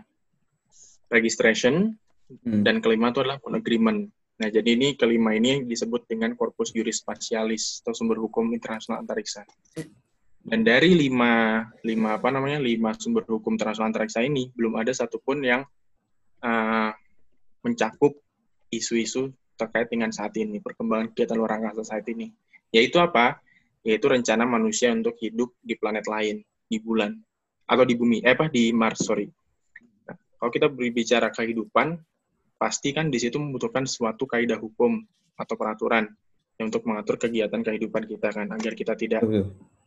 registration. 1.11 1.93
Hmm. 2.29 2.61
Dan 2.61 2.77
kelima 2.79 3.09
itu 3.09 3.25
adalah 3.25 3.41
agreement. 3.41 4.05
Nah, 4.39 4.47
jadi 4.47 4.77
ini 4.77 4.95
kelima 4.95 5.35
ini 5.35 5.65
disebut 5.65 6.07
dengan 6.07 6.37
corpus 6.37 6.71
juris 6.71 7.01
spatialis 7.01 7.83
atau 7.83 7.91
sumber 7.91 8.21
hukum 8.21 8.53
internasional 8.53 9.01
antariksa. 9.03 9.43
Dan 10.39 10.63
dari 10.63 10.95
lima, 10.95 11.65
lima 11.83 12.15
apa 12.15 12.31
namanya 12.31 12.61
lima 12.61 12.95
sumber 12.95 13.27
hukum 13.27 13.59
internasional 13.59 13.91
antariksa 13.91 14.23
ini 14.23 14.47
belum 14.55 14.79
ada 14.79 14.95
satupun 14.95 15.43
yang 15.43 15.67
uh, 16.45 16.91
mencakup 17.65 18.15
isu-isu 18.71 19.33
terkait 19.59 19.91
dengan 19.91 20.13
saat 20.15 20.31
ini 20.39 20.63
perkembangan 20.63 21.11
kegiatan 21.11 21.35
luar 21.35 21.59
angkasa 21.59 21.83
saat 21.83 22.07
ini 22.07 22.31
yaitu 22.73 23.01
apa? 23.01 23.41
Yaitu 23.81 24.11
rencana 24.11 24.45
manusia 24.45 24.93
untuk 24.93 25.17
hidup 25.17 25.55
di 25.61 25.73
planet 25.73 26.05
lain, 26.05 26.43
di 26.69 26.77
bulan, 26.77 27.15
atau 27.65 27.85
di 27.85 27.95
bumi, 27.97 28.21
eh 28.21 28.35
apa, 28.37 28.51
di 28.51 28.69
Mars, 28.75 29.01
sorry. 29.05 29.25
Kalau 30.39 30.51
kita 30.55 30.71
berbicara 30.71 31.29
kehidupan, 31.35 31.99
pasti 32.55 32.95
kan 32.95 33.11
di 33.11 33.19
situ 33.19 33.35
membutuhkan 33.35 33.83
suatu 33.83 34.23
kaidah 34.23 34.55
hukum 34.55 35.03
atau 35.35 35.55
peraturan 35.59 36.07
yang 36.59 36.67
untuk 36.71 36.83
mengatur 36.87 37.15
kegiatan 37.19 37.59
kehidupan 37.59 38.03
kita 38.07 38.31
kan, 38.31 38.47
agar 38.51 38.73
kita 38.75 38.95
tidak 38.95 39.23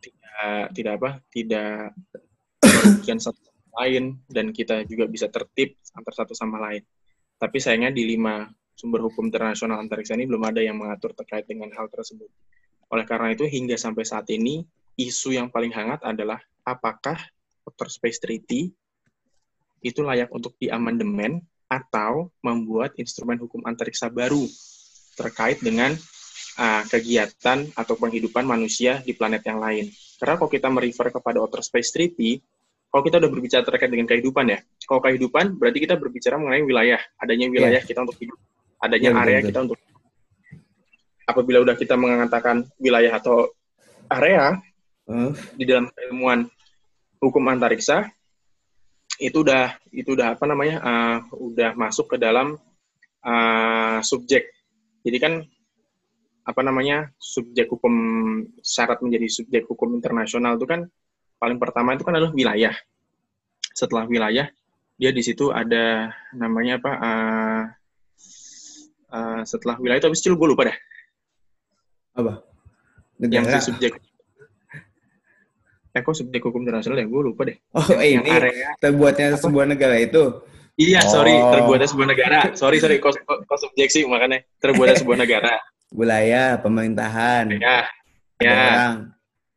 tidak 0.01 0.73
tidak 0.73 0.93
apa, 1.01 1.09
tidak 1.33 1.93
merugikan 2.61 3.17
satu 3.21 3.41
sama 3.41 3.69
lain 3.81 4.17
dan 4.29 4.49
kita 4.53 4.85
juga 4.85 5.05
bisa 5.09 5.29
tertib 5.29 5.77
antar 5.93 6.13
satu 6.13 6.33
sama 6.37 6.61
lain. 6.61 6.85
Tapi 7.37 7.57
sayangnya 7.57 7.93
di 7.93 8.05
lima 8.05 8.45
sumber 8.73 9.05
hukum 9.05 9.29
internasional 9.29 9.77
antariksa 9.81 10.17
ini 10.17 10.25
belum 10.25 10.43
ada 10.49 10.61
yang 10.61 10.77
mengatur 10.77 11.13
terkait 11.13 11.45
dengan 11.45 11.69
hal 11.77 11.89
tersebut. 11.89 12.29
Oleh 12.93 13.05
karena 13.09 13.33
itu, 13.33 13.45
hingga 13.49 13.73
sampai 13.73 14.05
saat 14.05 14.29
ini, 14.29 14.61
isu 14.97 15.33
yang 15.33 15.49
paling 15.49 15.73
hangat 15.73 16.05
adalah 16.05 16.41
apakah 16.61 17.17
Outer 17.65 17.89
Space 17.89 18.21
Treaty 18.21 18.69
itu 19.83 20.01
layak 20.01 20.31
untuk 20.31 20.55
diamandemen 20.57 21.43
atau 21.67 22.31
membuat 22.39 22.95
instrumen 22.95 23.37
hukum 23.37 23.61
antariksa 23.67 24.07
baru 24.07 24.45
terkait 25.13 25.61
dengan 25.61 25.93
uh, 26.57 26.83
kegiatan 26.89 27.69
atau 27.75 27.93
penghidupan 27.97 28.45
manusia 28.45 29.01
di 29.03 29.13
planet 29.13 29.45
yang 29.45 29.61
lain. 29.61 29.89
Karena 30.17 30.39
kalau 30.39 30.49
kita 30.49 30.67
merefer 30.71 31.11
kepada 31.11 31.37
Outer 31.43 31.61
Space 31.61 31.91
Treaty, 31.93 32.39
kalau 32.89 33.03
kita 33.03 33.17
udah 33.17 33.29
berbicara 33.29 33.61
terkait 33.65 33.89
dengan 33.89 34.07
kehidupan 34.09 34.45
ya, 34.49 34.59
kalau 34.85 35.01
kehidupan 35.01 35.57
berarti 35.57 35.79
kita 35.81 35.97
berbicara 35.97 36.37
mengenai 36.37 36.63
wilayah, 36.63 37.01
adanya 37.17 37.49
wilayah 37.49 37.81
yeah. 37.81 37.89
kita 37.89 38.05
untuk 38.05 38.17
hidup, 38.21 38.37
adanya 38.79 39.11
yeah, 39.13 39.21
area 39.21 39.37
betul. 39.41 39.49
kita 39.49 39.59
untuk 39.65 39.77
apabila 41.23 41.63
udah 41.63 41.75
kita 41.79 41.95
mengatakan 41.95 42.67
wilayah 42.77 43.15
atau 43.17 43.49
area 44.11 44.59
uh. 45.07 45.31
di 45.55 45.63
dalam 45.63 45.87
ilmuwan 46.11 46.45
hukum 47.23 47.43
antariksa 47.47 48.11
itu 49.21 49.45
udah 49.45 49.77
itu 49.93 50.13
udah 50.17 50.33
apa 50.33 50.45
namanya 50.49 50.77
uh, 50.81 51.17
udah 51.37 51.77
masuk 51.77 52.13
ke 52.13 52.17
dalam 52.17 52.57
uh, 53.25 53.99
subjek 54.01 54.49
jadi 55.05 55.17
kan 55.21 55.33
apa 56.43 56.61
namanya 56.65 57.11
subjek 57.21 57.71
hukum 57.71 57.93
syarat 58.59 58.99
menjadi 58.99 59.27
subjek 59.31 59.63
hukum 59.69 59.95
internasional 59.95 60.59
itu 60.59 60.67
kan 60.67 60.89
paling 61.39 61.57
pertama 61.61 61.95
itu 61.95 62.03
kan 62.03 62.17
adalah 62.17 62.33
wilayah 62.35 62.75
setelah 63.73 64.05
wilayah 64.09 64.49
dia 64.97 65.11
di 65.11 65.23
situ 65.23 65.49
ada 65.49 66.13
namanya 66.35 66.77
apa 66.77 66.91
uh, 66.99 67.63
uh, 69.13 69.41
setelah 69.45 69.79
wilayah 69.79 70.03
itu 70.03 70.07
habis 70.11 70.21
itu 70.21 70.35
gue 70.35 70.49
lupa 70.49 70.69
dah 70.69 70.77
apa? 72.13 72.33
Negara. 73.17 73.57
Yang 73.57 73.73
subjek 73.73 73.93
Eh 75.93 76.01
kok 76.01 76.17
subjek 76.17 76.41
hukum 76.41 76.65
internasional 76.65 76.97
ya? 76.97 77.05
Gue 77.05 77.21
lupa 77.21 77.45
deh. 77.45 77.57
Oh 77.77 77.85
yang 78.01 78.25
ini 78.25 78.33
area, 78.33 78.73
terbuatnya 78.81 79.37
apa? 79.37 79.41
sebuah 79.45 79.65
negara 79.69 79.95
itu? 80.01 80.41
Iya, 80.73 81.05
oh. 81.05 81.09
sorry, 81.13 81.37
terbuatnya 81.37 81.89
sebuah 81.93 82.07
negara. 82.09 82.39
Sorry, 82.57 82.77
sorry, 82.81 82.97
kok 82.97 83.13
subjek 83.61 83.93
sih 83.93 84.09
makanya 84.09 84.41
terbuatnya 84.57 84.97
sebuah 85.05 85.17
negara. 85.21 85.53
Wilayah, 85.97 86.57
pemerintahan. 86.57 87.45
Ya, 87.61 87.85
ya. 88.41 88.57
Orang. 88.57 88.93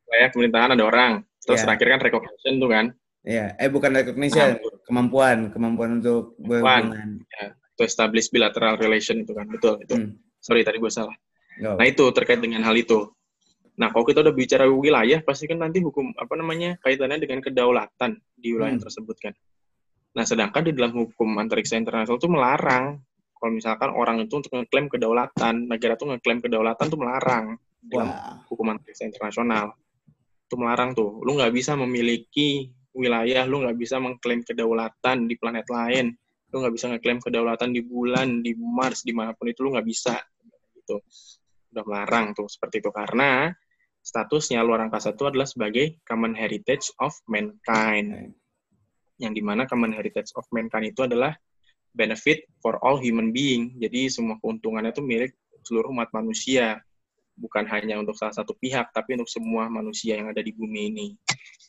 Wilayah 0.05 0.29
pemerintahan 0.37 0.71
ada 0.77 0.85
orang. 0.85 1.13
Terus 1.41 1.61
ya. 1.63 1.65
terakhir 1.65 1.87
kan 1.89 2.01
recognition 2.05 2.55
tuh 2.61 2.69
kan? 2.69 2.87
Iya, 3.27 3.47
eh 3.59 3.71
bukan 3.73 3.91
recognition, 3.91 4.55
nah, 4.55 4.79
kemampuan, 4.87 5.51
kemampuan 5.51 5.99
untuk 5.99 6.39
berhubungan. 6.39 7.27
Ya, 7.27 7.59
to 7.75 7.83
establish 7.83 8.31
bilateral 8.31 8.79
relation 8.79 9.25
itu 9.25 9.33
kan, 9.35 9.49
betul 9.51 9.83
itu. 9.83 9.97
Hmm. 9.99 10.21
Sorry, 10.39 10.63
tadi 10.63 10.79
gue 10.79 10.93
salah. 10.93 11.17
Nah 11.59 11.87
itu 11.89 12.05
terkait 12.13 12.39
dengan 12.39 12.63
hal 12.63 12.77
itu. 12.77 13.09
Nah 13.77 13.93
kalau 13.93 14.05
kita 14.09 14.25
udah 14.25 14.35
bicara 14.35 14.65
wilayah, 14.65 15.21
pasti 15.21 15.45
kan 15.45 15.61
nanti 15.61 15.85
hukum 15.85 16.17
apa 16.17 16.35
namanya 16.37 16.81
kaitannya 16.81 17.21
dengan 17.21 17.45
kedaulatan 17.45 18.17
di 18.37 18.57
wilayah 18.57 18.77
hmm. 18.77 18.85
tersebut 18.85 19.17
kan. 19.21 19.35
Nah 20.17 20.25
sedangkan 20.25 20.63
di 20.65 20.73
dalam 20.73 20.97
hukum 20.97 21.29
antariksa 21.37 21.77
internasional 21.77 22.17
itu 22.17 22.31
melarang 22.33 22.85
kalau 23.37 23.53
misalkan 23.53 23.93
orang 23.93 24.25
itu 24.25 24.33
untuk 24.33 24.53
ngeklaim 24.57 24.89
kedaulatan, 24.89 25.69
negara 25.69 25.93
itu 25.93 26.09
ngeklaim 26.09 26.41
kedaulatan 26.41 26.85
itu 26.89 26.97
melarang 26.97 27.47
dalam 27.85 28.09
hukum 28.49 28.67
antariksa 28.73 29.05
internasional. 29.05 29.77
Itu 30.49 30.57
melarang 30.57 30.97
tuh. 30.97 31.21
Lu 31.21 31.37
nggak 31.37 31.53
bisa 31.53 31.77
memiliki 31.77 32.73
wilayah, 32.97 33.45
lu 33.45 33.61
nggak 33.61 33.77
bisa 33.77 34.01
mengklaim 34.01 34.41
kedaulatan 34.41 35.29
di 35.29 35.37
planet 35.37 35.69
lain, 35.69 36.17
lu 36.49 36.65
nggak 36.65 36.75
bisa 36.75 36.87
ngeklaim 36.89 37.21
kedaulatan 37.21 37.77
di 37.77 37.85
bulan, 37.85 38.41
di 38.41 38.57
Mars, 38.57 39.05
di 39.05 39.13
mana 39.13 39.37
pun 39.37 39.53
itu 39.53 39.61
lu 39.61 39.77
nggak 39.77 39.85
bisa 39.85 40.17
gitu 40.81 40.97
udah 41.77 41.85
melarang 41.85 42.33
tuh 42.33 42.49
seperti 42.49 42.81
itu 42.81 42.89
karena 42.89 43.53
statusnya 44.07 44.63
luar 44.63 44.87
angkasa 44.87 45.11
itu 45.11 45.27
adalah 45.27 45.51
sebagai 45.51 45.99
common 46.07 46.31
heritage 46.39 46.95
of 47.03 47.11
mankind. 47.27 48.31
Yang 49.19 49.33
di 49.35 49.43
mana 49.43 49.67
common 49.67 49.91
heritage 49.91 50.31
of 50.39 50.47
mankind 50.55 50.95
itu 50.95 51.03
adalah 51.03 51.35
benefit 51.91 52.47
for 52.63 52.79
all 52.87 53.03
human 53.03 53.35
being. 53.35 53.75
Jadi 53.83 54.07
semua 54.07 54.39
keuntungannya 54.39 54.95
itu 54.95 55.03
milik 55.03 55.35
seluruh 55.67 55.91
umat 55.91 56.15
manusia. 56.15 56.79
Bukan 57.37 57.67
hanya 57.69 58.01
untuk 58.01 58.17
salah 58.17 58.33
satu 58.33 58.55
pihak, 58.57 58.95
tapi 58.95 59.19
untuk 59.19 59.29
semua 59.29 59.69
manusia 59.69 60.17
yang 60.17 60.31
ada 60.33 60.41
di 60.41 60.55
bumi 60.55 60.89
ini. 60.89 61.07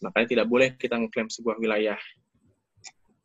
Makanya 0.05 0.27
tidak 0.37 0.47
boleh 0.47 0.69
kita 0.79 0.95
ngeklaim 0.95 1.27
sebuah 1.27 1.59
wilayah. 1.59 1.99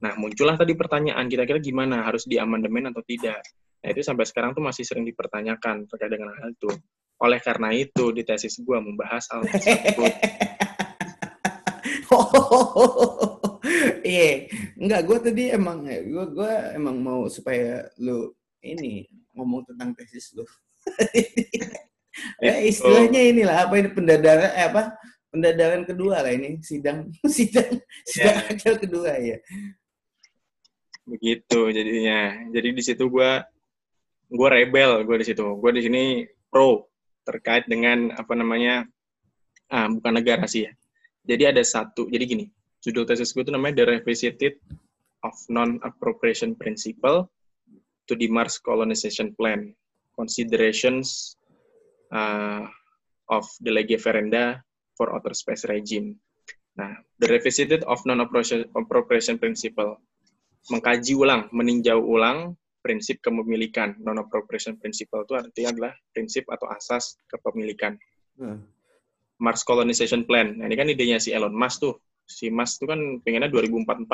Nah, 0.02 0.18
muncullah 0.18 0.58
tadi 0.58 0.74
pertanyaan, 0.74 1.30
kira-kira 1.30 1.62
gimana? 1.62 2.02
Harus 2.02 2.26
diamandemen 2.26 2.90
atau 2.90 2.98
tidak? 3.06 3.38
Nah, 3.78 3.88
itu 3.94 4.02
sampai 4.02 4.26
sekarang 4.26 4.58
tuh 4.58 4.64
masih 4.64 4.82
sering 4.82 5.06
dipertanyakan 5.06 5.86
terkait 5.86 6.10
dengan 6.10 6.34
hal 6.34 6.50
itu. 6.50 6.70
Oleh 7.20 7.40
karena 7.42 7.74
itu, 7.74 8.12
di 8.14 8.22
tesis 8.24 8.56
gue 8.60 8.78
membahas 8.78 9.24
hal 9.32 9.42
tersebut. 9.44 10.12
Iya, 14.02 14.50
enggak 14.76 15.02
gue 15.08 15.18
tadi 15.22 15.44
emang 15.54 15.86
gue 15.86 16.26
gue 16.34 16.52
emang 16.76 16.96
mau 16.98 17.30
supaya 17.30 17.86
lu 17.96 18.34
ini 18.60 19.06
ngomong 19.32 19.64
tentang 19.66 19.96
tesis 19.96 20.34
lu. 20.36 20.44
eh, 22.44 22.68
istilahnya 22.68 23.20
inilah 23.32 23.56
apa 23.66 23.74
ini 23.78 23.88
pendadaran 23.94 24.50
eh, 24.52 24.66
apa 24.68 24.82
pendadaran 25.32 25.82
kedua 25.88 26.20
lah 26.20 26.32
ini 26.34 26.60
sidang 26.60 27.08
sidang 27.36 27.80
sidang 28.04 28.36
yeah. 28.36 28.52
akhir 28.52 28.74
kedua 28.82 29.10
ya. 29.16 29.38
Begitu 31.08 31.60
jadinya. 31.72 32.36
Jadi 32.52 32.68
di 32.74 32.82
situ 32.82 33.08
gue 33.08 33.30
gue 34.32 34.48
rebel 34.48 35.06
gue 35.06 35.16
di 35.22 35.26
situ. 35.26 35.46
Gue 35.56 35.70
di 35.72 35.82
sini 35.82 36.02
pro 36.52 36.91
terkait 37.22 37.64
dengan 37.70 38.10
apa 38.14 38.34
namanya 38.34 38.86
ah, 39.70 39.88
bukan 39.88 40.22
negara 40.22 40.44
sih 40.46 40.68
ya. 40.68 40.72
Jadi 41.22 41.54
ada 41.54 41.62
satu, 41.62 42.10
jadi 42.10 42.26
gini, 42.26 42.46
judul 42.82 43.06
tesis 43.06 43.30
gue 43.30 43.46
itu 43.46 43.54
namanya 43.54 43.82
The 43.82 43.86
Revisited 43.94 44.58
of 45.22 45.34
Non-Appropriation 45.46 46.58
Principle 46.58 47.30
to 48.10 48.12
the 48.18 48.26
Mars 48.26 48.58
Colonization 48.58 49.30
Plan, 49.38 49.70
Considerations 50.18 51.38
uh, 52.10 52.66
of 53.30 53.46
the 53.62 53.70
Lege 53.70 54.02
Verenda 54.02 54.58
for 54.98 55.14
Outer 55.14 55.30
Space 55.30 55.62
Regime. 55.70 56.18
Nah, 56.74 56.98
The 57.22 57.38
Revisited 57.38 57.86
of 57.86 58.02
Non-Appropriation 58.02 59.38
Principle, 59.38 60.02
mengkaji 60.74 61.14
ulang, 61.14 61.46
meninjau 61.54 62.02
ulang 62.02 62.58
prinsip 62.82 63.22
kepemilikan. 63.22 63.96
Non-appropriation 64.02 64.76
principle 64.76 65.22
itu 65.22 65.38
artinya 65.38 65.70
adalah 65.70 65.92
prinsip 66.10 66.44
atau 66.50 66.66
asas 66.68 67.16
kepemilikan. 67.30 67.94
Hmm. 68.36 68.66
Mars 69.42 69.62
Colonization 69.62 70.26
Plan. 70.26 70.58
Nah, 70.58 70.66
ini 70.66 70.76
kan 70.78 70.86
idenya 70.90 71.18
si 71.22 71.30
Elon 71.30 71.54
Musk 71.54 71.82
tuh. 71.82 71.94
Si 72.26 72.50
Musk 72.50 72.82
tuh 72.82 72.90
kan 72.90 73.00
pengennya 73.22 73.50
2044 73.50 74.06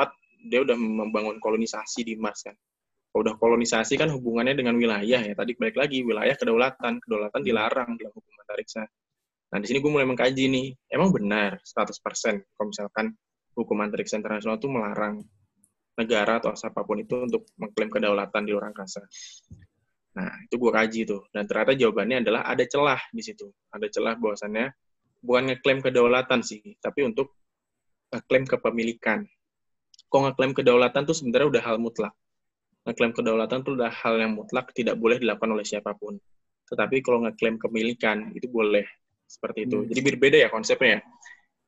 dia 0.49 0.63
udah 0.63 0.77
membangun 0.77 1.37
kolonisasi 1.37 2.07
di 2.07 2.13
Mars 2.15 2.45
kan. 2.45 2.55
Kalau 3.09 3.21
udah 3.25 3.35
kolonisasi 3.41 3.97
kan 3.97 4.09
hubungannya 4.13 4.53
dengan 4.53 4.77
wilayah 4.77 5.21
ya. 5.21 5.33
Tadi 5.33 5.57
balik 5.57 5.77
lagi 5.77 6.05
wilayah 6.05 6.37
kedaulatan, 6.37 7.01
kedaulatan 7.01 7.41
dilarang 7.41 7.97
dalam 7.97 8.13
hukum 8.13 8.33
antariksa. 8.45 8.85
Nah, 9.49 9.57
di 9.57 9.65
sini 9.65 9.81
gue 9.81 9.89
mulai 9.89 10.05
mengkaji 10.05 10.45
nih, 10.45 10.67
emang 10.93 11.09
benar 11.09 11.57
100% 11.65 11.97
kalau 12.53 12.67
misalkan 12.69 13.17
hukum 13.57 13.77
antariksa 13.81 14.21
internasional 14.21 14.61
itu 14.61 14.69
melarang 14.69 15.25
negara 15.99 16.39
atau 16.39 16.55
siapa 16.55 16.87
pun 16.87 17.03
itu 17.03 17.19
untuk 17.19 17.51
mengklaim 17.59 17.91
kedaulatan 17.91 18.41
di 18.47 18.51
luar 18.55 18.71
angkasa. 18.71 19.03
Nah, 20.15 20.31
itu 20.47 20.55
gue 20.55 20.71
kaji 20.71 20.99
tuh. 21.05 21.21
Dan 21.29 21.43
ternyata 21.45 21.75
jawabannya 21.75 22.23
adalah 22.23 22.41
ada 22.47 22.63
celah 22.63 23.01
di 23.11 23.21
situ. 23.21 23.51
Ada 23.69 23.87
celah 23.91 24.15
bahwasannya 24.15 24.71
bukan 25.19 25.43
ngeklaim 25.51 25.79
kedaulatan 25.83 26.39
sih, 26.41 26.63
tapi 26.79 27.03
untuk 27.03 27.35
ngeklaim 28.15 28.47
kepemilikan. 28.47 29.27
Kok 30.09 30.21
ngeklaim 30.25 30.53
kedaulatan 30.55 31.05
tuh 31.05 31.15
sebenarnya 31.15 31.47
udah 31.59 31.63
hal 31.63 31.77
mutlak. 31.77 32.13
Ngeklaim 32.87 33.13
kedaulatan 33.13 33.59
tuh 33.61 33.77
udah 33.77 33.91
hal 33.91 34.15
yang 34.17 34.33
mutlak, 34.33 34.71
tidak 34.73 34.97
boleh 34.97 35.21
dilakukan 35.21 35.51
oleh 35.53 35.67
siapa 35.67 35.93
pun. 35.93 36.17
Tetapi 36.65 37.03
kalau 37.05 37.27
ngeklaim 37.27 37.61
kepemilikan, 37.61 38.33
itu 38.33 38.49
boleh. 38.49 38.87
Seperti 39.29 39.69
itu. 39.69 39.77
Hmm. 39.83 39.87
Jadi 39.93 40.01
berbeda 40.01 40.37
ya 40.41 40.49
konsepnya 40.49 40.97
ya. 40.97 41.01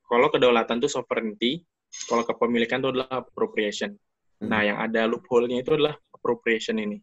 Kalau 0.02 0.28
kedaulatan 0.34 0.82
tuh 0.82 0.90
sovereignty, 0.90 1.62
kalau 2.10 2.26
kepemilikan 2.26 2.82
itu 2.82 2.88
adalah 2.90 3.22
appropriation. 3.22 3.94
Nah, 4.42 4.60
yang 4.66 4.78
ada 4.82 5.06
loophole-nya 5.06 5.62
itu 5.62 5.78
adalah 5.78 5.94
appropriation 6.10 6.78
ini. 6.82 6.98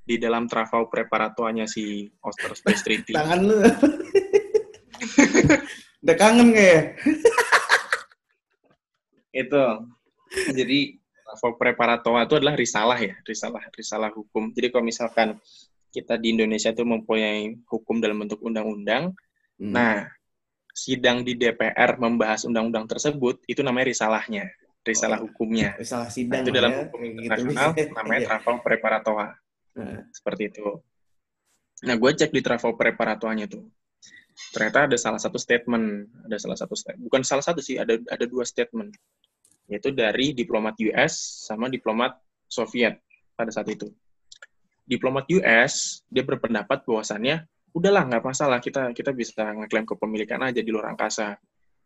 Di 0.00 0.16
dalam 0.18 0.46
travel 0.46 0.86
preparatoanya 0.90 1.66
si 1.66 2.06
Oster 2.22 2.54
Space 2.54 2.82
Treaty. 2.86 3.12
Tangan 3.14 3.40
lu. 3.42 3.58
Udah 6.00 6.16
kangen 6.16 6.56
gak 6.56 6.66
ya? 6.66 6.80
itu. 9.30 9.64
Jadi 10.30 10.98
travel 11.26 11.52
preparatoa 11.58 12.26
itu 12.26 12.34
adalah 12.38 12.54
risalah 12.58 12.98
ya, 12.98 13.14
risalah 13.22 13.62
risalah 13.74 14.10
hukum. 14.10 14.50
Jadi 14.54 14.66
kalau 14.70 14.84
misalkan 14.86 15.38
kita 15.90 16.18
di 16.18 16.34
Indonesia 16.34 16.70
itu 16.70 16.86
mempunyai 16.86 17.58
hukum 17.66 17.98
dalam 17.98 18.22
bentuk 18.22 18.38
undang-undang, 18.42 19.14
hmm. 19.58 19.74
nah 19.74 20.06
sidang 20.70 21.26
di 21.26 21.34
DPR 21.34 21.98
membahas 21.98 22.46
undang-undang 22.46 22.86
tersebut 22.86 23.42
itu 23.50 23.58
namanya 23.62 23.90
risalahnya 23.90 24.46
risalah 24.84 25.18
oh, 25.20 25.28
hukumnya. 25.28 25.76
Risalah 25.76 26.08
sidang. 26.08 26.42
Nah, 26.42 26.48
itu 26.48 26.52
dalam 26.52 26.72
ya, 26.72 26.78
hukum 26.86 27.00
gitu 27.04 27.20
internasional 27.28 27.68
gitu. 27.76 27.92
namanya 27.98 28.20
iya. 28.20 28.28
travel 28.28 28.56
preparatoa. 28.64 29.26
Nah. 29.76 30.00
Seperti 30.10 30.42
itu. 30.50 30.66
Nah, 31.80 31.94
gue 31.96 32.10
cek 32.12 32.32
di 32.32 32.40
travel 32.44 32.72
preparatoanya 32.76 33.46
tuh. 33.48 33.64
Ternyata 34.56 34.88
ada 34.88 34.96
salah 34.96 35.20
satu 35.20 35.36
statement, 35.36 36.08
ada 36.24 36.36
salah 36.40 36.56
satu 36.56 36.72
statement. 36.72 37.04
Bukan 37.06 37.22
salah 37.24 37.44
satu 37.44 37.60
sih, 37.60 37.76
ada 37.76 38.00
ada 38.08 38.24
dua 38.24 38.48
statement. 38.48 38.96
Yaitu 39.68 39.92
dari 39.92 40.32
diplomat 40.32 40.80
US 40.90 41.44
sama 41.46 41.68
diplomat 41.68 42.16
Soviet 42.48 42.98
pada 43.36 43.52
saat 43.52 43.68
itu. 43.68 43.86
Diplomat 44.88 45.28
US 45.38 46.02
dia 46.08 46.24
berpendapat 46.26 46.82
bahwasannya 46.82 47.46
udahlah 47.70 48.02
nggak 48.10 48.24
masalah 48.26 48.58
kita 48.58 48.90
kita 48.90 49.14
bisa 49.14 49.46
ngeklaim 49.54 49.86
kepemilikan 49.86 50.42
aja 50.42 50.58
di 50.58 50.70
luar 50.74 50.90
angkasa. 50.90 51.38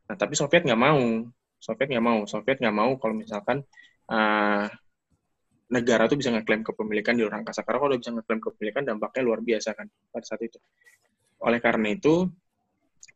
Nah 0.09 0.17
tapi 0.17 0.33
Soviet 0.33 0.65
nggak 0.65 0.81
mau 0.81 1.29
Soviet 1.65 1.89
nggak 1.89 2.05
mau. 2.05 2.29
Soviet 2.29 2.61
nggak 2.61 2.77
mau 2.77 2.93
kalau 3.01 3.17
misalkan 3.17 3.65
uh, 4.13 4.69
negara 5.73 6.05
tuh 6.05 6.21
bisa 6.21 6.29
ngeklaim 6.29 6.61
kepemilikan 6.61 7.17
di 7.17 7.25
luar 7.25 7.41
angkasa. 7.41 7.65
Karena 7.65 7.81
kalau 7.81 7.97
bisa 7.97 8.13
ngeklaim 8.13 8.41
kepemilikan 8.45 8.83
dampaknya 8.85 9.23
luar 9.25 9.41
biasa 9.41 9.73
kan 9.73 9.89
pada 10.13 10.25
saat 10.29 10.45
itu. 10.45 10.61
Oleh 11.41 11.65
karena 11.65 11.97
itu, 11.97 12.29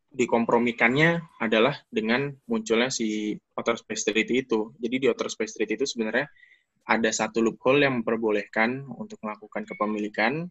dikompromikannya 0.08 1.20
adalah 1.44 1.76
dengan 1.92 2.32
munculnya 2.48 2.88
si 2.88 3.36
Outer 3.36 3.76
Space 3.76 4.08
Treaty 4.08 4.48
itu. 4.48 4.72
Jadi 4.80 4.96
di 5.04 5.06
Outer 5.12 5.28
Space 5.28 5.52
Treaty 5.52 5.76
itu 5.76 5.84
sebenarnya 5.84 6.24
ada 6.88 7.10
satu 7.12 7.44
loophole 7.44 7.84
yang 7.84 8.00
memperbolehkan 8.00 8.88
untuk 8.96 9.20
melakukan 9.20 9.68
kepemilikan, 9.68 10.48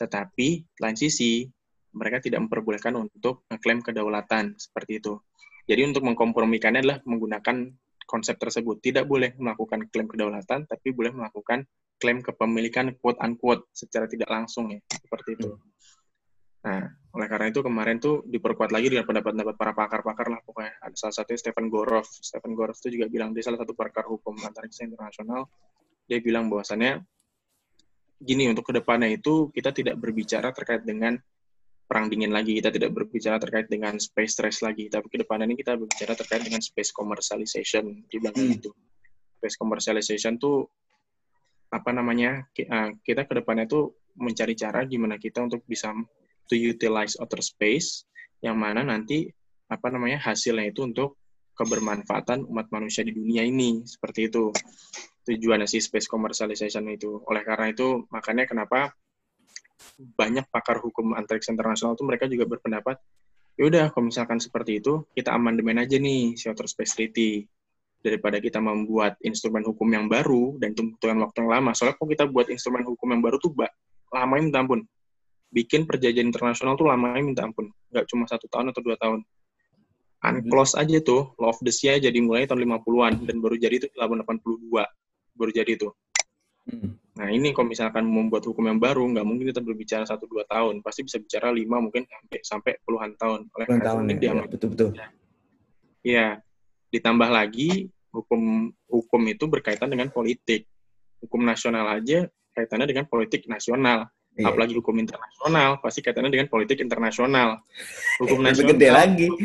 tetapi 0.00 0.64
lain 0.80 0.96
sisi 0.96 1.44
mereka 1.94 2.20
tidak 2.20 2.44
memperbolehkan 2.46 2.94
untuk 2.96 3.48
ngeklaim 3.48 3.80
kedaulatan 3.80 4.58
seperti 4.60 5.00
itu. 5.00 5.20
Jadi 5.68 5.84
untuk 5.84 6.02
mengkompromikannya 6.08 6.80
adalah 6.80 6.98
menggunakan 7.04 7.56
konsep 8.08 8.40
tersebut. 8.40 8.80
Tidak 8.80 9.04
boleh 9.04 9.36
melakukan 9.36 9.84
klaim 9.92 10.08
kedaulatan, 10.08 10.64
tapi 10.64 10.96
boleh 10.96 11.12
melakukan 11.12 11.68
klaim 12.00 12.24
kepemilikan 12.24 12.96
quote-unquote 12.96 13.68
secara 13.76 14.08
tidak 14.08 14.32
langsung 14.32 14.72
ya, 14.72 14.80
seperti 14.88 15.36
itu. 15.36 15.60
Nah, 16.64 16.88
oleh 16.88 17.28
karena 17.28 17.52
itu 17.52 17.60
kemarin 17.60 18.00
tuh 18.00 18.24
diperkuat 18.24 18.72
lagi 18.72 18.88
dengan 18.90 19.04
pendapat-pendapat 19.04 19.54
para 19.60 19.72
pakar-pakar 19.76 20.26
lah 20.32 20.40
pokoknya. 20.40 20.72
Ada 20.80 20.96
salah 20.96 21.14
satunya 21.20 21.38
Stephen 21.38 21.68
Gorov. 21.68 22.08
Stephen 22.08 22.56
Gorov 22.56 22.76
itu 22.80 22.88
juga 22.96 23.06
bilang, 23.12 23.36
dia 23.36 23.44
salah 23.44 23.60
satu 23.60 23.76
pakar 23.76 24.08
hukum 24.08 24.40
antariksa 24.40 24.88
internasional, 24.88 25.46
dia 26.08 26.18
bilang 26.24 26.48
bahwasannya 26.48 27.04
gini, 28.18 28.50
untuk 28.50 28.66
ke 28.66 28.72
depannya 28.72 29.12
itu 29.12 29.52
kita 29.52 29.70
tidak 29.70 30.00
berbicara 30.00 30.50
terkait 30.50 30.82
dengan 30.82 31.14
perang 31.88 32.12
dingin 32.12 32.36
lagi, 32.36 32.60
kita 32.60 32.68
tidak 32.68 32.92
berbicara 32.92 33.40
terkait 33.40 33.72
dengan 33.72 33.96
space 33.96 34.44
race 34.44 34.60
lagi, 34.60 34.92
tapi 34.92 35.08
ke 35.08 35.24
depan 35.24 35.40
ini 35.48 35.56
kita 35.56 35.72
berbicara 35.80 36.12
terkait 36.12 36.44
dengan 36.44 36.60
space 36.60 36.92
commercialization, 36.92 38.04
di 38.04 38.16
belakang 38.20 38.52
hmm. 38.52 38.56
itu. 38.60 38.70
Space 39.40 39.56
commercialization 39.56 40.36
tuh 40.36 40.68
apa 41.72 41.90
namanya? 41.96 42.44
Ah, 42.68 42.92
kita 43.00 43.24
ke 43.24 43.40
depannya 43.40 43.64
tuh 43.64 43.96
mencari 44.20 44.52
cara 44.52 44.84
gimana 44.84 45.16
kita 45.16 45.40
untuk 45.40 45.64
bisa 45.64 45.96
to 46.50 46.54
utilize 46.58 47.16
outer 47.16 47.40
space 47.40 48.04
yang 48.44 48.58
mana 48.58 48.84
nanti 48.84 49.30
apa 49.68 49.88
namanya 49.92 50.18
hasilnya 50.20 50.72
itu 50.72 50.84
untuk 50.84 51.16
kebermanfaatan 51.54 52.46
umat 52.48 52.70
manusia 52.70 53.02
di 53.02 53.12
dunia 53.12 53.42
ini 53.44 53.82
seperti 53.84 54.30
itu 54.30 54.50
tujuannya 55.28 55.68
si 55.68 55.82
space 55.82 56.08
commercialization 56.08 56.86
itu 56.88 57.20
oleh 57.28 57.42
karena 57.44 57.74
itu 57.74 58.08
makanya 58.08 58.48
kenapa 58.48 58.96
banyak 60.18 60.46
pakar 60.50 60.82
hukum 60.82 61.14
antariksa 61.14 61.54
internasional 61.54 61.94
itu 61.94 62.04
mereka 62.06 62.24
juga 62.26 62.44
berpendapat 62.46 62.98
ya 63.58 63.66
udah 63.66 63.86
kalau 63.90 64.10
misalkan 64.10 64.38
seperti 64.38 64.78
itu 64.82 65.06
kita 65.14 65.34
amandemen 65.34 65.82
aja 65.82 65.98
nih 65.98 66.38
si 66.38 66.46
Outer 66.50 66.66
Space 66.70 66.94
Treaty 66.94 67.46
daripada 67.98 68.38
kita 68.38 68.62
membuat 68.62 69.18
instrumen 69.26 69.66
hukum 69.66 69.90
yang 69.90 70.06
baru 70.06 70.54
dan 70.62 70.74
itu 70.74 70.94
waktu 71.02 71.36
yang 71.42 71.50
lama 71.50 71.70
soalnya 71.74 71.98
kalau 71.98 72.10
kita 72.10 72.24
buat 72.30 72.46
instrumen 72.50 72.86
hukum 72.86 73.10
yang 73.10 73.22
baru 73.22 73.42
tuh 73.42 73.54
lama 74.14 74.34
minta 74.38 74.62
ampun 74.62 74.86
bikin 75.48 75.88
perjanjian 75.88 76.28
internasional 76.28 76.76
tuh 76.76 76.88
lamanya 76.88 77.24
minta 77.24 77.42
ampun. 77.44 77.72
Nggak 77.92 78.04
cuma 78.12 78.24
satu 78.28 78.46
tahun 78.48 78.72
atau 78.72 78.82
dua 78.84 78.96
tahun. 79.00 79.24
Unclose 80.18 80.74
aja 80.74 80.98
tuh, 80.98 81.30
Law 81.38 81.54
of 81.54 81.62
the 81.62 81.70
Sea 81.70 82.02
jadi 82.02 82.18
mulai 82.18 82.44
tahun 82.50 82.66
50-an, 82.66 83.22
dan 83.22 83.38
baru 83.38 83.54
jadi 83.54 83.74
itu 83.78 83.86
tahun 83.94 84.26
82. 84.26 84.82
Baru 85.38 85.50
jadi 85.54 85.70
itu. 85.78 85.88
Hmm. 86.66 86.98
Nah 87.18 87.34
ini 87.34 87.50
kalau 87.50 87.66
misalkan 87.66 88.06
membuat 88.06 88.46
hukum 88.46 88.62
yang 88.62 88.78
baru, 88.78 89.02
nggak 89.10 89.26
mungkin 89.26 89.50
kita 89.50 89.58
berbicara 89.58 90.06
satu 90.06 90.30
dua 90.30 90.46
tahun, 90.46 90.86
pasti 90.86 91.02
bisa 91.02 91.18
bicara 91.18 91.50
lima 91.50 91.82
mungkin 91.82 92.06
sampai 92.06 92.38
sampai 92.46 92.72
puluhan 92.86 93.18
tahun. 93.18 93.50
Oleh 93.58 93.66
puluhan 93.66 93.82
tahun 93.82 94.02
ya, 94.14 94.30
ya 94.38 94.46
betul 94.46 94.68
betul. 94.70 94.88
Iya, 96.06 96.38
ditambah 96.94 97.26
lagi 97.26 97.90
hukum 98.14 98.70
hukum 98.86 99.22
itu 99.26 99.44
berkaitan 99.50 99.90
dengan 99.90 100.14
politik. 100.14 100.70
Hukum 101.18 101.42
nasional 101.42 101.90
aja 101.90 102.30
kaitannya 102.54 102.86
dengan 102.86 103.10
politik 103.10 103.50
nasional. 103.50 104.06
Iya. 104.38 104.54
Apalagi 104.54 104.78
hukum 104.78 104.94
internasional 105.02 105.82
pasti 105.82 105.98
kaitannya 105.98 106.30
dengan 106.30 106.46
politik 106.46 106.78
internasional. 106.78 107.58
Hukum 108.22 108.38
nasional 108.46 108.78
gede 108.78 108.88
lagi. 108.94 109.28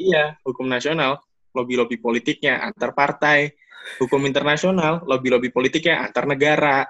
Iya, 0.00 0.32
hukum 0.48 0.64
nasional 0.64 1.20
lobby-lobby 1.52 2.00
politiknya 2.00 2.64
antar 2.64 2.96
partai. 2.96 3.52
Hukum 4.00 4.22
internasional 4.28 5.02
lobby-lobby 5.04 5.52
politiknya 5.52 6.04
antar 6.06 6.24
negara. 6.28 6.86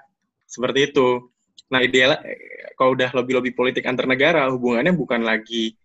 Seperti 0.46 0.90
itu. 0.90 1.30
Nah, 1.70 1.80
ideal 1.82 2.18
kalau 2.74 2.98
udah 2.98 3.14
lobby-lobby 3.14 3.54
politik 3.54 3.86
antar 3.86 4.08
negara 4.10 4.50
hubungannya 4.50 4.90
bukan 4.96 5.22
lagi 5.22 5.78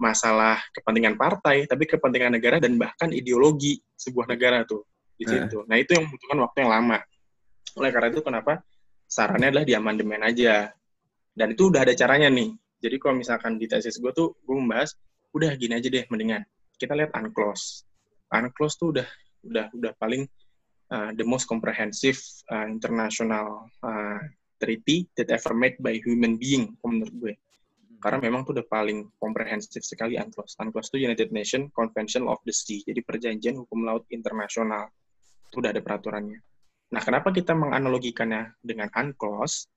masalah 0.00 0.58
kepentingan 0.72 1.14
partai, 1.20 1.68
tapi 1.68 1.84
kepentingan 1.84 2.40
negara 2.40 2.56
dan 2.56 2.80
bahkan 2.80 3.12
ideologi 3.12 3.76
sebuah 3.94 4.32
negara 4.32 4.64
tuh 4.64 4.88
di 5.20 5.28
eh. 5.28 5.44
situ. 5.44 5.68
Nah, 5.68 5.76
itu 5.76 5.92
yang 5.92 6.08
membutuhkan 6.08 6.38
waktu 6.40 6.56
yang 6.64 6.72
lama. 6.72 6.98
Oleh 7.76 7.90
karena 7.92 8.08
itu 8.08 8.22
kenapa 8.24 8.52
sarannya 9.04 9.52
adalah 9.52 9.66
di 9.68 9.74
amandemen 9.76 10.24
aja. 10.24 10.72
Dan 11.30 11.54
itu 11.54 11.68
udah 11.68 11.84
ada 11.84 11.94
caranya 11.94 12.32
nih. 12.32 12.56
Jadi 12.80 12.96
kalau 12.96 13.20
misalkan 13.20 13.60
di 13.60 13.68
tesis 13.68 14.00
gue 14.00 14.10
tuh, 14.16 14.40
gue 14.40 14.56
membahas, 14.56 14.96
udah 15.36 15.52
gini 15.54 15.76
aja 15.76 15.86
deh 15.92 16.08
mendingan. 16.08 16.42
Kita 16.80 16.96
lihat 16.96 17.12
unclose. 17.12 17.84
Unclose 18.32 18.76
tuh 18.80 18.88
udah 18.96 19.08
udah 19.44 19.72
udah 19.72 19.92
paling 19.96 20.28
uh, 20.90 21.10
the 21.16 21.24
most 21.24 21.46
comprehensive 21.46 22.18
uh, 22.50 22.66
international 22.66 23.70
uh, 23.80 24.20
treaty 24.60 25.08
that 25.16 25.32
ever 25.32 25.56
made 25.56 25.80
by 25.80 25.96
human 26.04 26.36
being, 26.36 26.76
menurut 26.84 27.14
gue. 27.16 27.34
Karena 28.00 28.20
memang 28.20 28.48
tuh 28.48 28.56
udah 28.56 28.66
paling 28.68 29.12
komprehensif 29.20 29.84
sekali 29.84 30.16
UNCLOS. 30.16 30.56
UNCLOS 30.60 30.88
itu 30.92 31.04
United 31.04 31.28
Nations 31.32 31.68
Convention 31.72 32.28
of 32.28 32.40
the 32.44 32.52
Sea, 32.52 32.84
jadi 32.84 33.00
perjanjian 33.04 33.56
hukum 33.60 33.84
laut 33.84 34.08
internasional. 34.12 34.88
Itu 35.48 35.60
udah 35.60 35.72
ada 35.72 35.80
peraturannya. 35.84 36.40
Nah, 36.90 37.02
kenapa 37.04 37.30
kita 37.32 37.56
menganalogikannya 37.56 38.60
dengan 38.60 38.88
UNCLOS? 38.92 39.68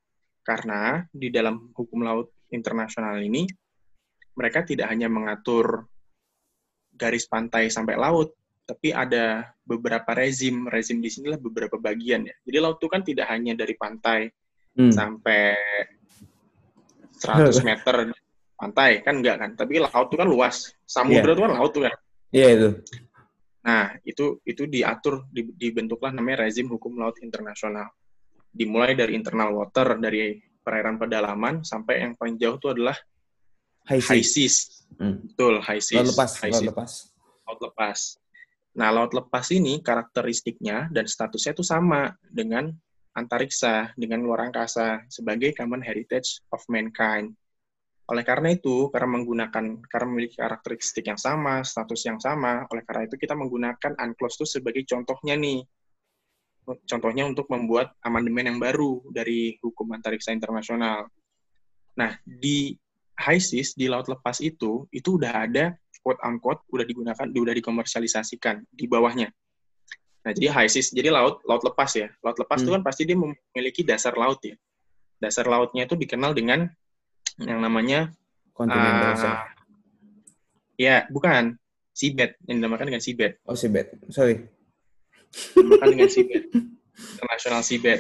Karena 0.44 1.00
di 1.08 1.32
dalam 1.32 1.72
hukum 1.72 2.04
laut 2.04 2.36
internasional 2.52 3.16
ini, 3.24 3.48
mereka 4.36 4.68
tidak 4.68 4.92
hanya 4.92 5.08
mengatur 5.08 5.88
garis 6.92 7.26
pantai 7.32 7.72
sampai 7.72 7.96
laut, 7.96 8.36
tapi 8.64 8.96
ada 8.96 9.54
beberapa 9.64 10.12
rezim. 10.16 10.68
Rezim 10.68 11.00
di 11.04 11.12
sinilah 11.12 11.40
beberapa 11.40 11.76
bagian 11.80 12.28
ya. 12.28 12.36
Jadi 12.44 12.58
laut 12.60 12.80
itu 12.80 12.88
kan 12.88 13.02
tidak 13.04 13.28
hanya 13.32 13.54
dari 13.56 13.76
pantai 13.76 14.32
hmm. 14.80 14.92
sampai 14.92 15.56
100 17.20 17.56
meter 17.68 17.96
pantai 18.54 19.04
kan 19.04 19.20
enggak 19.20 19.38
kan, 19.40 19.52
tapi 19.60 19.84
laut 19.84 20.08
itu 20.08 20.18
kan 20.18 20.28
luas. 20.28 20.72
Samudra 20.88 21.32
yeah. 21.32 21.36
itu 21.36 21.42
kan 21.44 21.52
laut 21.52 21.72
tuh 21.72 21.82
kan. 21.86 21.96
Iya 22.34 22.42
yeah, 22.42 22.52
itu. 22.56 22.70
Nah, 23.64 23.86
itu 24.04 24.26
itu 24.44 24.64
diatur 24.68 25.24
dibentuklah 25.32 26.12
namanya 26.12 26.48
rezim 26.48 26.68
hukum 26.68 27.00
laut 27.00 27.16
internasional 27.24 27.88
dimulai 28.54 28.94
dari 28.94 29.18
internal 29.18 29.50
water 29.56 29.98
dari 29.98 30.38
perairan 30.62 31.02
pedalaman 31.02 31.66
sampai 31.66 32.06
yang 32.06 32.14
paling 32.14 32.38
jauh 32.38 32.62
itu 32.62 32.70
adalah 32.70 32.96
high, 33.90 34.00
high 34.00 34.24
seas. 34.24 34.86
Hmm. 34.96 35.26
Betul, 35.26 35.60
high 35.60 35.82
seas. 35.82 36.06
Laut 36.06 36.14
lepas, 36.14 36.32
high 36.40 36.54
laut 36.54 36.64
lepas. 36.70 36.92
Laut 37.44 37.60
lepas. 37.60 38.00
Nah, 38.74 38.90
laut 38.90 39.14
lepas 39.14 39.46
ini 39.54 39.86
karakteristiknya 39.86 40.90
dan 40.90 41.06
statusnya 41.06 41.54
itu 41.54 41.62
sama 41.62 42.10
dengan 42.26 42.74
antariksa, 43.14 43.94
dengan 43.94 44.26
luar 44.26 44.50
angkasa 44.50 45.06
sebagai 45.06 45.54
common 45.54 45.86
heritage 45.86 46.42
of 46.50 46.66
mankind. 46.66 47.38
Oleh 48.10 48.26
karena 48.26 48.52
itu, 48.52 48.90
karena 48.90 49.10
menggunakan 49.16 49.66
karena 49.86 50.08
memiliki 50.10 50.42
karakteristik 50.42 51.06
yang 51.06 51.22
sama, 51.22 51.62
status 51.62 52.02
yang 52.04 52.18
sama, 52.18 52.66
oleh 52.74 52.84
karena 52.84 53.06
itu 53.06 53.16
kita 53.16 53.38
menggunakan 53.38 53.94
UNCLOS 53.96 54.42
itu 54.42 54.46
sebagai 54.60 54.84
contohnya 54.90 55.38
nih 55.38 55.62
contohnya 56.64 57.28
untuk 57.28 57.52
membuat 57.52 57.92
amandemen 58.00 58.56
yang 58.56 58.60
baru 58.60 59.04
dari 59.12 59.60
hukum 59.60 59.92
antariksa 59.92 60.32
internasional. 60.32 61.12
Nah, 62.00 62.18
di 62.24 62.74
HISIS, 63.20 63.78
di 63.78 63.86
Laut 63.92 64.08
Lepas 64.10 64.40
itu, 64.40 64.88
itu 64.90 65.20
udah 65.20 65.44
ada 65.46 65.76
quote-unquote, 66.04 66.68
udah 66.70 66.86
digunakan, 66.86 67.26
udah 67.26 67.56
dikomersialisasikan 67.56 68.68
di 68.70 68.86
bawahnya. 68.86 69.32
Nah, 70.24 70.32
jadi 70.32 70.52
HISIS, 70.52 70.92
jadi 70.92 71.12
laut 71.12 71.44
laut 71.48 71.64
lepas 71.64 71.92
ya. 71.96 72.12
Laut 72.24 72.36
lepas 72.40 72.60
itu 72.60 72.72
hmm. 72.72 72.78
kan 72.80 72.84
pasti 72.84 73.04
dia 73.08 73.16
memiliki 73.16 73.82
dasar 73.88 74.16
laut 74.16 74.40
ya. 74.44 74.56
Dasar 75.20 75.48
lautnya 75.48 75.88
itu 75.88 75.96
dikenal 75.96 76.36
dengan 76.36 76.68
yang 77.40 77.60
namanya 77.64 78.12
uh, 78.60 79.48
Ya, 80.76 81.08
bukan 81.08 81.56
seabed 81.96 82.36
yang 82.50 82.60
dinamakan 82.60 82.92
dengan 82.92 83.04
seabed. 83.04 83.40
Oh, 83.48 83.56
seabed. 83.56 83.94
Sorry 84.12 84.44
bukan 85.58 85.88
dengan 85.98 86.10
seabed 86.10 86.44
internasional 87.18 87.62
seabed 87.66 88.00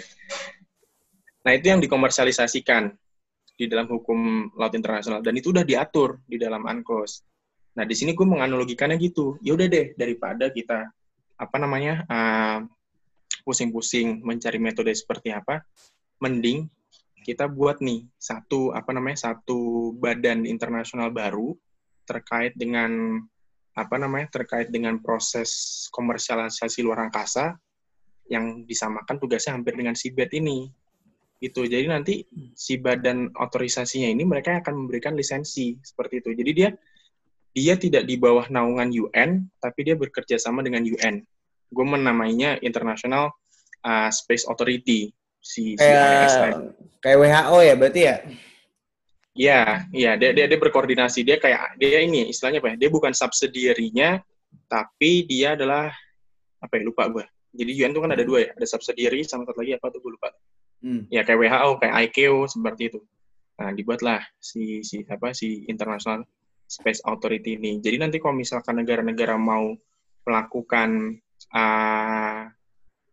nah 1.43 1.51
itu 1.51 1.65
yang 1.67 1.81
dikomersialisasikan 1.83 2.93
di 3.53 3.65
dalam 3.69 3.85
hukum 3.89 4.49
laut 4.57 4.73
internasional 4.73 5.19
dan 5.19 5.33
itu 5.37 5.51
udah 5.51 5.65
diatur 5.65 6.21
di 6.25 6.39
dalam 6.39 6.63
UNCLOS 6.63 7.25
nah 7.73 7.83
di 7.85 7.95
sini 7.97 8.13
gue 8.13 8.25
menganalogikannya 8.25 9.01
gitu. 9.01 9.41
Ya 9.41 9.57
udah 9.57 9.65
deh 9.65 9.97
daripada 9.97 10.53
kita 10.53 10.93
apa 11.37 11.57
namanya 11.57 12.05
uh, 12.05 12.59
pusing-pusing 13.43 14.21
mencari 14.23 14.61
metode 14.61 14.93
seperti 14.93 15.33
apa 15.33 15.65
mending 16.21 16.69
kita 17.23 17.47
buat 17.47 17.79
nih 17.79 18.05
satu 18.19 18.75
apa 18.75 18.91
namanya 18.91 19.31
satu 19.31 19.91
badan 19.95 20.43
internasional 20.43 21.09
baru 21.09 21.55
terkait 22.03 22.53
dengan 22.59 23.23
apa 23.73 23.95
namanya 23.97 24.29
terkait 24.29 24.69
dengan 24.69 25.01
proses 25.01 25.83
komersialisasi 25.89 26.83
luar 26.85 27.09
angkasa 27.09 27.57
yang 28.29 28.67
disamakan 28.67 29.17
tugasnya 29.17 29.57
hampir 29.57 29.73
dengan 29.73 29.97
Sibet 29.97 30.29
ini. 30.35 30.69
Itu 31.43 31.67
jadi 31.67 31.83
nanti 31.91 32.23
si 32.55 32.79
badan 32.79 33.33
otorisasinya 33.35 34.07
ini 34.07 34.23
mereka 34.23 34.63
akan 34.63 34.85
memberikan 34.85 35.17
lisensi 35.17 35.75
seperti 35.83 36.23
itu. 36.23 36.29
Jadi 36.31 36.51
dia 36.55 36.69
dia 37.53 37.77
tidak 37.77 38.09
di 38.09 38.17
bawah 38.17 38.49
naungan 38.49 38.89
UN 38.89 39.45
tapi 39.61 39.85
dia 39.85 39.93
bekerja 39.93 40.41
sama 40.41 40.65
dengan 40.65 40.83
UN 40.83 41.21
gue 41.73 41.85
menamainya 41.85 42.61
International 42.61 43.33
uh, 43.85 44.09
Space 44.09 44.45
Authority 44.49 45.13
si, 45.41 45.77
si 45.77 45.81
kayak, 45.81 46.73
kayak 47.01 47.17
WHO 47.17 47.57
ya 47.61 47.75
berarti 47.77 48.01
ya 48.03 48.17
Iya, 49.33 49.89
iya 49.89 50.13
dia, 50.13 50.29
dia 50.29 50.45
dia 50.45 50.59
berkoordinasi. 50.61 51.25
Dia 51.25 51.41
kayak 51.41 51.81
dia 51.81 52.05
ini 52.05 52.29
istilahnya 52.29 52.61
apa 52.61 52.77
ya? 52.77 52.85
Dia 52.85 52.89
bukan 52.93 53.17
subsidiary-nya 53.17 54.21
tapi 54.69 55.25
dia 55.25 55.57
adalah 55.57 55.89
apa 56.61 56.73
ya 56.77 56.83
lupa 56.85 57.09
gue. 57.09 57.25
Jadi 57.53 57.71
UN 57.81 57.97
itu 57.97 58.01
kan 58.01 58.11
ada 58.13 58.21
dua 58.21 58.45
ya, 58.45 58.51
ada 58.53 58.67
subsidiary 58.69 59.25
sama 59.25 59.49
satu 59.49 59.65
lagi 59.65 59.73
apa 59.73 59.89
tuh 59.89 60.05
gue 60.05 60.11
lupa. 60.13 60.29
Hmm. 60.85 61.09
Ya 61.09 61.25
kayak 61.25 61.49
WHO, 61.49 61.69
kayak 61.81 61.93
ICAO 62.09 62.39
seperti 62.45 62.83
itu. 62.93 62.99
Nah, 63.57 63.69
dibuatlah 63.73 64.21
si 64.37 64.85
si 64.85 65.01
apa 65.09 65.33
si 65.33 65.65
International 65.65 66.25
Space 66.65 67.03
Authority 67.05 67.59
ini. 67.59 67.79
Jadi 67.83 67.97
nanti 68.01 68.17
kalau 68.17 68.37
misalkan 68.37 68.81
negara-negara 68.81 69.37
mau 69.37 69.73
melakukan 70.23 71.19
uh, 71.53 72.47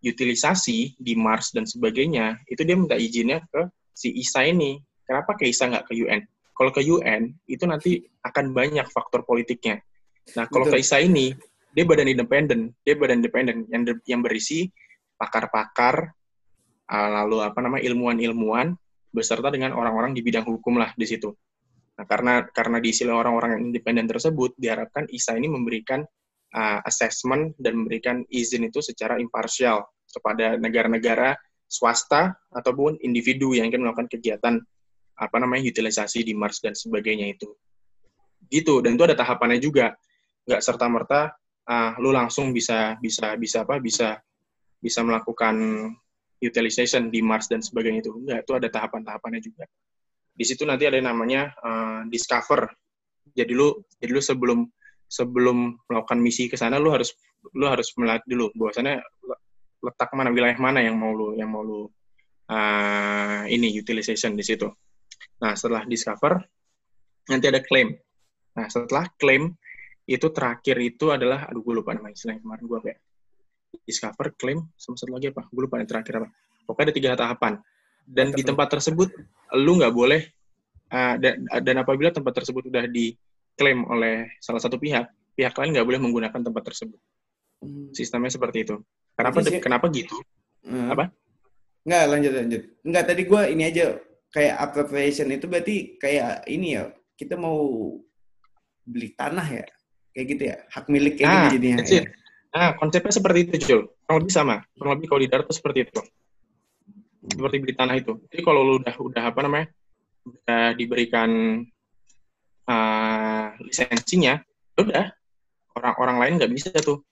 utilisasi 0.01 0.97
di 0.97 1.12
Mars 1.18 1.52
dan 1.52 1.68
sebagainya, 1.68 2.40
itu 2.48 2.64
dia 2.64 2.77
minta 2.78 2.97
izinnya 2.97 3.44
ke 3.52 3.68
si 3.93 4.14
ISA 4.16 4.48
ini 4.48 4.81
Kenapa 5.10 5.35
Keisa 5.35 5.66
nggak 5.66 5.90
ke 5.90 5.98
UN? 6.06 6.22
Kalau 6.55 6.70
ke 6.70 6.86
UN, 6.86 7.35
itu 7.51 7.66
nanti 7.66 7.98
akan 8.22 8.55
banyak 8.55 8.86
faktor 8.94 9.27
politiknya. 9.27 9.82
Nah, 10.39 10.47
kalau 10.47 10.70
Keisa 10.70 11.02
ini, 11.02 11.35
dia 11.74 11.82
badan 11.82 12.06
independen, 12.06 12.78
dia 12.86 12.94
badan 12.94 13.18
independen 13.18 13.66
yang 13.74 13.82
yang 14.06 14.22
berisi 14.22 14.70
pakar-pakar, 15.18 16.14
uh, 16.86 17.09
lalu 17.10 17.43
apa 17.43 17.59
nama 17.59 17.82
ilmuwan-ilmuwan, 17.82 18.78
beserta 19.10 19.51
dengan 19.51 19.74
orang-orang 19.74 20.14
di 20.14 20.22
bidang 20.22 20.47
hukum 20.47 20.78
lah 20.78 20.94
di 20.94 21.10
situ. 21.10 21.35
Nah, 22.01 22.09
karena 22.09 22.48
karena 22.48 22.81
diisi 22.81 23.05
orang-orang 23.05 23.60
yang 23.60 23.62
independen 23.68 24.09
tersebut, 24.09 24.56
diharapkan 24.56 25.05
ISA 25.12 25.36
ini 25.36 25.52
memberikan 25.52 26.01
uh, 26.56 26.81
assessment 26.89 27.52
dan 27.60 27.77
memberikan 27.77 28.24
izin 28.32 28.64
itu 28.72 28.81
secara 28.81 29.20
imparsial 29.20 29.85
kepada 30.09 30.56
negara-negara 30.56 31.36
swasta 31.68 32.40
ataupun 32.56 32.97
individu 33.05 33.52
yang 33.52 33.68
ingin 33.68 33.85
melakukan 33.85 34.09
kegiatan 34.09 34.64
apa 35.20 35.36
namanya 35.36 35.68
utilisasi 35.68 36.24
di 36.24 36.32
Mars 36.32 36.64
dan 36.64 36.72
sebagainya 36.72 37.36
itu. 37.36 37.52
Gitu 38.48 38.81
dan 38.81 38.97
itu 38.97 39.05
ada 39.05 39.12
tahapannya 39.20 39.60
juga. 39.60 39.93
Nggak 40.48 40.64
serta 40.64 40.89
merta 40.89 41.36
uh, 41.68 42.01
lu 42.01 42.16
langsung 42.16 42.56
bisa 42.56 42.97
bisa 42.97 43.36
bisa 43.36 43.68
apa 43.68 43.77
bisa 43.77 44.16
bisa 44.81 45.05
melakukan 45.05 45.85
utilization 46.40 47.12
di 47.12 47.20
Mars 47.20 47.52
dan 47.52 47.60
sebagainya 47.60 48.09
itu. 48.09 48.16
Enggak 48.16 48.48
itu 48.48 48.52
ada 48.56 48.72
tahapan-tahapannya 48.72 49.44
juga 49.44 49.68
di 50.31 50.44
situ 50.47 50.65
nanti 50.65 50.89
ada 50.89 50.97
yang 50.97 51.12
namanya 51.12 51.52
uh, 51.61 52.01
discover. 52.09 52.70
Jadi 53.31 53.52
lu 53.55 53.77
jadi 54.01 54.11
lu 54.11 54.23
sebelum 54.23 54.61
sebelum 55.11 55.74
melakukan 55.90 56.19
misi 56.23 56.47
ke 56.47 56.55
sana 56.55 56.78
lu 56.78 56.94
harus 56.94 57.11
lu 57.55 57.66
harus 57.66 57.90
melihat 57.98 58.23
dulu 58.27 58.51
bahwasannya 58.55 59.02
letak 59.81 60.11
mana 60.15 60.31
wilayah 60.31 60.59
mana 60.61 60.81
yang 60.85 60.94
mau 60.94 61.11
lu 61.11 61.35
yang 61.35 61.51
mau 61.51 61.66
lu 61.66 61.90
uh, 62.51 63.43
ini 63.47 63.74
utilization 63.74 64.39
di 64.39 64.44
situ. 64.44 64.70
Nah, 65.40 65.57
setelah 65.57 65.82
discover 65.89 66.39
nanti 67.31 67.47
ada 67.48 67.61
claim. 67.65 67.94
Nah, 68.55 68.66
setelah 68.66 69.09
claim 69.16 69.55
itu 70.11 70.27
terakhir 70.35 70.77
itu 70.82 71.15
adalah 71.15 71.47
aduh 71.47 71.62
gue 71.62 71.74
lupa 71.81 71.94
nama 71.94 72.11
istilahnya 72.11 72.43
kemarin 72.43 72.65
gue 72.66 72.78
ya. 72.90 72.97
Discover, 73.70 74.35
claim, 74.35 74.66
sama 74.74 74.98
satu 74.98 75.15
lagi 75.15 75.31
apa? 75.31 75.47
Gue 75.47 75.70
lupa 75.70 75.78
yang 75.78 75.86
terakhir 75.86 76.19
apa. 76.19 76.28
Pokoknya 76.66 76.90
ada 76.90 76.94
tiga 76.94 77.11
tahapan 77.15 77.55
dan 78.11 78.35
di 78.35 78.43
tempat 78.43 78.74
tersebut 78.74 79.15
lu 79.55 79.78
nggak 79.78 79.95
boleh 79.95 80.27
uh, 80.91 81.15
dan, 81.23 81.47
dan 81.47 81.77
apabila 81.78 82.11
tempat 82.11 82.43
tersebut 82.43 82.66
sudah 82.66 82.91
diklaim 82.91 83.87
oleh 83.87 84.35
salah 84.43 84.59
satu 84.59 84.77
pihak 84.77 85.07
pihak 85.39 85.55
lain 85.55 85.70
nggak 85.78 85.87
boleh 85.87 86.01
menggunakan 86.03 86.43
tempat 86.43 86.62
tersebut 86.66 86.99
hmm. 87.62 87.95
sistemnya 87.95 88.35
seperti 88.35 88.66
itu 88.66 88.77
kenapa 89.15 89.39
sih, 89.47 89.62
kenapa 89.62 89.87
gitu 89.95 90.19
hmm. 90.66 90.91
apa 90.91 91.15
nggak 91.87 92.05
lanjut 92.11 92.32
lanjut 92.35 92.62
nggak 92.82 93.05
tadi 93.07 93.23
gue 93.24 93.43
ini 93.55 93.62
aja 93.65 93.87
kayak 94.35 94.55
appropriation 94.59 95.31
itu 95.31 95.47
berarti 95.47 95.77
kayak 95.97 96.51
ini 96.51 96.77
ya 96.77 96.91
kita 97.15 97.39
mau 97.39 97.95
beli 98.82 99.15
tanah 99.15 99.47
ya 99.47 99.66
kayak 100.11 100.27
gitu 100.27 100.43
ya 100.51 100.57
hak 100.66 100.85
milik 100.91 101.15
kayak 101.23 101.31
nah, 101.31 101.51
jadinya 101.55 101.78
ya. 101.87 102.05
Nah, 102.51 102.74
konsepnya 102.74 103.15
seperti 103.15 103.47
itu, 103.47 103.55
Jul. 103.62 103.82
Kurang 104.03 104.27
lebih 104.27 104.35
sama. 104.35 104.59
Kurang 104.74 104.99
lebih 104.99 105.07
kalau 105.07 105.23
di 105.23 105.31
darat 105.31 105.47
seperti 105.55 105.87
itu 105.87 106.03
seperti 107.21 107.57
beli 107.61 107.75
tanah 107.77 107.97
itu. 108.01 108.17
Jadi 108.33 108.43
kalau 108.45 108.61
lu 108.65 108.75
udah 108.81 108.95
udah 108.97 109.23
apa 109.29 109.41
namanya 109.45 109.67
udah 110.25 110.65
diberikan 110.77 111.31
uh, 112.69 113.47
lisensinya, 113.61 114.41
ya 114.77 114.81
udah 114.81 115.07
orang-orang 115.77 116.17
lain 116.21 116.35
nggak 116.41 116.53
bisa 116.53 116.71
tuh 116.81 117.05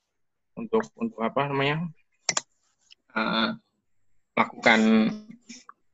untuk 0.57 0.85
untuk 0.99 1.21
apa 1.21 1.49
namanya 1.49 1.87
uh, 3.15 3.55
lakukan 4.39 4.81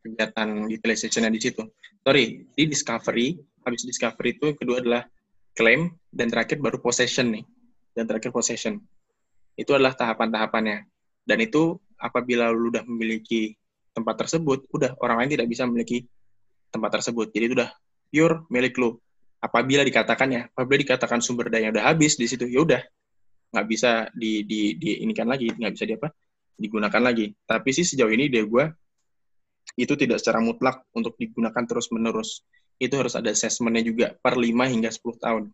kegiatan 0.05 0.49
utilization 0.69 1.33
di 1.33 1.41
situ. 1.41 1.65
Sorry, 2.05 2.45
di 2.53 2.63
discovery, 2.69 3.41
habis 3.65 3.89
discovery 3.89 4.37
itu 4.37 4.53
kedua 4.61 4.85
adalah 4.85 5.03
claim 5.57 5.89
dan 6.13 6.29
terakhir 6.29 6.61
baru 6.61 6.77
possession 6.77 7.33
nih. 7.33 7.45
Dan 7.97 8.05
terakhir 8.05 8.35
possession. 8.35 8.77
Itu 9.57 9.73
adalah 9.73 9.97
tahapan-tahapannya. 9.97 10.85
Dan 11.25 11.39
itu 11.41 11.81
apabila 11.97 12.53
lu 12.53 12.69
udah 12.69 12.85
memiliki 12.85 13.57
tempat 13.95 14.27
tersebut, 14.27 14.67
udah 14.75 14.99
orang 14.99 15.25
lain 15.25 15.31
tidak 15.39 15.47
bisa 15.47 15.63
memiliki 15.65 16.03
tempat 16.75 17.01
tersebut. 17.01 17.31
Jadi 17.31 17.45
itu 17.47 17.55
udah 17.55 17.71
pure 18.11 18.45
milik 18.51 18.75
lo. 18.83 18.99
Apabila 19.39 19.87
dikatakan 19.87 20.29
ya, 20.35 20.43
apabila 20.51 20.83
dikatakan 20.83 21.23
sumber 21.23 21.47
daya 21.47 21.71
udah 21.71 21.95
habis 21.95 22.19
di 22.19 22.27
situ, 22.27 22.51
ya 22.51 22.67
udah 22.67 22.83
nggak 23.55 23.67
bisa 23.71 24.11
di, 24.11 24.43
di, 24.43 24.75
di 24.75 25.07
inikan 25.07 25.31
lagi, 25.31 25.47
nggak 25.55 25.73
bisa 25.79 25.85
di 25.87 25.95
apa, 25.95 26.11
digunakan 26.59 26.99
lagi. 26.99 27.31
Tapi 27.47 27.71
sih 27.71 27.87
sejauh 27.87 28.11
ini 28.11 28.27
dia 28.27 28.43
gue 28.43 28.65
itu 29.79 29.95
tidak 29.95 30.19
secara 30.19 30.43
mutlak 30.43 30.83
untuk 30.91 31.15
digunakan 31.15 31.63
terus 31.63 31.87
menerus. 31.95 32.43
Itu 32.83 32.99
harus 32.99 33.15
ada 33.15 33.31
assessmentnya 33.31 33.87
juga 33.87 34.07
per 34.19 34.35
5 34.35 34.51
hingga 34.51 34.91
10 34.91 35.23
tahun. 35.23 35.45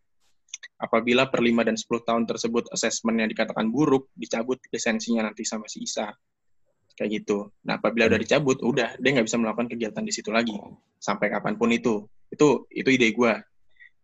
Apabila 0.80 1.28
per 1.28 1.44
5 1.44 1.68
dan 1.68 1.76
10 1.76 2.08
tahun 2.08 2.22
tersebut 2.24 2.72
assessmentnya 2.72 3.28
dikatakan 3.28 3.68
buruk, 3.68 4.08
dicabut 4.16 4.56
lisensinya 4.72 5.28
nanti 5.28 5.44
sama 5.44 5.68
si 5.68 5.84
ISA 5.84 6.08
kayak 7.00 7.24
gitu. 7.24 7.48
Nah, 7.64 7.80
apabila 7.80 8.12
udah 8.12 8.20
hmm. 8.20 8.26
dicabut, 8.28 8.60
udah 8.60 9.00
dia 9.00 9.10
nggak 9.16 9.24
bisa 9.24 9.40
melakukan 9.40 9.72
kegiatan 9.72 10.04
di 10.04 10.12
situ 10.12 10.28
lagi 10.28 10.52
sampai 11.00 11.32
kapan 11.32 11.56
pun 11.56 11.72
itu. 11.72 12.04
Itu 12.28 12.68
itu 12.68 12.92
ide 12.92 13.08
gue. 13.16 13.32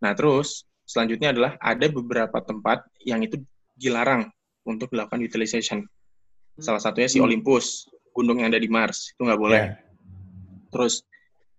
Nah, 0.00 0.16
terus 0.16 0.64
selanjutnya 0.88 1.36
adalah 1.36 1.60
ada 1.60 1.92
beberapa 1.92 2.40
tempat 2.40 2.88
yang 3.04 3.20
itu 3.20 3.36
dilarang 3.76 4.32
untuk 4.64 4.88
dilakukan 4.96 5.20
utilization. 5.20 5.84
Salah 6.56 6.80
satunya 6.80 7.12
si 7.12 7.20
hmm. 7.20 7.28
Olympus, 7.28 7.84
gunung 8.16 8.40
yang 8.40 8.48
ada 8.48 8.56
di 8.56 8.72
Mars, 8.72 9.12
itu 9.12 9.20
nggak 9.20 9.40
boleh. 9.44 9.62
Yeah. 9.76 9.76
Terus 10.72 11.04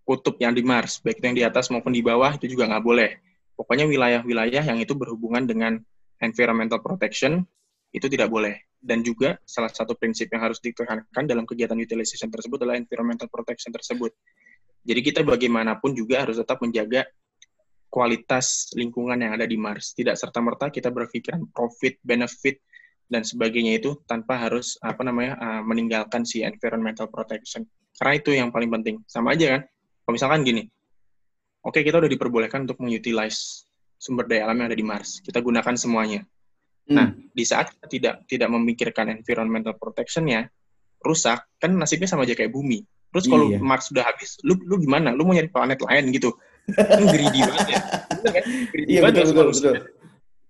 kutub 0.01 0.41
yang 0.41 0.57
di 0.57 0.65
Mars, 0.65 0.97
baik 1.05 1.21
itu 1.21 1.25
yang 1.29 1.37
di 1.37 1.45
atas 1.45 1.69
maupun 1.69 1.93
di 1.93 2.01
bawah 2.01 2.33
itu 2.33 2.49
juga 2.49 2.65
nggak 2.65 2.81
boleh. 2.81 3.13
Pokoknya 3.53 3.85
wilayah-wilayah 3.85 4.65
yang 4.65 4.81
itu 4.81 4.97
berhubungan 4.97 5.45
dengan 5.45 5.77
environmental 6.17 6.81
protection 6.81 7.45
itu 7.93 8.09
tidak 8.09 8.33
boleh 8.33 8.66
dan 8.77 9.01
juga 9.01 9.41
salah 9.43 9.69
satu 9.69 9.97
prinsip 9.97 10.29
yang 10.29 10.45
harus 10.45 10.61
ditekankan 10.61 11.25
dalam 11.25 11.43
kegiatan 11.43 11.77
utilization 11.77 12.29
tersebut 12.29 12.61
adalah 12.61 12.77
environmental 12.77 13.27
protection 13.27 13.73
tersebut. 13.73 14.13
Jadi 14.87 15.01
kita 15.03 15.19
bagaimanapun 15.25 15.91
juga 15.97 16.23
harus 16.23 16.39
tetap 16.39 16.63
menjaga 16.63 17.03
kualitas 17.91 18.71
lingkungan 18.77 19.19
yang 19.19 19.35
ada 19.35 19.43
di 19.43 19.59
Mars. 19.59 19.91
Tidak 19.91 20.15
serta-merta 20.15 20.71
kita 20.71 20.93
berpikiran 20.93 21.49
profit, 21.51 21.99
benefit, 22.05 22.63
dan 23.07 23.23
sebagainya 23.23 23.79
itu 23.79 23.95
tanpa 24.03 24.35
harus 24.35 24.75
apa 24.83 24.99
namanya 25.03 25.39
uh, 25.39 25.61
meninggalkan 25.63 26.27
si 26.27 26.43
environmental 26.43 27.07
protection. 27.07 27.63
Karena 27.97 28.13
itu 28.19 28.29
yang 28.35 28.51
paling 28.51 28.69
penting. 28.69 29.01
Sama 29.07 29.33
aja 29.33 29.57
kan. 29.57 29.61
Kalau 30.05 30.13
misalkan 30.13 30.39
gini, 30.43 30.63
oke 31.63 31.79
okay, 31.79 31.81
kita 31.83 31.99
udah 31.99 32.11
diperbolehkan 32.11 32.63
untuk 32.67 32.79
mengutilize 32.79 33.67
sumber 33.97 34.29
daya 34.29 34.47
alam 34.47 34.55
yang 34.61 34.67
ada 34.71 34.77
di 34.77 34.85
Mars. 34.85 35.19
Kita 35.23 35.41
gunakan 35.43 35.75
semuanya. 35.75 36.23
Nah, 36.87 37.11
hmm. 37.11 37.35
di 37.35 37.43
saat 37.43 37.75
kita 37.75 37.85
tidak 37.91 38.15
tidak 38.31 38.49
memikirkan 38.51 39.11
environmental 39.11 39.75
protectionnya 39.75 40.47
rusak, 41.03 41.43
kan 41.59 41.75
nasibnya 41.75 42.07
sama 42.07 42.23
aja 42.23 42.31
kayak 42.31 42.51
bumi. 42.51 42.83
Terus 43.11 43.25
kalau 43.27 43.47
iya. 43.51 43.59
Mars 43.59 43.91
sudah 43.91 44.07
habis, 44.07 44.39
lu 44.43 44.55
lu 44.63 44.79
gimana? 44.79 45.11
Lu 45.11 45.27
mau 45.27 45.35
nyari 45.35 45.51
planet 45.51 45.79
lain 45.83 46.11
gitu? 46.15 46.31
Kan 46.71 47.03
greedy 47.07 47.39
banget 47.43 47.67
ya. 47.71 47.79
kan? 48.23 48.43
Greedy 48.71 48.91
iya, 48.95 48.99
banget 49.03 49.15
betul, 49.23 49.31
betul, 49.31 49.47
betul. 49.51 49.75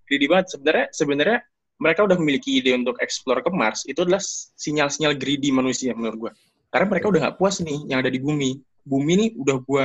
Greedy 0.05 0.25
banget. 0.29 0.45
Sebenarnya 0.53 0.85
sebenarnya 0.93 1.39
mereka 1.77 1.99
udah 2.05 2.17
memiliki 2.17 2.49
ide 2.57 2.73
untuk 2.73 2.97
explore 3.01 3.45
ke 3.45 3.49
Mars, 3.53 3.85
itu 3.85 4.01
adalah 4.01 4.21
sinyal-sinyal 4.57 5.13
greedy 5.17 5.49
manusia 5.53 5.93
menurut 5.93 6.17
gua. 6.17 6.31
Karena 6.73 6.85
mereka 6.89 7.05
udah 7.09 7.19
nggak 7.29 7.37
puas 7.37 7.61
nih 7.61 7.85
yang 7.89 8.01
ada 8.01 8.09
di 8.09 8.21
bumi. 8.21 8.57
Bumi 8.85 9.13
nih 9.13 9.29
udah 9.37 9.57
gua 9.61 9.83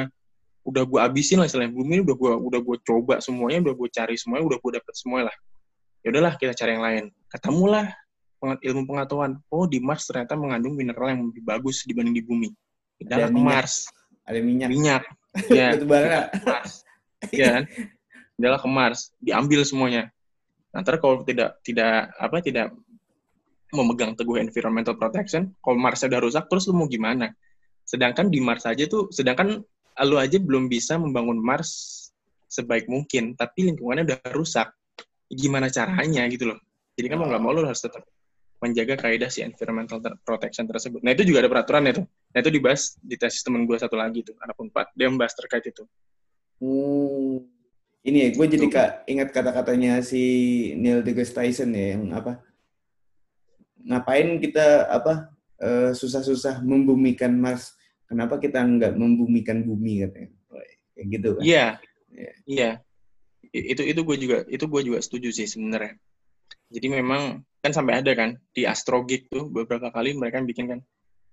udah 0.63 0.85
gua 0.85 1.01
abisin 1.09 1.41
lah 1.41 1.49
istilahnya. 1.49 1.73
Bumi 1.73 2.01
ini 2.01 2.03
udah 2.05 2.17
gua 2.17 2.33
udah 2.37 2.61
gua 2.61 2.77
coba 2.81 3.15
semuanya, 3.21 3.69
udah 3.69 3.75
gua 3.77 3.89
cari 3.93 4.17
semuanya, 4.21 4.45
udah 4.49 4.59
gua 4.61 4.71
dapet 4.81 4.95
semuanya 4.97 5.33
lah 5.33 5.37
ya 6.03 6.09
udahlah 6.11 6.35
kita 6.37 6.53
cari 6.55 6.71
yang 6.77 6.85
lain. 6.85 7.05
Ketemulah 7.31 7.87
ilmu 8.43 8.83
pengetahuan. 8.85 9.39
Oh 9.49 9.65
di 9.71 9.79
Mars 9.79 10.11
ternyata 10.11 10.35
mengandung 10.35 10.75
mineral 10.75 11.15
yang 11.15 11.23
lebih 11.31 11.43
bagus 11.47 11.87
dibanding 11.87 12.19
di 12.19 12.23
bumi. 12.27 12.51
Kita 12.99 13.31
ke 13.31 13.35
Mars. 13.35 13.87
Ada 14.27 14.39
minyak. 14.43 14.69
Minyak. 14.71 15.05
Ya. 15.49 15.73
Mars. 15.81 16.85
Ya 17.33 17.47
kan? 17.57 17.65
Adalah 18.37 18.61
ke 18.61 18.69
Mars. 18.69 19.01
Diambil 19.17 19.65
semuanya. 19.65 20.13
Nanti 20.77 20.93
kalau 21.01 21.25
tidak 21.25 21.57
tidak 21.65 22.13
apa 22.21 22.45
tidak 22.45 22.69
memegang 23.73 24.13
teguh 24.13 24.37
environmental 24.37 24.93
protection 25.01 25.57
kalau 25.65 25.81
Mars 25.81 26.05
udah 26.05 26.21
rusak 26.21 26.45
terus 26.53 26.69
lu 26.69 26.77
mau 26.77 26.85
gimana? 26.85 27.33
Sedangkan 27.89 28.29
di 28.29 28.45
Mars 28.45 28.69
aja 28.69 28.85
tuh 28.85 29.09
sedangkan 29.09 29.65
lu 30.05 30.17
aja 30.21 30.37
belum 30.37 30.69
bisa 30.69 31.01
membangun 31.01 31.41
Mars 31.41 32.01
sebaik 32.53 32.85
mungkin 32.93 33.33
tapi 33.33 33.73
lingkungannya 33.73 34.05
udah 34.05 34.21
rusak 34.37 34.69
gimana 35.33 35.73
caranya 35.73 36.29
gitu 36.29 36.53
loh. 36.53 36.59
Jadi 36.93 37.07
kan 37.09 37.17
mau 37.17 37.29
nggak 37.29 37.43
mau 37.43 37.53
lo 37.57 37.65
harus 37.65 37.81
tetap 37.81 38.05
menjaga 38.63 38.95
kaidah 38.95 39.27
si 39.33 39.43
environmental 39.43 39.99
protection 40.23 40.69
tersebut. 40.69 41.03
Nah 41.03 41.17
itu 41.17 41.27
juga 41.27 41.43
ada 41.43 41.51
peraturan 41.51 41.89
itu. 41.89 42.03
Nah 42.07 42.39
itu 42.39 42.51
dibahas 42.53 42.95
di 43.03 43.19
tesis 43.19 43.43
temen 43.43 43.67
gue 43.67 43.75
satu 43.75 43.99
lagi 43.99 44.23
tuh, 44.23 44.39
anak 44.39 44.55
empat. 44.55 44.95
Dia 44.95 45.11
membahas 45.11 45.35
terkait 45.35 45.67
itu. 45.67 45.83
Hmm. 46.63 47.43
Ini 48.03 48.19
ya, 48.19 48.29
gue 48.35 48.47
jadi 48.51 48.67
kak, 48.67 48.91
ingat 49.07 49.31
kata-katanya 49.31 50.03
si 50.03 50.23
Neil 50.75 51.07
deGrasse 51.07 51.39
Tyson 51.39 51.71
ya, 51.71 51.95
yang 51.95 52.11
apa? 52.11 52.43
Ngapain 53.79 54.43
kita 54.43 54.91
apa 54.91 55.31
uh, 55.63 55.95
susah-susah 55.95 56.67
membumikan 56.67 57.31
Mars? 57.31 57.79
Kenapa 58.11 58.43
kita 58.43 58.59
nggak 58.59 58.99
membumikan 58.99 59.63
bumi 59.63 60.03
katanya? 60.03 60.31
Kayak 60.99 61.07
gitu 61.15 61.29
kan? 61.39 61.43
Iya, 61.43 61.67
yeah. 62.11 62.35
iya. 62.47 62.71
Yeah 62.71 62.75
itu 63.53 63.83
itu 63.85 64.01
gue 64.01 64.17
juga 64.17 64.39
itu 64.49 64.65
gue 64.65 64.83
juga 64.83 64.99
setuju 65.05 65.29
sih 65.31 65.47
sebenarnya 65.47 66.01
jadi 66.73 66.89
memang 66.89 67.45
kan 67.61 67.73
sampai 67.73 68.01
ada 68.01 68.13
kan 68.17 68.41
di 68.57 68.65
Astrogik 68.65 69.29
tuh 69.29 69.53
beberapa 69.53 69.93
kali 69.93 70.17
mereka 70.17 70.41
bikin 70.41 70.67
kan 70.73 70.81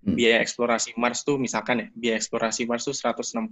hmm. 0.04 0.16
biaya 0.20 0.44
eksplorasi 0.44 1.00
Mars 1.00 1.24
tuh 1.24 1.40
misalkan 1.40 1.84
ya 1.84 1.88
biaya 1.96 2.16
eksplorasi 2.20 2.68
Mars 2.68 2.84
tuh 2.86 2.94
160 2.94 3.48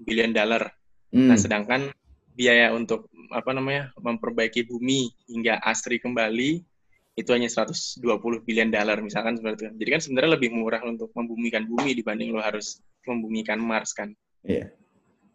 billion 0.00 0.32
dollar 0.32 0.72
hmm. 1.12 1.28
nah 1.28 1.36
sedangkan 1.36 1.92
biaya 2.32 2.72
untuk 2.72 3.12
apa 3.30 3.52
namanya 3.52 3.92
memperbaiki 4.00 4.64
bumi 4.64 5.12
hingga 5.28 5.60
asri 5.60 6.00
kembali 6.00 6.64
itu 7.18 7.30
hanya 7.36 7.52
120 7.52 8.00
billion 8.46 8.72
dollar 8.72 8.96
misalkan 9.04 9.36
seperti 9.36 9.68
itu. 9.68 9.76
Jadi 9.84 9.90
kan 9.92 10.00
sebenarnya 10.00 10.30
lebih 10.40 10.50
murah 10.56 10.80
untuk 10.86 11.12
membumikan 11.12 11.68
bumi 11.68 11.92
dibanding 11.92 12.32
lo 12.32 12.40
harus 12.40 12.80
membumikan 13.04 13.60
Mars 13.60 13.92
kan. 13.92 14.14
Iya. 14.46 14.72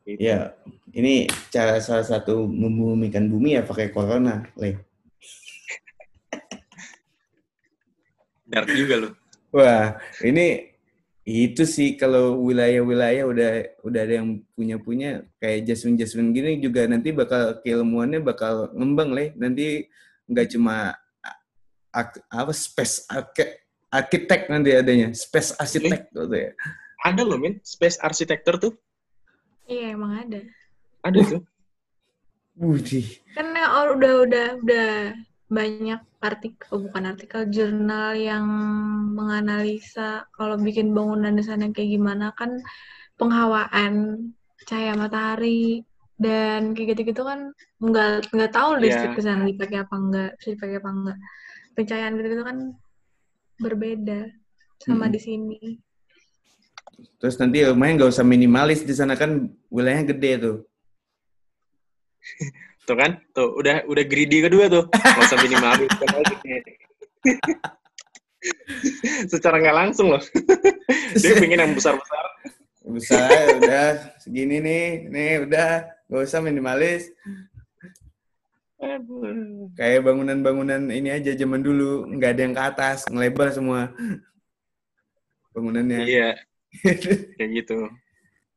Gitu. 0.05 0.21
Ya, 0.21 0.53
ini 0.93 1.25
cara 1.49 1.81
salah 1.81 2.05
satu 2.05 2.45
membumikan 2.45 3.25
bumi 3.25 3.57
ya 3.57 3.65
pakai 3.65 3.89
corona, 3.89 4.45
Le. 4.53 4.77
Dark 8.45 8.69
juga 8.69 9.01
loh. 9.01 9.17
Wah, 9.49 9.97
ini 10.21 10.75
itu 11.25 11.65
sih 11.65 11.97
kalau 11.97 12.37
wilayah-wilayah 12.45 13.25
udah 13.25 13.51
udah 13.81 14.01
ada 14.05 14.21
yang 14.21 14.45
punya 14.53 14.77
punya 14.77 15.25
kayak 15.41 15.65
Jasmine 15.73 16.29
gini 16.29 16.61
juga 16.61 16.85
nanti 16.85 17.09
bakal 17.09 17.57
keilmuannya 17.65 18.21
bakal 18.21 18.69
ngembang 18.77 19.09
leh 19.09 19.33
nanti 19.33 19.89
nggak 20.29 20.53
cuma 20.53 20.93
apa 22.29 22.53
space 22.53 23.09
arsitek 23.89 24.53
nanti 24.53 24.69
adanya 24.77 25.17
space 25.17 25.57
arsitek 25.57 26.13
gitu 26.13 26.29
ya 26.29 26.53
ada 27.01 27.21
loh 27.25 27.41
min 27.41 27.57
space 27.65 27.97
arsitektur 27.97 28.61
tuh 28.61 28.77
iya 29.69 29.93
emang 29.93 30.13
ada 30.25 30.41
ada 31.05 31.19
tuh 31.25 31.43
Budi. 32.55 33.03
Kan 33.35 33.51
udah 33.51 34.13
udah 34.23 34.47
udah 34.63 34.87
banyak 35.51 36.01
artikel, 36.23 36.67
oh 36.71 36.79
bukan 36.87 37.03
artikel, 37.11 37.45
jurnal 37.51 38.15
yang 38.15 38.47
menganalisa 39.13 40.25
kalau 40.33 40.55
bikin 40.57 40.95
bangunan 40.95 41.35
di 41.35 41.43
sana 41.43 41.69
kayak 41.69 41.99
gimana 41.99 42.31
kan 42.33 42.57
penghawaan 43.19 44.25
cahaya 44.65 44.97
matahari 44.97 45.85
dan 46.15 46.73
kayak 46.73 46.95
gitu-gitu 46.95 47.21
kan 47.27 47.51
nggak 47.77 48.31
nggak 48.31 48.51
tahu 48.55 48.79
listrik 48.79 49.13
yeah. 49.13 49.15
ke 49.19 49.21
sana 49.21 49.43
dipakai 49.43 49.77
apa 49.83 49.95
enggak, 49.99 50.31
bisa 50.39 50.49
dipakai 50.55 50.77
apa 50.79 50.89
enggak. 50.89 51.17
Pencahayaan 51.75 52.13
gitu-gitu 52.17 52.43
kan 52.47 52.57
berbeda 53.59 54.21
sama 54.79 55.05
hmm. 55.05 55.13
di 55.13 55.19
sini. 55.19 55.59
Terus 57.19 57.35
nanti 57.41 57.65
lumayan 57.65 57.97
nggak 57.97 58.11
usah 58.11 58.27
minimalis 58.27 58.85
di 58.85 58.93
sana 58.93 59.17
kan 59.17 59.49
wilayahnya 59.73 60.13
gede 60.13 60.37
tuh. 60.37 60.61
tuh 62.87 62.95
kan? 62.95 63.17
Tuh 63.33 63.57
udah 63.57 63.81
udah 63.89 64.03
greedy 64.05 64.45
kedua 64.45 64.69
tuh. 64.69 64.85
Nggak 64.91 65.25
usah 65.25 65.41
minimalis 65.41 65.89
kan 65.97 66.09
secara 69.33 69.57
nggak 69.57 69.73
langsung 69.73 70.13
loh. 70.13 70.21
Dia 71.21 71.33
pengen 71.41 71.65
yang 71.65 71.73
besar 71.73 71.97
besar 71.97 72.25
besar 72.85 73.57
udah. 73.57 74.13
Segini 74.21 74.61
nih. 74.61 75.09
Nih 75.09 75.41
udah. 75.49 75.89
Nggak 76.05 76.21
usah 76.29 76.45
minimalis. 76.45 77.09
Kayak 79.73 80.05
bangunan-bangunan 80.05 80.93
ini 80.93 81.09
aja 81.09 81.33
zaman 81.33 81.65
dulu. 81.65 82.05
Nggak 82.05 82.37
ada 82.37 82.41
yang 82.45 82.53
ke 82.53 82.61
atas 82.61 83.09
ngelebar 83.09 83.49
semua. 83.49 83.89
Bangunannya. 85.57 86.05
Iya 86.05 86.37
kayak 87.37 87.49
gitu 87.63 87.87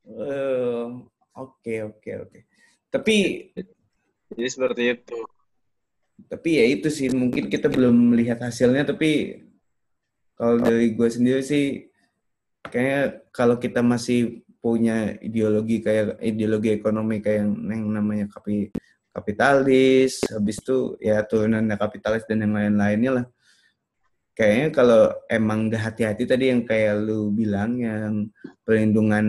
oh, 0.09 1.05
oke 1.37 1.73
oke 1.93 2.11
oke 2.27 2.39
tapi 2.89 3.49
jadi 4.29 4.49
seperti 4.49 4.83
itu. 4.93 5.17
Tapi 6.29 6.49
ya 6.61 6.65
itu 6.67 6.87
sih 6.91 7.07
mungkin 7.09 7.47
kita 7.47 7.71
belum 7.71 8.13
melihat 8.13 8.43
hasilnya 8.43 8.85
tapi 8.85 9.41
kalau 10.35 10.59
dari 10.59 10.93
gue 10.93 11.09
sendiri 11.09 11.41
sih 11.41 11.89
kayaknya 12.67 13.23
kalau 13.31 13.55
kita 13.55 13.79
masih 13.79 14.43
punya 14.59 15.15
ideologi 15.23 15.79
kayak 15.79 16.19
ideologi 16.19 16.75
ekonomi 16.75 17.23
kayak 17.23 17.47
yang, 17.47 17.51
yang 17.71 17.83
namanya 17.87 18.25
kapi, 18.27 18.67
kapitalis, 19.15 20.19
habis 20.27 20.59
itu 20.59 20.99
ya 20.99 21.23
turunannya 21.23 21.79
kapitalis 21.79 22.27
dan 22.27 22.43
yang 22.43 22.53
lain-lainnya 22.53 23.11
lah. 23.23 23.25
Kayaknya 24.39 24.67
kalau 24.71 25.11
emang 25.27 25.67
gak 25.67 25.91
hati-hati 25.91 26.23
tadi 26.23 26.47
yang 26.47 26.63
kayak 26.63 26.95
lu 27.03 27.27
bilang 27.35 27.75
yang 27.75 28.31
perlindungan 28.63 29.27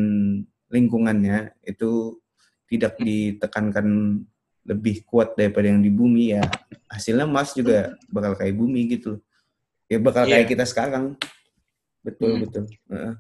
lingkungannya 0.71 1.51
itu 1.67 2.15
tidak 2.71 2.95
ditekankan 3.03 4.23
lebih 4.63 5.03
kuat 5.03 5.35
daripada 5.35 5.67
yang 5.67 5.83
di 5.83 5.91
bumi 5.91 6.39
ya 6.39 6.47
hasilnya 6.87 7.27
Mars 7.27 7.59
juga 7.59 7.99
bakal 8.07 8.39
kayak 8.39 8.55
bumi 8.55 8.87
gitu 8.87 9.19
ya 9.91 9.99
bakal 9.99 10.31
yeah. 10.31 10.47
kayak 10.47 10.55
kita 10.55 10.63
sekarang 10.63 11.19
betul 12.07 12.39
hmm. 12.39 12.43
betul 12.47 12.65
uh. 12.95 13.19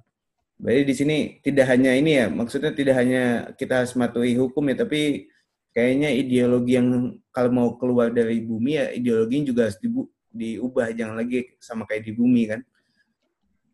Berarti 0.60 0.82
di 0.84 0.94
sini 0.94 1.16
tidak 1.40 1.72
hanya 1.72 1.96
ini 1.96 2.20
ya, 2.20 2.28
maksudnya 2.28 2.68
tidak 2.76 3.00
hanya 3.00 3.48
kita 3.56 3.80
harus 3.80 3.96
mematuhi 3.96 4.36
hukum 4.36 4.60
ya, 4.68 4.84
tapi 4.84 5.24
kayaknya 5.72 6.12
ideologi 6.12 6.76
yang 6.76 7.16
kalau 7.32 7.48
mau 7.48 7.68
keluar 7.80 8.12
dari 8.12 8.44
bumi 8.44 8.76
ya 8.76 8.86
ideologi 8.92 9.40
juga 9.46 9.70
harus 9.70 9.80
dibu 9.80 10.04
diubah, 10.30 10.94
jangan 10.94 11.18
lagi 11.18 11.58
sama 11.58 11.84
kayak 11.86 12.06
di 12.06 12.12
bumi 12.14 12.42
kan. 12.50 12.60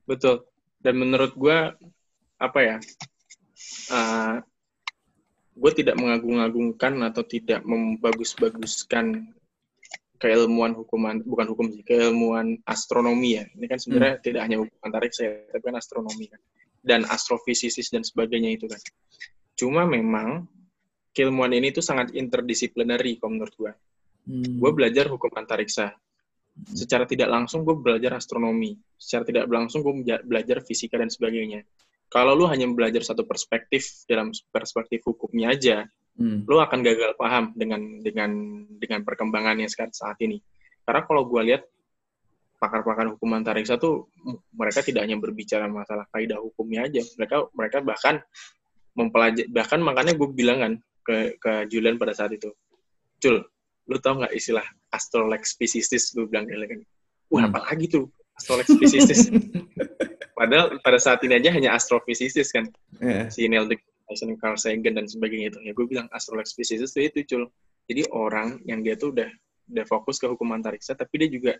Betul. 0.08 0.48
Dan 0.80 1.00
menurut 1.00 1.32
gue 1.36 1.58
apa 2.36 2.58
ya, 2.60 2.76
uh, 3.92 4.40
gue 5.56 5.72
tidak 5.72 5.96
mengagung-agungkan 5.96 7.00
atau 7.08 7.24
tidak 7.24 7.64
membagus-baguskan 7.64 9.32
keilmuan 10.16 10.72
hukuman 10.72 11.20
bukan 11.24 11.46
hukum 11.52 11.66
sih 11.72 11.84
keilmuan 11.84 12.56
astronomi 12.64 13.36
ya 13.40 13.44
ini 13.52 13.66
kan 13.68 13.76
sebenarnya 13.76 14.16
hmm. 14.20 14.24
tidak 14.24 14.40
hanya 14.48 14.56
hukum 14.64 14.78
antariksa 14.80 15.20
ya, 15.28 15.32
tapi 15.52 15.62
kan 15.64 15.76
astronomi 15.76 16.24
kan 16.32 16.40
dan 16.80 17.00
astrofisikis 17.08 17.92
dan 17.92 18.00
sebagainya 18.00 18.56
itu 18.56 18.66
kan 18.68 18.80
cuma 19.56 19.84
memang 19.84 20.48
keilmuan 21.12 21.52
ini 21.52 21.72
tuh 21.72 21.84
sangat 21.84 22.12
interdisiplinary 22.16 23.20
kalau 23.20 23.36
menurut 23.36 23.54
gue 23.56 23.72
hmm. 24.32 24.56
gue 24.60 24.70
belajar 24.72 25.08
hukum 25.08 25.32
antariksa 25.36 25.92
secara 26.72 27.04
tidak 27.04 27.28
langsung 27.28 27.68
gue 27.68 27.76
belajar 27.76 28.16
astronomi 28.16 28.76
secara 28.96 29.28
tidak 29.28 29.44
langsung 29.52 29.84
gue 29.84 30.16
belajar 30.24 30.64
fisika 30.64 30.96
dan 30.96 31.12
sebagainya 31.12 31.64
kalau 32.06 32.38
lu 32.38 32.46
hanya 32.46 32.70
belajar 32.70 33.02
satu 33.02 33.26
perspektif 33.26 34.06
dalam 34.06 34.30
perspektif 34.54 35.02
hukumnya 35.02 35.50
aja, 35.50 35.82
hmm. 36.18 36.46
lu 36.46 36.62
akan 36.62 36.78
gagal 36.86 37.18
paham 37.18 37.50
dengan 37.58 37.98
dengan 37.98 38.30
dengan 38.78 39.02
perkembangannya 39.02 39.66
sekarang 39.66 39.94
saat 39.94 40.18
ini. 40.22 40.38
Karena 40.86 41.02
kalau 41.02 41.26
gue 41.26 41.42
lihat 41.50 41.66
pakar-pakar 42.62 43.10
hukum 43.10 43.36
antariksa 43.36 43.76
tuh 43.76 44.06
mereka 44.54 44.86
tidak 44.86 45.02
hanya 45.02 45.18
berbicara 45.18 45.66
masalah 45.66 46.06
kaidah 46.14 46.38
hukumnya 46.38 46.86
aja, 46.86 47.02
mereka 47.18 47.50
mereka 47.52 47.78
bahkan 47.82 48.22
mempelajari 48.96 49.50
bahkan 49.50 49.82
makanya 49.82 50.14
gue 50.14 50.28
bilang 50.30 50.58
kan 50.62 50.72
ke 51.02 51.16
ke 51.42 51.52
Julian 51.66 51.98
pada 51.98 52.14
saat 52.14 52.30
itu, 52.38 52.54
Jul, 53.18 53.42
lu 53.90 53.98
tau 53.98 54.14
nggak 54.14 54.30
istilah 54.30 54.64
astrolexpicisis? 54.92 56.14
Gue 56.14 56.26
bilang 56.30 56.46
kan, 56.46 56.80
wah 57.32 57.46
hmm. 57.46 57.50
apa 57.54 57.58
lagi 57.72 57.86
tuh 57.90 58.06
astrolexpicisis? 58.38 59.30
Padahal 60.38 60.76
pada 60.84 61.00
saat 61.00 61.24
ini 61.24 61.40
aja 61.40 61.48
hanya 61.48 61.72
astrofisikis 61.72 62.52
kan. 62.52 62.68
Yeah. 63.00 63.32
Si 63.32 63.48
Neil 63.48 63.64
deGrasse 63.72 64.28
Carl 64.36 64.60
Sagan 64.60 65.00
dan 65.00 65.08
sebagainya 65.08 65.56
itu. 65.56 65.58
Ya 65.64 65.72
gue 65.72 65.86
bilang 65.88 66.12
astrofisikis 66.12 66.92
itu 66.92 67.08
itu 67.08 67.20
cul. 67.24 67.44
Jadi 67.88 68.04
orang 68.12 68.60
yang 68.68 68.84
dia 68.84 69.00
tuh 69.00 69.16
udah 69.16 69.32
udah 69.72 69.84
fokus 69.88 70.20
ke 70.20 70.28
hukum 70.30 70.54
antariksa 70.54 70.94
tapi 70.94 71.26
dia 71.26 71.30
juga 71.32 71.52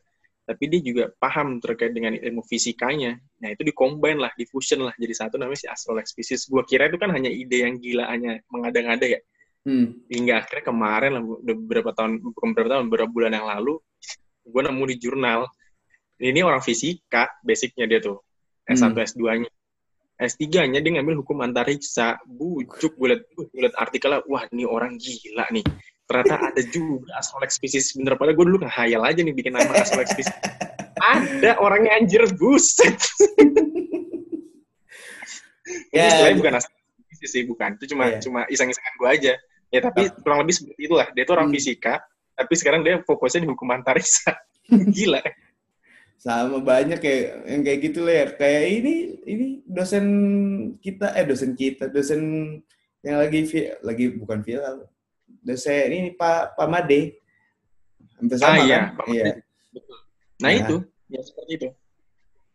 tapi 0.46 0.70
dia 0.70 0.78
juga 0.78 1.10
paham 1.18 1.58
terkait 1.58 1.90
dengan 1.90 2.14
ilmu 2.14 2.38
fisikanya. 2.46 3.18
Nah, 3.42 3.50
itu 3.50 3.66
dikombin 3.66 4.22
lah, 4.22 4.30
diffusion 4.38 4.86
lah 4.86 4.94
jadi 4.94 5.26
satu 5.26 5.42
namanya 5.42 5.58
si 5.58 5.66
astrolexpisis. 5.66 6.46
Gua 6.46 6.62
kira 6.62 6.86
itu 6.86 7.02
kan 7.02 7.10
hanya 7.10 7.26
ide 7.26 7.66
yang 7.66 7.82
gila 7.82 8.06
hanya 8.06 8.38
mengada-ngada 8.52 9.10
ya. 9.10 9.18
Hmm. 9.66 9.98
Hingga 10.06 10.46
akhirnya 10.46 10.64
kemarin 10.70 11.10
lah 11.18 11.22
beberapa 11.42 11.90
tahun 11.90 12.22
beberapa 12.22 12.70
tahun 12.70 12.86
beberapa 12.86 13.10
bulan 13.10 13.34
yang 13.34 13.50
lalu 13.50 13.82
gue 14.46 14.62
nemu 14.62 14.84
di 14.94 14.96
jurnal 15.02 15.50
ini 16.22 16.40
orang 16.40 16.62
fisika 16.62 17.26
basicnya 17.42 17.90
dia 17.90 17.98
tuh 17.98 18.22
S1 18.66 18.92
hmm. 18.92 19.06
S2-nya. 19.06 19.50
S3-nya 20.16 20.80
dia 20.80 20.90
ngambil 20.96 21.20
hukum 21.22 21.44
antariksa. 21.44 22.18
Bujuk 22.24 22.96
gue 22.98 23.14
liat, 23.14 23.22
gue 23.36 23.46
liat 23.62 23.76
artikelnya, 23.76 24.24
wah 24.26 24.42
ini 24.50 24.64
orang 24.64 24.96
gila 24.96 25.46
nih. 25.52 25.62
Ternyata 26.08 26.34
ada 26.50 26.62
juga 26.72 27.12
astrolek 27.20 27.52
spesies 27.52 27.92
bener. 27.94 28.16
Padahal 28.16 28.34
gue 28.34 28.46
dulu 28.48 28.58
ngehayal 28.64 29.02
aja 29.04 29.20
nih 29.22 29.34
bikin 29.36 29.54
nama 29.54 29.70
astrolek 29.76 30.08
spesies. 30.10 30.32
ada 30.96 31.60
orangnya 31.60 32.00
anjir, 32.00 32.24
buset. 32.40 32.96
ya, 35.92 36.32
Ini 36.32 36.40
bukan 36.40 36.54
astrolek 36.64 37.04
spesies 37.12 37.30
sih, 37.36 37.42
bukan. 37.44 37.76
Itu 37.76 37.92
cuma 37.92 38.04
yeah. 38.16 38.20
cuma 38.24 38.40
iseng-isengan 38.48 38.94
gue 38.96 39.08
aja. 39.12 39.32
Ya 39.70 39.80
tapi 39.82 40.08
kurang 40.22 40.46
lebih 40.46 40.54
seperti 40.54 40.80
itulah. 40.86 41.08
Dia 41.12 41.24
tuh 41.26 41.34
orang 41.34 41.50
hmm. 41.50 41.56
fisika, 41.58 42.00
tapi 42.36 42.52
sekarang 42.54 42.80
dia 42.86 43.02
fokusnya 43.02 43.44
di 43.44 43.48
hukum 43.50 43.68
antariksa. 43.74 44.34
Gila. 44.94 45.22
Sama 46.16 46.58
banyak 46.64 46.98
kayak 46.98 47.26
yang 47.44 47.62
kayak 47.62 47.80
gitu 47.92 48.00
lah 48.02 48.14
ya 48.16 48.26
kayak 48.34 48.64
ini 48.82 48.94
ini 49.28 49.46
dosen 49.68 50.06
kita 50.80 51.12
eh 51.12 51.28
dosen 51.28 51.52
kita 51.52 51.92
dosen 51.92 52.20
yang 53.04 53.20
lagi 53.20 53.46
lagi 53.84 54.04
bukan 54.16 54.40
viral. 54.42 54.88
Dosen 55.44 55.86
ini 55.92 56.10
Pak 56.16 56.56
Pak 56.56 56.66
Made. 56.66 57.20
Hampir 58.16 58.36
sama 58.40 58.56
ah, 58.56 58.64
iya, 58.64 58.76
kan? 58.80 58.82
Pak 58.96 59.06
iya. 59.12 59.24
Betul. 59.70 59.98
Nah, 60.40 60.48
nah. 60.48 60.52
itu. 60.56 60.76
Ya 61.12 61.20
seperti 61.20 61.52
itu. 61.60 61.68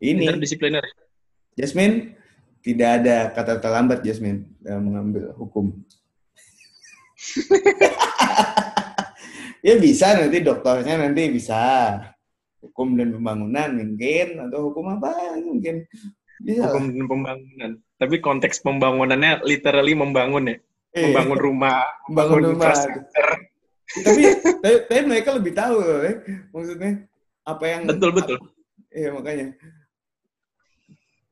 Ini. 0.01 0.23
Interdisipliner. 0.25 0.83
Jasmine 1.53 2.17
tidak 2.61 2.89
ada 3.01 3.17
kata 3.33 3.53
terlambat 3.61 4.01
Jasmine 4.05 4.49
dalam 4.61 4.89
mengambil 4.89 5.33
hukum 5.38 5.73
ya 9.68 9.76
bisa 9.77 10.18
nanti 10.18 10.38
dokternya 10.41 10.98
nanti 10.98 11.22
bisa. 11.31 11.61
Hukum 12.61 12.93
dan 12.93 13.18
pembangunan 13.18 13.73
mungkin 13.73 14.27
atau 14.49 14.69
hukum 14.69 14.85
apa 14.98 15.38
mungkin. 15.41 15.85
Bisa. 16.41 16.69
Hukum 16.69 16.93
dan 16.93 17.06
pembangunan. 17.10 17.72
Tapi 17.98 18.15
konteks 18.22 18.61
pembangunannya 18.61 19.41
literally 19.45 19.98
membangun 19.98 20.53
ya. 20.53 20.57
Iya. 20.91 21.07
membangun 21.07 21.39
rumah 21.39 21.88
membangun 22.11 22.41
rumah. 22.52 22.76
tapi, 22.76 22.99
tapi 24.03 24.22
tapi 24.91 25.02
mereka 25.07 25.39
lebih 25.39 25.56
tahu 25.56 25.80
eh. 26.03 26.19
maksudnya 26.52 27.07
apa 27.48 27.64
yang 27.64 27.81
betul 27.88 28.11
betul. 28.11 28.38
Iya 28.91 29.15
makanya 29.15 29.56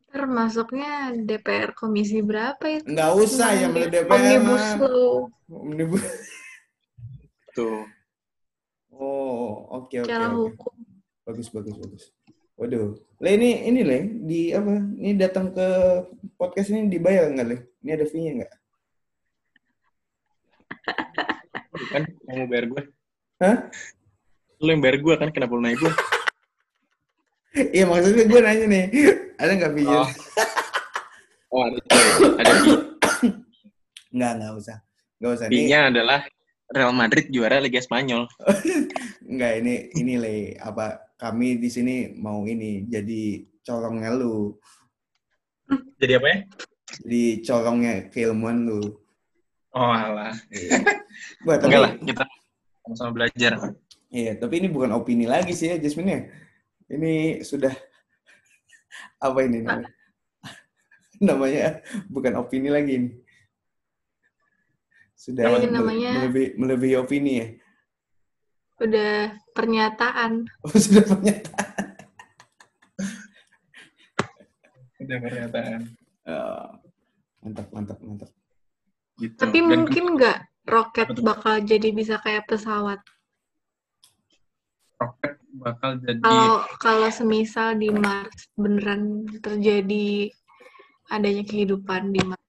Termasuknya 0.10 1.14
DPR 1.22 1.78
komisi 1.78 2.20
berapa 2.26 2.62
itu? 2.66 2.86
Nggak 2.90 3.12
usah 3.18 3.50
yang 3.54 3.72
beli 3.72 3.88
DPR. 3.94 4.10
Omnibus 4.18 4.66
Law. 4.82 5.16
Omnibus. 5.50 6.06
Tuh. 7.54 7.86
Oh, 8.94 9.70
oke 9.80 10.02
oke. 10.02 10.10
Cara 10.10 10.34
oke. 10.34 10.38
hukum. 10.52 10.74
Bagus 11.24 11.48
bagus 11.54 11.76
bagus. 11.78 12.04
Waduh. 12.58 12.98
Le 13.22 13.30
ini 13.38 13.70
ini 13.70 13.82
le 13.86 14.00
di 14.26 14.42
apa? 14.52 14.82
Ini 14.82 15.14
datang 15.16 15.54
ke 15.54 15.68
podcast 16.36 16.74
ini 16.74 16.90
dibayar 16.90 17.30
nggak 17.30 17.48
le? 17.48 17.58
Ini 17.86 17.92
ada 17.96 18.06
fee-nya 18.10 18.32
nggak? 18.44 18.54
Kan 21.94 22.04
yang 22.28 22.38
mau 22.44 22.48
bayar 22.50 22.66
gue. 22.68 22.82
Hah? 23.40 23.58
Lu 24.60 24.70
yang 24.74 24.84
bayar 24.84 24.98
gue 25.00 25.14
kan, 25.16 25.30
kenapa 25.32 25.56
lu 25.56 25.64
naik 25.64 25.80
gue? 25.80 25.94
Iya 27.50 27.84
maksudnya 27.90 28.24
gue 28.30 28.40
nanya 28.46 28.66
nih, 28.70 28.86
ada 29.42 29.52
nggak 29.58 29.72
fee 29.74 29.88
Oh. 29.90 30.10
Oh, 31.50 31.66
ada. 31.66 31.82
Ada. 32.38 32.52
Nggak 34.14 34.32
nggak 34.38 34.54
usah, 34.54 34.78
nggak 35.18 35.32
usah. 35.34 35.46
Ini 35.50 35.54
Fee-nya 35.58 35.80
adalah 35.90 36.20
Real 36.70 36.94
Madrid 36.94 37.26
juara 37.34 37.58
Liga 37.58 37.82
Spanyol. 37.82 38.30
nggak 39.34 39.54
ini 39.66 39.74
ini 39.98 40.14
le 40.22 40.36
apa? 40.62 41.10
Kami 41.18 41.58
di 41.58 41.70
sini 41.74 42.14
mau 42.16 42.46
ini 42.46 42.86
jadi 42.86 43.44
corongnya 43.66 44.14
lu, 44.14 44.56
Jadi 46.00 46.14
apa 46.16 46.28
ya? 46.32 46.38
jadi 47.06 47.24
corongnya 47.44 47.94
keilmuan 48.14 48.66
lu. 48.66 48.82
Oh, 49.76 49.94
alah. 49.94 50.34
Iya. 50.50 50.82
Wah, 51.46 51.58
tapi, 51.62 51.70
Enggak 51.70 51.82
lah, 51.86 51.94
kita 52.02 52.24
sama-sama 52.82 53.12
belajar. 53.14 53.54
Iya, 54.10 54.34
tapi 54.42 54.64
ini 54.64 54.68
bukan 54.72 54.90
opini 54.98 55.30
lagi 55.30 55.54
sih 55.54 55.70
ya, 55.70 55.78
Jasmine 55.78 56.10
ya. 56.10 56.22
Ini 56.90 57.14
sudah 57.42 57.70
apa 59.26 59.40
ini 59.46 59.62
namanya? 59.62 59.90
namanya 61.28 61.64
bukan 62.08 62.34
opini 62.36 62.70
lagi 62.70 62.92
ini. 62.96 63.12
Sudah 65.14 65.46
Ini 65.46 65.68
mele- 65.68 65.72
namanya- 65.72 66.16
melebihi, 66.18 66.48
melebihi 66.56 66.96
opini 66.96 67.32
ya. 67.36 67.48
Udah 68.80 69.14
pernyataan. 69.52 70.48
Oh, 70.64 70.72
sudah 70.74 71.04
pernyataan. 71.06 71.68
Udah 75.00 75.18
pernyataan. 75.20 75.82
Oh, 76.24 76.68
mantap, 77.42 77.68
mantap, 77.72 77.98
mantap. 78.00 78.30
Gitu. 79.18 79.36
Tapi 79.36 79.60
Dan 79.60 79.68
mungkin 79.68 80.04
nggak 80.16 80.38
roket 80.66 81.10
bakal 81.20 81.60
jadi 81.62 81.90
bisa 81.92 82.20
kayak 82.20 82.48
pesawat. 82.48 83.00
roket 84.96 85.39
bakal 85.58 85.98
jadi 86.04 86.22
Kalau 86.22 86.62
kalau 86.78 87.10
semisal 87.10 87.74
di 87.78 87.90
Mars 87.90 88.50
beneran 88.54 89.26
terjadi 89.42 90.30
adanya 91.10 91.44
kehidupan 91.46 92.14
di 92.14 92.22
Mars. 92.22 92.48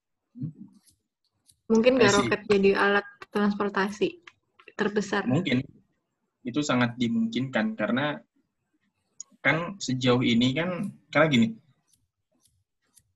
Mungkin 1.70 1.96
nggak 1.96 2.10
I 2.10 2.14
see. 2.14 2.18
roket 2.20 2.40
jadi 2.50 2.70
alat 2.76 3.06
transportasi 3.30 4.08
terbesar. 4.74 5.28
mungkin 5.28 5.60
itu 6.40 6.60
sangat 6.64 6.96
dimungkinkan 6.96 7.76
karena 7.76 8.16
kan 9.44 9.76
sejauh 9.76 10.24
ini 10.24 10.56
kan 10.56 10.88
karena 11.12 11.26
gini 11.28 11.46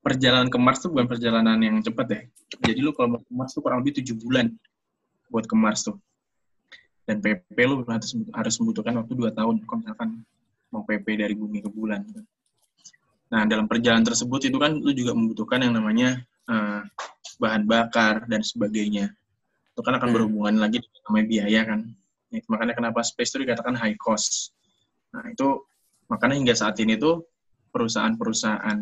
perjalanan 0.04 0.52
ke 0.52 0.58
Mars 0.60 0.84
tuh 0.84 0.92
bukan 0.92 1.08
perjalanan 1.08 1.56
yang 1.60 1.80
cepat 1.80 2.06
ya 2.12 2.20
jadi 2.60 2.80
lu 2.84 2.92
kalau 2.92 3.16
mau 3.16 3.20
ke 3.24 3.32
Mars 3.32 3.56
tuh 3.56 3.64
kurang 3.64 3.80
lebih 3.80 4.00
tujuh 4.00 4.16
bulan 4.20 4.52
buat 5.32 5.48
ke 5.48 5.56
Mars 5.56 5.88
tuh 5.88 5.96
dan 7.04 7.20
PP 7.20 7.56
lu 7.68 7.84
harus 7.84 8.16
harus 8.32 8.54
membutuhkan 8.60 8.94
waktu 9.00 9.12
dua 9.12 9.30
tahun 9.32 9.60
kalau 9.64 9.78
misalkan 9.84 10.08
mau 10.72 10.82
PP 10.84 11.06
dari 11.20 11.34
bumi 11.36 11.60
ke 11.60 11.70
bulan 11.70 12.04
nah 13.28 13.42
dalam 13.48 13.68
perjalanan 13.68 14.04
tersebut 14.04 14.48
itu 14.48 14.58
kan 14.60 14.76
lu 14.76 14.92
juga 14.92 15.12
membutuhkan 15.16 15.60
yang 15.64 15.74
namanya 15.76 16.20
eh, 16.48 16.80
bahan 17.40 17.64
bakar 17.68 18.24
dan 18.28 18.40
sebagainya 18.44 19.12
itu 19.74 19.80
kan 19.82 19.98
akan 19.98 20.08
Hmm. 20.08 20.16
berhubungan 20.16 20.54
lagi 20.60 20.78
dengan 20.80 21.00
namanya 21.10 21.26
biaya 21.26 21.60
kan 21.66 21.80
Ya, 22.34 22.42
makanya 22.50 22.74
kenapa 22.74 22.98
space 23.06 23.30
itu 23.30 23.46
dikatakan 23.46 23.78
high 23.78 23.94
cost. 23.94 24.50
Nah, 25.14 25.22
itu 25.30 25.62
makanya 26.10 26.34
hingga 26.34 26.54
saat 26.58 26.74
ini 26.82 26.98
tuh 26.98 27.22
perusahaan-perusahaan 27.70 28.78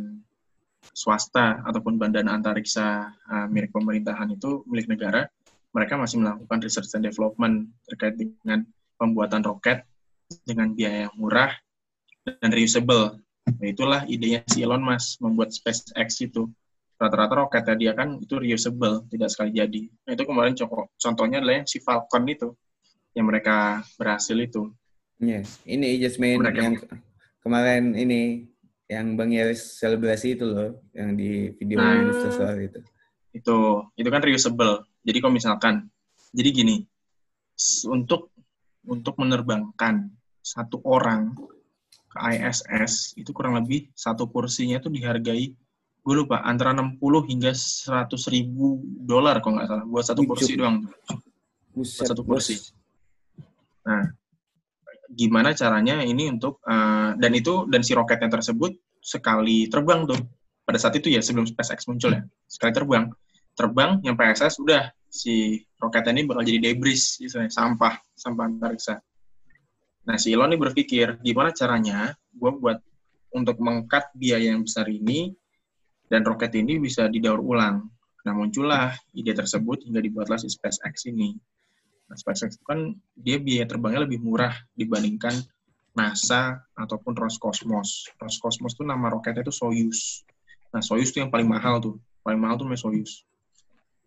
swasta 0.96 1.60
ataupun 1.68 2.00
bandara 2.00 2.32
antariksa 2.32 3.12
uh, 3.12 3.46
milik 3.52 3.68
pemerintahan 3.76 4.32
itu 4.32 4.64
milik 4.64 4.88
negara, 4.88 5.28
mereka 5.72 5.96
masih 5.96 6.20
melakukan 6.20 6.58
research 6.60 6.92
and 6.94 7.04
development 7.04 7.72
terkait 7.88 8.14
dengan 8.16 8.64
pembuatan 9.00 9.40
roket 9.42 9.84
dengan 10.44 10.72
biaya 10.72 11.08
yang 11.08 11.14
murah 11.16 11.52
dan 12.24 12.50
reusable. 12.52 13.18
Nah, 13.42 13.66
itulah 13.66 14.00
idenya 14.06 14.46
si 14.46 14.62
Elon 14.62 14.84
Musk 14.84 15.18
membuat 15.18 15.50
SpaceX 15.50 16.22
itu. 16.22 16.46
Rata-rata 16.94 17.34
roketnya 17.34 17.74
dia 17.74 17.92
kan 17.98 18.22
itu 18.22 18.38
reusable, 18.38 19.02
tidak 19.10 19.28
sekali 19.34 19.50
jadi. 19.50 19.90
Nah, 20.06 20.12
itu 20.14 20.22
kemarin 20.22 20.54
contoh- 20.54 20.88
contohnya 20.94 21.42
adalah 21.42 21.58
yang 21.58 21.66
si 21.66 21.82
Falcon 21.82 22.24
itu 22.30 22.54
yang 23.12 23.26
mereka 23.26 23.82
berhasil 23.98 24.38
itu. 24.38 24.70
Iya, 25.18 25.42
ini 25.66 25.98
Jasmine 25.98 26.38
Mereka- 26.38 26.62
yang 26.62 26.74
ke- 26.78 27.00
kemarin 27.42 27.84
ini 27.98 28.46
yang 28.86 29.16
Bang 29.18 29.32
Yaris 29.34 29.80
selebrasi 29.80 30.38
itu 30.38 30.44
loh, 30.46 30.78
yang 30.94 31.16
di 31.18 31.50
video. 31.58 31.80
Instastory 31.82 32.70
itu. 32.70 32.80
Itu 33.34 33.58
itu 33.98 34.08
kan 34.12 34.22
reusable. 34.22 34.86
Jadi 35.02 35.18
kalau 35.18 35.34
misalkan 35.34 35.74
jadi 36.32 36.48
gini, 36.54 36.76
untuk 37.90 38.32
untuk 38.88 39.14
menerbangkan 39.18 40.10
satu 40.42 40.82
orang 40.82 41.34
ke 42.10 42.18
ISS 42.18 43.14
itu 43.14 43.30
kurang 43.30 43.56
lebih 43.56 43.88
satu 43.94 44.26
kursinya 44.28 44.82
itu 44.82 44.90
dihargai 44.90 45.54
gue 46.02 46.14
lupa 46.18 46.42
antara 46.42 46.74
60 46.74 46.98
hingga 47.30 47.54
100 47.54 48.10
ribu 48.34 48.82
dolar 49.06 49.38
kalau 49.38 49.62
nggak 49.62 49.68
salah 49.70 49.84
buat 49.86 50.04
satu 50.04 50.20
kursi 50.26 50.58
doang. 50.58 50.82
Buset, 51.72 52.10
satu 52.10 52.26
kursi. 52.26 52.58
Nah, 53.86 54.10
gimana 55.14 55.54
caranya 55.54 56.02
ini 56.02 56.26
untuk 56.26 56.58
uh, 56.66 57.14
dan 57.14 57.32
itu 57.38 57.70
dan 57.70 57.86
si 57.86 57.94
roketnya 57.94 58.28
tersebut 58.34 58.74
sekali 58.98 59.70
terbang 59.70 60.02
tuh. 60.04 60.18
Pada 60.66 60.78
saat 60.78 60.98
itu 60.98 61.10
ya 61.10 61.22
sebelum 61.22 61.46
SpaceX 61.46 61.86
muncul 61.86 62.18
ya 62.18 62.22
sekali 62.50 62.70
terbang 62.74 63.10
terbang 63.52 64.00
yang 64.02 64.16
PSS 64.16 64.60
udah 64.62 64.90
si 65.12 65.60
roketnya 65.76 66.16
ini 66.16 66.22
bakal 66.24 66.42
jadi 66.44 66.72
debris 66.72 67.20
istilahnya 67.20 67.52
sampah 67.52 68.00
sampah 68.16 68.44
antariksa. 68.48 68.96
Nah 70.08 70.16
si 70.16 70.32
Elon 70.32 70.56
ini 70.56 70.58
berpikir 70.58 71.20
gimana 71.20 71.52
caranya 71.52 72.16
gue 72.32 72.50
buat 72.56 72.80
untuk 73.32 73.60
mengkat 73.60 74.12
biaya 74.16 74.52
yang 74.52 74.64
besar 74.64 74.88
ini 74.88 75.32
dan 76.08 76.24
roket 76.24 76.52
ini 76.56 76.80
bisa 76.80 77.08
didaur 77.08 77.40
ulang. 77.40 77.88
Nah 78.24 78.32
muncullah 78.32 78.96
ide 79.12 79.36
tersebut 79.36 79.84
hingga 79.84 80.00
dibuatlah 80.00 80.40
si 80.40 80.48
SpaceX 80.48 81.08
ini. 81.08 81.36
Nah, 82.12 82.20
SpaceX 82.20 82.60
itu 82.60 82.64
kan 82.68 82.92
dia 83.16 83.40
biaya 83.40 83.64
terbangnya 83.64 84.04
lebih 84.04 84.20
murah 84.20 84.52
dibandingkan 84.76 85.32
NASA 85.96 86.60
ataupun 86.76 87.16
Roscosmos. 87.16 88.12
Roscosmos 88.20 88.76
itu 88.76 88.84
nama 88.84 89.08
roketnya 89.08 89.40
itu 89.40 89.48
Soyuz. 89.48 90.20
Nah, 90.76 90.84
Soyuz 90.84 91.08
itu 91.08 91.24
yang 91.24 91.32
paling 91.32 91.48
mahal 91.48 91.80
tuh. 91.80 91.96
Paling 92.20 92.36
mahal 92.36 92.60
tuh 92.60 92.68
namanya 92.68 92.84
Soyuz. 92.84 93.24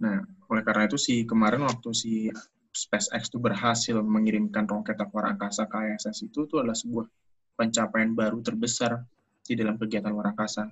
Nah, 0.03 0.19
oleh 0.51 0.63
karena 0.65 0.83
itu 0.91 0.99
si 0.99 1.23
kemarin 1.23 1.63
waktu 1.63 1.89
si 1.95 2.27
SpaceX 2.75 3.31
itu 3.31 3.39
berhasil 3.39 3.95
mengirimkan 4.03 4.67
roket 4.67 4.99
ke 4.99 5.07
luar 5.07 5.31
angkasa 5.31 5.63
ke 5.71 5.95
ISS 5.95 6.27
itu 6.27 6.43
itu 6.43 6.59
adalah 6.59 6.75
sebuah 6.75 7.07
pencapaian 7.55 8.11
baru 8.11 8.43
terbesar 8.43 8.99
di 9.45 9.55
dalam 9.55 9.79
kegiatan 9.79 10.11
luar 10.11 10.35
angkasa. 10.35 10.67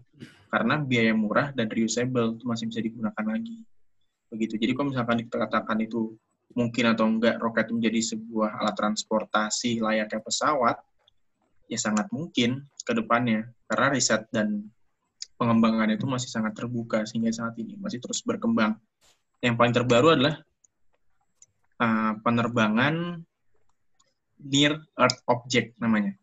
Karena 0.51 0.75
biaya 0.83 1.15
murah 1.15 1.55
dan 1.55 1.71
reusable 1.71 2.35
itu 2.35 2.43
masih 2.43 2.67
bisa 2.67 2.83
digunakan 2.83 3.25
lagi. 3.25 3.63
Begitu. 4.27 4.59
Jadi 4.59 4.71
kalau 4.75 4.87
misalkan 4.91 5.17
dikatakan 5.23 5.77
itu 5.79 6.17
mungkin 6.53 6.85
atau 6.91 7.05
enggak 7.07 7.39
roket 7.39 7.71
menjadi 7.71 8.13
sebuah 8.13 8.61
alat 8.61 8.75
transportasi 8.75 9.79
layaknya 9.79 10.19
pesawat, 10.19 10.77
ya 11.71 11.79
sangat 11.79 12.11
mungkin 12.11 12.65
ke 12.83 12.91
depannya. 12.91 13.47
Karena 13.69 13.87
riset 13.93 14.27
dan 14.29 14.67
pengembangan 15.37 15.89
itu 15.93 16.05
masih 16.05 16.29
sangat 16.29 16.53
terbuka 16.57 17.05
sehingga 17.07 17.31
saat 17.31 17.55
ini 17.61 17.79
masih 17.79 18.01
terus 18.03 18.21
berkembang. 18.25 18.77
Yang 19.43 19.55
paling 19.59 19.75
terbaru 19.75 20.07
adalah 20.15 20.39
uh, 21.83 22.15
penerbangan 22.23 23.19
near 24.39 24.79
Earth 24.95 25.19
Object 25.27 25.75
namanya. 25.83 26.15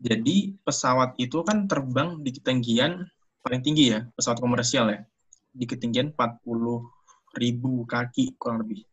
Jadi 0.00 0.52
pesawat 0.60 1.16
itu 1.16 1.40
kan 1.44 1.64
terbang 1.64 2.20
di 2.20 2.36
ketinggian 2.36 3.08
paling 3.40 3.64
tinggi 3.64 3.96
ya, 3.96 4.04
pesawat 4.12 4.36
komersial 4.36 4.92
ya, 4.92 5.00
di 5.52 5.64
ketinggian 5.64 6.12
40 6.12 7.40
ribu 7.40 7.88
kaki 7.88 8.36
kurang 8.36 8.64
lebih. 8.64 8.84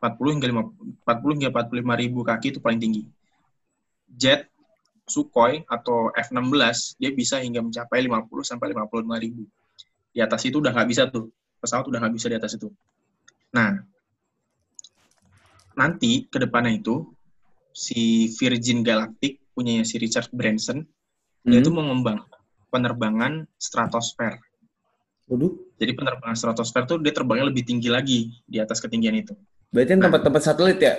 40 0.00 0.40
hingga 0.40 0.48
5, 0.48 1.04
40 1.04 1.36
hingga 1.36 1.50
45 1.52 2.00
ribu 2.00 2.20
kaki 2.24 2.46
itu 2.56 2.60
paling 2.64 2.80
tinggi. 2.80 3.04
Jet 4.08 4.48
Sukhoi 5.04 5.68
atau 5.68 6.08
F-16 6.16 6.96
dia 6.96 7.10
bisa 7.12 7.36
hingga 7.44 7.60
mencapai 7.60 8.08
50 8.08 8.24
sampai 8.40 8.72
55 8.72 9.20
ribu. 9.20 9.44
Di 10.10 10.24
atas 10.24 10.40
itu 10.48 10.62
udah 10.64 10.72
nggak 10.72 10.88
bisa 10.88 11.12
tuh, 11.12 11.28
pesawat 11.60 11.84
udah 11.86 12.00
nggak 12.00 12.14
bisa 12.16 12.26
di 12.32 12.36
atas 12.40 12.56
itu. 12.56 12.72
Nah, 13.52 13.76
nanti 15.76 16.26
ke 16.26 16.40
depannya 16.40 16.80
itu 16.80 17.04
si 17.70 18.32
Virgin 18.40 18.82
Galactic 18.82 19.38
punya 19.54 19.84
si 19.84 20.00
Richard 20.00 20.32
Branson 20.32 20.82
dia 21.40 21.56
Hmm. 21.56 21.62
itu 21.64 21.70
mengembang 21.72 22.18
penerbangan 22.68 23.48
stratosfer. 23.56 24.40
Waduh. 25.30 25.52
Jadi 25.80 25.92
penerbangan 25.96 26.36
stratosfer 26.36 26.84
tuh 26.84 26.98
dia 27.00 27.14
terbangnya 27.14 27.48
lebih 27.48 27.64
tinggi 27.64 27.88
lagi 27.88 28.28
di 28.44 28.58
atas 28.60 28.82
ketinggian 28.82 29.16
itu. 29.20 29.32
Berarti 29.70 29.94
Nah. 29.96 30.10
tempat-tempat 30.10 30.42
satelit 30.42 30.78
ya? 30.82 30.98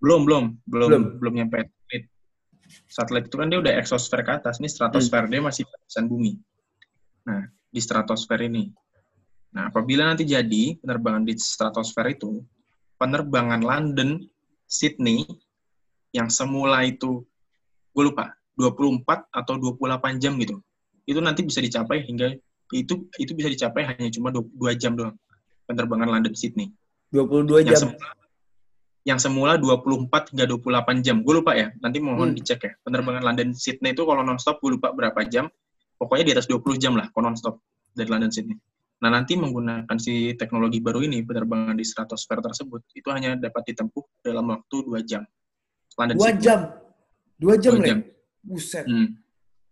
Belum, 0.00 0.24
belum, 0.24 0.44
belum, 0.64 0.88
Belum. 0.88 1.02
belum, 1.20 1.32
nyampe 1.34 1.56
satelit. 1.66 2.04
Satelit 2.86 3.24
itu 3.26 3.36
kan 3.36 3.50
dia 3.50 3.58
udah 3.58 3.72
eksosfer 3.80 4.22
ke 4.22 4.32
atas, 4.38 4.62
ini 4.62 4.68
stratosfer 4.70 5.26
dia 5.26 5.42
masih 5.42 5.66
di 5.66 6.00
bumi. 6.06 6.32
Nah, 7.26 7.42
di 7.68 7.80
stratosfer 7.82 8.38
ini. 8.46 8.70
Nah, 9.50 9.68
apabila 9.70 10.06
nanti 10.06 10.22
jadi 10.22 10.78
penerbangan 10.78 11.26
di 11.26 11.34
stratosfer 11.34 12.06
itu, 12.14 12.38
penerbangan 13.00 13.62
London, 13.62 14.22
Sydney, 14.70 15.26
yang 16.14 16.30
semula 16.30 16.86
itu, 16.86 17.26
gue 17.90 18.04
lupa, 18.06 18.34
24 18.54 19.26
atau 19.34 19.54
28 19.58 20.22
jam 20.22 20.38
gitu. 20.38 20.62
Itu 21.02 21.18
nanti 21.18 21.42
bisa 21.42 21.58
dicapai 21.58 22.06
hingga, 22.06 22.30
itu 22.70 23.10
itu 23.18 23.32
bisa 23.34 23.50
dicapai 23.50 23.82
hanya 23.82 24.10
cuma 24.14 24.30
2 24.30 24.46
jam 24.78 24.94
doang. 24.94 25.18
Penerbangan 25.66 26.06
London, 26.06 26.34
Sydney 26.34 26.70
22 27.10 27.66
yang 27.66 27.74
jam. 27.74 27.80
semula, 27.90 28.08
yang 29.02 29.18
semula 29.18 29.52
24 29.58 30.30
hingga 30.30 30.46
28 30.46 31.02
jam. 31.02 31.26
Gue 31.26 31.42
lupa 31.42 31.58
ya, 31.58 31.74
nanti 31.82 31.98
mohon 31.98 32.30
Hmm. 32.30 32.36
dicek 32.38 32.62
ya. 32.62 32.72
Penerbangan 32.86 33.26
London 33.26 33.50
Sydney 33.54 33.90
itu 33.90 34.06
kalau 34.06 34.22
nonstop 34.22 34.62
gue 34.62 34.78
lupa 34.78 34.94
berapa 34.94 35.18
jam. 35.26 35.50
Pokoknya 35.98 36.24
di 36.30 36.32
atas 36.38 36.46
20 36.46 36.78
jam 36.78 36.94
lah 36.94 37.10
kalau 37.10 37.34
nonstop 37.34 37.58
dari 37.94 38.06
London 38.06 38.30
Sydney. 38.30 38.54
Nah 39.00 39.08
nanti 39.08 39.32
menggunakan 39.32 39.96
si 39.96 40.36
teknologi 40.36 40.84
baru 40.84 41.00
ini, 41.00 41.24
penerbangan 41.24 41.72
di 41.72 41.84
stratosfer 41.84 42.44
tersebut, 42.44 42.84
itu 42.92 43.08
hanya 43.08 43.32
dapat 43.36 43.72
ditempuh 43.72 44.04
dalam 44.20 44.52
waktu 44.52 44.76
2 44.84 45.00
jam. 45.08 45.24
London 45.96 46.16
2 46.20 46.24
Sydney. 46.24 46.44
jam. 46.44 46.60
2 47.40 47.56
jam, 47.56 47.74
Dua 47.80 47.86
jam. 47.88 47.98
Buset. 48.44 48.84
Hmm. 48.84 49.16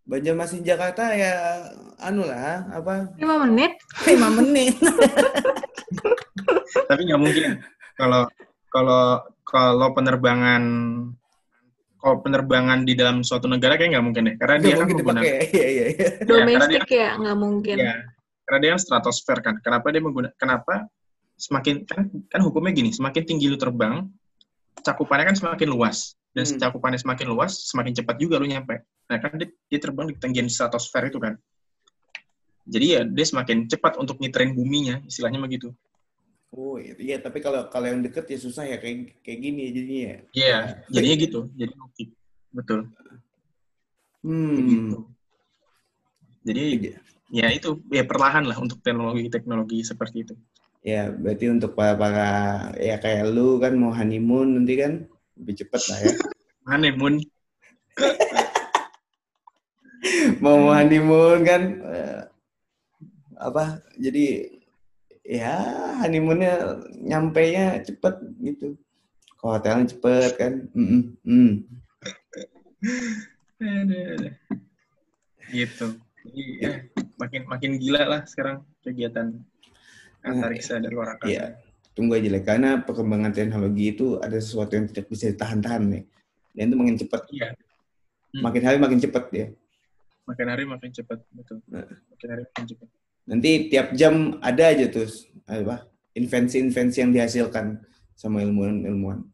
Banjarmasin 0.09 0.65
Jakarta 0.65 1.13
ya 1.13 1.61
anu 2.01 2.25
lah, 2.25 2.73
apa? 2.73 3.13
5 3.21 3.45
menit? 3.45 3.77
5 4.09 4.39
menit. 4.41 4.75
Tapi 6.89 7.01
nggak 7.05 7.21
mungkin 7.21 7.61
kalau 8.01 8.25
kalau 8.73 9.21
kalau 9.45 9.89
penerbangan 9.93 10.63
kalau 12.01 12.17
penerbangan 12.25 12.89
di 12.89 12.97
dalam 12.97 13.21
suatu 13.21 13.45
negara 13.45 13.77
kayak 13.77 13.99
nggak 13.99 14.07
mungkin 14.09 14.23
deh, 14.33 14.37
karena 14.41 14.57
dia 14.57 14.69
Nggak 14.73 14.81
kan 14.81 14.89
menggunakan. 14.89 15.25
Iya, 15.53 15.67
iya, 15.69 15.85
iya. 15.93 16.09
Domestik 16.25 16.89
ya? 16.89 17.09
Nggak 17.21 17.37
mungkin. 17.37 17.77
Ya, 17.77 17.95
karena 18.49 18.59
dia 18.65 18.71
kan 18.73 18.81
stratosfer 18.81 19.39
kan. 19.45 19.61
Kenapa 19.61 19.93
dia 19.93 20.01
menggunakan? 20.01 20.33
Kenapa 20.41 20.89
semakin 21.37 21.85
kan 21.85 22.09
kan 22.33 22.41
hukumnya 22.41 22.73
gini, 22.73 22.89
semakin 22.97 23.29
tinggi 23.29 23.53
lu 23.53 23.61
terbang, 23.61 24.09
cakupannya 24.81 25.29
kan 25.29 25.37
semakin 25.37 25.69
luas. 25.69 26.17
Dan 26.33 26.49
Hmm. 26.49 26.57
cakupannya 26.57 26.97
semakin 26.97 27.29
luas, 27.29 27.69
semakin 27.69 27.93
cepat 27.93 28.17
juga 28.17 28.41
lu 28.41 28.49
nyampe. 28.49 28.81
Nah 29.13 29.17
kan 29.21 29.37
dia, 29.37 29.53
dia 29.69 29.79
terbang 29.85 30.09
di 30.09 30.17
ketinggian 30.17 30.49
stratosfer 30.49 31.13
itu 31.13 31.21
kan. 31.21 31.37
Jadi 32.65 32.87
ya 32.97 33.01
dia 33.05 33.27
semakin 33.29 33.69
cepat 33.69 34.01
untuk 34.01 34.17
nyiterin 34.17 34.57
buminya, 34.57 35.05
istilahnya 35.05 35.45
begitu. 35.45 35.77
Oh 36.49 36.81
iya, 36.81 36.97
iya, 36.97 37.17
tapi 37.21 37.45
kalau 37.45 37.69
kalau 37.69 37.93
yang 37.93 38.01
deket 38.01 38.25
ya 38.33 38.39
susah 38.41 38.65
ya 38.65 38.81
kayak 38.81 39.21
kayak 39.21 39.39
gini 39.45 39.61
ya 39.69 39.71
jadinya 39.77 40.01
ya. 40.01 40.19
Iya, 40.33 40.59
jadinya 40.89 41.17
gitu. 41.21 41.41
Jadi. 41.53 41.73
Betul. 42.49 42.81
Hmm. 44.25 44.57
Begitu. 44.57 44.99
Jadi 46.49 46.63
Iya. 46.81 46.97
Ya 47.29 47.53
itu 47.53 47.77
ya 47.93 48.05
perlahan 48.09 48.49
lah 48.49 48.57
untuk 48.57 48.81
teknologi-teknologi 48.81 49.85
seperti 49.85 50.25
itu. 50.25 50.35
Ya, 50.87 51.13
berarti 51.13 51.53
untuk 51.53 51.75
para 51.75 51.99
para 51.99 52.31
ya 52.79 52.97
kayak 52.97 53.35
lu 53.35 53.61
kan 53.61 53.77
mau 53.77 53.93
honeymoon 53.93 54.63
nanti 54.63 54.79
kan 54.79 55.05
lebih 55.37 55.55
cepet 55.65 55.83
lah 55.91 55.99
ya. 56.01 56.15
Mun? 57.01 57.15
mau 60.45 60.71
honeymoon 60.71 61.39
kan 61.45 61.63
eh, 61.83 62.21
apa? 63.37 63.83
Jadi 63.99 64.55
ya 65.27 65.59
honeymoonnya 66.01 66.79
nyampe 67.05 67.43
nya 67.53 67.83
cepet 67.83 68.15
gitu. 68.41 68.79
Ke 69.39 69.45
hotelnya 69.45 69.93
cepet 69.93 70.31
kan. 70.39 70.53
Mm 70.73 71.19
-mm. 71.27 71.51
Gitu. 75.51 75.87
Jadi 76.29 76.45
ya, 76.61 76.73
makin 77.19 77.43
makin 77.51 77.71
gila 77.77 78.03
lah 78.07 78.21
sekarang 78.25 78.63
kegiatan 78.81 79.35
antariksa 80.23 80.79
dan 80.79 80.91
luar 80.91 81.19
angkasa. 81.19 81.31
Iya. 81.31 81.45
Tunggu 81.93 82.15
aja 82.15 82.31
lah 82.31 82.43
karena 82.47 82.71
perkembangan 82.87 83.35
teknologi 83.35 83.91
itu 83.91 84.23
ada 84.23 84.39
sesuatu 84.39 84.79
yang 84.79 84.87
tidak 84.87 85.11
bisa 85.11 85.35
ditahan-tahan 85.35 85.83
nih. 85.91 86.05
Dan 86.55 86.65
itu 86.71 86.77
makin 86.79 86.97
cepat. 86.97 87.23
Iya. 87.35 87.49
Hmm. 88.35 88.43
Makin 88.47 88.63
hari 88.63 88.79
makin 88.79 88.99
cepat 89.03 89.25
ya. 89.35 89.47
Makin 90.29 90.47
hari 90.47 90.65
makin 90.69 90.91
cepat, 90.93 91.19
betul. 91.33 91.59
Nah. 91.67 91.89
Makin 91.89 92.29
hari 92.29 92.43
makin 92.47 92.65
cepat. 92.69 92.89
Nanti 93.29 93.51
tiap 93.73 93.93
jam 93.97 94.39
ada 94.41 94.65
aja 94.73 94.85
tuh 94.89 95.09
apa 95.49 95.89
invensi-invensi 96.13 96.99
yang 97.01 97.13
dihasilkan 97.13 97.81
sama 98.13 98.45
ilmuwan-ilmuwan. 98.45 99.25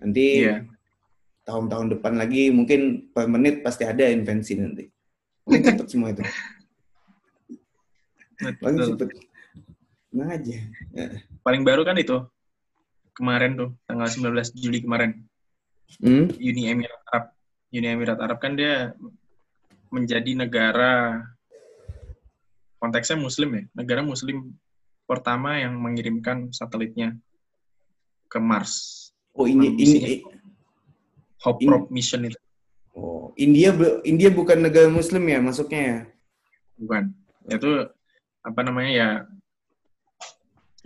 Nanti 0.00 0.46
Iya. 0.46 0.64
tahun-tahun 1.46 1.98
depan 1.98 2.14
lagi 2.18 2.50
mungkin 2.50 3.10
per 3.10 3.26
menit 3.28 3.60
pasti 3.60 3.84
ada 3.84 4.06
invensi 4.08 4.56
nanti. 4.56 4.84
Makin 5.46 5.62
cepet 5.84 5.86
semua 5.90 6.10
itu. 6.14 6.22
Cepet. 8.40 9.10
Tenang 10.12 10.30
aja. 10.32 10.56
Ya. 10.96 11.06
Paling 11.44 11.62
baru 11.64 11.82
kan 11.84 11.96
itu 11.96 12.24
kemarin 13.16 13.56
tuh 13.56 13.70
tanggal 13.88 14.08
19 14.08 14.52
Juli 14.56 14.80
kemarin 14.84 15.24
Hmm? 16.02 16.26
Uni 16.34 16.66
Emirat 16.66 16.98
Arab. 17.14 17.24
Uni 17.70 17.86
Emirat 17.86 18.18
Arab 18.18 18.42
kan 18.42 18.58
dia 18.58 18.90
menjadi 19.86 20.34
negara 20.34 21.22
konteksnya 22.82 23.14
Muslim 23.14 23.54
ya, 23.54 23.62
negara 23.70 24.02
Muslim 24.02 24.50
pertama 25.06 25.62
yang 25.62 25.78
mengirimkan 25.78 26.50
satelitnya 26.50 27.14
ke 28.26 28.42
Mars. 28.42 29.06
Oh 29.38 29.46
ini 29.46 29.78
ini 29.78 30.26
Hope 31.46 31.62
In- 31.62 31.70
Probe 31.70 31.88
Mission 31.94 32.26
itu 32.26 32.38
oh 32.98 33.30
India 33.38 33.70
India 34.02 34.32
bukan 34.32 34.66
negara 34.66 34.90
Muslim 34.90 35.22
ya 35.28 35.38
masuknya 35.38 35.80
ya? 35.80 35.98
bukan. 36.82 37.14
Itu 37.46 37.94
apa 38.46 38.60
namanya 38.62 38.92
ya? 38.94 39.10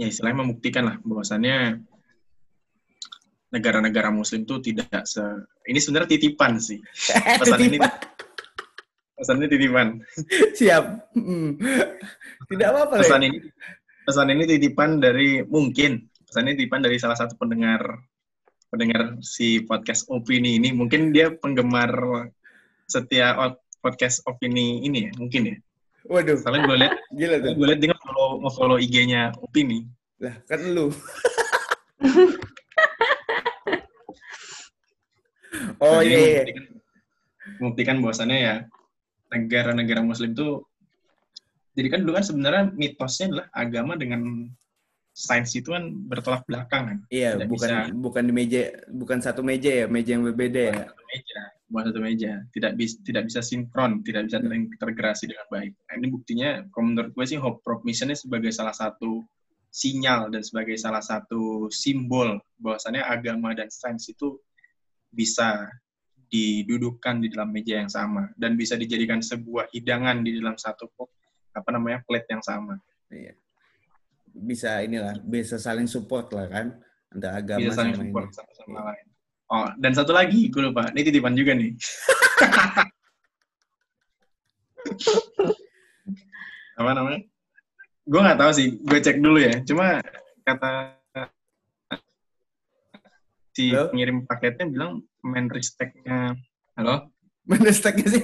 Ya 0.00 0.06
istilahnya 0.08 0.48
membuktikan 0.48 0.88
lah 0.88 0.96
bahwasannya 1.04 1.84
negara-negara 3.52 4.08
Muslim 4.08 4.48
itu 4.48 4.72
tidak 4.72 5.04
se 5.04 5.20
ini 5.68 5.76
sebenarnya 5.76 6.16
titipan 6.16 6.56
sih. 6.56 6.80
Pesan 7.40 7.60
ini 7.60 7.78
pesan 9.20 9.36
ini 9.36 9.52
titipan. 9.52 10.00
Siap. 10.56 11.12
Hmm. 11.12 11.60
Tidak 12.48 12.66
apa-apa 12.72 13.04
pesan 13.04 13.28
ini 13.28 13.38
pesan 14.08 14.32
ini 14.32 14.48
titipan 14.48 14.96
dari 14.96 15.44
mungkin 15.44 16.08
pesan 16.24 16.48
ini 16.48 16.56
titipan 16.56 16.80
dari 16.80 16.96
salah 16.96 17.14
satu 17.20 17.36
pendengar 17.36 18.00
pendengar 18.72 19.20
si 19.20 19.60
podcast 19.66 20.08
opini 20.08 20.56
ini 20.56 20.72
mungkin 20.72 21.12
dia 21.12 21.34
penggemar 21.36 21.92
setia 22.88 23.36
podcast 23.84 24.24
opini 24.24 24.82
ini 24.86 25.10
ya 25.10 25.12
mungkin 25.20 25.42
ya 25.52 25.56
Waduh, 26.08 26.36
soalnya 26.40 26.64
gue 26.64 26.76
lihat 26.80 26.94
gila 27.12 27.36
tuh. 27.40 27.52
gue 27.58 27.66
lihat 27.68 27.80
dia 27.80 27.94
follow 28.00 28.28
follow 28.50 28.76
IG-nya 28.80 29.32
opini 29.40 29.84
Lah, 30.20 30.34
kan 30.48 30.60
lu. 30.64 30.88
oh 35.80 36.00
iya, 36.00 36.16
iya. 36.16 36.44
membuktikan, 36.44 36.64
membuktikan 37.60 37.96
bahwasannya 38.00 38.38
ya 38.38 38.54
negara-negara 39.30 40.00
muslim 40.02 40.32
tuh 40.32 40.64
jadi 41.76 41.88
kan 41.96 42.00
dulu 42.02 42.12
kan 42.18 42.24
sebenarnya 42.26 42.64
mitosnya 42.74 43.26
adalah 43.30 43.46
agama 43.54 43.92
dengan 43.94 44.20
sains 45.10 45.52
itu 45.54 45.70
kan 45.72 45.90
bertolak 46.06 46.46
belakang 46.46 46.82
kan 46.86 46.98
Iya, 47.10 47.36
Tidak 47.36 47.48
bukan 47.50 47.68
bisa. 47.68 47.92
bukan 47.92 48.22
di 48.24 48.32
meja, 48.32 48.62
bukan 48.88 49.18
satu 49.20 49.40
meja 49.42 49.70
ya, 49.70 49.84
meja 49.90 50.10
yang 50.16 50.24
berbeda 50.24 50.60
ya. 50.70 50.74
satu 50.88 51.02
meja 51.08 51.40
bukan 51.70 51.84
satu 51.88 52.00
meja. 52.02 52.42
Tidak 52.50 52.72
bisa 52.74 52.98
tidak 53.06 53.30
bisa 53.30 53.40
sinkron 53.40 54.02
tidak 54.02 54.26
bisa 54.26 54.42
Hmm. 54.42 54.50
terintegrasi 54.50 55.30
dengan 55.30 55.46
baik. 55.48 55.72
Nah, 55.72 55.94
ini 55.96 56.06
buktinya 56.10 56.48
kalau 56.74 56.84
menurut 56.90 57.10
gue 57.14 57.24
sih 57.24 57.38
Hope 57.38 57.62
Probe 57.62 57.86
Mission 57.86 58.10
ini 58.10 58.18
sebagai 58.18 58.50
salah 58.50 58.74
satu 58.74 59.22
sinyal 59.70 60.34
dan 60.34 60.42
sebagai 60.42 60.74
salah 60.74 61.00
satu 61.00 61.70
simbol 61.70 62.42
bahwasannya 62.58 63.06
agama 63.06 63.54
dan 63.54 63.70
sains 63.70 64.10
itu 64.10 64.34
bisa 65.14 65.70
didudukkan 66.30 67.22
di 67.22 67.30
dalam 67.30 67.50
meja 67.54 67.78
yang 67.78 67.90
sama 67.90 68.30
dan 68.34 68.54
bisa 68.58 68.74
dijadikan 68.74 69.22
sebuah 69.22 69.70
hidangan 69.70 70.26
di 70.26 70.38
dalam 70.42 70.58
satu 70.58 70.90
apa 71.54 71.70
namanya 71.70 72.02
plate 72.02 72.28
yang 72.34 72.42
sama. 72.42 72.78
Iya. 73.10 73.34
Bisa 74.30 74.78
inilah, 74.82 75.18
bisa 75.22 75.58
saling 75.58 75.90
support 75.90 76.30
lah 76.34 76.46
kan 76.46 76.66
antara 77.10 77.42
agama 77.42 77.66
bisa 77.66 77.74
saling 77.74 77.94
sama 77.94 78.06
support 78.06 78.28
satu 78.30 78.52
sama 78.54 78.80
lain 78.90 79.09
oh 79.50 79.68
dan 79.78 79.94
satu 79.94 80.12
lagi 80.14 80.48
gue 80.48 80.62
lupa 80.62 80.90
ini 80.94 81.04
titipan 81.06 81.36
juga 81.36 81.54
nih 81.54 81.74
apa 86.80 86.90
namanya 86.96 87.20
gue 88.08 88.20
nggak 88.20 88.38
tahu 88.40 88.52
sih 88.56 88.68
gue 88.80 88.98
cek 88.98 89.20
dulu 89.20 89.38
ya 89.38 89.60
cuma 89.66 90.00
kata 90.46 90.96
si 93.52 93.74
Halo? 93.74 93.90
pengirim 93.92 94.24
paketnya 94.24 94.66
bilang 94.70 95.02
main 95.20 95.50
respect-nya 95.52 96.32
halo 96.78 97.12
Mana 97.50 97.74
stacknya 97.74 98.06
sih? 98.06 98.22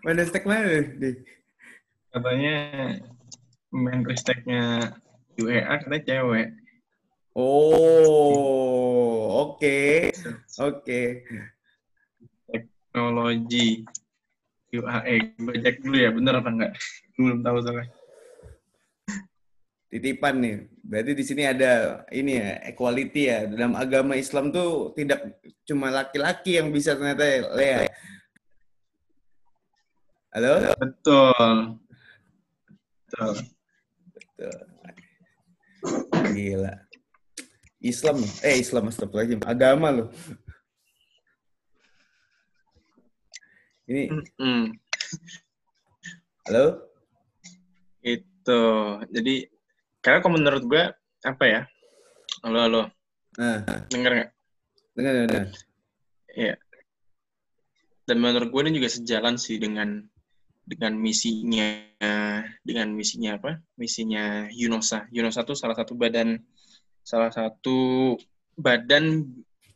Menristek 0.00 0.48
mana 0.48 0.80
di? 0.96 1.12
Katanya 2.08 2.56
Menristeknya 3.68 4.88
UEA 5.36 5.84
katanya 5.84 6.00
cewek. 6.00 6.48
Oh, 7.36 9.28
oke. 9.44 9.60
Okay. 9.60 10.08
Oke. 10.56 11.20
Okay. 11.20 11.44
Teknologi 12.48 13.84
UAE. 14.72 15.36
Gue 15.36 15.60
cek 15.60 15.84
dulu 15.84 16.00
ya, 16.00 16.16
bener 16.16 16.40
apa 16.40 16.48
enggak? 16.48 16.72
Belum 17.20 17.44
tahu 17.44 17.60
soalnya. 17.60 17.92
Titipan 19.92 20.40
nih. 20.40 20.64
Berarti 20.80 21.12
di 21.12 21.24
sini 21.28 21.44
ada 21.44 22.00
ini 22.08 22.40
ya, 22.40 22.56
equality 22.72 23.22
ya. 23.28 23.44
Dalam 23.52 23.76
agama 23.76 24.16
Islam 24.16 24.48
tuh 24.48 24.96
tidak 24.96 25.36
cuma 25.68 25.92
laki-laki 25.92 26.56
yang 26.56 26.72
bisa 26.72 26.96
ternyata 26.96 27.52
Lea. 27.52 27.84
Halo? 30.32 30.72
Betul. 30.80 31.76
Betul. 33.04 33.34
Betul. 34.08 34.56
Gila. 36.32 36.85
Islam, 37.86 38.18
eh 38.42 38.58
Islam 38.58 38.90
astagfirullahaladzim, 38.90 39.42
agama 39.46 39.88
loh. 39.94 40.08
Ini, 43.86 44.10
halo? 46.50 46.66
Itu. 48.02 48.62
Jadi 49.14 49.46
karena 50.02 50.18
kalau 50.18 50.34
menurut 50.34 50.62
gue 50.66 50.84
apa 51.22 51.44
ya? 51.46 51.62
Halo 52.42 52.58
halo. 52.58 52.82
Nah, 53.38 53.62
Dengar 53.90 54.12
nggak? 54.14 54.30
dengar, 54.96 55.12
dengar. 55.28 55.44
Iya. 56.34 56.54
Dan 58.06 58.16
menurut 58.18 58.48
gue 58.50 58.60
ini 58.66 58.78
juga 58.82 58.90
sejalan 58.90 59.38
sih 59.38 59.62
dengan 59.62 60.02
dengan 60.66 60.98
misinya 60.98 61.86
dengan 62.66 62.90
misinya 62.90 63.38
apa? 63.38 63.62
Misinya 63.78 64.50
UNOSA. 64.50 65.10
UNOSA 65.14 65.46
itu 65.46 65.54
salah 65.54 65.78
satu 65.78 65.94
badan 65.94 66.42
salah 67.06 67.30
satu 67.30 68.12
badan 68.58 69.22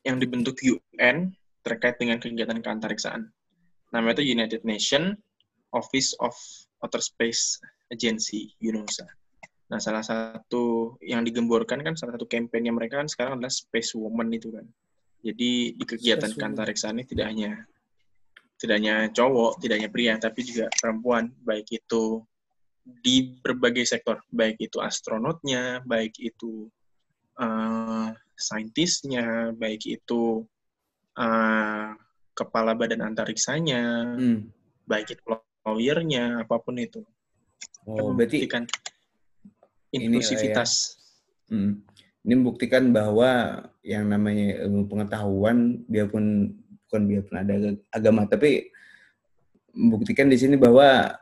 yang 0.03 0.19
dibentuk 0.19 0.59
UN 0.67 1.31
terkait 1.63 1.95
dengan 2.03 2.19
kegiatan 2.19 2.59
keantariksaan. 2.59 3.31
Namanya 3.95 4.19
itu 4.19 4.35
United 4.35 4.63
Nations 4.67 5.15
Office 5.71 6.19
of 6.19 6.35
Outer 6.83 6.99
Space 6.99 7.63
Agency 7.95 8.59
UNOSA. 8.59 9.07
Nah, 9.71 9.79
salah 9.79 10.03
satu 10.03 10.99
yang 10.99 11.23
digemborkan 11.23 11.87
kan 11.87 11.95
salah 11.95 12.19
satu 12.19 12.27
kampanye 12.27 12.75
mereka 12.75 12.99
kan 12.99 13.07
sekarang 13.07 13.39
adalah 13.39 13.55
Space 13.55 13.95
Woman 13.95 14.35
itu 14.35 14.51
kan. 14.51 14.67
Jadi 15.23 15.79
di 15.79 15.85
kegiatan 15.87 16.35
keantariksaan 16.35 16.99
ini 16.99 17.07
tidak 17.07 17.31
hanya 17.31 17.63
tidak 18.59 18.75
hanya 18.83 19.07
cowok, 19.15 19.63
tidak 19.63 19.75
hanya 19.79 19.91
pria, 19.93 20.15
tapi 20.19 20.43
juga 20.43 20.67
perempuan, 20.75 21.31
baik 21.47 21.71
itu 21.71 22.25
di 22.83 23.39
berbagai 23.39 23.87
sektor, 23.87 24.21
baik 24.29 24.59
itu 24.59 24.83
astronotnya, 24.83 25.81
baik 25.87 26.19
itu 26.19 26.69
eh, 27.41 28.07
saintisnya, 28.37 29.57
baik 29.57 29.89
itu 29.89 30.45
eh, 31.17 31.89
kepala 32.37 32.73
badan 32.73 33.05
antariksanya, 33.05 34.17
Hmm. 34.17 34.49
baik 34.89 35.13
itu 35.17 35.23
lawyernya, 35.67 36.45
apa 36.45 36.57
pun 36.61 36.81
itu. 36.81 37.05
Oh, 37.85 38.13
berarti 38.13 38.47
ya. 38.47 38.65
inklusivitas. 39.93 40.97
Hmm. 41.51 41.83
Ini 42.23 42.37
membuktikan 42.37 42.93
bahwa 42.93 43.65
yang 43.83 44.07
namanya 44.07 44.63
ilmu 44.69 44.87
pengetahuan, 44.87 45.83
dia 45.89 46.05
pun 46.07 46.55
bukan 46.87 47.03
dia 47.09 47.21
pun 47.25 47.35
ada 47.41 47.55
agama, 47.91 48.29
tapi 48.29 48.71
membuktikan 49.75 50.29
di 50.29 50.37
sini 50.37 50.55
bahwa 50.59 51.17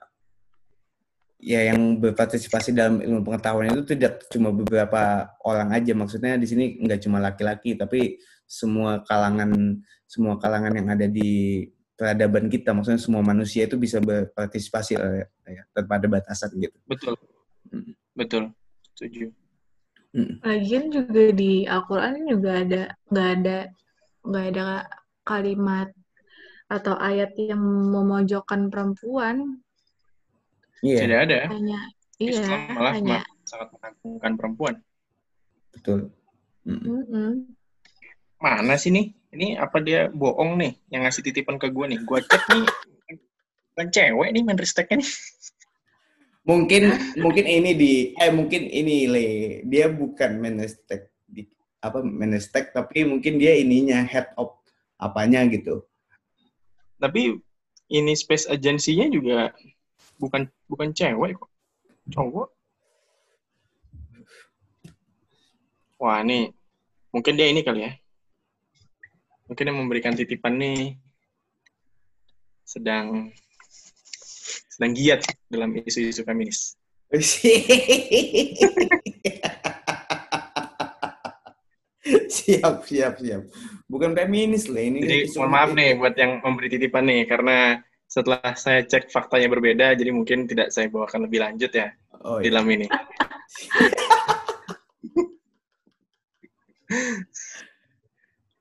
ya 1.39 1.71
yang 1.71 2.03
berpartisipasi 2.03 2.75
dalam 2.75 2.99
ilmu 2.99 3.23
pengetahuan 3.23 3.71
itu 3.71 3.95
tidak 3.95 4.27
cuma 4.29 4.51
beberapa 4.51 5.31
orang 5.47 5.71
aja. 5.73 5.95
Maksudnya 5.95 6.35
di 6.35 6.47
sini 6.51 6.65
nggak 6.83 7.01
cuma 7.07 7.23
laki-laki, 7.23 7.79
tapi 7.79 8.19
semua 8.45 9.07
kalangan 9.07 9.81
semua 10.05 10.37
kalangan 10.43 10.75
yang 10.75 10.89
ada 10.91 11.07
di 11.07 11.65
peradaban 11.95 12.51
kita. 12.51 12.75
Maksudnya 12.75 13.01
semua 13.01 13.23
manusia 13.23 13.67
itu 13.67 13.79
bisa 13.79 14.03
berpartisipasi 14.03 14.99
eh, 14.99 15.27
ya, 15.47 15.63
tanpa 15.75 16.03
ada 16.03 16.07
batasan 16.11 16.55
gitu. 16.59 16.77
Betul. 16.87 17.15
Hmm. 17.71 17.95
Betul. 18.19 18.51
Setuju. 18.95 19.31
Lagian 20.43 20.91
juga 20.91 21.31
di 21.31 21.69
Al-Quran 21.69 22.27
juga 22.27 22.65
ada 22.65 22.83
nggak 23.13 23.29
ada 23.39 23.59
nggak 24.25 24.47
ada 24.51 24.67
kalimat 25.23 25.89
atau 26.69 26.95
ayat 26.97 27.37
yang 27.37 27.61
memojokkan 27.93 28.73
perempuan. 28.73 29.63
Iya, 30.83 30.99
Tidak 31.05 31.19
ada. 31.19 31.39
Hanya 31.51 31.79
iya, 32.19 32.31
Islam 32.31 32.61
malah 32.75 32.93
hanya 32.95 33.19
sangat 33.49 33.69
mengagungkan 33.75 34.33
perempuan. 34.39 34.75
betul. 35.75 36.11
Mm. 36.67 36.81
mm-mm. 36.85 37.31
Mana 38.39 38.75
sih 38.79 38.93
nih? 38.95 39.15
Ini 39.29 39.61
apa 39.61 39.83
dia 39.83 40.09
bohong 40.09 40.57
nih 40.57 40.73
yang 40.89 41.05
ngasih 41.05 41.23
titipan 41.27 41.61
ke 41.61 41.69
gue 41.69 41.87
nih? 41.91 42.01
Gue 42.07 42.21
cek 42.23 42.43
nih 42.49 42.65
kan 43.79 43.89
cewek 43.95 44.29
nih 44.35 44.43
menristeknya 44.43 44.99
nih. 44.99 45.11
Mungkin 46.49 46.83
mungkin 47.21 47.45
ini 47.45 47.71
di 47.77 47.93
eh 48.17 48.33
mungkin 48.33 48.67
ini 48.67 49.05
le 49.07 49.27
dia 49.69 49.87
bukan 49.93 50.41
menestek 50.41 51.13
di 51.29 51.45
apa 51.79 52.01
menestek 52.03 52.73
tapi 52.73 53.05
mungkin 53.05 53.39
dia 53.39 53.55
ininya 53.55 54.03
head 54.03 54.33
of 54.35 54.57
apanya 54.99 55.45
gitu. 55.47 55.85
Tapi 56.99 57.39
ini 57.93 58.13
space 58.19 58.51
agensinya 58.51 59.07
juga 59.13 59.55
bukan 60.19 60.51
bukan 60.67 60.91
cewek 60.93 61.39
kok. 61.39 61.51
Cowok. 62.13 62.49
Wah, 65.99 66.23
nih 66.23 66.55
mungkin 67.11 67.35
dia 67.35 67.51
ini 67.51 67.63
kali 67.67 67.87
ya. 67.87 67.93
Mungkin 69.49 69.65
yang 69.73 69.79
memberikan 69.81 70.13
titipan 70.15 70.61
nih 70.61 70.95
sedang 72.69 73.33
sedang 74.69 74.93
giat 74.95 75.25
dalam 75.49 75.75
isu-isu 75.75 76.23
feminis. 76.23 76.77
siap 82.29 82.85
siap 82.85 83.15
siap. 83.19 83.43
Bukan 83.89 84.13
feminis 84.13 84.69
lah 84.69 84.85
ini. 84.85 85.01
Jadi 85.03 85.33
mohon 85.35 85.51
maaf 85.51 85.73
nih 85.73 85.97
buat 85.97 86.15
yang 86.15 86.45
memberi 86.45 86.69
titipan 86.69 87.09
nih 87.09 87.25
karena 87.25 87.81
setelah 88.09 88.41
saya 88.57 88.83
cek 88.89 89.13
faktanya 89.13 89.53
berbeda 89.53 89.93
jadi 89.93 90.11
mungkin 90.11 90.49
tidak 90.49 90.73
saya 90.73 90.89
bawakan 90.89 91.29
lebih 91.29 91.45
lanjut 91.45 91.69
ya 91.71 91.93
Oh, 92.19 92.43
di 92.43 92.51
iya. 92.51 92.59
dalam 92.59 92.67
ini. 92.75 92.87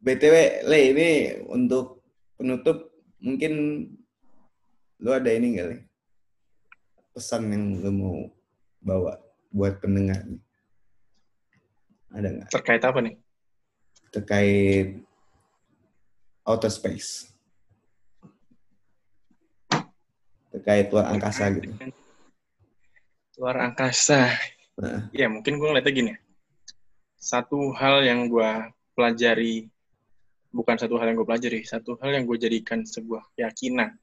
BTW 0.06 0.36
le 0.70 0.80
ini 0.94 1.10
untuk 1.50 2.06
penutup 2.38 2.94
mungkin 3.18 3.54
lu 5.02 5.10
ada 5.10 5.32
ini 5.34 5.58
kali 5.58 5.78
pesan 7.18 7.50
yang 7.50 7.82
lu 7.82 7.92
mau 7.92 8.30
bawa 8.78 9.18
buat 9.50 9.82
pendengar 9.82 10.22
nih. 10.22 10.38
Ada 12.14 12.28
nggak? 12.30 12.50
Terkait 12.54 12.84
apa 12.86 13.00
nih? 13.02 13.16
terkait 14.08 15.04
outer 16.48 16.72
space 16.72 17.28
terkait 20.58 20.90
luar 20.90 21.14
angkasa 21.14 21.54
gitu 21.54 21.70
Luar 23.38 23.70
angkasa. 23.70 24.34
Nah. 24.82 25.14
Ya 25.14 25.30
mungkin 25.30 25.62
gue 25.62 25.68
ngeliatnya 25.70 25.94
gini. 25.94 26.14
Satu 27.22 27.70
hal 27.78 28.02
yang 28.02 28.26
gue 28.26 28.50
pelajari, 28.98 29.70
bukan 30.50 30.74
satu 30.74 30.98
hal 30.98 31.14
yang 31.14 31.22
gue 31.22 31.28
pelajari, 31.30 31.62
satu 31.62 32.02
hal 32.02 32.18
yang 32.18 32.26
gue 32.26 32.34
jadikan 32.42 32.82
sebuah 32.82 33.30
keyakinan 33.38 33.94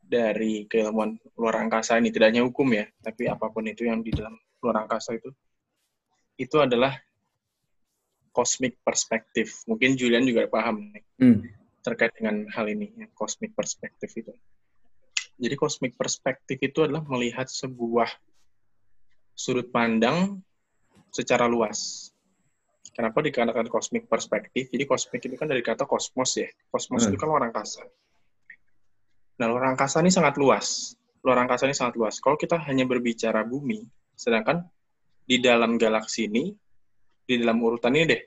dari 0.00 0.64
keilmuan 0.64 1.20
luar 1.36 1.60
angkasa 1.60 2.00
ini, 2.00 2.08
tidak 2.08 2.32
hanya 2.32 2.44
hukum 2.48 2.72
ya, 2.72 2.88
tapi 3.04 3.28
apa 3.28 3.52
pun 3.52 3.68
itu 3.68 3.84
yang 3.84 4.00
di 4.00 4.12
dalam 4.12 4.32
luar 4.64 4.88
angkasa 4.88 5.12
itu, 5.16 5.28
itu 6.40 6.56
adalah 6.56 6.96
cosmic 8.32 8.80
perspective. 8.80 9.52
Mungkin 9.68 9.96
Julian 10.00 10.24
juga 10.24 10.48
paham 10.48 10.88
nih 10.88 11.04
Hmm. 11.20 11.44
terkait 11.84 12.16
dengan 12.16 12.48
hal 12.48 12.64
ini, 12.72 12.96
yang 12.96 13.12
cosmic 13.12 13.52
perspective 13.52 14.12
itu. 14.16 14.32
Jadi 15.42 15.54
cosmic 15.58 15.98
perspective 15.98 16.60
itu 16.62 16.86
adalah 16.86 17.02
melihat 17.02 17.50
sebuah 17.50 18.06
sudut 19.34 19.74
pandang 19.74 20.38
secara 21.10 21.50
luas. 21.50 22.10
Kenapa 22.94 23.18
dikatakan 23.24 23.66
cosmic 23.66 24.06
perspective? 24.06 24.70
Jadi 24.70 24.84
cosmic 24.86 25.18
itu 25.26 25.34
kan 25.34 25.50
dari 25.50 25.64
kata 25.64 25.82
kosmos 25.82 26.38
ya. 26.38 26.46
Kosmos 26.70 27.02
Hmm. 27.02 27.10
itu 27.10 27.16
kan 27.18 27.26
luar 27.26 27.50
angkasa. 27.50 27.82
Nah, 29.40 29.46
luar 29.50 29.74
angkasa 29.74 29.98
ini 30.04 30.14
sangat 30.14 30.38
luas. 30.38 30.94
Luar 31.26 31.42
angkasa 31.42 31.66
ini 31.66 31.74
sangat 31.74 31.98
luas. 31.98 32.22
Kalau 32.22 32.38
kita 32.38 32.62
hanya 32.62 32.86
berbicara 32.86 33.42
bumi, 33.42 33.82
sedangkan 34.14 34.62
di 35.26 35.42
dalam 35.42 35.74
galaksi 35.74 36.30
ini, 36.30 36.54
di 37.26 37.34
dalam 37.40 37.58
urutan 37.58 37.96
ini 37.96 38.04
deh, 38.06 38.22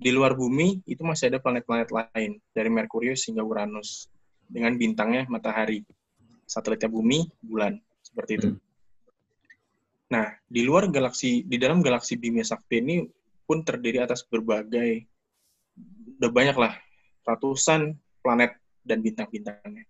di 0.00 0.10
luar 0.10 0.36
bumi 0.36 0.84
itu 0.90 1.00
masih 1.06 1.30
ada 1.32 1.38
planet-planet 1.38 1.88
lain 1.88 2.36
dari 2.52 2.68
Merkurius 2.68 3.28
hingga 3.30 3.44
Uranus 3.44 4.10
dengan 4.50 4.74
bintangnya 4.74 5.28
matahari. 5.30 5.86
Satelitnya 6.50 6.90
bumi, 6.90 7.30
bulan, 7.38 7.78
seperti 8.02 8.32
itu. 8.42 8.48
Hmm. 8.50 8.58
Nah, 10.10 10.26
di 10.50 10.66
luar 10.66 10.90
galaksi, 10.90 11.46
di 11.46 11.54
dalam 11.54 11.78
galaksi 11.78 12.18
Bima 12.18 12.42
Sakti 12.42 12.82
ini 12.82 13.06
pun 13.46 13.62
terdiri 13.62 14.02
atas 14.02 14.26
berbagai, 14.26 15.06
udah 16.18 16.30
banyak 16.34 16.56
lah, 16.58 16.74
ratusan 17.22 17.94
planet 18.18 18.58
dan 18.82 18.98
bintang-bintangnya. 18.98 19.86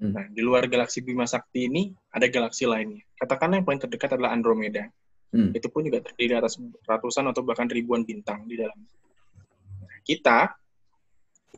Hmm. 0.00 0.16
Nah, 0.16 0.24
di 0.32 0.40
luar 0.40 0.64
galaksi 0.72 1.04
Bima 1.04 1.28
Sakti 1.28 1.68
ini 1.68 1.92
ada 2.16 2.24
galaksi 2.32 2.64
lainnya. 2.64 3.04
Katakanlah 3.20 3.60
yang 3.60 3.66
paling 3.68 3.82
terdekat 3.84 4.16
adalah 4.16 4.32
Andromeda. 4.32 4.88
Hmm. 5.28 5.52
Itu 5.52 5.68
pun 5.68 5.84
juga 5.84 6.00
terdiri 6.00 6.40
atas 6.40 6.56
ratusan 6.88 7.28
atau 7.28 7.44
bahkan 7.44 7.68
ribuan 7.68 8.08
bintang 8.08 8.48
di 8.48 8.56
dalam. 8.56 8.80
kita 10.08 10.56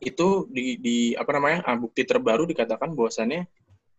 itu 0.03 0.49
di, 0.51 0.75
di 0.75 0.97
apa 1.15 1.31
namanya 1.31 1.63
uh, 1.71 1.77
bukti 1.79 2.03
terbaru 2.03 2.43
dikatakan 2.43 2.91
bahwasannya 2.91 3.47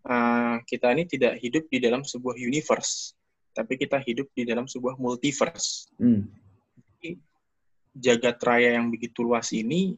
uh, 0.06 0.56
kita 0.66 0.92
ini 0.94 1.04
tidak 1.06 1.38
hidup 1.38 1.64
di 1.70 1.78
dalam 1.78 2.02
sebuah 2.02 2.38
universe, 2.38 3.14
tapi 3.54 3.78
kita 3.78 3.98
hidup 4.02 4.30
di 4.34 4.42
dalam 4.46 4.66
sebuah 4.66 4.98
multiverse. 4.98 5.90
Hmm. 5.98 6.28
jagat 7.92 8.40
raya 8.40 8.80
yang 8.80 8.88
begitu 8.88 9.20
luas 9.20 9.52
ini 9.52 9.92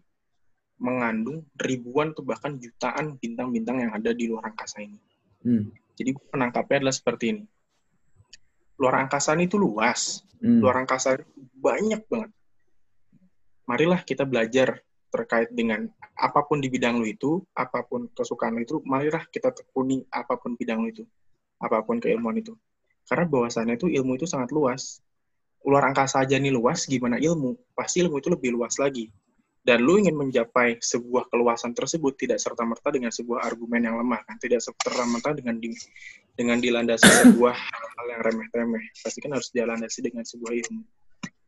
mengandung 0.82 1.46
ribuan 1.54 2.10
atau 2.10 2.26
bahkan 2.26 2.58
jutaan 2.58 3.14
bintang-bintang 3.22 3.86
yang 3.86 3.92
ada 3.94 4.10
di 4.10 4.26
luar 4.26 4.50
angkasa 4.50 4.82
ini. 4.82 4.98
Hmm. 5.46 5.70
Jadi 5.94 6.10
penangkapnya 6.26 6.82
adalah 6.82 6.96
seperti 6.96 7.24
ini. 7.30 7.44
Luar 8.82 8.98
angkasa 9.06 9.38
ini 9.38 9.46
itu 9.46 9.54
luas. 9.54 10.26
Hmm. 10.42 10.58
Luar 10.58 10.82
angkasa 10.82 11.22
banyak 11.54 12.02
banget. 12.10 12.30
Marilah 13.64 14.00
kita 14.02 14.26
belajar 14.26 14.82
terkait 15.14 15.54
dengan 15.54 15.86
apa 16.18 16.42
pun 16.42 16.58
di 16.58 16.66
bidang 16.66 16.98
lu 16.98 17.06
itu, 17.06 17.38
apa 17.54 17.86
pun 17.86 18.10
kesukaan 18.10 18.58
lu 18.58 18.66
itu, 18.66 18.82
marilah 18.82 19.22
kita 19.30 19.54
tekuni 19.54 20.02
apa 20.10 20.34
pun 20.34 20.58
bidang 20.58 20.82
lu 20.82 20.90
itu, 20.90 21.04
apa 21.62 21.86
pun 21.86 22.02
keilmuan 22.02 22.34
itu. 22.34 22.58
Karena 23.06 23.30
bahwasannya 23.30 23.78
itu 23.78 23.86
ilmu 23.86 24.18
itu 24.18 24.26
sangat 24.26 24.50
luas. 24.50 24.98
Luar 25.62 25.86
angkasa 25.86 26.26
aja 26.26 26.34
nih 26.34 26.50
luas, 26.50 26.90
gimana 26.90 27.22
ilmu? 27.22 27.54
Pasti 27.78 28.02
ilmu 28.02 28.18
itu 28.18 28.34
lebih 28.34 28.50
luas 28.58 28.74
lagi 28.82 29.06
dan 29.64 29.80
lu 29.80 29.96
ingin 29.96 30.12
mencapai 30.12 30.76
sebuah 30.76 31.32
keluasan 31.32 31.72
tersebut 31.72 32.12
tidak 32.20 32.36
serta 32.36 32.68
merta 32.68 32.92
dengan 32.92 33.08
sebuah 33.08 33.48
argumen 33.48 33.80
yang 33.80 33.96
lemah 33.96 34.20
kan 34.28 34.36
tidak 34.36 34.60
serta 34.60 35.08
merta 35.08 35.32
dengan 35.32 35.56
di, 35.56 35.72
dengan 36.36 36.60
dilandasi 36.60 37.08
sebuah 37.24 37.56
hal-hal 37.56 38.06
yang 38.12 38.20
remeh-remeh 38.20 38.84
pasti 39.00 39.24
kan 39.24 39.32
harus 39.32 39.48
dilandasi 39.56 40.04
dengan 40.04 40.22
sebuah 40.28 40.52
ilmu 40.52 40.84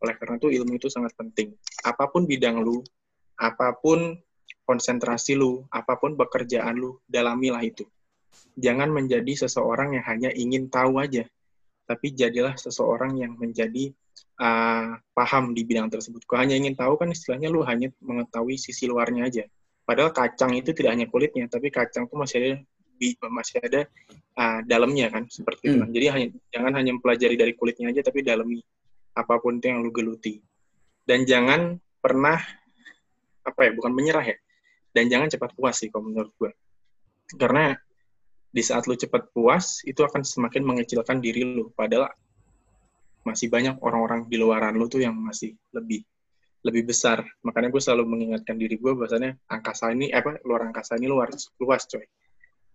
oleh 0.01 0.14
karena 0.16 0.34
itu 0.40 0.48
ilmu 0.48 0.72
itu 0.80 0.88
sangat 0.88 1.12
penting 1.12 1.52
apa 1.84 2.09
pun 2.09 2.24
bidang 2.24 2.64
lu 2.64 2.80
apa 3.36 3.76
pun 3.76 4.16
konsentrasi 4.66 5.38
lu 5.38 5.62
apa 5.70 5.96
pun 6.00 6.18
pekerjaan 6.18 6.74
lu 6.76 6.98
dalamilah 7.06 7.62
itu 7.62 7.84
jangan 8.56 8.90
menjadi 8.90 9.46
seseorang 9.46 9.96
yang 9.96 10.04
hanya 10.04 10.30
ingin 10.32 10.68
tahu 10.72 10.98
aja 10.98 11.24
tapi 11.86 12.12
jadilah 12.12 12.58
seseorang 12.58 13.14
yang 13.14 13.38
menjadi 13.38 13.94
uh, 14.42 14.98
paham 15.14 15.54
di 15.54 15.62
bidang 15.62 15.88
tersebut. 15.88 16.26
Kau 16.26 16.36
hanya 16.36 16.58
ingin 16.58 16.74
tahu 16.74 16.98
kan 16.98 17.08
istilahnya 17.14 17.48
lu 17.48 17.62
hanya 17.62 17.94
mengetahui 18.02 18.58
sisi 18.58 18.90
luarnya 18.90 19.30
aja. 19.30 19.44
Padahal 19.86 20.10
kacang 20.10 20.50
itu 20.58 20.74
tidak 20.74 20.98
hanya 20.98 21.06
kulitnya, 21.06 21.46
tapi 21.46 21.70
kacang 21.70 22.10
itu 22.10 22.16
masih 22.18 22.36
ada 22.42 22.50
masih 23.28 23.60
ada 23.62 23.80
uh, 24.34 24.60
dalamnya 24.66 25.12
kan 25.14 25.30
seperti 25.30 25.62
hmm. 25.62 25.70
itu. 25.70 25.78
Kan. 25.78 25.90
Jadi 25.94 26.06
hanya 26.10 26.26
jangan 26.50 26.72
hanya 26.74 26.90
mempelajari 26.98 27.36
dari 27.38 27.52
kulitnya 27.54 27.94
aja, 27.94 28.02
tapi 28.02 28.26
dalami 28.26 28.58
apa 29.16 29.34
pun 29.38 29.62
itu 29.62 29.70
yang 29.70 29.80
lu 29.80 29.94
geluti. 29.94 30.42
Dan 31.06 31.22
jangan 31.22 31.78
pernah 32.02 32.42
apa 33.47 33.60
ya, 33.62 33.70
bukan 33.73 33.94
menyerah 33.94 34.27
ya. 34.27 34.36
Dan 34.90 35.06
jangan 35.06 35.31
cepat 35.31 35.55
puas 35.55 35.78
sih 35.78 35.89
kalau 35.89 36.10
menurut 36.10 36.35
gue. 36.35 36.51
Karena 37.39 37.73
di 38.51 38.62
saat 38.64 38.90
lu 38.90 38.98
cepat 38.98 39.31
puas, 39.31 39.85
itu 39.86 40.01
akan 40.02 40.27
semakin 40.27 40.64
mengecilkan 40.64 41.23
diri 41.23 41.47
lu. 41.47 41.70
Padahal 41.77 42.10
masih 43.27 43.51
banyak 43.51 43.78
orang-orang 43.82 44.31
di 44.31 44.39
luaran 44.39 44.74
lu 44.78 44.86
tuh 44.86 45.02
yang 45.02 45.14
masih 45.14 45.55
lebih 45.74 46.02
lebih 46.66 46.90
besar. 46.90 47.23
Makanya 47.47 47.70
gue 47.70 47.82
selalu 47.82 48.05
mengingatkan 48.06 48.59
diri 48.59 48.78
gue 48.78 48.93
bahwasannya 48.94 49.39
angkasa 49.47 49.94
ini 49.94 50.10
apa 50.10 50.39
luar 50.43 50.66
angkasa 50.70 50.98
ini 50.98 51.06
luas 51.06 51.51
luas 51.62 51.86
coy. 51.86 52.02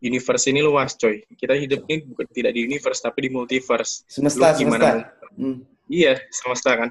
Universe 0.01 0.45
ini 0.47 0.63
luas 0.63 0.95
coy. 0.95 1.23
Kita 1.35 1.55
hidup 1.55 1.87
ini 1.91 2.07
bukan 2.07 2.27
tidak 2.31 2.55
di 2.55 2.67
universe 2.67 3.03
tapi 3.03 3.27
di 3.27 3.29
multiverse. 3.31 4.07
Semesta, 4.07 4.55
lu 4.55 4.67
gimana? 4.67 4.79
Semesta. 4.79 5.27
Hmm. 5.35 5.57
Iya, 5.91 6.13
semesta 6.31 6.71
kan. 6.77 6.89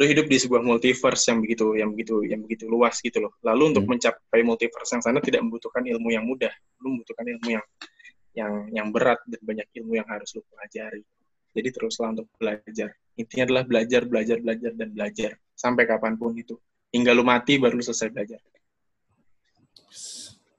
Lu 0.00 0.04
hidup 0.08 0.26
di 0.26 0.36
sebuah 0.40 0.64
multiverse 0.64 1.28
yang 1.28 1.38
begitu 1.44 1.76
yang 1.76 1.90
begitu 1.92 2.24
yang 2.24 2.40
begitu 2.40 2.64
luas 2.66 2.98
gitu 3.04 3.20
loh. 3.20 3.36
Lalu 3.44 3.76
untuk 3.76 3.84
hmm. 3.84 3.92
mencapai 3.94 4.40
multiverse 4.42 4.90
yang 4.96 5.02
sana 5.04 5.20
tidak 5.20 5.44
membutuhkan 5.44 5.84
ilmu 5.84 6.08
yang 6.08 6.24
mudah. 6.24 6.50
Lu 6.80 6.96
membutuhkan 6.96 7.28
ilmu 7.28 7.48
yang 7.52 7.64
yang 8.32 8.52
yang 8.72 8.88
berat 8.90 9.20
dan 9.28 9.40
banyak 9.44 9.68
ilmu 9.82 10.00
yang 10.00 10.08
harus 10.08 10.32
lu 10.34 10.42
pelajari. 10.48 11.04
Jadi 11.52 11.68
teruslah 11.74 12.14
untuk 12.16 12.28
belajar. 12.38 12.92
Intinya 13.18 13.44
adalah 13.50 13.64
belajar, 13.66 14.02
belajar, 14.06 14.38
belajar, 14.38 14.72
dan 14.78 14.88
belajar. 14.94 15.30
Sampai 15.58 15.84
kapan 15.90 16.14
pun 16.14 16.32
itu. 16.38 16.54
Hingga 16.94 17.12
lu 17.12 17.26
mati 17.26 17.58
baru 17.58 17.76
lu 17.76 17.84
selesai 17.84 18.14
belajar. 18.14 18.40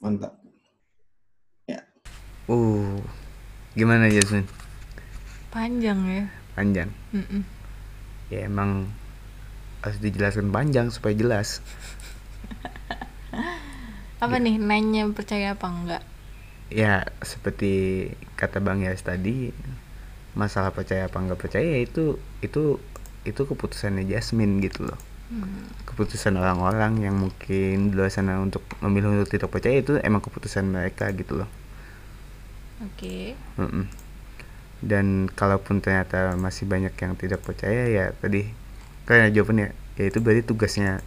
Mantap. 0.03 0.35
Ya. 1.65 1.81
Uh, 2.51 2.99
gimana 3.73 4.11
Jasmine? 4.11 4.47
Panjang 5.49 5.99
ya. 6.05 6.23
Panjang. 6.53 6.89
Mm 7.15 7.25
-mm. 7.25 7.58
Ya 8.29 8.45
emang 8.45 8.89
harus 9.85 9.99
dijelaskan 10.01 10.53
panjang 10.53 10.93
supaya 10.93 11.13
jelas. 11.17 11.61
apa 14.23 14.35
ya. 14.35 14.43
nih 14.43 14.55
nanya 14.59 15.09
percaya 15.11 15.57
apa 15.57 15.67
enggak? 15.69 16.03
Ya 16.69 17.09
seperti 17.25 18.07
kata 18.37 18.61
Bang 18.61 18.85
Yas 18.85 19.01
tadi 19.01 19.49
masalah 20.37 20.69
percaya 20.71 21.09
apa 21.09 21.17
nggak 21.17 21.39
percaya 21.41 21.81
itu 21.81 22.21
itu 22.39 22.77
itu 23.25 23.41
keputusannya 23.43 24.05
Jasmine 24.07 24.61
gitu 24.61 24.87
loh 24.87 24.99
hmm. 25.33 25.89
keputusan 25.89 26.37
orang-orang 26.37 27.01
yang 27.01 27.15
mungkin 27.17 27.91
di 27.91 27.93
luar 27.97 28.13
sana 28.13 28.37
untuk 28.39 28.63
memilih 28.79 29.19
untuk 29.19 29.29
tidak 29.35 29.49
percaya 29.49 29.81
itu 29.81 29.97
emang 29.99 30.21
keputusan 30.21 30.69
mereka 30.69 31.09
gitu 31.11 31.43
loh 31.43 31.49
oke 32.79 32.95
okay. 32.95 33.33
mm 33.57 33.69
-mm. 33.69 33.85
Dan 34.79 35.27
kalaupun 35.27 35.83
ternyata 35.83 36.39
masih 36.39 36.63
banyak 36.63 36.95
yang 36.95 37.13
tidak 37.19 37.43
percaya 37.43 37.91
ya 37.91 38.05
tadi 38.15 38.47
kalian 39.03 39.35
jawabannya 39.35 39.67
ya 39.99 40.03
itu 40.07 40.23
berarti 40.23 40.43
tugasnya 40.47 41.03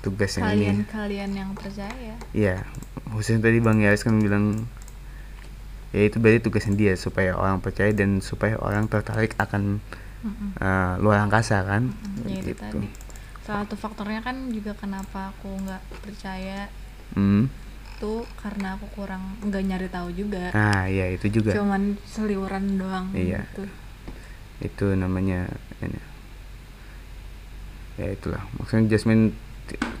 tugasnya 0.00 0.48
kalian 0.48 0.74
ini 0.80 0.84
kalian 0.88 1.30
yang 1.36 1.50
percaya 1.52 2.16
iya 2.32 2.64
khususnya 3.12 3.44
tadi 3.44 3.60
bang 3.60 3.84
Yaris 3.84 4.00
kan 4.00 4.16
bilang 4.16 4.64
ya 5.92 6.08
itu 6.08 6.16
berarti 6.16 6.40
tugasnya 6.40 6.74
dia 6.78 6.94
supaya 6.96 7.36
orang 7.36 7.60
percaya 7.60 7.92
dan 7.92 8.24
supaya 8.24 8.56
orang 8.56 8.88
tertarik 8.88 9.36
akan 9.36 9.82
mm-hmm. 10.24 10.48
uh, 10.56 10.94
luar 11.04 11.26
angkasa 11.26 11.60
kan 11.66 11.92
mm-hmm. 11.92 12.30
ya, 12.30 12.40
gitu. 12.40 12.56
tadi 12.56 12.88
salah 13.44 13.66
satu 13.66 13.76
faktornya 13.76 14.24
kan 14.24 14.48
juga 14.54 14.72
kenapa 14.78 15.34
aku 15.36 15.50
nggak 15.66 15.82
percaya 16.06 16.70
mm. 17.18 17.44
Itu 18.00 18.24
karena 18.40 18.80
aku 18.80 18.88
kurang 18.96 19.36
nggak 19.44 19.60
nyari 19.60 19.88
tahu 19.92 20.08
juga. 20.16 20.48
Ah 20.56 20.88
iya 20.88 21.12
itu 21.12 21.28
juga. 21.28 21.52
Cuman 21.52 22.00
seliuran 22.08 22.80
doang 22.80 23.12
iya. 23.12 23.44
gitu. 23.52 23.68
itu 24.64 24.86
namanya 24.96 25.52
ini. 25.84 26.00
Ya 28.00 28.08
itulah. 28.16 28.40
Maksudnya 28.56 28.96
Jasmine 28.96 29.36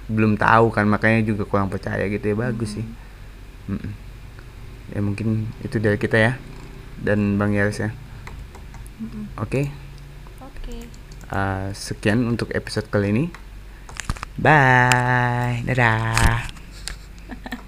belum 0.08 0.40
tahu 0.40 0.72
kan 0.72 0.88
makanya 0.88 1.28
juga 1.28 1.44
kurang 1.44 1.68
percaya 1.68 2.08
gitu 2.08 2.24
ya. 2.24 2.36
Bagus 2.40 2.80
mm-hmm. 2.80 2.88
sih 3.68 3.76
mm-mm. 3.76 3.92
Ya 4.96 5.00
mungkin 5.04 5.28
itu 5.60 5.76
dari 5.76 6.00
kita 6.00 6.16
ya 6.16 6.32
dan 7.04 7.36
bang 7.36 7.52
Yaris 7.52 7.84
ya. 7.84 7.92
Oke? 9.36 9.44
Okay? 9.44 9.64
oke. 10.40 10.56
Okay. 10.64 10.80
uh, 11.28 11.68
sekian 11.76 12.24
untuk 12.24 12.48
episode 12.56 12.88
kali 12.88 13.12
ini. 13.12 13.24
Bye. 14.40 15.68
Dadah 15.68 16.48